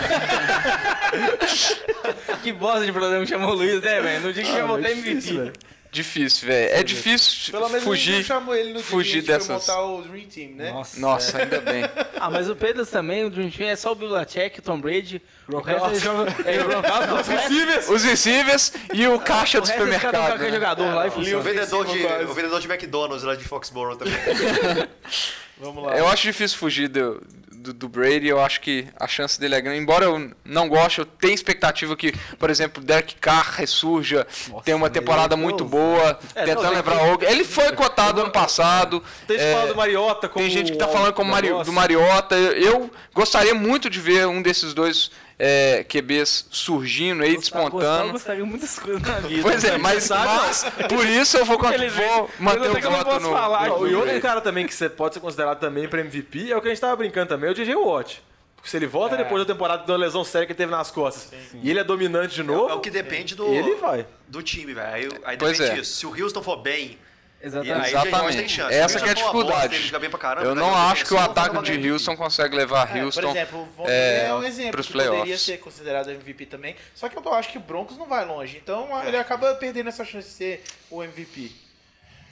Que 2.43 2.53
bosta 2.53 2.85
de 2.85 2.93
programa 2.93 3.25
que 3.25 3.31
chamou 3.31 3.51
o 3.53 3.55
Luiz, 3.55 3.81
né, 3.81 4.01
velho? 4.01 4.27
No 4.27 4.33
dia 4.33 4.43
que 4.45 4.51
Ah, 4.51 4.59
eu 4.59 4.69
votei 4.69 4.93
é 4.93 4.95
difícil, 4.95 5.41
MVP. 5.41 5.59
Difícil, 5.95 6.49
velho. 6.49 6.75
É 6.75 6.83
difícil 6.83 7.53
Pelo 7.53 7.69
menos 7.69 7.85
gente 7.85 7.87
não 7.87 7.93
fugir. 8.17 8.25
chamou 8.25 8.55
ele 8.57 8.73
no 8.73 8.81
fugir 8.83 9.23
dessas- 9.23 9.49
montar 9.49 9.81
o 9.81 10.03
Dream 10.03 10.27
Team, 10.27 10.51
né? 10.57 10.73
Nossa. 10.73 11.01
Nossa, 11.01 11.39
ainda 11.39 11.61
bem. 11.61 11.85
Ah, 12.21 12.31
mas 12.31 12.49
o 12.51 12.57
Pedro 12.57 12.85
também, 12.87 13.25
o 13.25 13.31
Dream 13.31 13.51
Team 13.51 13.69
é 13.69 13.77
só 13.77 13.93
o 13.93 13.95
Belichick, 13.95 14.59
o 14.59 14.63
Tom 14.63 14.81
Brady. 14.81 15.21
O 15.49 15.59
resto 15.61 15.81
Gronkowski. 15.81 15.91
eles 15.91 16.03
jogam... 16.03 16.27
É, 16.47 16.61
o 16.61 16.65
Gronkowski, 16.69 17.33
o 17.35 17.67
resto- 17.67 17.93
Os 17.93 18.03
receivers 18.05 18.73
e 18.95 19.07
o 19.07 19.21
caixa 19.21 19.61
do 19.61 19.67
supermercado. 19.67 20.39
né? 20.39 20.51
jogador 20.51 20.95
lá 20.95 21.05
e 21.05 21.09
o, 21.09 21.13
funciona. 21.13 21.43
vendedor 21.45 21.85
de, 21.85 21.91
ofensivo 21.93 22.09
quase. 22.09 22.25
o 22.25 22.35
vendedor 22.35 22.61
de 22.61 22.67
McDonald's 22.73 23.23
lá 23.25 23.35
de 23.37 23.45
Foxborough 23.45 23.97
também. 23.97 24.15
Vamos 25.59 25.85
lá. 25.85 25.97
Eu 25.97 26.09
acho 26.09 26.23
difícil 26.23 26.59
fugir 26.59 26.89
do, 26.89 27.23
do, 27.53 27.73
do 27.73 27.89
Brady, 27.89 28.27
eu 28.29 28.41
acho 28.41 28.61
que 28.61 28.87
a 28.99 29.07
chance 29.07 29.39
dele 29.39 29.55
é 29.55 29.61
grande. 29.61 29.79
Embora 29.81 30.05
eu 30.05 30.31
não 30.45 30.69
goste, 30.69 30.99
eu 30.99 31.07
tenho 31.07 31.33
expectativa 31.33 31.97
que, 31.97 32.13
por 32.39 32.51
exemplo, 32.51 32.83
Derek 32.83 33.15
Carr 33.17 33.55
ressurja, 33.57 34.27
tenha 34.65 34.77
uma 34.77 34.91
temporada 34.91 35.37
muito 35.37 35.65
boa, 35.65 36.19
É, 36.35 36.45
tentando 36.45 36.63
não, 36.65 36.83
tem- 36.83 36.93
levar 36.93 37.17
o. 37.19 37.25
Ele 37.25 37.45
foi 37.45 37.73
cotado 37.73 38.21
ano 38.21 38.31
passado. 38.31 39.03
Tem 39.27 39.39
gente 39.39 39.47
é, 39.47 39.53
que 39.53 39.57
fala 39.59 39.69
do 39.73 39.77
Mariota 39.77 40.29
como 40.29 40.45
Tem 40.45 40.53
gente 40.53 40.73
que 40.73 40.79
tá 40.79 40.89
um 40.89 40.93
falando 40.93 41.13
como 41.15 41.31
Mari- 41.31 41.65
do 41.65 41.73
Mariota. 41.73 42.35
Eu, 42.37 42.53
eu 42.53 42.91
gostaria 43.15 43.55
muito 43.55 43.89
de 43.89 44.01
ver 44.01 44.27
um 44.27 44.43
desses 44.43 44.75
dois 44.75 45.11
é, 45.39 45.85
QBs 45.85 46.47
surgindo 46.51 47.23
aí, 47.23 47.35
Eu 47.35 47.41
despontando. 47.41 48.13
gostaria 48.13 48.43
de 48.43 48.49
muitas 48.49 48.79
coisas 48.79 49.03
na 49.03 49.19
vida. 49.21 49.43
Pois 49.43 49.65
é, 49.65 49.77
mas, 49.79 50.09
mas 50.09 50.65
por 50.89 51.07
isso 51.07 51.37
eu 51.37 51.45
vou, 51.45 51.59
vou 51.59 51.73
eu 51.73 52.31
manter 52.39 52.71
o 52.71 52.79
eu 52.79 52.91
voto 52.91 53.21
no. 53.21 53.31
falar 53.31 53.69
no 53.69 53.89
e 53.89 53.95
outro 53.95 54.21
cara 54.21 54.41
também 54.41 54.67
que 54.67 54.75
você 54.75 54.89
pode 54.89 55.15
ser 55.15 55.21
considerado 55.21 55.59
também 55.59 55.89
para 55.89 56.01
MVP 56.01 56.53
é 56.53 56.57
o 56.57 56.61
que 56.61 56.69
a 56.69 56.71
gente 56.71 56.81
tava 56.81 56.95
brincando 56.97 57.29
também, 57.29 57.49
é 57.49 57.53
o 57.53 57.55
DJ 57.55 57.75
Watt. 57.75 58.23
Porque 58.57 58.71
se 58.71 58.77
ele 58.79 58.87
volta 58.87 59.15
depois 59.17 59.45
da 59.47 59.53
temporada 59.53 59.85
de 59.85 59.91
uma 59.91 59.99
lesão 59.99 60.25
séria 60.25 60.47
que 60.47 60.53
ele 60.53 60.57
teve 60.57 60.71
nas 60.71 60.91
costas 60.91 61.31
e 61.63 61.69
ele 61.69 61.81
é 61.81 61.85
dominante 61.85 62.35
de 62.35 62.43
novo, 62.43 62.71
É 62.71 62.75
o 62.75 62.81
que 62.81 62.91
depende 62.91 63.35
do, 63.35 63.47
ele 63.49 63.75
vai. 63.75 64.07
do 64.27 64.43
time, 64.43 64.73
velho. 64.73 64.89
Aí, 64.95 65.09
aí 65.25 65.37
Pois 65.37 65.59
depende 65.59 65.79
é. 65.79 65.81
disso. 65.83 65.97
Se 65.99 66.07
o 66.07 66.11
Houston 66.19 66.43
for 66.43 66.57
bem, 66.63 66.99
Exatamente. 67.45 67.89
Exatamente. 67.89 68.49
chance. 68.53 68.75
Essa 68.75 68.99
é 68.99 69.11
a 69.11 69.15
dificuldade. 69.15 69.93
caramba, 70.19 70.47
Eu 70.47 70.55
né? 70.55 70.61
não 70.61 70.75
acho 70.75 71.05
que 71.05 71.15
o 71.15 71.19
ataque 71.19 71.61
de 71.63 71.91
Houston 71.93 72.17
consegue 72.17 72.57
levar 72.57 72.89
É, 72.89 72.93
por 72.93 73.03
Houston. 73.05 73.31
exemplo, 73.31 73.63
o 73.63 73.65
Von 73.67 73.85
é, 73.87 74.27
é 74.27 74.35
um 74.35 74.43
exemplo 74.43 74.83
que 74.83 74.93
poderia 74.93 75.11
playoffs. 75.11 75.41
ser 75.43 75.59
considerado 75.59 76.11
MVP 76.11 76.47
também. 76.47 76.75
Só 76.95 77.09
que 77.09 77.17
eu 77.17 77.35
acho 77.35 77.51
que 77.51 77.59
o 77.59 77.61
Broncos 77.61 77.99
não 77.99 78.07
vai 78.07 78.25
longe. 78.25 78.57
Então 78.63 78.89
ele 79.07 79.17
acaba 79.17 79.55
perdendo 79.55 79.89
essa 79.89 80.05
chance 80.05 80.29
de 80.29 80.35
ser 80.35 80.65
o 80.91 81.03
MVP. 81.03 81.51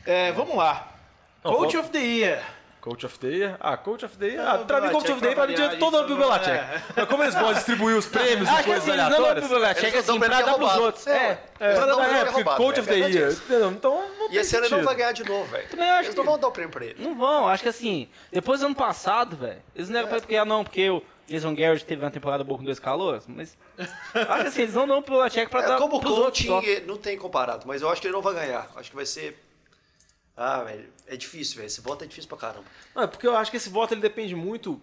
É, 0.07 0.33
vamos 0.33 0.57
lá. 0.57 0.89
Não, 1.45 1.53
Coach 1.55 1.73
vamos- 1.77 1.89
of 1.89 1.91
the 1.91 1.99
Year. 2.05 2.43
Coach 2.83 3.07
of 3.07 3.17
the 3.21 3.29
Year? 3.29 3.57
Ah, 3.61 3.77
Coach 3.77 4.05
of 4.05 4.17
the 4.19 4.27
Year. 4.27 4.45
Ah, 4.45 4.59
pra 4.59 4.81
mim, 4.81 4.91
Coach 4.91 5.13
of 5.13 5.21
the 5.21 5.27
Year 5.29 5.37
vai 5.37 5.47
no 5.47 5.55
dia 5.55 5.77
todo 5.79 5.97
ano 5.99 6.07
pro 6.09 6.17
Belichick. 6.17 6.51
isso 6.51 6.93
Mas 6.97 7.09
como 7.09 7.23
eles 7.23 7.35
gostam 7.35 7.49
de 7.51 7.55
distribuir 7.55 7.97
os 7.97 8.07
prêmios 8.11 8.49
Ah, 8.49 8.55
e 8.55 8.57
que 8.57 8.65
coisas 8.65 8.83
assim, 8.83 8.91
eles 8.91 9.03
não 9.05 9.11
dão 9.11 9.17
pro 9.17 9.27
aleatórias, 9.31 9.49
Belichick 9.49 9.93
não 9.93 10.01
assim, 10.01 10.19
pra 10.19 10.43
dar 10.43 10.55
pros 10.55 10.77
outros. 10.77 11.07
É. 11.07 11.43
É. 11.61 11.75
Pra 11.75 11.87
não 11.87 11.97
dar 11.97 12.17
época, 12.27 12.57
Coach 12.57 12.79
é 12.79 12.81
of 12.83 12.89
the 12.91 12.99
Year. 13.09 13.33
Então 13.71 14.09
não 14.19 14.27
E 14.27 14.31
tem 14.31 14.41
esse 14.41 14.57
ano 14.57 14.67
ele 14.67 14.77
não 14.77 14.83
vai 14.83 14.95
ganhar 14.97 15.13
de 15.13 15.25
novo, 15.25 15.45
velho. 15.45 15.69
Também 15.69 15.91
acho 15.91 16.03
Eles 16.09 16.15
não 16.17 16.25
vão 16.25 16.39
dar 16.41 16.49
o 16.49 16.51
prêmio 16.51 16.73
pra 16.73 16.85
ele. 16.85 16.97
Não 16.99 17.15
vão, 17.15 17.47
acho 17.47 17.63
que 17.63 17.69
assim, 17.69 18.09
depois 18.33 18.59
do 18.59 18.67
ano 18.67 18.75
passado, 18.75 19.37
velho, 19.37 19.63
eles 19.77 19.89
não 19.89 20.01
eram 20.01 20.09
porque, 20.09 20.35
ah 20.37 20.45
não, 20.45 20.65
porque 20.65 20.91
o 20.91 21.01
Jason 21.29 21.55
Garrett 21.55 21.85
teve 21.85 22.05
uma 22.05 22.11
temporada 22.11 22.43
boa 22.43 22.59
com 22.59 22.65
dois 22.65 22.81
calores, 22.81 23.25
mas 23.29 23.57
acho 23.79 24.43
que 24.43 24.49
assim, 24.49 24.63
eles 24.63 24.75
não 24.75 24.89
dão 24.89 25.01
pro 25.01 25.19
Belichick 25.19 25.49
pra 25.49 25.63
É, 25.63 25.69
dar 25.69 25.77
como 25.79 25.95
outros 25.95 26.15
coaching, 26.17 26.81
não 26.85 26.97
tem 26.97 27.17
comparado, 27.17 27.63
mas 27.65 27.81
eu 27.81 27.89
acho 27.89 28.01
que 28.01 28.09
ele 28.09 28.15
não 28.15 28.23
vai 28.23 28.35
ganhar. 28.35 28.69
Acho 28.75 28.91
que 28.91 28.97
vai 28.97 29.07
ser. 29.07 29.41
Ah, 30.37 30.63
velho, 30.63 30.89
é 31.07 31.17
difícil, 31.17 31.57
velho. 31.57 31.67
Esse 31.67 31.81
voto 31.81 32.05
é 32.05 32.07
difícil 32.07 32.29
pra 32.29 32.39
caramba. 32.39 32.65
Não, 32.95 33.03
é 33.03 33.07
porque 33.07 33.27
eu 33.27 33.37
acho 33.37 33.51
que 33.51 33.57
esse 33.57 33.69
voto 33.69 33.95
ele 33.95 34.01
depende 34.01 34.35
muito. 34.35 34.81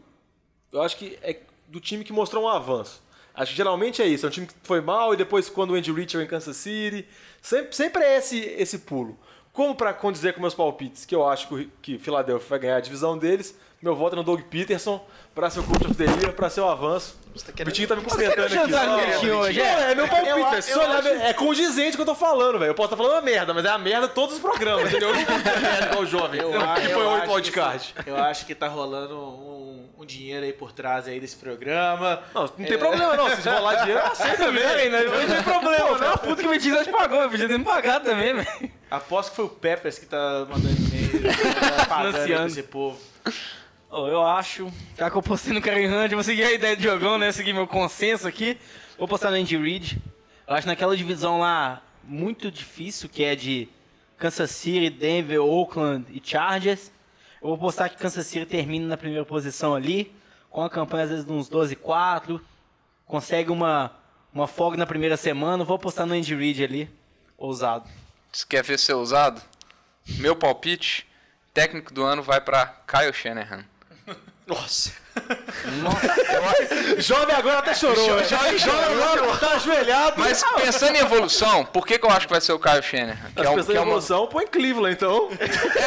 Eu 0.72 0.82
acho 0.82 0.98
que 0.98 1.18
é 1.22 1.42
do 1.68 1.80
time 1.80 2.04
que 2.04 2.14
mostrou 2.14 2.44
um 2.44 2.48
avanço. 2.48 3.02
Acho 3.34 3.52
que 3.52 3.58
geralmente 3.58 4.02
é 4.02 4.06
isso. 4.08 4.26
É 4.26 4.30
um 4.30 4.32
time 4.32 4.48
que 4.48 4.54
foi 4.64 4.82
mal 4.82 5.14
e 5.14 5.18
depois, 5.18 5.50
quando 5.50 5.72
o 5.72 5.76
Andy 5.76 5.92
chegou 6.10 6.22
em 6.22 6.28
Kansas 6.28 6.58
City. 6.58 7.08
Sempre, 7.42 7.76
sempre 7.76 8.04
é 8.04 8.18
esse, 8.18 8.38
esse 8.38 8.80
pulo. 8.80 9.18
Como 9.54 9.76
pra 9.76 9.94
condizer 9.94 10.34
com 10.34 10.42
meus 10.42 10.54
palpites, 10.54 11.06
que 11.06 11.16
eu 11.16 11.28
acho 11.28 11.48
que, 11.82 11.98
Philadelphia 11.98 12.48
vai 12.48 12.60
ganhar 12.60 12.78
a 12.78 12.82
divisão 12.82 13.18
deles, 13.18 13.58
meu 13.82 13.96
voto 13.96 14.14
é 14.14 14.16
no 14.18 14.24
Doug 14.24 14.42
Peterson 14.42 15.06
pra 15.34 15.50
ser 15.50 15.60
o 15.62 15.64
coach 15.64 15.86
of 15.86 15.94
the 15.96 16.04
year, 16.04 16.34
pra 16.34 16.50
ser 16.50 16.62
o 16.62 16.68
avanço. 16.68 17.18
O 17.34 17.64
Vitinho 17.66 17.88
tá 17.88 17.96
me 17.96 18.02
cumprimentando 18.02 18.46
aqui. 18.46 18.56
Não, 18.56 19.40
hoje, 19.40 19.60
não, 19.60 19.66
é? 19.66 19.92
é 19.92 19.96
meu 19.96 20.08
palpite, 20.08 20.34
velho. 20.74 20.80
olhar, 20.80 21.00
acho- 21.00 21.08
é 21.08 21.34
condizente 21.34 21.92
o 21.92 21.96
que 21.96 22.02
eu 22.02 22.06
tô 22.06 22.16
falando, 22.16 22.60
velho. 22.60 22.72
Eu 22.72 22.76
posso 22.76 22.88
estar 22.88 22.98
falando 22.98 23.14
uma 23.14 23.22
merda, 23.22 23.54
mas 23.54 23.64
é 23.64 23.70
a 23.70 23.78
merda 23.78 24.08
de 24.10 24.14
todos 24.14 24.36
os 24.36 24.42
programas, 24.42 24.90
entendeu? 24.90 25.10
Eu 25.10 25.16
não 25.16 25.24
vou 25.26 25.40
ter 25.40 25.60
merda 25.62 25.86
igual 25.86 26.02
o 26.02 26.06
jovem, 26.06 26.42
Eu, 26.42 26.50
que 26.52 26.58
eu 26.58 26.90
foi 26.92 27.04
hoje 27.06 27.18
acho 27.22 27.28
podcast. 27.28 27.94
que- 27.94 28.10
eu 28.10 28.18
acho 28.18 28.46
que 28.46 28.56
tá 28.56 28.68
rolando 28.68 29.16
um, 29.18 29.88
um 30.00 30.06
dinheiro 30.06 30.46
aí 30.46 30.52
por 30.52 30.74
trás 30.74 31.08
aí 31.08 31.20
desse 31.20 31.38
programa. 31.38 32.22
Não, 32.34 32.42
não 32.42 32.48
tem 32.50 32.78
problema 32.78 33.16
não. 33.16 33.30
Se 33.34 33.48
rolar 33.48 33.76
dinheiro, 33.76 34.02
eu 34.02 34.06
aceito 34.12 34.38
também. 34.38 34.90
Não 34.90 35.28
tem 35.36 35.44
problema, 35.44 35.90
Não, 35.92 36.00
não. 36.00 36.18
puta 36.18 36.42
que 36.42 36.48
o 36.48 36.52
Vitinho 36.52 36.76
já 36.76 36.84
te 36.84 36.92
pagou, 36.92 37.22
eu 37.22 37.30
podia 37.30 37.48
ter 37.48 37.58
me 37.58 37.64
pagado 37.64 38.04
também, 38.06 38.34
velho. 38.34 38.72
Aposto 38.92 39.30
que 39.30 39.36
foi 39.38 39.46
o 39.46 39.50
Peppers 39.50 40.00
que 40.00 40.06
tá 40.08 40.46
mandando 40.50 40.76
e-mail, 40.76 41.24
tá 41.78 41.86
pagando 41.86 42.48
esse 42.48 42.64
povo. 42.64 43.00
Ô, 43.92 44.08
eu 44.08 44.24
acho, 44.24 44.72
já 44.96 45.10
que 45.10 45.18
eu 45.18 45.22
postei 45.24 45.52
no 45.52 45.60
Karen 45.60 45.88
Hunt, 45.88 46.12
vou 46.12 46.22
seguir 46.22 46.44
a 46.44 46.52
ideia 46.52 46.78
de 46.78 46.84
jogão, 46.84 47.18
né? 47.18 47.32
Seguir 47.32 47.54
meu 47.54 47.66
consenso 47.66 48.28
aqui. 48.28 48.56
Vou 49.00 49.08
postar 49.08 49.32
no 49.32 49.38
Andy 49.38 49.58
Reid. 49.58 50.00
Eu 50.48 50.54
acho 50.54 50.68
naquela 50.68 50.96
divisão 50.96 51.40
lá 51.40 51.82
muito 52.04 52.52
difícil, 52.52 53.10
que 53.10 53.24
é 53.24 53.36
de 53.36 53.68
Kansas 54.16 54.52
City, 54.52 54.92
Denver, 54.92 55.42
Oakland 55.42 56.06
e 56.12 56.22
Chargers. 56.24 56.92
Eu 57.42 57.48
vou 57.48 57.58
postar 57.58 57.90
que 57.90 57.98
Kansas 57.98 58.28
City 58.28 58.46
termina 58.46 58.86
na 58.86 58.96
primeira 58.96 59.26
posição 59.26 59.74
ali, 59.74 60.16
com 60.52 60.62
a 60.62 60.70
campanha 60.70 61.06
às 61.06 61.10
vezes 61.10 61.26
de 61.26 61.32
uns 61.32 61.50
12-4. 61.50 62.40
Consegue 63.08 63.50
uma, 63.50 63.92
uma 64.32 64.46
folga 64.46 64.78
na 64.78 64.86
primeira 64.86 65.18
semana. 65.18 65.64
Vou 65.64 65.80
postar 65.80 66.06
no 66.06 66.14
Andy 66.14 66.36
Reid 66.36 66.64
ali, 66.64 66.92
ousado. 67.36 67.90
Você 68.32 68.46
quer 68.48 68.64
ver 68.64 68.78
ser 68.78 68.94
usado? 68.94 69.42
Meu 70.20 70.36
palpite, 70.36 71.08
técnico 71.56 71.92
do 71.92 72.04
ano 72.04 72.22
vai 72.22 72.40
pra 72.40 72.68
Kyle 72.86 73.12
Shanahan. 73.12 73.66
Nossa. 74.50 74.92
Jovem 76.98 77.36
agora 77.36 77.60
até 77.60 77.74
chorou. 77.74 78.24
Jovem, 78.24 78.58
jovem 78.58 79.04
agora 79.04 79.38
tá 79.38 79.52
ajoelhado. 79.54 80.16
Mas 80.18 80.44
pensando 80.56 80.96
em 80.96 81.00
evolução, 81.00 81.66
por 81.66 81.86
que, 81.86 81.98
que 82.00 82.06
eu 82.06 82.10
acho 82.10 82.28
que 82.28 82.34
vai 82.34 82.42
ser 82.42 82.54
o 82.54 82.60
Kyle 82.60 82.82
Shanahan? 82.82 83.16
Que 83.36 83.42
As 83.42 83.48
é 83.48 83.50
um- 83.50 83.56
pessoas 83.56 83.66
que 83.68 83.72
em 83.74 83.76
é 83.76 83.80
uma- 83.80 83.88
evolução, 83.88 84.28
põe 84.28 84.48
Cleveland, 84.48 84.94
então. 84.96 85.30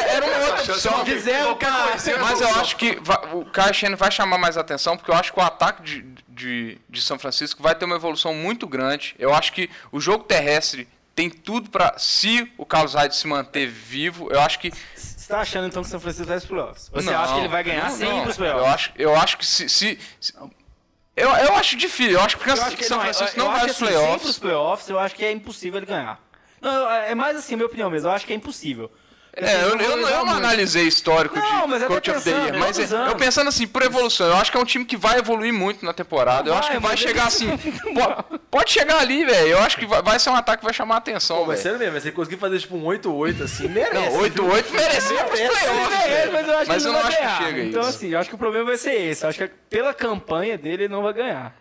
Era 0.07 0.25
uma 0.25 0.37
outra 0.47 0.73
opção. 0.73 1.03
Quiser, 1.03 1.55
cara. 1.55 1.95
Mas 2.21 2.41
eu 2.41 2.49
acho 2.55 2.75
que 2.75 2.97
o 3.33 3.45
Kyle 3.45 3.73
Shanahan 3.73 3.97
vai 3.97 4.11
chamar 4.11 4.37
mais 4.37 4.57
atenção, 4.57 4.95
porque 4.97 5.11
eu 5.11 5.15
acho 5.15 5.33
que 5.33 5.39
o 5.39 5.43
ataque 5.43 5.81
de, 5.83 6.01
de, 6.27 6.77
de 6.89 7.01
São 7.01 7.17
Francisco 7.19 7.61
vai 7.61 7.75
ter 7.75 7.85
uma 7.85 7.95
evolução 7.95 8.33
muito 8.33 8.67
grande. 8.67 9.15
Eu 9.19 9.33
acho 9.33 9.51
que 9.53 9.69
o 9.91 9.99
jogo 9.99 10.23
terrestre 10.23 10.87
tem 11.15 11.29
tudo 11.29 11.69
pra. 11.69 11.95
Se 11.97 12.51
o 12.57 12.65
Carlos 12.65 12.93
Hyde 12.93 13.15
se 13.15 13.27
manter 13.27 13.67
vivo, 13.67 14.29
eu 14.31 14.39
acho 14.41 14.59
que. 14.59 14.71
Você 15.23 15.29
tá 15.33 15.39
achando 15.39 15.67
então 15.67 15.81
que 15.81 15.87
o 15.87 15.91
São 15.91 15.99
Francisco 16.01 16.27
vai 16.27 16.37
pros 16.37 16.49
playoffs? 16.49 16.89
Você 16.93 17.09
Não, 17.11 17.17
acha 17.21 17.33
que 17.33 17.39
ele 17.39 17.47
vai 17.47 17.63
ganhar 17.63 17.89
não, 17.89 17.95
sem 17.97 18.09
não. 18.09 18.17
ir 18.19 18.23
pros 18.23 18.37
Eu 18.37 18.43
playoffs? 18.43 18.73
acho, 18.73 18.91
eu 18.97 19.15
acho 19.15 19.37
que 19.37 19.45
se, 19.45 19.69
se- 19.69 19.99
se- 20.19 20.33
Eu, 21.15 21.29
eu 21.29 21.53
acho 21.55 21.77
difícil. 21.77 22.13
Eu 22.13 22.21
acho 22.21 22.37
que, 22.37 22.43
que 22.75 22.83
São 22.83 22.99
Francisco 22.99 23.37
não 23.39 23.47
vai 23.47 23.55
que, 23.61 23.61
aos 23.61 23.71
assim, 23.71 23.85
sem 23.85 23.87
playoffs. 23.87 24.21
pros 24.21 24.39
playoffs, 24.39 24.89
eu 24.89 24.99
acho 24.99 25.15
que 25.15 25.23
é 25.23 25.31
impossível 25.31 25.79
ele 25.79 25.85
ganhar. 25.85 26.19
Não, 26.59 26.89
é 26.91 27.15
mais 27.15 27.37
assim, 27.37 27.55
minha 27.55 27.65
opinião 27.67 27.89
mesmo. 27.89 28.09
Eu 28.09 28.13
acho 28.13 28.25
que 28.25 28.33
é 28.33 28.35
impossível. 28.35 28.91
É, 29.35 29.63
eu, 29.63 29.69
eu, 29.79 29.97
não- 29.97 30.09
eu 30.09 30.25
não 30.25 30.33
analisei 30.35 30.83
histórico 30.87 31.35
Não, 31.35 31.61
de 31.63 31.67
mas 31.67 31.83
Coach 31.85 32.11
of 32.11 32.21
the 32.23 32.29
pensando, 32.31 32.45
Year, 32.45 32.59
mas 32.59 32.77
quantos 32.77 32.91
eu 32.91 32.97
anos? 32.99 33.13
pensando 33.15 33.47
assim, 33.47 33.65
por 33.65 33.81
evolução, 33.81 34.27
eu 34.27 34.35
acho 34.35 34.51
que 34.51 34.57
é 34.57 34.59
um 34.61 34.65
time 34.65 34.85
que 34.85 34.95
vai 34.95 35.17
evoluir 35.17 35.51
muito 35.51 35.83
na 35.83 35.91
temporada. 35.91 36.47
Eu 36.49 36.53
Vai, 36.53 36.59
acho 36.61 36.71
que 36.71 36.79
vai 36.79 36.95
chegar 36.95 37.25
assim. 37.25 37.49
po- 37.57 38.39
pode 38.51 38.69
chegar 38.71 38.99
ali, 38.99 39.25
velho. 39.25 39.47
Eu 39.47 39.59
acho 39.59 39.75
que 39.77 39.87
vai, 39.87 40.03
vai 40.03 40.19
ser 40.19 40.29
um 40.29 40.35
ataque 40.35 40.59
que 40.59 40.65
vai 40.65 40.73
chamar 40.73 40.95
a 40.95 40.97
atenção, 40.99 41.37
Pô, 41.37 41.45
mas 41.47 41.63
velho. 41.63 41.63
sério 41.63 41.79
mesmo, 41.93 42.07
ele 42.07 42.15
conseguir 42.15 42.37
fazer 42.37 42.59
tipo 42.59 42.75
um 42.75 42.83
8-8 42.85 43.41
assim, 43.43 43.67
merece. 43.67 43.95
Não, 44.15 44.21
8-8 44.21 44.71
merecia 44.71 45.23
pros 45.23 45.39
playoffs, 45.39 46.05
É, 46.05 46.29
mas 46.31 46.47
eu 46.47 46.57
acho 46.59 46.67
Mas 46.69 46.83
que 46.83 46.89
eu 46.89 46.93
não 46.93 46.99
não 47.01 47.07
acho 47.07 47.17
vai 47.17 47.17
que 47.17 47.23
ganhar. 47.23 47.43
chega 47.43 47.63
Então, 47.63 47.81
isso. 47.81 47.89
assim, 47.89 48.09
eu 48.09 48.19
acho 48.19 48.29
que 48.29 48.35
o 48.35 48.37
problema 48.37 48.65
vai 48.65 48.77
ser 48.77 48.93
esse. 48.93 49.23
Eu 49.25 49.29
acho 49.29 49.39
que 49.39 49.47
pela 49.67 49.93
campanha 49.95 50.57
dele 50.59 50.83
ele 50.83 50.87
não 50.93 51.01
vai 51.01 51.13
ganhar. 51.13 51.55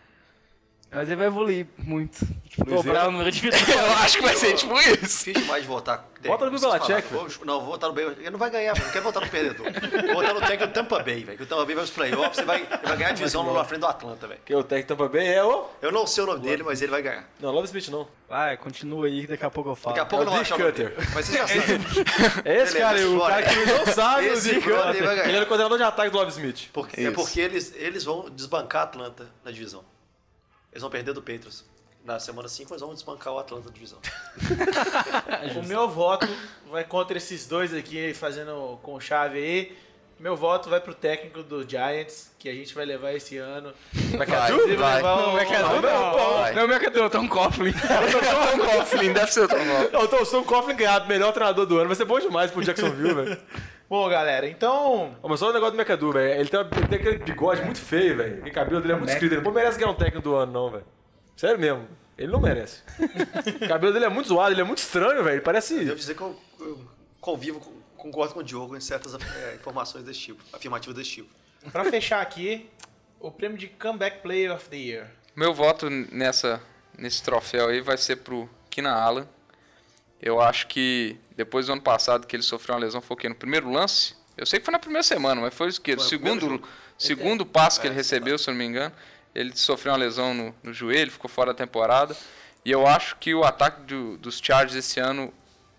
Mas 0.95 1.09
ele 1.09 1.17
vai 1.17 1.27
evoluir 1.27 1.67
muito. 1.79 2.19
Tipo, 2.49 2.67
dobrar 2.67 3.09
o 3.09 3.11
número 3.11 3.31
de 3.31 3.41
vitórias. 3.41 3.69
Eu 3.69 3.93
acho 3.95 4.17
que 4.19 4.23
vai 4.23 4.37
ser 4.37 4.53
tipo 4.55 4.79
isso. 4.79 5.33
Demais 5.33 5.63
de 5.63 5.69
votar. 5.69 6.07
Vota 6.23 6.45
no 6.49 6.57
Vocês 6.57 6.87
Belichick. 6.87 7.09
Vou- 7.13 7.29
Não, 7.47 7.61
vou 7.61 7.71
votar 7.71 7.89
no 7.89 7.97
Bay. 7.97 8.05
Ele 8.05 8.31
não 8.31 8.39
vai 8.39 8.51
ganhar. 8.51 8.79
Não 8.79 8.91
quero 8.91 9.03
votar 9.03 9.23
no 9.25 9.29
perdedor. 9.29 9.67
Vou 9.73 10.15
votar 10.15 10.35
no 10.35 10.41
técnico 10.41 10.67
do 10.67 10.73
Tampa 10.73 10.99
Bay, 11.03 11.25
velho. 11.25 11.39
Que 11.39 11.45
o 11.45 11.47
Tampa 11.47 11.65
Bay 11.65 11.75
vai 11.75 11.83
aos 11.83 11.91
playoffs 11.91 12.39
e 12.39 12.43
vai, 12.45 12.65
vai 12.85 12.97
ganhar 12.97 13.09
a 13.09 13.13
divisão 13.13 13.45
lá 13.47 13.59
na 13.61 13.65
frente 13.65 13.81
do 13.81 13.87
Atlanta, 13.87 14.29
velho. 14.29 14.41
Que 14.45 14.55
o 14.55 14.63
técnico 14.63 14.89
Tampa 14.89 15.09
Bay 15.09 15.27
é 15.35 15.43
o... 15.43 15.67
Eu 15.81 15.91
não 15.91 16.07
sei 16.07 16.23
o 16.23 16.27
nome 16.27 16.41
dele, 16.41 16.63
mas 16.63 16.81
ele 16.83 16.91
vai 16.93 17.03
ganhar. 17.03 17.25
Não, 17.41 17.51
Love 17.51 17.67
Smith 17.67 17.89
não. 17.89 18.07
Vai, 18.29 18.57
continua 18.59 19.07
aí 19.07 19.27
daqui 19.27 19.45
a 19.47 19.51
pouco 19.51 19.71
eu 19.71 19.75
falo. 19.75 19.97
Daqui 19.97 20.07
a 20.07 20.09
pouco 20.09 20.23
É 20.23 20.27
não 20.27 20.33
vou 20.33 20.41
achar 20.43 20.57
Cutter. 20.59 20.95
Mas 21.15 21.25
você 21.27 21.39
já 21.39 21.49
sabe. 21.49 21.63
É 22.45 22.57
esse 22.63 22.79
cara 22.79 22.99
aí, 22.99 23.05
o 23.05 23.19
cara 23.21 23.43
que 23.43 23.67
não 23.67 23.87
sabe 23.87 24.29
o 24.29 24.41
brother 24.61 24.63
Cutter. 24.63 25.05
vai. 25.05 25.19
Ele 25.29 25.37
era 25.37 25.45
o 25.45 25.49
coordenador 25.49 25.79
de 25.79 25.85
ataque 25.85 26.11
do 26.11 26.19
Love 26.19 26.31
Smith. 26.33 26.69
Porque- 26.73 27.01
é 27.01 27.11
porque 27.11 27.41
eles, 27.41 27.73
eles 27.77 28.05
vão 28.05 28.29
desbancar 28.31 28.83
a 28.83 28.85
Atlanta 28.85 29.27
na 29.45 29.51
divisão. 29.51 29.83
Eles 30.73 30.81
vão 30.83 30.91
perder 30.91 31.13
do 31.13 31.21
Patriots. 31.23 31.65
Na 32.05 32.19
semana 32.19 32.49
5 32.49 32.73
eles 32.73 32.81
vão 32.81 32.93
desbancar 32.95 33.33
o 33.33 33.39
Atlanta 33.39 33.71
divisão. 33.71 33.99
O 35.57 35.67
meu 35.67 35.89
voto 35.89 36.27
vai 36.71 36.85
contra 36.85 37.17
esses 37.17 37.47
dois 37.47 37.73
aqui, 37.75 38.13
fazendo 38.15 38.79
com 38.83 38.99
chave 39.01 39.39
aí. 39.39 39.77
Meu 40.19 40.37
voto 40.37 40.71
vai 40.71 40.81
pro 40.81 40.95
técnico 40.95 41.43
do 41.43 41.69
Giants, 41.69 42.31
que 42.39 42.49
a 42.49 42.55
gente 42.55 42.75
vai 42.75 42.85
levar 42.85 43.13
esse 43.13 43.39
ano. 43.39 43.73
Vai, 44.17 44.27
Inclusive, 44.51 44.77
vai. 44.77 44.97
levar 44.97 45.17
Não, 45.17 45.35
o- 45.35 45.39
é 45.39 45.45
que 45.45 45.53
é 45.55 45.59
o- 45.59 45.63
não, 45.63 45.81
vai. 45.83 46.53
não, 46.55 46.67
não 46.69 46.75
é 46.75 46.79
que 46.79 46.87
é 46.99 47.03
o 47.05 47.11
Tom 47.11 47.29
Coughlin. 47.29 47.73
Tom 47.75 48.65
Coughlin, 48.65 49.13
deve 49.13 49.33
ser 49.33 49.41
o 49.45 49.49
Tom 49.49 49.57
Coughlin. 49.57 49.89
Não, 49.93 50.05
então 50.05 50.23
o 50.23 50.27
Tom 50.27 50.45
Coughlin 50.45 50.77
ganhar 50.77 51.09
melhor 51.09 51.33
treinador 51.33 51.67
do 51.67 51.77
ano 51.79 51.89
vai 51.89 51.97
ser 51.97 52.05
bom 52.05 52.21
demais 52.21 52.51
pro 52.53 52.63
Jacksonville, 52.63 53.15
velho. 53.15 53.39
Bom, 53.89 54.09
galera, 54.09 54.49
então. 54.49 55.17
Ó, 55.23 55.29
Mas 55.29 55.39
só 55.41 55.51
o 55.51 55.53
negócio 55.53 55.77
do 55.77 55.81
McAdoo, 55.81 56.13
velho. 56.13 56.41
Ele 56.41 56.49
tem, 56.49 56.61
uma- 56.61 56.71
ele 56.77 56.87
tem 56.89 56.99
aquele 56.99 57.19
bigode 57.19 57.63
muito 57.63 57.81
feio, 57.81 58.17
velho. 58.17 58.35
Aquele 58.39 58.51
cabelo 58.51 58.81
dele 58.81 58.93
é 58.95 58.97
muito 58.97 59.11
escrito. 59.11 59.33
Ele 59.35 59.43
não 59.43 59.53
merece 59.53 59.79
ganhar 59.79 59.91
um 59.91 59.95
técnico 59.95 60.23
do 60.23 60.35
ano, 60.35 60.53
não, 60.53 60.71
velho. 60.71 60.85
Sério 61.37 61.59
mesmo. 61.59 61.87
Ele 62.17 62.31
não 62.33 62.41
merece. 62.41 62.83
o 63.63 63.69
cabelo 63.69 63.93
dele 63.93 64.05
é 64.05 64.09
muito 64.09 64.29
zoado, 64.29 64.53
ele 64.53 64.61
é 64.61 64.65
muito 64.65 64.79
estranho, 64.79 65.23
velho. 65.25 65.35
Ele 65.37 65.41
Parece. 65.41 65.85
Devo 65.85 65.97
dizer 65.97 66.15
que 66.15 66.21
eu, 66.23 66.39
eu 66.61 66.81
convivo, 67.21 67.61
com- 67.61 67.73
concordo 67.97 68.35
com 68.35 68.41
o 68.41 68.43
Diogo 68.43 68.77
em 68.77 68.81
certas 68.81 69.15
é, 69.15 69.55
informações 69.55 70.05
desse 70.05 70.21
tipo, 70.21 70.43
afirmativas 70.53 70.97
desse 70.97 71.11
tipo. 71.11 71.29
Pra 71.71 71.85
fechar 71.85 72.21
aqui, 72.21 72.69
o 73.21 73.31
prêmio 73.31 73.57
de 73.59 73.69
Comeback 73.69 74.21
Player 74.23 74.53
of 74.55 74.69
the 74.69 74.77
Year. 74.77 75.07
Meu 75.37 75.53
voto 75.55 75.89
nessa, 75.89 76.61
nesse 76.99 77.23
troféu 77.23 77.69
aí 77.69 77.81
vai 77.81 77.97
ser 77.97 78.17
pro 78.17 78.49
Keenan 78.71 78.93
Allen. 78.93 79.29
Eu 80.23 80.41
acho 80.41 80.69
que 80.69 81.17
depois 81.37 81.67
do 81.67 81.73
ano 81.73 81.83
passado 81.83 82.27
que 82.27 82.37
ele 82.37 82.43
sofreu 82.45 82.75
uma 82.77 82.81
lesão, 82.81 83.01
foi? 83.03 83.17
No 83.29 83.35
primeiro 83.35 83.71
lance? 83.71 84.15
Eu 84.37 84.47
sei 84.47 84.59
que 84.61 84.65
foi 84.65 84.73
na 84.73 84.79
primeira 84.79 85.03
semana, 85.03 85.41
mas 85.41 85.53
foi 85.53 85.69
o? 85.69 85.73
Foi 85.73 86.09
segundo, 86.09 86.47
segundo 86.97 87.45
passo 87.45 87.81
que 87.81 87.87
ele 87.89 87.95
recebeu, 87.95 88.39
se 88.39 88.49
eu 88.49 88.53
não 88.55 88.59
me 88.59 88.65
engano. 88.67 88.95
Ele 89.35 89.55
sofreu 89.57 89.93
uma 89.93 89.99
lesão 89.99 90.33
no, 90.33 90.55
no 90.63 90.73
joelho, 90.73 91.11
ficou 91.11 91.29
fora 91.29 91.53
da 91.53 91.57
temporada. 91.59 92.17
E 92.65 92.71
eu 92.71 92.87
acho 92.87 93.17
que 93.17 93.35
o 93.35 93.43
ataque 93.45 93.83
do- 93.83 94.17
dos 94.19 94.39
Chargers 94.43 94.75
esse 94.77 95.01
ano. 95.01 95.33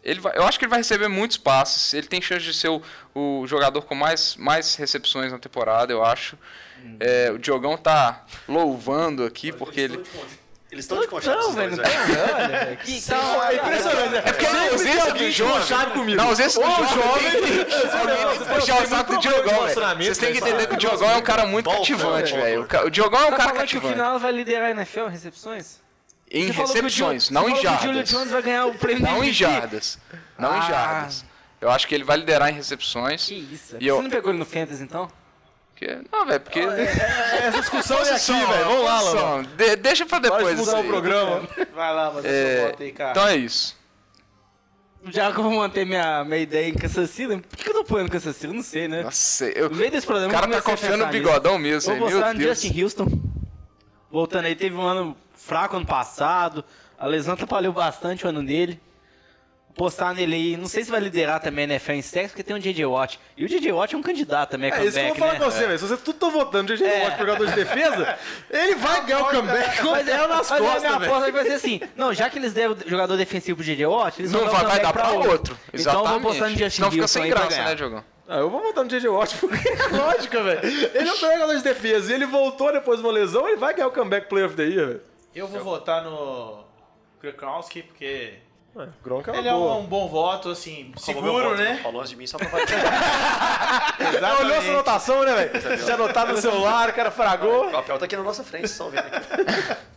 Ele 0.03 0.19
vai, 0.19 0.35
eu 0.37 0.43
acho 0.43 0.59
que 0.59 0.65
ele 0.65 0.69
vai 0.69 0.79
receber 0.79 1.07
muitos 1.07 1.37
passes. 1.37 1.93
Ele 1.93 2.07
tem 2.07 2.21
chance 2.21 2.43
de 2.43 2.53
ser 2.53 2.67
o, 2.67 2.81
o 3.15 3.47
jogador 3.47 3.83
com 3.83 3.95
mais, 3.95 4.35
mais 4.35 4.75
recepções 4.75 5.31
na 5.31 5.39
temporada, 5.39 5.93
eu 5.93 6.03
acho. 6.03 6.37
É, 6.99 7.31
o 7.31 7.37
Diogão 7.39 7.77
tá 7.77 8.25
louvando 8.45 9.23
aqui 9.23 9.53
porque 9.53 9.79
ele. 9.79 9.97
Eles 10.74 10.86
estão 10.86 10.99
de 10.99 11.07
conchave, 11.07 11.38
Não, 11.38 11.51
velho, 11.53 11.69
não 11.78 11.84
velho. 11.84 11.91
É 12.57 12.74
impressionante? 12.74 14.15
É 14.15 14.21
porque 14.21 14.49
na 14.49 14.61
ausência 14.71 15.13
do 15.13 15.32
jovem. 15.32 15.67
chave 15.67 15.91
comigo. 15.91 16.21
Ausência 16.21 16.61
do 16.61 16.67
Ô, 16.67 16.71
jovem. 16.88 17.03
alguém 17.13 18.26
não- 18.26 18.36
você 18.36 18.45
puxar 18.55 18.84
o 18.84 18.88
saco 18.88 19.13
do 19.13 19.19
Diogão, 19.19 19.63
velho. 19.67 19.97
Vocês 19.97 20.17
têm 20.17 20.32
que 20.34 20.39
entender 20.39 20.67
que 20.67 20.74
o 20.74 20.78
Diogão 20.78 21.11
é 21.11 21.15
um 21.17 21.21
cara 21.21 21.45
muito 21.45 21.69
cativante, 21.69 22.34
velho. 22.34 22.67
O 22.86 22.89
Diogão 22.89 23.19
é 23.21 23.26
um 23.28 23.30
Tá 23.32 23.38
cara 23.38 23.51
que 23.51 23.57
o 23.57 23.59
cativante. 23.61 23.93
final 23.93 24.19
vai 24.19 24.32
liderar 24.32 24.67
a 24.69 24.71
NFL 24.71 25.01
em 25.07 25.11
recepções? 25.11 25.80
Em 26.32 26.49
recepções, 26.49 27.30
não 27.30 27.47
em 27.47 27.53
que 27.53 27.59
O 27.67 27.71
Julio 27.78 27.80
jardas. 27.93 28.09
Jones 28.09 28.32
vai 28.32 28.41
ganhar 28.41 28.65
o 28.65 28.74
prêmio 28.74 29.03
Não 29.03 29.24
em 29.24 29.32
jardas. 29.32 29.99
Não 30.39 30.55
em 30.55 30.59
Ah. 30.59 30.61
jardas. 30.61 31.26
Eu 31.61 31.69
acho 31.69 31.88
que 31.88 31.93
ele 31.93 32.03
vai 32.03 32.17
liderar 32.17 32.49
em 32.49 32.53
recepções. 32.53 33.26
Que 33.26 33.36
isso? 33.36 33.78
E 33.80 33.86
eu- 33.88 33.97
Você 33.97 34.01
não 34.01 34.09
pegou 34.09 34.32
ele 34.32 34.39
no 34.39 34.45
Fantasy, 34.45 34.82
então? 34.82 35.07
Porque- 35.76 35.99
Não, 36.11 36.26
velho, 36.26 36.39
porque. 36.39 36.59
Essa 36.59 37.59
discussão 37.59 37.97
é 37.99 38.13
aqui, 38.13 38.32
velho. 38.32 38.65
Vamos 38.65 38.84
lá. 38.86 38.99
Posição. 38.99 39.43
De- 39.43 39.76
Deixa 39.78 40.05
pra 40.05 40.21
Pode 40.21 40.34
depois. 40.36 40.59
mudar 40.59 40.71
isso 40.78 40.82
o 40.82 40.88
programa. 40.88 41.41
Vai 41.76 41.93
lá, 41.93 42.11
manda 42.11 42.28
É, 42.28 42.67
voto 42.67 42.84
aí, 42.84 42.91
cara. 42.91 43.11
Então 43.11 43.28
é 43.28 43.36
isso. 43.36 43.76
Já 45.07 45.34
que 45.34 45.39
eu 45.39 45.43
vou 45.43 45.51
manter 45.51 45.86
minha, 45.86 46.24
minha 46.24 46.38
ideia 46.39 46.69
em 46.69 46.74
Kansas 46.74 47.09
City, 47.09 47.36
por 47.38 47.57
que 47.57 47.67
eu 47.67 47.74
tô 47.74 47.80
apoiando 47.82 48.09
Kansas 48.09 48.36
City? 48.36 48.47
Eu 48.47 48.53
não 48.53 48.63
sei, 48.63 48.88
né? 48.88 49.03
Nossa, 49.03 49.45
eu... 49.49 49.69
No 49.69 49.76
meio 49.76 49.91
desse 49.91 50.07
programa, 50.07 50.32
o 50.32 50.34
cara 50.34 50.47
eu 50.47 50.53
tá 50.53 50.61
confiando 50.61 51.05
no 51.05 51.11
bigodão 51.11 51.57
mesmo, 51.57 51.93
Vou 51.93 52.05
aí, 52.07 52.11
meu 52.13 52.19
postar 52.21 52.34
no 52.34 52.39
Deus. 52.39 52.61
Justin 52.61 52.82
Houston. 52.84 53.07
Voltando 54.09 54.45
aí, 54.45 54.55
teve 54.55 54.76
um 54.78 54.82
ano 54.82 55.17
fraco 55.36 55.76
ano 55.76 55.86
passado. 55.86 56.63
A 56.97 57.05
lesão 57.05 57.34
atrapalhou 57.34 57.74
bastante 57.74 58.26
o 58.26 58.30
ano 58.30 58.45
dele. 58.45 58.80
Postar 59.76 60.13
nele 60.13 60.36
aí, 60.36 60.57
não 60.57 60.67
sei 60.67 60.84
se 60.84 60.91
vai 60.91 60.99
liderar 60.99 61.39
também 61.39 61.63
a 61.65 61.69
NFL 61.69 61.93
em 61.93 62.01
sacks, 62.03 62.30
porque 62.32 62.43
tem 62.43 62.55
o 62.55 62.59
J.J. 62.59 62.86
Watt. 62.86 63.19
E 63.36 63.43
o 63.43 63.47
J.J. 63.49 63.71
Watt 63.71 63.95
é 63.95 63.97
um 63.97 64.03
candidato 64.03 64.51
também 64.51 64.71
a 64.71 64.78
É 64.78 64.86
isso 64.86 64.93
que 64.93 64.99
eu 65.03 65.07
vou 65.07 65.15
falar 65.15 65.34
né? 65.34 65.39
com 65.39 65.45
você, 65.45 65.65
velho. 65.65 65.80
Se 65.80 65.88
você 65.88 65.97
tudo 65.97 66.19
tá 66.19 66.30
votando 66.30 66.74
de 66.74 66.78
jeito 66.78 67.11
de 67.11 67.17
jogador 67.17 67.47
de 67.47 67.53
defesa, 67.55 68.17
ele 68.51 68.76
vai 68.76 69.03
ganhar 69.03 69.21
o 69.21 69.30
comeback 69.30 69.82
com 69.82 69.88
o 69.88 69.91
Mas, 69.91 70.05
pé 70.05 70.17
nas 70.28 70.30
mas 70.30 70.51
a 70.51 70.59
minha 70.59 70.71
costas, 70.74 70.91
velho. 70.91 71.05
aposta 71.11 71.32
vai 71.32 71.43
ser 71.45 71.53
assim. 71.53 71.82
Não, 71.95 72.13
já 72.13 72.30
que 72.30 72.38
eles 72.38 72.53
deram 72.53 72.78
jogador 72.86 73.17
defensivo 73.17 73.57
pro 73.57 73.65
J.J. 73.65 73.86
Watt, 73.88 74.19
eles 74.21 74.32
Não 74.32 74.41
vão 74.41 74.49
vai, 74.51 74.63
vai 74.65 74.80
dar 74.80 74.93
pra 74.93 75.09
outro. 75.09 75.57
Então 75.74 76.03
eu 76.03 76.07
vou 76.07 76.21
postar 76.21 76.49
no. 76.49 76.55
Justin 76.57 76.69
Senão 76.69 76.91
fica 76.91 77.07
sem 77.07 77.28
graça, 77.30 77.63
né, 77.63 77.74
Diogão? 77.76 78.03
Ah, 78.28 78.38
eu 78.38 78.49
vou 78.51 78.61
votar 78.61 78.84
no 78.84 78.89
J.J. 78.91 79.09
Watt 79.09 79.36
porque 79.38 79.67
é 79.67 79.88
lógica, 79.88 80.43
velho. 80.43 80.59
Ele 80.63 81.09
é 81.09 81.13
o 81.13 81.15
melhor 81.15 81.34
jogador 81.34 81.55
de 81.57 81.63
defesa 81.63 82.11
e 82.11 82.15
ele 82.15 82.28
voltou 82.28 82.71
depois 82.71 82.99
de 82.99 83.05
uma 83.05 83.11
lesão, 83.11 83.47
ele 83.47 83.57
vai 83.57 83.74
ganhar 83.74 83.88
o 83.88 83.91
comeback 83.91 84.30
player 84.30 84.45
of 84.47 84.55
the 84.55 84.63
year, 84.63 84.88
velho. 84.88 85.01
Eu 85.34 85.47
vou 85.47 85.61
votar 85.61 86.03
no 86.03 86.63
Krakowski, 87.19 87.82
porque 87.84 88.36
Ué, 88.76 88.88
Gronk 89.03 89.30
é 89.30 89.32
uma 89.32 89.39
ele 89.39 89.47
é 89.47 89.51
boa. 89.51 89.76
um 89.76 89.86
bom 89.86 90.07
voto, 90.07 90.49
assim, 90.49 90.91
Como 90.95 90.99
seguro, 91.05 91.49
voto, 91.49 91.57
né? 91.61 91.80
Falou 91.84 91.99
antes 92.01 92.09
de 92.09 92.15
mim 92.15 92.26
só 92.26 92.38
pra 92.39 92.49
fazer. 92.49 92.65
Olhou 94.41 94.55
essa 94.55 94.69
anotação, 94.71 95.24
né, 95.24 95.36
velho? 95.36 95.78
Já 95.86 95.93
anotado 95.93 96.34
no 96.34 96.41
celular, 96.41 96.89
o 96.89 96.93
cara 96.93 97.11
fragou. 97.11 97.67
o 97.67 97.71
papel 97.71 97.99
tá 97.99 98.05
aqui 98.05 98.15
na 98.17 98.24
nossa 98.24 98.43
frente, 98.43 98.65
estão 98.65 98.89
vendo 98.89 99.05
aqui. 99.05 99.78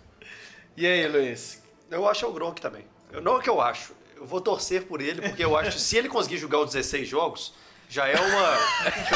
E 0.79 0.87
aí, 0.87 1.09
Luiz? 1.09 1.63
Eu 1.91 2.07
acho 2.07 2.27
é 2.27 2.29
o 2.29 2.33
Gronk 2.33 2.61
também. 2.61 2.85
Eu, 3.11 3.23
não 3.23 3.37
é 3.37 3.39
o 3.39 3.41
que 3.41 3.49
eu 3.49 3.63
acho. 3.63 3.95
Eu 4.15 4.27
vou 4.27 4.43
torcer 4.43 4.83
por 4.83 5.01
ele, 5.01 5.23
porque 5.23 5.43
eu 5.43 5.57
acho 5.57 5.71
que 5.71 5.81
se 5.81 5.97
ele 5.97 6.07
conseguir 6.07 6.37
jogar 6.37 6.59
os 6.59 6.71
16 6.73 7.09
jogos, 7.09 7.55
já 7.89 8.07
é 8.07 8.21
uma. 8.21 8.53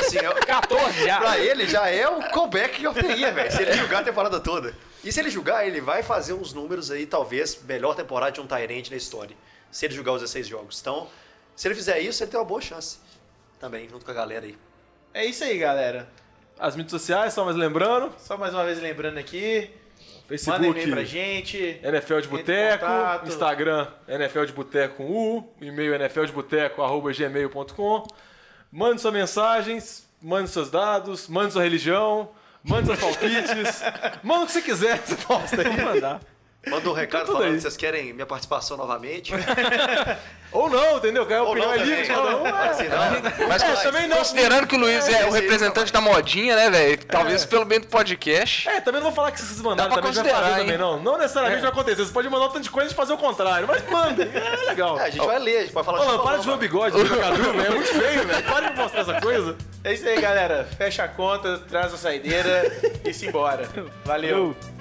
assim, 0.01 0.17
é, 0.17 0.33
14 0.47 1.05
já. 1.05 1.19
pra 1.19 1.39
ele 1.39 1.67
já 1.67 1.87
é 1.91 2.09
o 2.09 2.31
comeback 2.31 2.87
of 2.87 2.99
the 2.99 3.13
year, 3.13 3.35
velho. 3.35 3.53
Se 3.53 3.61
ele 3.61 3.75
jogar 3.75 3.99
a 3.99 4.03
temporada 4.05 4.41
toda. 4.41 4.75
E 5.05 5.13
se 5.13 5.21
ele 5.21 5.29
jogar, 5.29 5.67
ele 5.67 5.83
vai 5.83 6.03
fazer 6.03 6.33
uns 6.33 6.55
números 6.55 6.91
aí, 6.91 7.05
talvez, 7.05 7.61
melhor 7.65 7.95
temporada 7.95 8.33
de 8.33 8.41
um 8.41 8.47
Tyrant 8.47 8.89
na 8.91 8.97
história. 8.97 9.37
Se 9.71 9.87
ele 9.87 9.95
jogar 9.95 10.13
os 10.13 10.21
16 10.21 10.49
jogos. 10.49 10.81
Então, 10.81 11.09
se 11.55 11.69
ele 11.69 11.75
fizer 11.75 11.99
isso, 12.01 12.23
ele 12.23 12.31
tem 12.31 12.41
uma 12.41 12.47
boa 12.47 12.61
chance. 12.61 12.99
Também, 13.59 13.89
junto 13.89 14.05
com 14.05 14.11
a 14.11 14.15
galera 14.15 14.45
aí. 14.47 14.57
É 15.13 15.25
isso 15.25 15.43
aí, 15.45 15.59
galera. 15.59 16.09
As 16.59 16.77
mídias 16.77 16.93
sociais, 16.93 17.33
só 17.33 17.45
mais 17.45 17.57
lembrando. 17.57 18.13
Só 18.19 18.37
mais 18.37 18.53
uma 18.55 18.65
vez 18.65 18.81
lembrando 18.81 19.19
aqui, 19.19 19.71
manda 19.99 20.29
Facebook, 20.29 20.69
e-mail 20.71 20.91
pra 20.93 21.05
gente. 21.05 21.81
NFL 21.83 22.21
de 22.21 22.29
Boteco. 22.29 22.85
Instagram, 23.27 23.89
NFL 24.07 24.45
de 24.45 24.53
Boteco 24.53 24.97
com 24.97 25.11
U, 25.11 25.53
e-mail 25.61 25.95
nfldeboteco.gmail.com. 25.99 28.07
Mande 28.71 29.01
suas 29.01 29.13
mensagens, 29.13 30.09
mande 30.23 30.49
seus 30.51 30.71
dados, 30.71 31.27
mande 31.29 31.53
sua 31.53 31.63
religião, 31.63 32.31
mande 32.63 32.87
seus 32.87 33.01
palpites, 33.01 33.83
manda 34.23 34.45
o 34.45 34.47
que 34.47 34.53
você 34.53 34.63
quiser, 34.63 34.99
você 34.99 35.17
posta 35.17 35.63
aí. 35.63 35.83
mandar. 35.83 36.21
Manda 36.69 36.91
um 36.91 36.93
recado 36.93 37.25
tudo 37.25 37.33
falando 37.35 37.49
aí. 37.49 37.55
que 37.57 37.63
vocês 37.63 37.77
querem 37.77 38.13
minha 38.13 38.27
participação 38.27 38.77
novamente. 38.77 39.33
Ou 40.53 40.69
não, 40.69 40.99
entendeu? 40.99 41.25
Que 41.25 41.33
a 41.33 41.43
Ou 41.43 41.51
opinião 41.53 41.69
não 41.69 41.75
é 41.75 41.79
livre, 41.85 42.07
é. 42.13 42.17
Mas, 42.53 42.71
assim, 42.81 42.89
não. 42.89 43.49
Mas 43.49 43.63
É, 43.63 43.75
também 43.77 44.09
não- 44.09 44.17
considerando 44.19 44.67
que 44.67 44.75
o 44.75 44.79
Luiz 44.79 45.09
é, 45.09 45.23
É, 45.23 45.27
o 45.27 45.31
representante 45.31 45.93
da 45.93 46.01
modinha, 46.01 46.55
né, 46.57 46.69
velho? 46.69 46.99
Talvez 47.07 47.45
pelo 47.47 47.65
bem 47.65 47.81
do 47.81 47.87
podcast. 47.87 48.69
É, 48.69 48.81
também 48.81 49.01
não 49.01 49.07
vou 49.09 49.15
falar 49.15 49.31
que 49.31 49.41
vocês 49.41 49.59
mandaram 49.63 49.95
também, 49.95 50.13
já 50.13 50.23
fazer 50.25 50.57
também, 50.61 50.77
não. 50.77 51.01
Não 51.01 51.17
necessariamente 51.17 51.63
vai 51.63 51.71
acontecer. 51.71 51.97
Vocês 51.97 52.11
podem 52.11 52.31
mandar 52.31 52.47
um 52.47 52.49
tanto 52.51 52.65
de 52.65 52.71
coisa 52.71 52.93
e 52.93 52.95
fazer 52.95 53.13
o 53.15 53.19
contrário. 53.19 53.67
Mas 53.67 53.89
mandem, 53.89 54.29
é 54.35 54.67
legal. 54.67 54.99
É, 54.99 55.05
a 55.05 55.11
gente 55.11 55.25
vai 55.25 55.39
ler, 55.39 55.57
a 55.57 55.63
gente 55.63 55.73
vai 55.73 55.85
falar 55.85 56.01
Ô, 56.01 56.17
de 56.19 56.23
para 56.25 56.39
de 56.39 56.47
ver 56.47 56.53
o 56.53 56.57
bigode 56.59 56.97
do 56.97 57.07
jogador, 57.07 57.53
velho. 57.55 57.67
É 57.67 57.71
muito 57.71 57.89
feio, 57.89 58.27
velho. 58.27 58.43
Para 58.45 58.69
de 58.71 58.77
mostrar 58.77 59.01
essa 59.01 59.21
coisa. 59.21 59.57
É 59.85 59.95
isso 59.95 60.07
aí, 60.07 60.21
galera. 60.21 60.69
Fecha 60.77 61.05
a 61.05 61.09
conta, 61.09 61.59
traz 61.71 61.95
a 61.95 61.97
saideira 61.97 62.71
e 63.05 63.15
se 63.15 63.29
embora. 63.29 63.67
Valeu. 64.05 64.37
Eu- 64.37 64.80